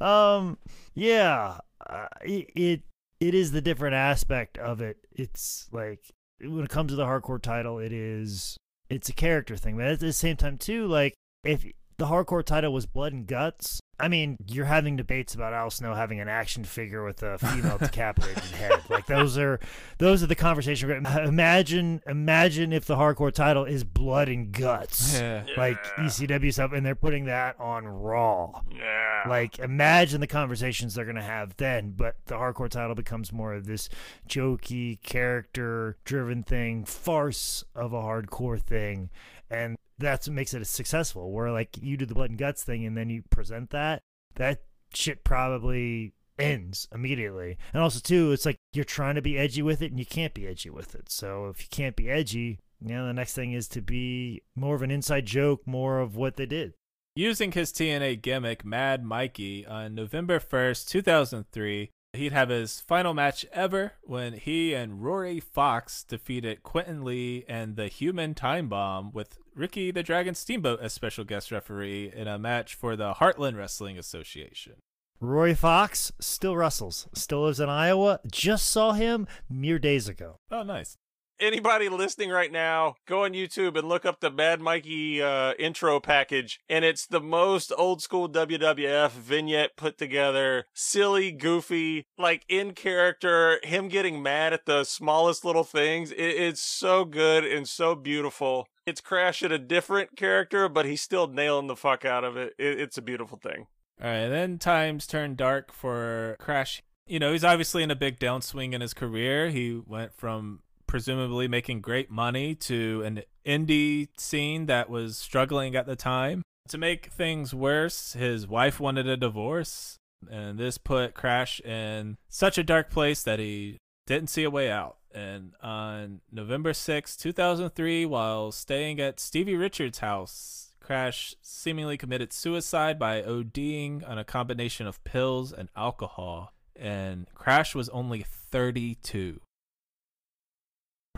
um, 0.00 0.58
yeah, 0.94 1.58
uh, 1.84 2.06
it, 2.22 2.50
it 2.54 2.82
it 3.20 3.34
is 3.34 3.50
the 3.52 3.60
different 3.60 3.94
aspect 3.94 4.58
of 4.58 4.80
it. 4.80 4.98
It's 5.10 5.68
like 5.72 6.00
when 6.40 6.64
it 6.64 6.70
comes 6.70 6.92
to 6.92 6.96
the 6.96 7.04
hardcore 7.06 7.40
title, 7.42 7.78
it 7.78 7.92
is 7.92 8.56
it's 8.90 9.08
a 9.08 9.12
character 9.14 9.56
thing, 9.56 9.76
but 9.76 9.86
at 9.86 10.00
the 10.00 10.12
same 10.12 10.36
time 10.36 10.58
too, 10.58 10.86
like 10.86 11.14
if 11.44 11.64
the 11.98 12.06
hardcore 12.06 12.44
title 12.44 12.72
was 12.72 12.86
blood 12.86 13.12
and 13.12 13.26
guts. 13.26 13.80
I 14.00 14.06
mean, 14.06 14.36
you're 14.46 14.66
having 14.66 14.94
debates 14.94 15.34
about 15.34 15.52
Al 15.52 15.70
Snow 15.70 15.92
having 15.92 16.20
an 16.20 16.28
action 16.28 16.62
figure 16.62 17.04
with 17.04 17.20
a 17.24 17.36
female 17.38 17.78
decapitated 17.80 18.44
head. 18.44 18.80
Like 18.88 19.06
those 19.06 19.36
are 19.36 19.58
those 19.98 20.22
are 20.22 20.28
the 20.28 20.36
conversation. 20.36 20.88
Imagine, 21.04 22.00
imagine 22.06 22.72
if 22.72 22.84
the 22.84 22.94
hardcore 22.94 23.32
title 23.32 23.64
is 23.64 23.82
blood 23.82 24.28
and 24.28 24.52
guts, 24.52 25.18
Yeah. 25.18 25.42
like 25.56 25.78
Yeah. 25.98 26.04
ECW 26.04 26.52
stuff, 26.52 26.70
and 26.72 26.86
they're 26.86 26.94
putting 26.94 27.24
that 27.24 27.58
on 27.58 27.88
Raw. 27.88 28.60
Yeah. 28.70 29.24
Like, 29.28 29.58
imagine 29.58 30.20
the 30.20 30.28
conversations 30.28 30.94
they're 30.94 31.04
gonna 31.04 31.20
have 31.20 31.56
then. 31.56 31.94
But 31.96 32.14
the 32.26 32.36
hardcore 32.36 32.70
title 32.70 32.94
becomes 32.94 33.32
more 33.32 33.52
of 33.54 33.66
this 33.66 33.88
jokey, 34.28 35.02
character-driven 35.02 36.44
thing, 36.44 36.84
farce 36.84 37.64
of 37.74 37.92
a 37.92 38.00
hardcore 38.00 38.60
thing, 38.60 39.10
and 39.50 39.76
that's 39.98 40.28
what 40.28 40.34
makes 40.34 40.54
it 40.54 40.66
successful. 40.66 41.32
Where 41.32 41.50
like 41.50 41.76
you 41.80 41.96
do 41.96 42.06
the 42.06 42.14
blood 42.14 42.30
and 42.30 42.38
guts 42.38 42.62
thing, 42.62 42.84
and 42.86 42.96
then 42.96 43.10
you 43.10 43.22
present 43.30 43.70
that, 43.70 44.02
that 44.36 44.62
shit 44.94 45.24
probably 45.24 46.14
ends 46.38 46.88
immediately. 46.94 47.58
And 47.72 47.82
also 47.82 48.00
too, 48.00 48.32
it's 48.32 48.46
like 48.46 48.56
you're 48.72 48.84
trying 48.84 49.16
to 49.16 49.22
be 49.22 49.38
edgy 49.38 49.62
with 49.62 49.82
it, 49.82 49.90
and 49.90 49.98
you 49.98 50.06
can't 50.06 50.34
be 50.34 50.46
edgy 50.46 50.70
with 50.70 50.94
it. 50.94 51.10
So 51.10 51.46
if 51.46 51.60
you 51.60 51.68
can't 51.70 51.96
be 51.96 52.08
edgy, 52.10 52.58
you 52.80 52.88
know, 52.94 53.06
the 53.06 53.12
next 53.12 53.34
thing 53.34 53.52
is 53.52 53.68
to 53.68 53.80
be 53.80 54.42
more 54.54 54.74
of 54.74 54.82
an 54.82 54.90
inside 54.90 55.26
joke, 55.26 55.66
more 55.66 55.98
of 55.98 56.16
what 56.16 56.36
they 56.36 56.46
did. 56.46 56.74
Using 57.16 57.50
his 57.50 57.72
TNA 57.72 58.22
gimmick, 58.22 58.64
Mad 58.64 59.04
Mikey, 59.04 59.66
on 59.66 59.96
November 59.96 60.38
1st, 60.38 60.86
2003, 60.86 61.90
he'd 62.12 62.32
have 62.32 62.48
his 62.48 62.80
final 62.80 63.14
match 63.14 63.44
ever 63.52 63.92
when 64.02 64.32
he 64.34 64.74
and 64.74 65.02
Rory 65.02 65.40
Fox 65.40 66.02
defeated 66.02 66.62
Quentin 66.62 67.04
Lee 67.04 67.44
and 67.48 67.76
the 67.76 67.88
Human 67.88 68.34
Time 68.34 68.68
Bomb 68.68 69.12
with 69.12 69.38
Ricky 69.54 69.90
the 69.90 70.02
Dragon 70.02 70.34
Steamboat 70.34 70.80
as 70.80 70.92
special 70.92 71.24
guest 71.24 71.50
referee 71.50 72.12
in 72.14 72.28
a 72.28 72.38
match 72.38 72.74
for 72.74 72.96
the 72.96 73.14
Heartland 73.14 73.56
Wrestling 73.56 73.98
Association. 73.98 74.74
Roy 75.20 75.54
Fox 75.54 76.12
still 76.20 76.56
wrestles, 76.56 77.08
still 77.12 77.42
lives 77.44 77.58
in 77.58 77.68
Iowa. 77.68 78.20
Just 78.30 78.68
saw 78.68 78.92
him 78.92 79.26
mere 79.50 79.80
days 79.80 80.08
ago. 80.08 80.36
Oh, 80.50 80.62
nice. 80.62 80.96
Anybody 81.40 81.88
listening 81.88 82.30
right 82.30 82.50
now, 82.50 82.96
go 83.06 83.22
on 83.22 83.32
YouTube 83.32 83.78
and 83.78 83.88
look 83.88 84.04
up 84.04 84.18
the 84.18 84.30
Mad 84.30 84.60
Mikey 84.60 85.22
uh, 85.22 85.52
intro 85.56 86.00
package, 86.00 86.58
and 86.68 86.84
it's 86.84 87.06
the 87.06 87.20
most 87.20 87.72
old 87.78 88.02
school 88.02 88.28
WWF 88.28 89.12
vignette 89.12 89.76
put 89.76 89.98
together. 89.98 90.64
Silly, 90.74 91.30
goofy, 91.30 92.06
like 92.18 92.44
in 92.48 92.72
character. 92.72 93.60
Him 93.62 93.86
getting 93.86 94.20
mad 94.20 94.52
at 94.52 94.66
the 94.66 94.82
smallest 94.82 95.44
little 95.44 95.62
things. 95.62 96.10
It, 96.10 96.18
it's 96.18 96.60
so 96.60 97.04
good 97.04 97.44
and 97.44 97.68
so 97.68 97.94
beautiful. 97.94 98.66
It's 98.84 99.00
Crash 99.00 99.44
at 99.44 99.52
a 99.52 99.58
different 99.60 100.16
character, 100.16 100.68
but 100.68 100.86
he's 100.86 101.02
still 101.02 101.28
nailing 101.28 101.68
the 101.68 101.76
fuck 101.76 102.04
out 102.04 102.24
of 102.24 102.36
it. 102.36 102.54
it 102.58 102.80
it's 102.80 102.98
a 102.98 103.02
beautiful 103.02 103.38
thing. 103.38 103.68
All 104.02 104.10
right, 104.10 104.26
then 104.26 104.58
times 104.58 105.06
turn 105.06 105.36
dark 105.36 105.72
for 105.72 106.36
Crash. 106.40 106.82
You 107.06 107.20
know, 107.20 107.30
he's 107.30 107.44
obviously 107.44 107.84
in 107.84 107.92
a 107.92 107.96
big 107.96 108.18
downswing 108.18 108.72
in 108.72 108.80
his 108.80 108.92
career. 108.92 109.50
He 109.50 109.80
went 109.86 110.12
from 110.14 110.62
presumably 110.88 111.46
making 111.46 111.80
great 111.80 112.10
money 112.10 112.56
to 112.56 113.02
an 113.04 113.22
indie 113.46 114.08
scene 114.18 114.66
that 114.66 114.90
was 114.90 115.16
struggling 115.16 115.76
at 115.76 115.86
the 115.86 115.94
time. 115.94 116.42
To 116.70 116.78
make 116.78 117.06
things 117.06 117.54
worse, 117.54 118.14
his 118.14 118.48
wife 118.48 118.80
wanted 118.80 119.06
a 119.06 119.16
divorce, 119.16 119.96
and 120.28 120.58
this 120.58 120.76
put 120.76 121.14
Crash 121.14 121.60
in 121.60 122.16
such 122.28 122.58
a 122.58 122.64
dark 122.64 122.90
place 122.90 123.22
that 123.22 123.38
he 123.38 123.78
didn't 124.06 124.30
see 124.30 124.42
a 124.42 124.50
way 124.50 124.70
out. 124.70 124.96
And 125.14 125.52
on 125.62 126.20
November 126.30 126.74
6, 126.74 127.16
2003, 127.16 128.04
while 128.04 128.52
staying 128.52 129.00
at 129.00 129.20
Stevie 129.20 129.56
Richards' 129.56 129.98
house, 129.98 130.72
Crash 130.80 131.34
seemingly 131.40 131.96
committed 131.96 132.32
suicide 132.32 132.98
by 132.98 133.22
ODing 133.22 134.08
on 134.08 134.18
a 134.18 134.24
combination 134.24 134.86
of 134.86 135.02
pills 135.04 135.52
and 135.52 135.68
alcohol. 135.76 136.52
And 136.76 137.26
Crash 137.34 137.74
was 137.74 137.88
only 137.90 138.22
32. 138.22 139.40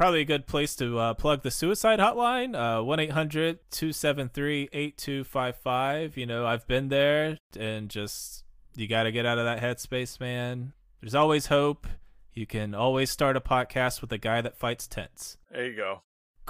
Probably 0.00 0.22
a 0.22 0.24
good 0.24 0.46
place 0.46 0.74
to 0.76 0.98
uh, 0.98 1.12
plug 1.12 1.42
the 1.42 1.50
suicide 1.50 1.98
hotline, 1.98 2.56
uh, 2.56 2.82
1 2.82 3.00
800 3.00 3.58
273 3.70 4.70
8255. 4.72 6.16
You 6.16 6.24
know, 6.24 6.46
I've 6.46 6.66
been 6.66 6.88
there 6.88 7.36
and 7.54 7.90
just, 7.90 8.44
you 8.74 8.88
got 8.88 9.02
to 9.02 9.12
get 9.12 9.26
out 9.26 9.36
of 9.36 9.44
that 9.44 9.60
headspace, 9.60 10.18
man. 10.18 10.72
There's 11.02 11.14
always 11.14 11.48
hope. 11.48 11.86
You 12.32 12.46
can 12.46 12.74
always 12.74 13.10
start 13.10 13.36
a 13.36 13.42
podcast 13.42 14.00
with 14.00 14.10
a 14.10 14.16
guy 14.16 14.40
that 14.40 14.56
fights 14.56 14.86
tents. 14.86 15.36
There 15.52 15.66
you 15.66 15.76
go. 15.76 16.00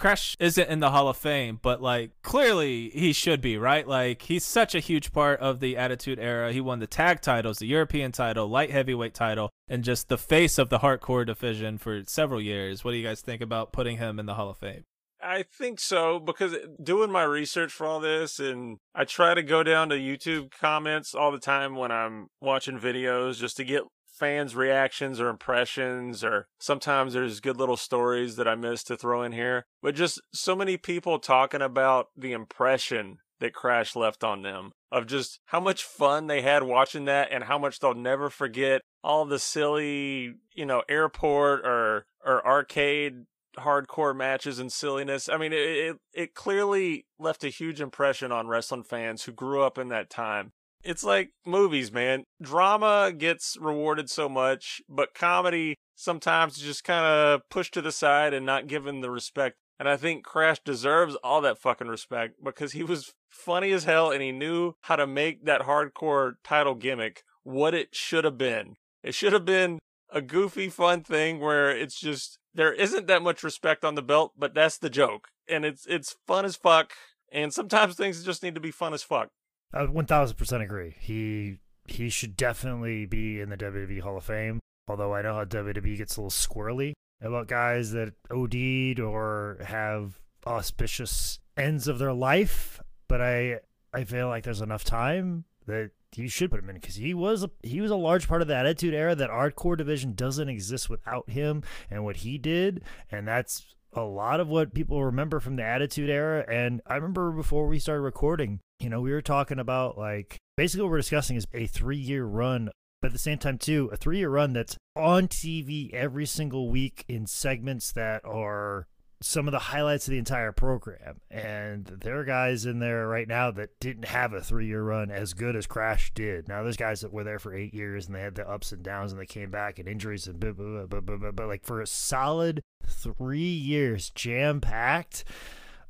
Crash 0.00 0.34
isn't 0.40 0.70
in 0.70 0.80
the 0.80 0.92
Hall 0.92 1.08
of 1.08 1.18
Fame, 1.18 1.60
but 1.60 1.82
like 1.82 2.12
clearly 2.22 2.88
he 2.88 3.12
should 3.12 3.42
be, 3.42 3.58
right? 3.58 3.86
Like 3.86 4.22
he's 4.22 4.46
such 4.46 4.74
a 4.74 4.80
huge 4.80 5.12
part 5.12 5.38
of 5.40 5.60
the 5.60 5.76
Attitude 5.76 6.18
Era. 6.18 6.54
He 6.54 6.60
won 6.62 6.78
the 6.78 6.86
tag 6.86 7.20
titles, 7.20 7.58
the 7.58 7.66
European 7.66 8.10
title, 8.10 8.48
light 8.48 8.70
heavyweight 8.70 9.12
title, 9.12 9.50
and 9.68 9.84
just 9.84 10.08
the 10.08 10.16
face 10.16 10.56
of 10.56 10.70
the 10.70 10.78
hardcore 10.78 11.26
division 11.26 11.76
for 11.76 12.02
several 12.06 12.40
years. 12.40 12.82
What 12.82 12.92
do 12.92 12.96
you 12.96 13.06
guys 13.06 13.20
think 13.20 13.42
about 13.42 13.72
putting 13.72 13.98
him 13.98 14.18
in 14.18 14.24
the 14.24 14.34
Hall 14.34 14.48
of 14.48 14.56
Fame? 14.56 14.84
I 15.22 15.42
think 15.42 15.78
so 15.80 16.18
because 16.18 16.56
doing 16.82 17.12
my 17.12 17.24
research 17.24 17.70
for 17.70 17.86
all 17.86 18.00
this, 18.00 18.40
and 18.40 18.78
I 18.94 19.04
try 19.04 19.34
to 19.34 19.42
go 19.42 19.62
down 19.62 19.90
to 19.90 19.96
YouTube 19.96 20.50
comments 20.50 21.14
all 21.14 21.30
the 21.30 21.38
time 21.38 21.76
when 21.76 21.92
I'm 21.92 22.28
watching 22.40 22.78
videos 22.78 23.36
just 23.36 23.58
to 23.58 23.64
get 23.64 23.82
fans' 24.20 24.54
reactions 24.54 25.18
or 25.18 25.28
impressions, 25.28 26.22
or 26.22 26.46
sometimes 26.58 27.14
there's 27.14 27.40
good 27.40 27.56
little 27.56 27.78
stories 27.78 28.36
that 28.36 28.46
I 28.46 28.54
missed 28.54 28.86
to 28.88 28.96
throw 28.96 29.22
in 29.22 29.32
here. 29.32 29.64
But 29.82 29.94
just 29.94 30.20
so 30.32 30.54
many 30.54 30.76
people 30.76 31.18
talking 31.18 31.62
about 31.62 32.08
the 32.14 32.32
impression 32.32 33.18
that 33.40 33.54
Crash 33.54 33.96
left 33.96 34.22
on 34.22 34.42
them 34.42 34.72
of 34.92 35.06
just 35.06 35.40
how 35.46 35.60
much 35.60 35.82
fun 35.82 36.26
they 36.26 36.42
had 36.42 36.62
watching 36.62 37.06
that 37.06 37.32
and 37.32 37.44
how 37.44 37.58
much 37.58 37.78
they'll 37.80 37.94
never 37.94 38.28
forget 38.28 38.82
all 39.02 39.24
the 39.24 39.38
silly, 39.38 40.34
you 40.54 40.66
know, 40.66 40.82
airport 40.88 41.64
or 41.64 42.04
or 42.24 42.46
arcade 42.46 43.24
hardcore 43.58 44.14
matches 44.14 44.58
and 44.58 44.70
silliness. 44.70 45.28
I 45.28 45.38
mean, 45.38 45.54
it, 45.54 45.58
it 45.58 45.96
it 46.12 46.34
clearly 46.34 47.06
left 47.18 47.42
a 47.42 47.48
huge 47.48 47.80
impression 47.80 48.30
on 48.30 48.48
wrestling 48.48 48.84
fans 48.84 49.24
who 49.24 49.32
grew 49.32 49.62
up 49.62 49.78
in 49.78 49.88
that 49.88 50.10
time. 50.10 50.52
It's 50.82 51.04
like 51.04 51.32
movies, 51.44 51.92
man. 51.92 52.24
Drama 52.40 53.12
gets 53.16 53.56
rewarded 53.60 54.08
so 54.08 54.28
much, 54.28 54.80
but 54.88 55.14
comedy 55.14 55.76
sometimes 55.94 56.58
just 56.58 56.84
kind 56.84 57.04
of 57.04 57.42
pushed 57.50 57.74
to 57.74 57.82
the 57.82 57.92
side 57.92 58.32
and 58.32 58.46
not 58.46 58.66
given 58.66 59.00
the 59.00 59.10
respect. 59.10 59.56
And 59.78 59.88
I 59.88 59.96
think 59.96 60.24
Crash 60.24 60.58
deserves 60.64 61.16
all 61.22 61.40
that 61.42 61.58
fucking 61.58 61.88
respect 61.88 62.34
because 62.42 62.72
he 62.72 62.82
was 62.82 63.12
funny 63.28 63.72
as 63.72 63.84
hell 63.84 64.10
and 64.10 64.22
he 64.22 64.32
knew 64.32 64.74
how 64.82 64.96
to 64.96 65.06
make 65.06 65.44
that 65.44 65.62
hardcore 65.62 66.34
title 66.44 66.74
gimmick 66.74 67.22
what 67.42 67.74
it 67.74 67.94
should 67.94 68.24
have 68.24 68.38
been. 68.38 68.76
It 69.02 69.14
should 69.14 69.32
have 69.32 69.44
been 69.44 69.78
a 70.10 70.20
goofy, 70.20 70.68
fun 70.68 71.02
thing 71.02 71.40
where 71.40 71.70
it's 71.70 71.98
just 71.98 72.38
there 72.54 72.72
isn't 72.72 73.06
that 73.06 73.22
much 73.22 73.42
respect 73.42 73.84
on 73.84 73.94
the 73.94 74.02
belt, 74.02 74.32
but 74.36 74.54
that's 74.54 74.78
the 74.78 74.90
joke, 74.90 75.28
and 75.48 75.64
it's 75.64 75.86
it's 75.86 76.16
fun 76.26 76.44
as 76.44 76.56
fuck. 76.56 76.92
And 77.32 77.54
sometimes 77.54 77.94
things 77.94 78.24
just 78.24 78.42
need 78.42 78.56
to 78.56 78.60
be 78.60 78.72
fun 78.72 78.92
as 78.92 79.04
fuck. 79.04 79.28
I 79.72 79.84
one 79.84 80.06
thousand 80.06 80.36
percent 80.36 80.62
agree. 80.62 80.96
He 80.98 81.58
he 81.86 82.08
should 82.08 82.36
definitely 82.36 83.06
be 83.06 83.40
in 83.40 83.50
the 83.50 83.56
WWE 83.56 84.00
Hall 84.00 84.16
of 84.16 84.24
Fame. 84.24 84.60
Although 84.88 85.14
I 85.14 85.22
know 85.22 85.34
how 85.34 85.44
WWE 85.44 85.96
gets 85.96 86.16
a 86.16 86.20
little 86.20 86.30
squirrely 86.30 86.92
about 87.20 87.46
guys 87.46 87.92
that 87.92 88.14
OD'd 88.30 88.98
or 89.00 89.58
have 89.64 90.18
auspicious 90.46 91.38
ends 91.56 91.86
of 91.86 91.98
their 91.98 92.12
life, 92.12 92.80
but 93.08 93.20
I 93.20 93.60
I 93.92 94.04
feel 94.04 94.28
like 94.28 94.44
there's 94.44 94.60
enough 94.60 94.84
time 94.84 95.44
that 95.66 95.90
you 96.16 96.28
should 96.28 96.50
put 96.50 96.60
him 96.60 96.70
in 96.70 96.76
because 96.76 96.96
he 96.96 97.14
was 97.14 97.44
a, 97.44 97.50
he 97.62 97.80
was 97.80 97.90
a 97.90 97.96
large 97.96 98.26
part 98.26 98.42
of 98.42 98.48
the 98.48 98.56
Attitude 98.56 98.94
Era. 98.94 99.14
That 99.14 99.30
our 99.30 99.50
core 99.50 99.76
division 99.76 100.14
doesn't 100.14 100.48
exist 100.48 100.90
without 100.90 101.30
him 101.30 101.62
and 101.90 102.04
what 102.04 102.18
he 102.18 102.38
did, 102.38 102.82
and 103.10 103.28
that's 103.28 103.74
a 103.92 104.02
lot 104.02 104.40
of 104.40 104.48
what 104.48 104.74
people 104.74 105.04
remember 105.04 105.40
from 105.40 105.56
the 105.56 105.64
Attitude 105.64 106.10
Era. 106.10 106.44
And 106.48 106.80
I 106.86 106.96
remember 106.96 107.30
before 107.32 107.66
we 107.66 107.78
started 107.78 108.02
recording, 108.02 108.60
you 108.80 108.88
know, 108.88 109.00
we 109.00 109.12
were 109.12 109.22
talking 109.22 109.58
about 109.58 109.98
like 109.98 110.38
basically 110.56 110.82
what 110.82 110.90
we're 110.90 110.98
discussing 110.98 111.36
is 111.36 111.46
a 111.52 111.66
three 111.66 111.98
year 111.98 112.24
run. 112.24 112.70
But 113.00 113.08
at 113.08 113.12
the 113.14 113.18
same 113.18 113.38
time, 113.38 113.56
too, 113.56 113.88
a 113.92 113.96
three 113.96 114.18
year 114.18 114.28
run 114.30 114.52
that's 114.52 114.76
on 114.94 115.28
TV 115.28 115.92
every 115.94 116.26
single 116.26 116.68
week 116.70 117.04
in 117.08 117.26
segments 117.26 117.92
that 117.92 118.22
are 118.24 118.86
some 119.22 119.46
of 119.46 119.52
the 119.52 119.58
highlights 119.58 120.06
of 120.06 120.12
the 120.12 120.18
entire 120.18 120.52
program. 120.52 121.20
And 121.30 121.86
there 121.86 122.18
are 122.18 122.24
guys 122.24 122.64
in 122.64 122.78
there 122.78 123.06
right 123.06 123.28
now 123.28 123.50
that 123.52 123.78
didn't 123.78 124.06
have 124.06 124.32
a 124.32 124.40
three 124.40 124.66
year 124.66 124.82
run 124.82 125.10
as 125.10 125.34
good 125.34 125.56
as 125.56 125.66
Crash 125.66 126.12
did. 126.14 126.48
Now 126.48 126.62
there's 126.62 126.76
guys 126.76 127.00
that 127.02 127.12
were 127.12 127.24
there 127.24 127.38
for 127.38 127.54
eight 127.54 127.74
years 127.74 128.06
and 128.06 128.14
they 128.14 128.22
had 128.22 128.34
the 128.34 128.48
ups 128.48 128.72
and 128.72 128.82
downs 128.82 129.12
and 129.12 129.20
they 129.20 129.26
came 129.26 129.50
back 129.50 129.78
and 129.78 129.88
injuries 129.88 130.26
and 130.26 130.40
blah, 130.40 130.52
blah, 130.52 130.86
blah, 130.86 131.00
blah, 131.00 131.16
blah, 131.16 131.32
but 131.32 131.48
like 131.48 131.64
for 131.64 131.80
a 131.80 131.86
solid 131.86 132.62
three 132.86 133.40
years 133.40 134.10
jam 134.10 134.60
packed, 134.60 135.24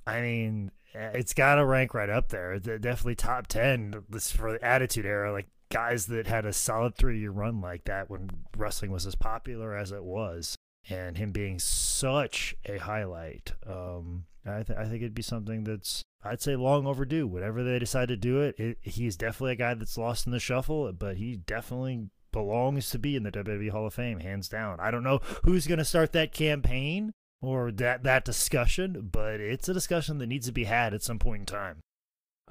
I 0.07 0.21
mean, 0.21 0.73
it's 0.95 1.35
got 1.35 1.57
to 1.57 1.65
rank 1.65 1.95
right 1.95 2.11
up 2.11 2.29
there. 2.29 2.59
Definitely 2.59 3.15
top 3.15 3.47
10 3.47 4.05
this 4.09 4.31
for 4.31 4.53
the 4.53 4.65
attitude 4.65 5.07
era. 5.07 5.33
Like 5.33 5.49
guys 5.71 6.07
that 6.07 6.27
had 6.27 6.45
a 6.45 6.53
solid 6.53 6.95
three 6.97 7.21
year 7.21 7.31
run 7.31 7.61
like 7.61 7.85
that 7.85 8.11
when 8.11 8.29
wrestling 8.57 8.91
was 8.91 9.07
as 9.07 9.15
popular 9.15 9.77
as 9.77 9.93
it 9.93 10.03
was 10.03 10.57
and 10.89 11.17
him 11.17 11.31
being 11.31 11.59
such 11.59 12.55
a 12.65 12.79
highlight. 12.79 13.53
Um, 13.67 14.25
I, 14.47 14.63
th- 14.63 14.79
I 14.79 14.85
think 14.85 15.03
it'd 15.03 15.15
be 15.15 15.23
something 15.23 15.65
that's 15.65 16.03
I'd 16.25 16.43
say 16.43 16.57
long 16.57 16.87
overdue. 16.87 17.27
Whenever 17.27 17.63
they 17.63 17.79
decide 17.79 18.09
to 18.09 18.17
do 18.17 18.41
it, 18.41 18.59
it, 18.59 18.79
he's 18.83 19.17
definitely 19.17 19.53
a 19.53 19.57
guy 19.57 19.75
that's 19.75 19.99
lost 19.99 20.27
in 20.27 20.33
the 20.33 20.41
shuffle, 20.41 20.93
but 20.93 21.17
he 21.17 21.37
definitely 21.37 22.09
belongs 22.33 22.91
to 22.91 22.99
be 22.99 23.17
in 23.17 23.23
the 23.23 23.33
WWE 23.33 23.71
Hall 23.71 23.87
of 23.87 23.95
Fame, 23.95 24.21
hands 24.21 24.49
down. 24.49 24.79
I 24.81 24.91
don't 24.91 25.03
know 25.03 25.21
who's 25.45 25.67
going 25.67 25.79
to 25.79 25.85
start 25.85 26.13
that 26.13 26.33
campaign 26.33 27.13
or 27.43 27.73
that 27.73 28.03
that 28.03 28.25
discussion, 28.25 29.09
but 29.13 29.41
it's 29.41 29.69
a 29.69 29.75
discussion 29.75 30.19
that 30.19 30.27
needs 30.27 30.47
to 30.47 30.53
be 30.53 30.65
had 30.65 30.95
at 30.95 31.03
some 31.03 31.19
point 31.19 31.41
in 31.41 31.47
time. 31.47 31.81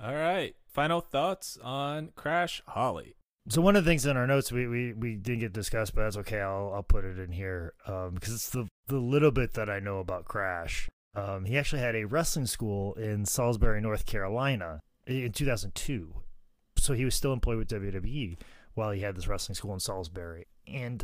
All 0.01 0.13
right. 0.13 0.55
Final 0.67 1.01
thoughts 1.01 1.57
on 1.63 2.11
Crash 2.15 2.61
Holly. 2.67 3.15
So 3.49 3.61
one 3.61 3.75
of 3.75 3.83
the 3.83 3.89
things 3.89 4.05
in 4.05 4.15
our 4.15 4.27
notes 4.27 4.51
we, 4.51 4.67
we, 4.67 4.93
we 4.93 5.15
didn't 5.15 5.39
get 5.39 5.53
discussed, 5.53 5.95
but 5.95 6.03
that's 6.03 6.17
okay. 6.17 6.39
I'll 6.39 6.71
I'll 6.73 6.83
put 6.83 7.05
it 7.05 7.19
in 7.19 7.31
here 7.31 7.73
um, 7.87 8.11
because 8.15 8.33
it's 8.33 8.49
the 8.49 8.67
the 8.87 8.99
little 8.99 9.31
bit 9.31 9.53
that 9.53 9.69
I 9.69 9.79
know 9.79 9.99
about 9.99 10.25
Crash. 10.25 10.89
Um, 11.15 11.45
he 11.45 11.57
actually 11.57 11.81
had 11.81 11.95
a 11.95 12.05
wrestling 12.05 12.45
school 12.45 12.93
in 12.93 13.25
Salisbury, 13.25 13.81
North 13.81 14.05
Carolina, 14.05 14.79
in 15.07 15.31
2002. 15.31 16.13
So 16.77 16.93
he 16.93 17.03
was 17.03 17.15
still 17.15 17.33
employed 17.33 17.57
with 17.57 17.69
WWE 17.69 18.37
while 18.75 18.91
he 18.91 19.01
had 19.01 19.15
this 19.15 19.27
wrestling 19.27 19.55
school 19.55 19.73
in 19.73 19.79
Salisbury. 19.79 20.45
And 20.67 21.03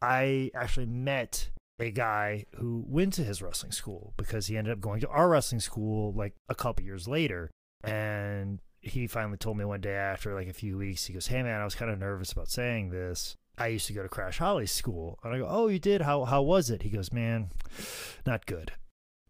I 0.00 0.50
actually 0.54 0.86
met 0.86 1.50
a 1.78 1.90
guy 1.90 2.46
who 2.56 2.84
went 2.86 3.12
to 3.14 3.24
his 3.24 3.42
wrestling 3.42 3.72
school 3.72 4.14
because 4.16 4.46
he 4.46 4.56
ended 4.56 4.72
up 4.72 4.80
going 4.80 5.00
to 5.00 5.08
our 5.08 5.28
wrestling 5.28 5.60
school 5.60 6.12
like 6.12 6.34
a 6.48 6.54
couple 6.54 6.84
years 6.84 7.06
later. 7.06 7.50
And 7.84 8.60
he 8.80 9.06
finally 9.06 9.36
told 9.36 9.58
me 9.58 9.64
one 9.64 9.80
day 9.80 9.94
after 9.94 10.34
like 10.34 10.48
a 10.48 10.52
few 10.52 10.78
weeks, 10.78 11.04
he 11.04 11.12
goes, 11.12 11.26
Hey 11.26 11.42
man, 11.42 11.60
I 11.60 11.64
was 11.64 11.74
kind 11.74 11.90
of 11.90 11.98
nervous 11.98 12.32
about 12.32 12.48
saying 12.48 12.90
this. 12.90 13.36
I 13.58 13.68
used 13.68 13.86
to 13.86 13.92
go 13.92 14.02
to 14.02 14.08
Crash 14.08 14.38
Holly's 14.38 14.72
school. 14.72 15.18
And 15.22 15.34
I 15.34 15.38
go, 15.38 15.46
Oh, 15.48 15.68
you 15.68 15.78
did? 15.78 16.02
How 16.02 16.24
how 16.24 16.42
was 16.42 16.70
it? 16.70 16.82
He 16.82 16.90
goes, 16.90 17.12
Man, 17.12 17.50
not 18.26 18.46
good. 18.46 18.72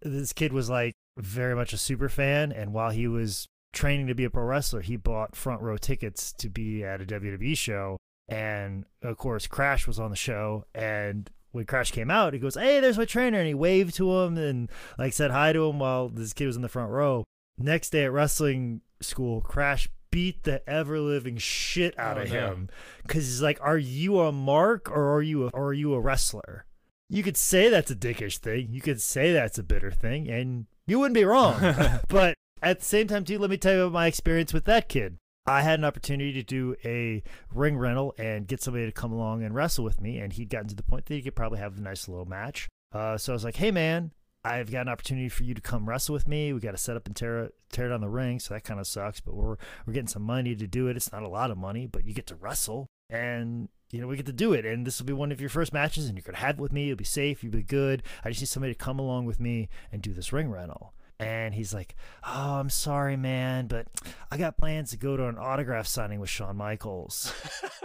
This 0.03 0.33
kid 0.33 0.53
was 0.53 0.71
like 0.71 0.93
very 1.19 1.55
much 1.55 1.73
a 1.73 1.79
super 1.79 2.09
fan, 2.09 2.53
and 2.53 2.73
while 2.73 2.91
he 2.91 3.09
was 3.09 3.49
training 3.73 4.07
to 4.07 4.15
be 4.15 4.25
a 4.25 4.31
pro 4.31 4.45
wrestler, 4.45 4.83
he 4.83 4.97
bought 4.97 5.37
front 5.37 5.63
row 5.63 5.77
tickets 5.77 6.33
to 6.35 6.49
be 6.49 6.85
at 6.85 7.01
a 7.01 7.05
WWE 7.05 7.57
show. 7.57 7.97
And 8.29 8.85
of 9.03 9.17
course, 9.17 9.47
Crash 9.47 9.87
was 9.87 9.99
on 9.99 10.11
the 10.11 10.17
show, 10.17 10.65
and 10.75 11.31
when 11.57 11.67
Crash 11.67 11.91
came 11.91 12.11
out, 12.11 12.33
he 12.33 12.39
goes, 12.39 12.55
"Hey, 12.55 12.81
there's 12.81 12.99
my 12.99 13.05
trainer," 13.05 13.39
and 13.39 13.49
he 13.49 13.55
waved 13.55 13.95
to 13.97 14.21
him 14.21 14.37
and 14.39 14.71
like 14.99 15.13
said 15.13 15.31
hi 15.31 15.53
to 15.53 15.67
him 15.67 15.79
while 15.79 16.09
this 16.09 16.33
kid 16.33 16.47
was 16.47 16.57
in 16.57 16.63
the 16.63 16.69
front 16.69 16.91
row. 16.91 17.25
Next 17.59 17.91
day 17.91 18.05
at 18.05 18.13
wrestling 18.13 18.83
school, 19.01 19.41
Crash 19.41 19.89
beat 20.11 20.45
the 20.45 20.67
ever 20.69 21.01
living 21.01 21.37
shit 21.37 21.99
out 21.99 22.17
oh, 22.19 22.23
of 22.23 22.29
him 22.29 22.69
because 23.03 23.25
he's 23.25 23.43
like, 23.43 23.59
"Are 23.61 23.79
you 23.79 24.21
a 24.21 24.31
mark 24.31 24.91
or 24.91 25.15
are 25.15 25.23
you 25.23 25.47
a, 25.47 25.49
or 25.49 25.69
are 25.69 25.75
you 25.75 25.95
a 25.95 26.01
wrestler?" 26.01 26.67
You 27.09 27.23
could 27.23 27.37
say 27.37 27.69
that's 27.69 27.91
a 27.91 27.97
dickish 27.97 28.39
thing. 28.39 28.69
You 28.71 28.81
could 28.81 29.01
say 29.01 29.33
that's 29.33 29.59
a 29.59 29.63
bitter 29.63 29.91
thing, 29.91 30.29
and 30.29 30.67
you 30.87 30.99
wouldn't 30.99 31.15
be 31.15 31.25
wrong. 31.25 31.61
but 32.09 32.35
at 32.63 32.81
the 32.81 32.85
same 32.85 33.07
time, 33.07 33.25
too, 33.25 33.39
let 33.39 33.51
me 33.51 33.57
tell 33.57 33.75
you 33.75 33.83
about 33.83 33.93
my 33.93 34.07
experience 34.07 34.53
with 34.53 34.65
that 34.65 34.89
kid. 34.89 35.19
I 35.47 35.63
had 35.63 35.79
an 35.79 35.85
opportunity 35.85 36.33
to 36.33 36.43
do 36.43 36.75
a 36.85 37.23
ring 37.55 37.79
rental 37.79 38.15
and 38.19 38.49
get 38.49 38.63
somebody 38.63 38.87
to 38.87 38.93
come 38.93 39.13
along 39.13 39.45
and 39.45 39.55
wrestle 39.55 39.85
with 39.85 40.01
me, 40.01 40.19
and 40.19 40.33
he'd 40.33 40.51
gotten 40.51 40.69
to 40.69 40.75
the 40.75 40.83
point 40.83 41.07
that 41.07 41.15
he 41.15 41.23
could 41.23 41.37
probably 41.37 41.59
have 41.59 41.79
a 41.79 41.81
nice 41.81 42.09
little 42.09 42.27
match. 42.27 42.69
Uh, 42.93 43.17
so 43.17 43.33
I 43.33 43.35
was 43.35 43.45
like, 43.45 43.57
"Hey, 43.57 43.71
man, 43.71 44.11
I've 44.47 44.71
got 44.71 44.83
an 44.83 44.89
opportunity 44.89 45.29
for 45.29 45.43
you 45.43 45.55
to 45.55 45.61
come 45.61 45.89
wrestle 45.89 46.13
with 46.13 46.29
me. 46.29 46.53
We 46.53 46.61
got 46.61 46.71
to 46.71 46.79
set 46.79 46.97
up 46.97 47.07
and 47.07 47.17
tear 47.17 47.51
tear 47.73 47.89
down 47.89 48.01
the 48.01 48.09
ring, 48.09 48.39
so 48.39 48.55
that 48.55 48.63
kind 48.65 48.79
of 48.79 48.87
sucks. 48.87 49.21
But 49.21 49.35
we're 49.35 49.57
we're 49.87 49.93
getting 49.93 50.07
some 50.07 50.23
money 50.23 50.55
to 50.55 50.67
do 50.67 50.87
it. 50.89 50.97
It's 50.97 51.13
not 51.13 51.23
a 51.25 51.29
lot 51.29 51.51
of 51.51 51.59
money, 51.59 51.87
but 51.87 52.05
you 52.05 52.15
get 52.15 52.27
to 52.29 52.37
wrestle, 52.37 52.87
and 53.11 53.69
you 53.91 54.01
know 54.01 54.07
we 54.07 54.17
get 54.17 54.27
to 54.27 54.33
do 54.33 54.53
it. 54.53 54.65
And 54.65 54.87
this 54.87 55.01
will 55.01 55.07
be 55.07 55.13
one 55.13 55.33
of 55.33 55.41
your 55.41 55.51
first 55.51 55.73
matches, 55.73 56.07
and 56.07 56.17
you're 56.17 56.23
gonna 56.23 56.39
have 56.39 56.59
it 56.59 56.63
with 56.63 56.73
me. 56.73 56.87
You'll 56.87 56.97
be 56.97 57.05
safe. 57.05 57.43
You'll 57.43 57.53
be 57.53 57.63
good. 57.65 58.05
I 58.25 58.31
just 58.31 58.41
need 58.41 58.49
somebody 58.49 58.73
to 58.73 58.79
come 58.79 59.01
along 59.01 59.27
with 59.27 59.41
me 59.41 59.69
and 59.91 60.01
do 60.01 60.13
this 60.13 60.33
ring 60.33 60.49
rental. 60.51 60.95
And 61.19 61.55
he's 61.55 61.73
like, 61.73 61.97
"Oh, 62.25 62.57
I'm 62.57 62.69
sorry, 62.71 63.17
man, 63.17 63.69
but 63.69 63.87
I 64.31 64.37
got 64.37 64.59
plans 64.59 64.91
to 64.91 64.97
go 64.97 65.17
to 65.17 65.29
an 65.29 65.39
autograph 65.39 65.87
signing 65.87 66.21
with 66.21 66.29
Shawn 66.29 66.57
Michaels." 66.57 67.33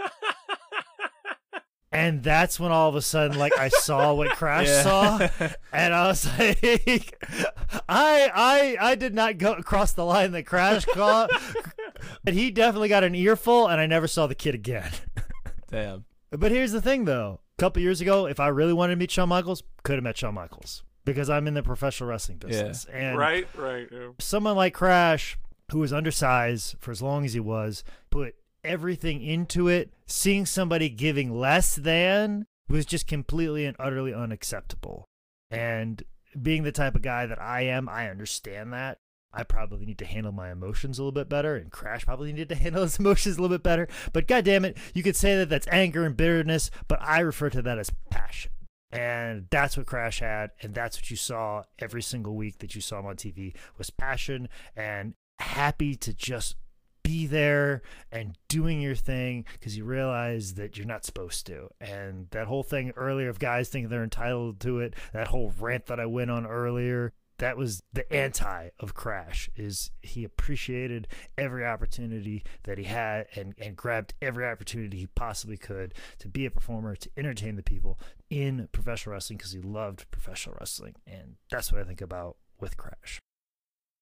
And 1.92 2.22
that's 2.22 2.58
when 2.58 2.72
all 2.72 2.88
of 2.88 2.94
a 2.94 3.02
sudden, 3.02 3.38
like 3.38 3.56
I 3.58 3.68
saw 3.68 4.14
what 4.14 4.30
Crash 4.36 4.66
yeah. 4.66 4.82
saw, 4.82 5.28
and 5.74 5.92
I 5.92 6.06
was 6.06 6.26
like, 6.38 7.22
I 7.86 8.30
I 8.34 8.76
I 8.80 8.94
did 8.94 9.14
not 9.14 9.36
go 9.36 9.52
across 9.52 9.92
the 9.92 10.04
line 10.04 10.32
that 10.32 10.46
Crash 10.46 10.86
caught, 10.86 11.30
but 12.24 12.32
he 12.32 12.50
definitely 12.50 12.88
got 12.88 13.04
an 13.04 13.14
earful, 13.14 13.68
and 13.68 13.78
I 13.78 13.86
never 13.86 14.08
saw 14.08 14.26
the 14.26 14.34
kid 14.34 14.54
again. 14.54 14.90
Damn. 15.70 16.06
But 16.30 16.50
here's 16.50 16.72
the 16.72 16.80
thing, 16.80 17.04
though. 17.04 17.40
A 17.58 17.60
couple 17.60 17.82
years 17.82 18.00
ago, 18.00 18.26
if 18.26 18.40
I 18.40 18.48
really 18.48 18.72
wanted 18.72 18.94
to 18.94 18.98
meet 18.98 19.10
Shawn 19.10 19.28
Michaels, 19.28 19.62
could 19.82 19.96
have 19.96 20.04
met 20.04 20.16
Shawn 20.16 20.32
Michaels 20.32 20.82
because 21.04 21.28
I'm 21.30 21.46
in 21.46 21.54
the 21.54 21.62
professional 21.62 22.10
wrestling 22.10 22.38
business. 22.38 22.86
Yeah. 22.88 22.96
And 22.96 23.18
right, 23.18 23.48
right. 23.56 23.88
Yeah. 23.90 24.08
Someone 24.18 24.56
like 24.56 24.74
Crash, 24.74 25.38
who 25.70 25.80
was 25.80 25.92
undersized 25.92 26.76
for 26.78 26.90
as 26.90 27.02
long 27.02 27.24
as 27.24 27.34
he 27.34 27.40
was, 27.40 27.84
put 28.10 28.34
everything 28.64 29.22
into 29.22 29.68
it, 29.68 29.92
seeing 30.06 30.46
somebody 30.46 30.88
giving 30.88 31.36
less 31.36 31.74
than 31.74 32.46
was 32.68 32.86
just 32.86 33.06
completely 33.06 33.64
and 33.64 33.76
utterly 33.78 34.14
unacceptable. 34.14 35.08
And 35.50 36.02
being 36.40 36.62
the 36.62 36.72
type 36.72 36.94
of 36.94 37.02
guy 37.02 37.26
that 37.26 37.40
I 37.40 37.62
am, 37.62 37.88
I 37.88 38.08
understand 38.08 38.72
that. 38.72 38.98
I 39.34 39.44
probably 39.44 39.86
need 39.86 39.98
to 39.98 40.04
handle 40.04 40.32
my 40.32 40.50
emotions 40.52 40.98
a 40.98 41.02
little 41.02 41.12
bit 41.12 41.28
better, 41.28 41.56
and 41.56 41.70
Crash 41.70 42.04
probably 42.04 42.32
needed 42.32 42.50
to 42.50 42.54
handle 42.62 42.82
his 42.82 42.98
emotions 42.98 43.38
a 43.38 43.42
little 43.42 43.56
bit 43.56 43.62
better. 43.62 43.88
But 44.12 44.26
God 44.26 44.44
damn 44.44 44.64
it, 44.64 44.76
you 44.94 45.02
could 45.02 45.16
say 45.16 45.36
that 45.36 45.48
that's 45.48 45.68
anger 45.68 46.04
and 46.04 46.16
bitterness, 46.16 46.70
but 46.88 47.00
I 47.00 47.20
refer 47.20 47.50
to 47.50 47.62
that 47.62 47.78
as 47.78 47.90
passion. 48.10 48.52
And 48.92 49.46
that's 49.50 49.76
what 49.76 49.86
Crash 49.86 50.20
had, 50.20 50.50
and 50.60 50.74
that's 50.74 50.98
what 50.98 51.10
you 51.10 51.16
saw 51.16 51.62
every 51.78 52.02
single 52.02 52.34
week 52.34 52.58
that 52.58 52.74
you 52.74 52.82
saw 52.82 52.98
him 52.98 53.06
on 53.06 53.16
TV 53.16 53.54
was 53.78 53.88
passion 53.88 54.48
and 54.76 55.14
happy 55.38 55.94
to 55.96 56.12
just 56.12 56.56
be 57.02 57.26
there 57.26 57.82
and 58.12 58.36
doing 58.48 58.80
your 58.80 58.94
thing 58.94 59.44
because 59.54 59.76
you 59.76 59.84
realize 59.84 60.54
that 60.54 60.76
you're 60.76 60.86
not 60.86 61.04
supposed 61.04 61.46
to. 61.46 61.68
And 61.80 62.28
that 62.30 62.46
whole 62.46 62.62
thing 62.62 62.92
earlier 62.96 63.28
of 63.28 63.38
guys 63.38 63.68
thinking 63.68 63.88
they're 63.88 64.04
entitled 64.04 64.60
to 64.60 64.80
it, 64.80 64.94
that 65.12 65.28
whole 65.28 65.52
rant 65.58 65.86
that 65.86 65.98
I 65.98 66.06
went 66.06 66.30
on 66.30 66.46
earlier, 66.46 67.12
that 67.38 67.56
was 67.56 67.82
the 67.92 68.10
anti 68.12 68.68
of 68.78 68.94
Crash 68.94 69.50
is 69.56 69.90
he 70.00 70.22
appreciated 70.22 71.08
every 71.36 71.66
opportunity 71.66 72.44
that 72.62 72.78
he 72.78 72.84
had 72.84 73.26
and, 73.34 73.54
and 73.58 73.74
grabbed 73.74 74.14
every 74.22 74.46
opportunity 74.46 74.98
he 74.98 75.06
possibly 75.08 75.56
could 75.56 75.92
to 76.20 76.28
be 76.28 76.46
a 76.46 76.52
performer, 76.52 76.94
to 76.94 77.10
entertain 77.16 77.56
the 77.56 77.62
people 77.62 77.98
in 78.32 78.66
professional 78.72 79.12
wrestling 79.12 79.36
because 79.36 79.52
he 79.52 79.60
loved 79.60 80.10
professional 80.10 80.56
wrestling. 80.58 80.94
And 81.06 81.36
that's 81.50 81.70
what 81.70 81.82
I 81.82 81.84
think 81.84 82.00
about 82.00 82.38
with 82.58 82.78
Crash. 82.78 83.18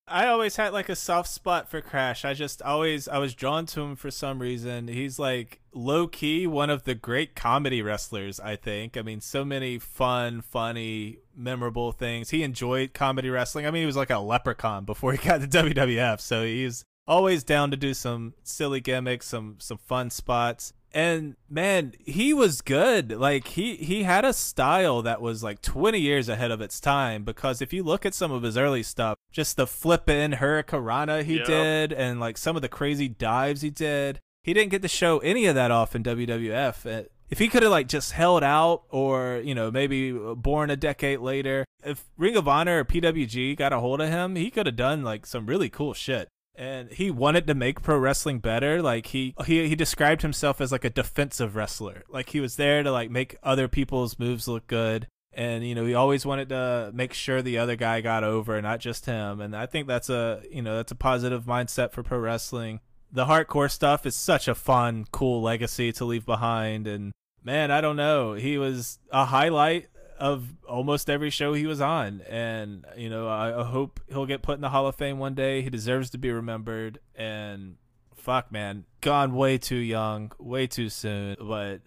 I 0.06 0.28
always 0.28 0.54
had 0.56 0.72
like 0.72 0.88
a 0.88 0.94
soft 0.96 1.28
spot 1.28 1.68
for 1.68 1.80
Crash. 1.80 2.24
I 2.24 2.34
just 2.34 2.62
always 2.62 3.08
I 3.08 3.18
was 3.18 3.34
drawn 3.34 3.66
to 3.66 3.80
him 3.80 3.96
for 3.96 4.10
some 4.10 4.40
reason. 4.40 4.86
He's 4.86 5.18
like 5.18 5.60
low 5.72 6.06
key 6.06 6.46
one 6.46 6.70
of 6.70 6.84
the 6.84 6.94
great 6.94 7.34
comedy 7.34 7.82
wrestlers, 7.82 8.38
I 8.38 8.54
think. 8.54 8.96
I 8.96 9.02
mean, 9.02 9.20
so 9.20 9.44
many 9.44 9.80
fun, 9.80 10.42
funny, 10.42 11.18
memorable 11.36 11.90
things. 11.90 12.30
He 12.30 12.44
enjoyed 12.44 12.94
comedy 12.94 13.30
wrestling. 13.30 13.66
I 13.66 13.72
mean, 13.72 13.82
he 13.82 13.86
was 13.86 13.96
like 13.96 14.10
a 14.10 14.18
leprechaun 14.18 14.84
before 14.84 15.12
he 15.12 15.18
got 15.18 15.40
to 15.40 15.48
WWF, 15.48 16.20
so 16.20 16.44
he's 16.44 16.84
always 17.06 17.42
down 17.42 17.72
to 17.72 17.76
do 17.76 17.94
some 17.94 18.34
silly 18.44 18.80
gimmicks, 18.80 19.26
some 19.26 19.56
some 19.58 19.78
fun 19.78 20.10
spots 20.10 20.72
and 20.92 21.36
man 21.48 21.92
he 22.04 22.32
was 22.32 22.60
good 22.60 23.12
like 23.12 23.48
he 23.48 23.76
he 23.76 24.02
had 24.02 24.24
a 24.24 24.32
style 24.32 25.02
that 25.02 25.20
was 25.20 25.42
like 25.42 25.62
20 25.62 26.00
years 26.00 26.28
ahead 26.28 26.50
of 26.50 26.60
its 26.60 26.80
time 26.80 27.22
because 27.22 27.62
if 27.62 27.72
you 27.72 27.82
look 27.82 28.04
at 28.04 28.14
some 28.14 28.32
of 28.32 28.42
his 28.42 28.56
early 28.56 28.82
stuff 28.82 29.16
just 29.30 29.56
the 29.56 29.66
flip 29.66 30.08
in 30.08 30.32
hurricanrana 30.32 31.22
he 31.22 31.36
yep. 31.36 31.46
did 31.46 31.92
and 31.92 32.18
like 32.18 32.36
some 32.36 32.56
of 32.56 32.62
the 32.62 32.68
crazy 32.68 33.08
dives 33.08 33.62
he 33.62 33.70
did 33.70 34.20
he 34.42 34.54
didn't 34.54 34.70
get 34.70 34.82
to 34.82 34.88
show 34.88 35.18
any 35.18 35.46
of 35.46 35.54
that 35.54 35.70
off 35.70 35.94
in 35.94 36.02
WWF. 36.02 36.86
Uh, 36.86 37.08
If 37.28 37.38
he 37.38 37.48
could 37.48 37.62
have 37.62 37.70
like 37.70 37.88
just 37.88 38.12
held 38.12 38.42
out, 38.42 38.82
or 38.88 39.40
you 39.44 39.54
know 39.54 39.70
maybe 39.70 40.12
born 40.12 40.70
a 40.70 40.76
decade 40.76 41.20
later, 41.20 41.64
if 41.84 42.04
Ring 42.16 42.36
of 42.36 42.48
Honor 42.48 42.80
or 42.80 42.84
PWG 42.84 43.56
got 43.56 43.72
a 43.72 43.80
hold 43.80 44.00
of 44.00 44.08
him, 44.08 44.36
he 44.36 44.50
could 44.50 44.66
have 44.66 44.76
done 44.76 45.02
like 45.02 45.26
some 45.26 45.46
really 45.46 45.68
cool 45.68 45.94
shit. 45.94 46.28
And 46.54 46.90
he 46.90 47.10
wanted 47.10 47.46
to 47.46 47.54
make 47.54 47.82
pro 47.82 47.96
wrestling 47.96 48.38
better. 48.38 48.82
Like 48.82 49.06
he 49.06 49.34
he 49.46 49.68
he 49.68 49.74
described 49.74 50.22
himself 50.22 50.60
as 50.60 50.72
like 50.72 50.84
a 50.84 50.90
defensive 50.90 51.56
wrestler. 51.56 52.04
Like 52.08 52.30
he 52.30 52.40
was 52.40 52.56
there 52.56 52.82
to 52.82 52.92
like 52.92 53.10
make 53.10 53.36
other 53.42 53.68
people's 53.68 54.18
moves 54.18 54.46
look 54.46 54.66
good 54.66 55.06
and 55.32 55.66
you 55.66 55.74
know 55.74 55.86
he 55.86 55.94
always 55.94 56.26
wanted 56.26 56.48
to 56.48 56.90
make 56.92 57.12
sure 57.12 57.40
the 57.40 57.58
other 57.58 57.76
guy 57.76 58.00
got 58.00 58.24
over 58.24 58.60
not 58.60 58.80
just 58.80 59.06
him 59.06 59.40
and 59.40 59.54
i 59.54 59.66
think 59.66 59.86
that's 59.86 60.10
a 60.10 60.42
you 60.50 60.62
know 60.62 60.76
that's 60.76 60.92
a 60.92 60.96
positive 60.96 61.44
mindset 61.44 61.92
for 61.92 62.02
pro 62.02 62.18
wrestling 62.18 62.80
the 63.12 63.26
hardcore 63.26 63.70
stuff 63.70 64.06
is 64.06 64.16
such 64.16 64.48
a 64.48 64.54
fun 64.54 65.06
cool 65.12 65.40
legacy 65.40 65.92
to 65.92 66.04
leave 66.04 66.26
behind 66.26 66.86
and 66.86 67.12
man 67.44 67.70
i 67.70 67.80
don't 67.80 67.96
know 67.96 68.34
he 68.34 68.58
was 68.58 68.98
a 69.12 69.26
highlight 69.26 69.86
of 70.20 70.44
almost 70.68 71.10
every 71.10 71.30
show 71.30 71.54
he 71.54 71.66
was 71.66 71.80
on. 71.80 72.20
And 72.28 72.84
you 72.96 73.10
know 73.10 73.26
I, 73.26 73.60
I 73.60 73.64
hope 73.64 74.00
he'll 74.08 74.26
get 74.26 74.42
put 74.42 74.54
in 74.54 74.60
the 74.60 74.68
hall 74.68 74.86
of 74.86 74.94
fame 74.94 75.18
one 75.18 75.34
day. 75.34 75.62
He 75.62 75.70
deserves 75.70 76.10
to 76.10 76.18
be 76.18 76.30
remembered. 76.30 77.00
And 77.16 77.76
fuck 78.14 78.52
man 78.52 78.84
gone 79.00 79.34
way 79.34 79.56
too 79.56 79.76
young 79.76 80.30
way 80.38 80.66
too 80.66 80.90
soon. 80.90 81.36
But 81.40 81.80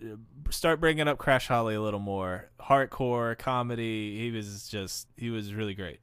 start 0.49 0.79
bringing 0.79 1.07
up 1.07 1.17
crash 1.17 1.47
holly 1.47 1.75
a 1.75 1.81
little 1.81 1.99
more. 1.99 2.49
Hardcore 2.59 3.37
comedy 3.37 4.19
he 4.19 4.31
was 4.31 4.67
just 4.67 5.07
he 5.15 5.29
was 5.29 5.53
really 5.53 5.75
great. 5.75 5.99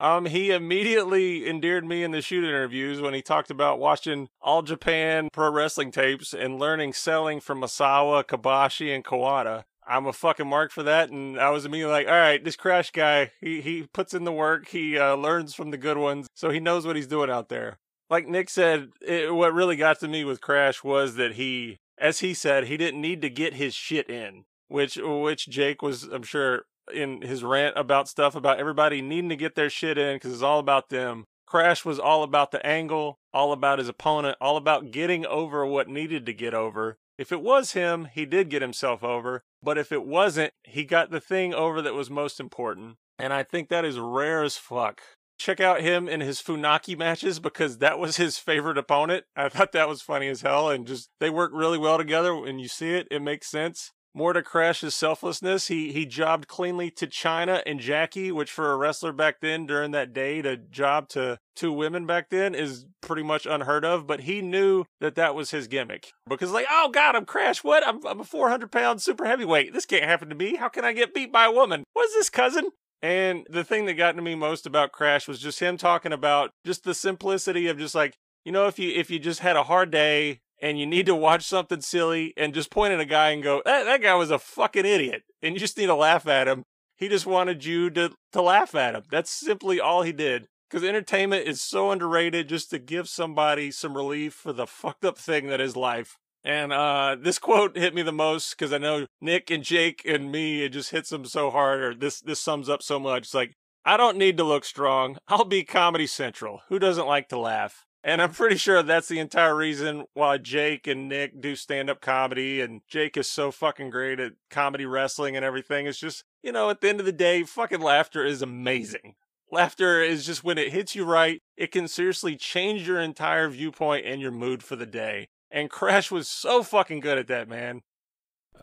Um, 0.00 0.24
he 0.24 0.50
immediately 0.50 1.46
endeared 1.46 1.84
me 1.84 2.02
in 2.02 2.10
the 2.10 2.22
shoot 2.22 2.42
interviews 2.42 3.02
when 3.02 3.12
he 3.12 3.20
talked 3.20 3.50
about 3.50 3.78
watching 3.78 4.30
all 4.40 4.62
Japan 4.62 5.28
pro 5.30 5.50
wrestling 5.50 5.90
tapes 5.90 6.32
and 6.32 6.58
learning 6.58 6.94
selling 6.94 7.38
from 7.38 7.60
Misawa, 7.60 8.24
Kobashi, 8.24 8.94
and 8.94 9.04
Kawada. 9.04 9.64
I'm 9.90 10.06
a 10.06 10.12
fucking 10.12 10.46
mark 10.46 10.70
for 10.70 10.84
that, 10.84 11.10
and 11.10 11.38
I 11.38 11.50
was 11.50 11.64
immediately 11.64 11.92
like, 11.92 12.06
all 12.06 12.12
right, 12.12 12.42
this 12.42 12.54
Crash 12.54 12.92
guy, 12.92 13.32
he 13.40 13.60
he 13.60 13.88
puts 13.92 14.14
in 14.14 14.22
the 14.22 14.32
work, 14.32 14.68
he 14.68 14.96
uh, 14.96 15.16
learns 15.16 15.52
from 15.52 15.72
the 15.72 15.76
good 15.76 15.98
ones, 15.98 16.28
so 16.32 16.50
he 16.50 16.60
knows 16.60 16.86
what 16.86 16.94
he's 16.94 17.08
doing 17.08 17.28
out 17.28 17.48
there. 17.48 17.78
Like 18.08 18.28
Nick 18.28 18.50
said, 18.50 18.90
it, 19.00 19.34
what 19.34 19.52
really 19.52 19.74
got 19.74 19.98
to 20.00 20.08
me 20.08 20.22
with 20.22 20.40
Crash 20.40 20.84
was 20.84 21.16
that 21.16 21.32
he, 21.32 21.78
as 21.98 22.20
he 22.20 22.34
said, 22.34 22.64
he 22.64 22.76
didn't 22.76 23.00
need 23.00 23.20
to 23.22 23.30
get 23.30 23.54
his 23.54 23.74
shit 23.74 24.08
in, 24.08 24.44
which 24.68 24.96
which 24.96 25.48
Jake 25.48 25.82
was, 25.82 26.04
I'm 26.04 26.22
sure, 26.22 26.66
in 26.94 27.22
his 27.22 27.42
rant 27.42 27.76
about 27.76 28.08
stuff 28.08 28.36
about 28.36 28.60
everybody 28.60 29.02
needing 29.02 29.30
to 29.30 29.36
get 29.36 29.56
their 29.56 29.70
shit 29.70 29.98
in 29.98 30.16
because 30.16 30.32
it's 30.32 30.42
all 30.42 30.60
about 30.60 30.90
them. 30.90 31.24
Crash 31.46 31.84
was 31.84 31.98
all 31.98 32.22
about 32.22 32.52
the 32.52 32.64
angle, 32.64 33.18
all 33.34 33.50
about 33.50 33.80
his 33.80 33.88
opponent, 33.88 34.36
all 34.40 34.56
about 34.56 34.92
getting 34.92 35.26
over 35.26 35.66
what 35.66 35.88
needed 35.88 36.26
to 36.26 36.32
get 36.32 36.54
over. 36.54 36.98
If 37.20 37.32
it 37.32 37.42
was 37.42 37.72
him, 37.72 38.08
he 38.14 38.24
did 38.24 38.48
get 38.48 38.62
himself 38.62 39.04
over. 39.04 39.42
But 39.62 39.76
if 39.76 39.92
it 39.92 40.06
wasn't, 40.06 40.54
he 40.64 40.84
got 40.84 41.10
the 41.10 41.20
thing 41.20 41.52
over 41.52 41.82
that 41.82 41.92
was 41.92 42.08
most 42.08 42.40
important. 42.40 42.96
And 43.18 43.34
I 43.34 43.42
think 43.42 43.68
that 43.68 43.84
is 43.84 43.98
rare 43.98 44.42
as 44.42 44.56
fuck. 44.56 45.02
Check 45.38 45.60
out 45.60 45.82
him 45.82 46.08
in 46.08 46.22
his 46.22 46.40
Funaki 46.40 46.96
matches 46.96 47.38
because 47.38 47.76
that 47.76 47.98
was 47.98 48.16
his 48.16 48.38
favorite 48.38 48.78
opponent. 48.78 49.24
I 49.36 49.50
thought 49.50 49.72
that 49.72 49.86
was 49.86 50.00
funny 50.00 50.28
as 50.28 50.40
hell. 50.40 50.70
And 50.70 50.86
just, 50.86 51.10
they 51.20 51.28
work 51.28 51.50
really 51.52 51.76
well 51.76 51.98
together. 51.98 52.34
When 52.34 52.58
you 52.58 52.68
see 52.68 52.94
it, 52.94 53.06
it 53.10 53.20
makes 53.20 53.50
sense. 53.50 53.92
More 54.12 54.32
to 54.32 54.42
Crash's 54.42 54.94
selflessness, 54.94 55.68
he 55.68 55.92
he 55.92 56.04
jobbed 56.04 56.48
cleanly 56.48 56.90
to 56.92 57.06
Chyna 57.06 57.62
and 57.64 57.78
Jackie, 57.78 58.32
which 58.32 58.50
for 58.50 58.72
a 58.72 58.76
wrestler 58.76 59.12
back 59.12 59.40
then 59.40 59.66
during 59.66 59.92
that 59.92 60.12
day 60.12 60.42
to 60.42 60.56
job 60.56 61.08
to 61.10 61.38
two 61.54 61.72
women 61.72 62.06
back 62.06 62.28
then 62.28 62.54
is 62.54 62.86
pretty 63.00 63.22
much 63.22 63.46
unheard 63.46 63.84
of. 63.84 64.08
But 64.08 64.22
he 64.22 64.42
knew 64.42 64.84
that 65.00 65.14
that 65.14 65.36
was 65.36 65.52
his 65.52 65.68
gimmick 65.68 66.12
because 66.28 66.50
like, 66.50 66.66
oh 66.68 66.90
god, 66.92 67.14
I'm 67.14 67.24
Crash. 67.24 67.62
What? 67.62 67.86
I'm 67.86 68.04
I'm 68.04 68.20
a 68.20 68.24
400 68.24 68.72
pound 68.72 69.00
super 69.00 69.26
heavyweight. 69.26 69.72
This 69.72 69.86
can't 69.86 70.04
happen 70.04 70.28
to 70.28 70.34
me. 70.34 70.56
How 70.56 70.68
can 70.68 70.84
I 70.84 70.92
get 70.92 71.14
beat 71.14 71.32
by 71.32 71.44
a 71.44 71.52
woman? 71.52 71.84
What's 71.92 72.14
this 72.14 72.30
cousin? 72.30 72.70
And 73.02 73.46
the 73.48 73.64
thing 73.64 73.86
that 73.86 73.94
got 73.94 74.16
to 74.16 74.22
me 74.22 74.34
most 74.34 74.66
about 74.66 74.92
Crash 74.92 75.26
was 75.26 75.38
just 75.38 75.60
him 75.60 75.76
talking 75.76 76.12
about 76.12 76.50
just 76.66 76.84
the 76.84 76.94
simplicity 76.94 77.66
of 77.66 77.78
just 77.78 77.94
like, 77.94 78.16
you 78.44 78.52
know, 78.52 78.66
if 78.66 78.78
you 78.78 78.90
if 78.90 79.10
you 79.10 79.18
just 79.18 79.40
had 79.40 79.56
a 79.56 79.62
hard 79.62 79.90
day 79.90 80.40
and 80.60 80.78
you 80.78 80.86
need 80.86 81.06
to 81.06 81.14
watch 81.14 81.44
something 81.44 81.80
silly 81.80 82.34
and 82.36 82.54
just 82.54 82.70
point 82.70 82.92
at 82.92 83.00
a 83.00 83.04
guy 83.04 83.30
and 83.30 83.42
go, 83.42 83.62
that, 83.64 83.84
that 83.84 84.02
guy 84.02 84.14
was 84.14 84.30
a 84.30 84.38
fucking 84.38 84.84
idiot. 84.84 85.22
And 85.42 85.54
you 85.54 85.60
just 85.60 85.78
need 85.78 85.86
to 85.86 85.94
laugh 85.94 86.26
at 86.26 86.48
him. 86.48 86.64
He 86.96 87.08
just 87.08 87.26
wanted 87.26 87.64
you 87.64 87.88
to, 87.90 88.12
to 88.32 88.42
laugh 88.42 88.74
at 88.74 88.94
him. 88.94 89.04
That's 89.10 89.30
simply 89.30 89.80
all 89.80 90.02
he 90.02 90.12
did. 90.12 90.46
Because 90.68 90.86
entertainment 90.86 91.48
is 91.48 91.60
so 91.60 91.90
underrated 91.90 92.48
just 92.48 92.70
to 92.70 92.78
give 92.78 93.08
somebody 93.08 93.70
some 93.70 93.96
relief 93.96 94.34
for 94.34 94.52
the 94.52 94.66
fucked 94.66 95.04
up 95.04 95.18
thing 95.18 95.48
that 95.48 95.60
is 95.60 95.76
life. 95.76 96.16
And 96.44 96.72
uh, 96.72 97.16
this 97.20 97.38
quote 97.38 97.76
hit 97.76 97.94
me 97.94 98.02
the 98.02 98.12
most 98.12 98.50
because 98.50 98.72
I 98.72 98.78
know 98.78 99.06
Nick 99.20 99.50
and 99.50 99.64
Jake 99.64 100.02
and 100.06 100.30
me, 100.30 100.62
it 100.62 100.70
just 100.70 100.90
hits 100.90 101.10
them 101.10 101.24
so 101.24 101.50
hard, 101.50 101.80
or 101.82 101.94
this, 101.94 102.20
this 102.20 102.40
sums 102.40 102.68
up 102.68 102.82
so 102.82 103.00
much. 103.00 103.24
It's 103.24 103.34
like, 103.34 103.52
I 103.84 103.96
don't 103.96 104.16
need 104.16 104.36
to 104.36 104.44
look 104.44 104.64
strong. 104.64 105.18
I'll 105.26 105.44
be 105.44 105.64
Comedy 105.64 106.06
Central. 106.06 106.60
Who 106.68 106.78
doesn't 106.78 107.06
like 107.06 107.28
to 107.30 107.38
laugh? 107.38 107.84
And 108.02 108.22
I'm 108.22 108.32
pretty 108.32 108.56
sure 108.56 108.82
that's 108.82 109.08
the 109.08 109.18
entire 109.18 109.54
reason 109.54 110.04
why 110.14 110.38
Jake 110.38 110.86
and 110.86 111.08
Nick 111.08 111.40
do 111.40 111.54
stand 111.54 111.90
up 111.90 112.00
comedy. 112.00 112.60
And 112.62 112.80
Jake 112.88 113.16
is 113.18 113.28
so 113.28 113.50
fucking 113.50 113.90
great 113.90 114.18
at 114.18 114.32
comedy 114.48 114.86
wrestling 114.86 115.36
and 115.36 115.44
everything. 115.44 115.86
It's 115.86 115.98
just, 115.98 116.24
you 116.42 116.50
know, 116.50 116.70
at 116.70 116.80
the 116.80 116.88
end 116.88 117.00
of 117.00 117.06
the 117.06 117.12
day, 117.12 117.42
fucking 117.42 117.80
laughter 117.82 118.24
is 118.24 118.40
amazing. 118.40 119.16
Laughter 119.52 120.00
is 120.00 120.24
just 120.24 120.42
when 120.44 120.56
it 120.56 120.72
hits 120.72 120.94
you 120.94 121.04
right, 121.04 121.42
it 121.56 121.72
can 121.72 121.88
seriously 121.88 122.36
change 122.36 122.86
your 122.88 123.00
entire 123.00 123.48
viewpoint 123.50 124.06
and 124.06 124.20
your 124.22 124.30
mood 124.30 124.62
for 124.62 124.76
the 124.76 124.86
day. 124.86 125.28
And 125.50 125.68
Crash 125.68 126.10
was 126.10 126.28
so 126.28 126.62
fucking 126.62 127.00
good 127.00 127.18
at 127.18 127.26
that, 127.26 127.48
man. 127.48 127.82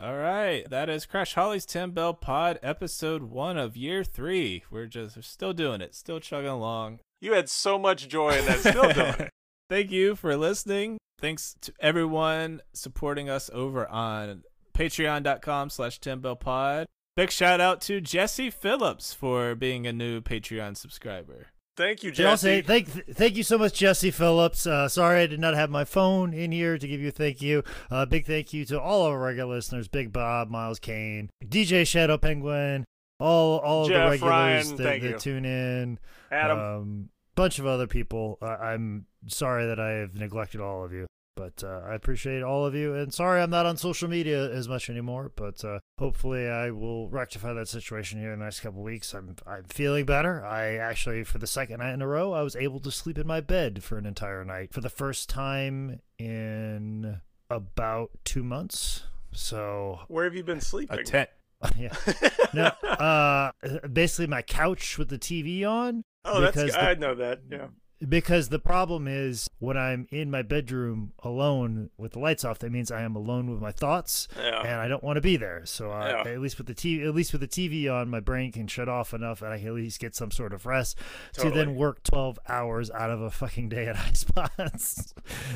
all 0.00 0.16
right 0.16 0.68
that 0.70 0.88
is 0.88 1.06
crash 1.06 1.34
holly's 1.34 1.66
10 1.66 1.90
bell 1.90 2.14
pod 2.14 2.58
episode 2.62 3.24
one 3.24 3.58
of 3.58 3.76
year 3.76 4.04
three 4.04 4.62
we're 4.70 4.86
just 4.86 5.16
we're 5.16 5.22
still 5.22 5.52
doing 5.52 5.80
it 5.80 5.92
still 5.94 6.20
chugging 6.20 6.48
along 6.48 7.00
You 7.20 7.32
had 7.32 7.48
so 7.48 7.78
much 7.78 8.08
joy 8.08 8.30
in 8.30 8.44
that. 8.46 8.60
Still 8.60 8.92
doing 8.92 9.14
it. 9.18 9.30
Thank 9.68 9.90
you 9.90 10.14
for 10.14 10.36
listening. 10.36 10.98
Thanks 11.20 11.56
to 11.62 11.72
everyone 11.80 12.62
supporting 12.72 13.28
us 13.28 13.50
over 13.52 13.88
on 13.88 14.44
patreon.com 14.72 15.70
slash 15.70 15.98
Pod. 16.40 16.86
Big 17.16 17.30
shout 17.32 17.60
out 17.60 17.80
to 17.82 18.00
Jesse 18.00 18.50
Phillips 18.50 19.12
for 19.12 19.56
being 19.56 19.86
a 19.86 19.92
new 19.92 20.20
Patreon 20.20 20.76
subscriber. 20.76 21.48
Thank 21.76 22.02
you, 22.02 22.10
Jesse, 22.12 22.60
Jesse. 22.60 22.62
thank 22.62 22.88
thank 23.16 23.36
you 23.36 23.42
so 23.42 23.58
much, 23.58 23.74
Jesse 23.74 24.10
Phillips. 24.10 24.66
Uh, 24.66 24.88
sorry 24.88 25.22
I 25.22 25.26
did 25.26 25.40
not 25.40 25.54
have 25.54 25.70
my 25.70 25.84
phone 25.84 26.32
in 26.32 26.50
here 26.52 26.78
to 26.78 26.88
give 26.88 27.00
you 27.00 27.08
a 27.08 27.12
thank 27.12 27.42
you. 27.42 27.62
Uh, 27.90 28.06
big 28.06 28.26
thank 28.26 28.52
you 28.52 28.64
to 28.66 28.80
all 28.80 29.06
of 29.06 29.12
our 29.12 29.18
regular 29.18 29.56
listeners: 29.56 29.88
Big 29.88 30.12
Bob, 30.12 30.50
Miles 30.50 30.78
Kane, 30.78 31.30
DJ 31.44 31.86
Shadow 31.86 32.18
Penguin, 32.18 32.84
all 33.20 33.58
all 33.58 33.82
of 33.82 33.88
the 33.88 33.94
regulars 33.94 34.22
Ryan, 34.22 34.76
that, 34.76 35.00
that 35.02 35.18
tune 35.20 35.44
in. 35.44 35.98
Adam. 36.30 36.58
um, 36.58 37.08
bunch 37.34 37.58
of 37.58 37.66
other 37.66 37.86
people. 37.86 38.38
Uh, 38.42 38.56
I'm 38.56 39.06
sorry 39.26 39.66
that 39.66 39.78
I 39.78 39.90
have 39.90 40.14
neglected 40.14 40.60
all 40.60 40.84
of 40.84 40.92
you, 40.92 41.06
but 41.36 41.62
uh, 41.64 41.82
I 41.86 41.94
appreciate 41.94 42.42
all 42.42 42.66
of 42.66 42.74
you. 42.74 42.94
And 42.94 43.12
sorry 43.14 43.40
I'm 43.40 43.50
not 43.50 43.66
on 43.66 43.76
social 43.76 44.08
media 44.08 44.50
as 44.50 44.68
much 44.68 44.90
anymore, 44.90 45.32
but 45.34 45.64
uh, 45.64 45.78
hopefully 45.98 46.48
I 46.48 46.70
will 46.70 47.08
rectify 47.08 47.52
that 47.52 47.68
situation 47.68 48.20
here 48.20 48.32
in 48.32 48.40
the 48.40 48.44
next 48.44 48.60
couple 48.60 48.82
weeks. 48.82 49.14
I'm 49.14 49.36
I'm 49.46 49.64
feeling 49.64 50.04
better. 50.04 50.44
I 50.44 50.76
actually, 50.76 51.24
for 51.24 51.38
the 51.38 51.46
second 51.46 51.78
night 51.78 51.94
in 51.94 52.02
a 52.02 52.08
row, 52.08 52.32
I 52.32 52.42
was 52.42 52.56
able 52.56 52.80
to 52.80 52.90
sleep 52.90 53.18
in 53.18 53.26
my 53.26 53.40
bed 53.40 53.82
for 53.82 53.98
an 53.98 54.06
entire 54.06 54.44
night 54.44 54.72
for 54.72 54.80
the 54.80 54.90
first 54.90 55.28
time 55.28 56.00
in 56.18 57.20
about 57.50 58.10
two 58.24 58.42
months. 58.42 59.04
So 59.32 60.00
Where 60.08 60.24
have 60.24 60.34
you 60.34 60.42
been 60.42 60.60
sleeping? 60.60 60.98
A 60.98 61.02
tent. 61.02 61.28
yeah, 61.78 61.92
no, 62.54 62.64
uh, 62.88 63.50
basically 63.88 64.28
my 64.28 64.42
couch 64.42 64.96
with 64.96 65.08
the 65.08 65.18
TV 65.18 65.64
on 65.68 66.04
oh, 66.24 66.40
that's 66.40 66.74
I 66.76 66.94
know 66.94 67.14
that. 67.16 67.40
Yeah. 67.50 67.66
Because 68.06 68.48
the 68.50 68.60
problem 68.60 69.08
is 69.08 69.48
when 69.58 69.76
I'm 69.76 70.06
in 70.10 70.30
my 70.30 70.42
bedroom 70.42 71.12
alone 71.24 71.90
with 71.98 72.12
the 72.12 72.20
lights 72.20 72.44
off, 72.44 72.60
that 72.60 72.70
means 72.70 72.92
I 72.92 73.02
am 73.02 73.16
alone 73.16 73.50
with 73.50 73.60
my 73.60 73.72
thoughts, 73.72 74.28
Yeah. 74.36 74.60
and 74.60 74.80
I 74.80 74.86
don't 74.86 75.02
want 75.02 75.16
to 75.16 75.20
be 75.20 75.36
there. 75.36 75.62
So 75.64 75.90
uh, 75.90 76.22
Yeah. 76.24 76.30
at 76.32 76.40
least 76.40 76.58
with 76.58 76.68
the 76.68 76.74
TV, 76.74 77.04
at 77.06 77.14
least 77.14 77.32
with 77.32 77.40
the 77.40 77.48
TV 77.48 77.88
on, 77.92 78.08
my 78.08 78.20
brain 78.20 78.52
can 78.52 78.68
shut 78.68 78.88
off 78.88 79.12
enough, 79.12 79.42
and 79.42 79.52
I 79.52 79.58
can 79.58 79.66
at 79.68 79.74
least 79.74 79.98
get 80.00 80.14
some 80.14 80.30
sort 80.30 80.52
of 80.52 80.64
rest 80.64 80.96
to 81.34 81.50
then 81.50 81.74
work 81.74 82.02
12 82.04 82.38
hours 82.48 82.88
out 82.92 83.10
of 83.10 83.20
a 83.20 83.30
fucking 83.32 83.68
day 83.68 83.86
at 83.88 83.96
high 83.96 84.12
spots. 84.12 85.12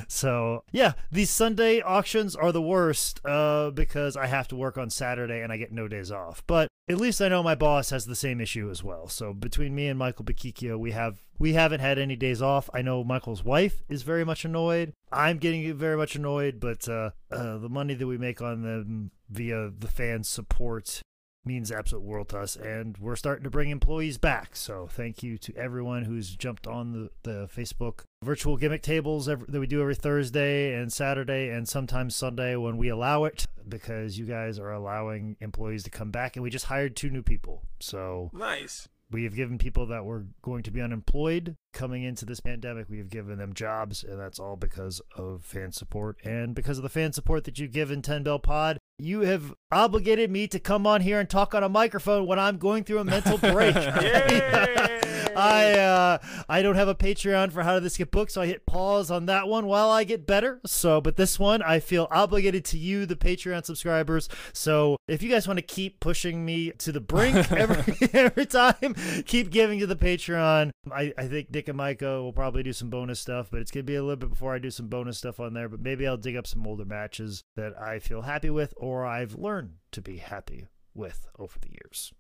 so 0.09 0.65
yeah, 0.73 0.93
these 1.11 1.31
Sunday 1.31 1.81
auctions 1.81 2.35
are 2.35 2.51
the 2.53 2.63
worst 2.63 3.21
uh, 3.25 3.71
because 3.71 4.17
I 4.17 4.27
have 4.27 4.49
to 4.49 4.57
work 4.57 4.77
on 4.79 4.91
Saturday 4.91 5.41
and 5.43 5.53
I 5.53 5.57
get 5.57 5.73
no 5.73 5.87
days 5.89 6.11
off. 6.11 6.43
But 6.47 6.69
at 6.89 6.99
least 6.99 7.23
I 7.23 7.29
know 7.29 7.43
my 7.43 7.55
boss 7.55 7.91
has 7.91 8.07
the 8.07 8.17
same 8.17 8.41
issue 8.41 8.69
as 8.71 8.83
well. 8.83 9.07
So 9.09 9.33
between 9.33 9.75
me 9.75 9.87
and 9.87 9.99
Michael 9.99 10.25
Bochicchio, 10.25 10.77
we 10.79 10.91
have 10.91 11.23
we 11.39 11.55
haven't 11.55 11.81
had 11.81 11.99
any 11.99 12.17
days 12.17 12.41
off. 12.43 12.71
I 12.73 12.83
know 12.83 13.03
Michael's 13.05 13.45
wife 13.45 13.83
is 13.89 14.03
very 14.03 14.25
much 14.25 14.45
annoyed. 14.45 14.93
I'm 15.11 15.39
getting 15.39 15.75
very 15.75 15.97
much 15.97 16.15
annoyed, 16.15 16.61
but 16.61 16.89
uh, 16.89 17.11
uh, 17.31 17.59
the 17.59 17.69
money 17.69 17.95
that 17.95 18.07
we 18.07 18.19
make 18.19 18.41
on 18.41 18.63
them 18.63 19.11
via 19.29 19.71
the 19.77 19.89
fans' 19.89 20.29
support 20.29 21.03
means 21.45 21.73
absolute 21.73 22.05
world 22.05 22.29
to 22.29 22.39
us. 22.39 22.57
And 22.57 22.97
we're 22.99 23.17
starting 23.17 23.45
to 23.45 23.51
bring 23.51 23.71
employees 23.71 24.19
back. 24.19 24.55
So 24.55 24.89
thank 24.91 25.23
you 25.23 25.39
to 25.39 25.55
everyone 25.57 26.05
who's 26.05 26.37
jumped 26.37 26.67
on 26.67 26.93
the, 26.93 27.11
the 27.23 27.49
Facebook 27.49 28.05
virtual 28.23 28.57
gimmick 28.57 28.83
tables 28.83 29.29
every, 29.29 29.47
that 29.49 29.61
we 29.61 29.67
do 29.67 29.81
every 29.81 29.95
Thursday 29.95 30.75
and 30.75 30.93
Saturday 30.93 31.49
and 31.49 31.69
sometimes 31.69 32.15
Sunday 32.15 32.57
when 32.57 32.77
we 32.77 32.89
allow 32.89 33.25
it 33.25 33.47
because 33.69 34.19
you 34.19 34.25
guys 34.27 34.59
are 34.59 34.73
allowing 34.73 35.37
employees 35.41 35.83
to 35.85 35.91
come 35.91 36.11
back. 36.11 36.37
And 36.37 36.43
we 36.43 36.51
just 36.51 36.67
hired 36.67 36.95
two 36.95 37.11
new 37.11 37.23
people. 37.23 37.63
So 37.81 38.31
Nice. 38.33 38.89
We 39.13 39.25
have 39.25 39.35
given 39.37 39.59
people 39.59 39.87
that 39.87 40.05
were 40.05 40.27
going 40.43 40.63
to 40.65 40.71
be 40.71 40.81
unemployed 40.81 41.57
coming 41.73 42.03
into 42.03 42.25
this 42.25 42.41
pandemic, 42.41 42.89
we 42.89 42.99
have 42.99 43.11
given 43.11 43.39
them 43.39 43.55
jobs, 43.55 44.03
and 44.05 44.19
that's 44.19 44.39
all 44.39 44.57
because 44.57 45.01
of 45.17 45.45
fan 45.45 45.73
support 45.73 46.19
and 46.25 46.55
because 46.55 46.79
of 46.79 46.83
the 46.83 46.89
fan 46.89 47.13
support 47.13 47.45
that 47.45 47.59
you've 47.59 47.73
given 47.73 48.03
10 48.03 48.23
Bell 48.23 48.39
Pod. 48.39 48.79
You 48.99 49.21
have 49.21 49.55
obligated 49.71 50.31
me 50.31 50.47
to 50.49 50.59
come 50.59 50.87
on 50.87 51.01
here 51.01 51.19
and 51.19 51.29
talk 51.29 51.55
on 51.55 51.63
a 51.63 51.69
microphone 51.69 52.27
when 52.27 52.39
I'm 52.39 52.59
going 52.59 52.85
through 52.85 52.99
a 52.99 53.05
mental 53.05 53.39
break. 53.39 53.75
I 55.37 55.73
uh, 55.73 56.19
I 56.49 56.63
don't 56.63 56.77
have 56.77 56.89
a 56.89 56.95
Patreon 56.95 57.53
for 57.53 57.63
How 57.63 57.75
Did 57.75 57.85
This 57.85 57.97
Get 57.97 58.11
Booked, 58.11 58.33
so 58.33 58.43
I 58.43 58.47
hit 58.47 58.67
pause 58.67 59.11
on 59.11 59.27
that 59.27 59.49
one 59.49 59.67
while 59.67 59.91
I 59.91 60.05
get 60.05 60.27
better. 60.27 60.61
So, 60.67 61.01
but 61.01 61.17
this 61.17 61.39
one, 61.39 61.63
I 61.63 61.81
feel 61.81 62.09
obligated 62.11 62.65
to 62.67 62.79
you, 62.79 63.07
the 63.07 63.17
Patreon 63.17 63.65
subscribers. 63.65 64.29
So, 64.53 64.97
if 65.09 65.23
you 65.23 65.31
guys 65.31 65.47
want 65.47 65.59
to 65.59 65.63
keep 65.63 66.01
pushing 66.01 66.45
me 66.45 66.73
to 66.79 66.93
the 66.93 67.01
brink 67.01 67.51
every 67.53 68.09
every 68.13 68.47
time, 68.47 68.95
keep 69.27 69.51
giving 69.51 69.79
to 69.81 69.87
the 69.87 69.97
Patreon. 69.97 70.71
I, 70.91 71.13
I 71.17 71.29
think 71.29 71.53
Dick 71.53 71.69
and 71.69 71.77
Micah 71.77 72.23
will 72.23 72.33
probably 72.33 72.63
do 72.63 72.73
some 72.73 72.91
bonus 72.91 73.21
stuff, 73.21 73.49
but 73.51 73.61
it's 73.61 73.71
gonna 73.71 73.85
be 73.85 73.97
a 73.97 74.03
little 74.03 74.17
bit 74.17 74.31
before 74.31 74.55
I 74.55 74.59
do 74.59 74.71
some 74.71 74.89
bonus 74.89 75.19
stuff 75.19 75.41
on 75.41 75.55
there. 75.55 75.69
But 75.69 75.81
maybe 75.81 76.07
I'll 76.07 76.17
dig 76.17 76.37
up 76.37 76.47
some 76.47 76.67
older 76.67 76.85
matches 76.85 77.43
that 77.57 77.81
I 77.81 77.99
feel 77.99 78.23
happy 78.23 78.51
with, 78.51 78.75
or 78.77 79.07
I've 79.07 79.35
learned 79.35 79.75
to 79.93 80.01
be 80.01 80.19
happy 80.19 80.69
with 80.95 81.27
over 81.39 81.59
the 81.61 81.71
years. 81.71 82.13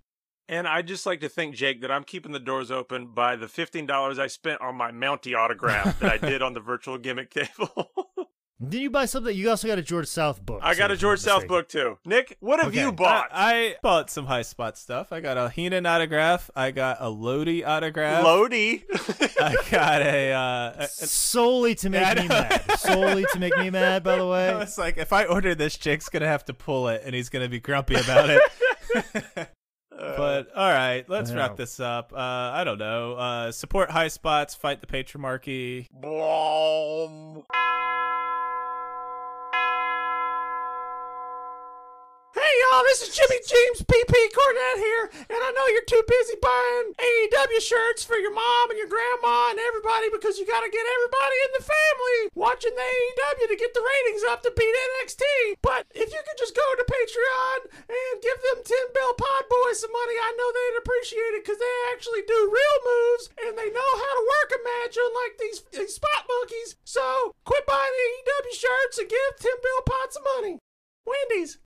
And 0.48 0.66
I'd 0.68 0.86
just 0.86 1.06
like 1.06 1.20
to 1.20 1.28
thank 1.28 1.54
Jake 1.54 1.80
that 1.82 1.90
I'm 1.90 2.04
keeping 2.04 2.32
the 2.32 2.40
doors 2.40 2.70
open 2.70 3.06
by 3.06 3.36
the 3.36 3.46
$15 3.46 4.18
I 4.18 4.26
spent 4.26 4.60
on 4.60 4.74
my 4.76 4.90
Mountie 4.90 5.36
autograph 5.36 5.98
that 6.00 6.12
I 6.12 6.18
did 6.28 6.42
on 6.42 6.52
the 6.52 6.60
virtual 6.60 6.98
gimmick 6.98 7.30
table. 7.30 7.90
Did 8.68 8.80
you 8.80 8.90
buy 8.90 9.06
something? 9.06 9.36
You 9.36 9.50
also 9.50 9.66
got 9.66 9.78
a 9.80 9.82
George 9.82 10.06
South 10.06 10.40
book. 10.46 10.60
I 10.62 10.74
so 10.74 10.78
got 10.78 10.92
a 10.92 10.96
George 10.96 11.18
South 11.18 11.48
book 11.48 11.66
too. 11.68 11.98
Nick, 12.04 12.36
what 12.38 12.60
have 12.60 12.68
Okay. 12.68 12.80
you 12.80 12.92
bought? 12.92 13.26
I, 13.32 13.54
I 13.70 13.74
bought 13.82 14.08
some 14.08 14.26
high 14.26 14.42
spot 14.42 14.78
stuff. 14.78 15.10
I 15.12 15.18
got 15.18 15.36
a 15.36 15.48
Heenan 15.50 15.84
autograph. 15.84 16.48
I 16.54 16.70
got 16.70 16.98
a 17.00 17.08
Lodi 17.08 17.64
autograph. 17.64 18.22
Lodi. 18.22 18.84
I 19.40 19.56
got 19.72 20.02
a. 20.02 20.30
Uh, 20.32 20.74
a- 20.78 20.86
solely 20.86 21.74
to 21.74 21.90
make 21.90 22.02
Yeah, 22.02 22.22
me 22.22 22.28
mad. 22.28 22.78
Solely 22.78 23.24
to 23.32 23.38
make 23.40 23.56
me 23.58 23.68
mad. 23.70 24.04
By 24.04 24.14
the 24.14 24.26
I 24.26 24.30
way, 24.30 24.54
was 24.54 24.78
like, 24.78 24.96
if 24.96 25.12
I 25.12 25.24
order 25.24 25.56
this, 25.56 25.76
Jake's 25.76 26.08
gonna 26.08 26.28
have 26.28 26.44
to 26.44 26.54
pull 26.54 26.86
it, 26.86 27.02
and 27.04 27.16
he's 27.16 27.30
gonna 27.30 27.48
be 27.48 27.58
grumpy 27.58 27.96
about 27.96 28.30
it. 28.30 29.48
But 30.16 30.48
all 30.56 30.70
right, 30.70 31.08
let's 31.08 31.30
Yeah. 31.30 31.36
wrap 31.38 31.56
this 31.56 31.78
up. 31.80 32.12
Uh, 32.12 32.16
I 32.18 32.64
don't 32.64 32.78
know. 32.78 33.14
Uh, 33.14 33.52
support 33.52 33.90
high 33.90 34.08
spots, 34.08 34.54
fight 34.54 34.80
the 34.80 34.86
patriarchy. 34.86 35.88
Blom. 35.92 37.44
Y'all, 42.72 42.80
this 42.88 43.04
is 43.04 43.12
Jimmy 43.12 43.36
James 43.44 43.84
PP 43.84 44.16
Cornette 44.32 44.80
here, 44.80 45.04
and 45.28 45.40
I 45.44 45.52
know 45.52 45.68
you're 45.68 45.84
too 45.84 46.00
busy 46.08 46.40
buying 46.40 46.96
AEW 46.96 47.60
shirts 47.60 48.00
for 48.00 48.16
your 48.16 48.32
mom 48.32 48.72
and 48.72 48.80
your 48.80 48.88
grandma 48.88 49.52
and 49.52 49.60
everybody 49.60 50.08
because 50.08 50.40
you 50.40 50.48
gotta 50.48 50.72
get 50.72 50.80
everybody 50.80 51.36
in 51.44 51.52
the 51.52 51.68
family 51.68 52.18
watching 52.32 52.72
the 52.72 52.80
AEW 52.80 53.52
to 53.52 53.60
get 53.60 53.76
the 53.76 53.84
ratings 53.84 54.24
up 54.24 54.40
to 54.40 54.56
beat 54.56 54.72
NXT. 54.72 55.60
But 55.60 55.84
if 55.92 56.08
you 56.16 56.20
could 56.24 56.40
just 56.40 56.56
go 56.56 56.64
to 56.64 56.88
Patreon 56.88 57.76
and 57.92 58.24
give 58.24 58.40
them 58.40 58.64
10 58.64 58.96
Bell 58.96 59.20
Pod 59.20 59.52
Boys 59.52 59.84
some 59.84 59.92
money, 59.92 60.16
I 60.16 60.32
know 60.32 60.48
they'd 60.48 60.80
appreciate 60.80 61.36
it 61.36 61.44
because 61.44 61.60
they 61.60 61.76
actually 61.92 62.24
do 62.24 62.40
real 62.48 62.78
moves 62.88 63.28
and 63.36 63.52
they 63.52 63.68
know 63.68 63.90
how 64.00 64.12
to 64.16 64.24
work 64.24 64.48
a 64.56 64.60
match 64.64 64.96
unlike 64.96 65.36
these, 65.36 65.60
these 65.76 66.00
spot 66.00 66.24
monkeys. 66.24 66.80
So 66.88 67.36
quit 67.44 67.68
buying 67.68 67.92
AEW 67.92 68.56
shirts 68.56 68.96
and 68.96 69.12
give 69.12 69.44
10 69.44 69.60
Bell 69.60 69.84
Pod 69.84 70.08
some 70.16 70.24
money. 70.24 70.56
Wendy's. 71.04 71.60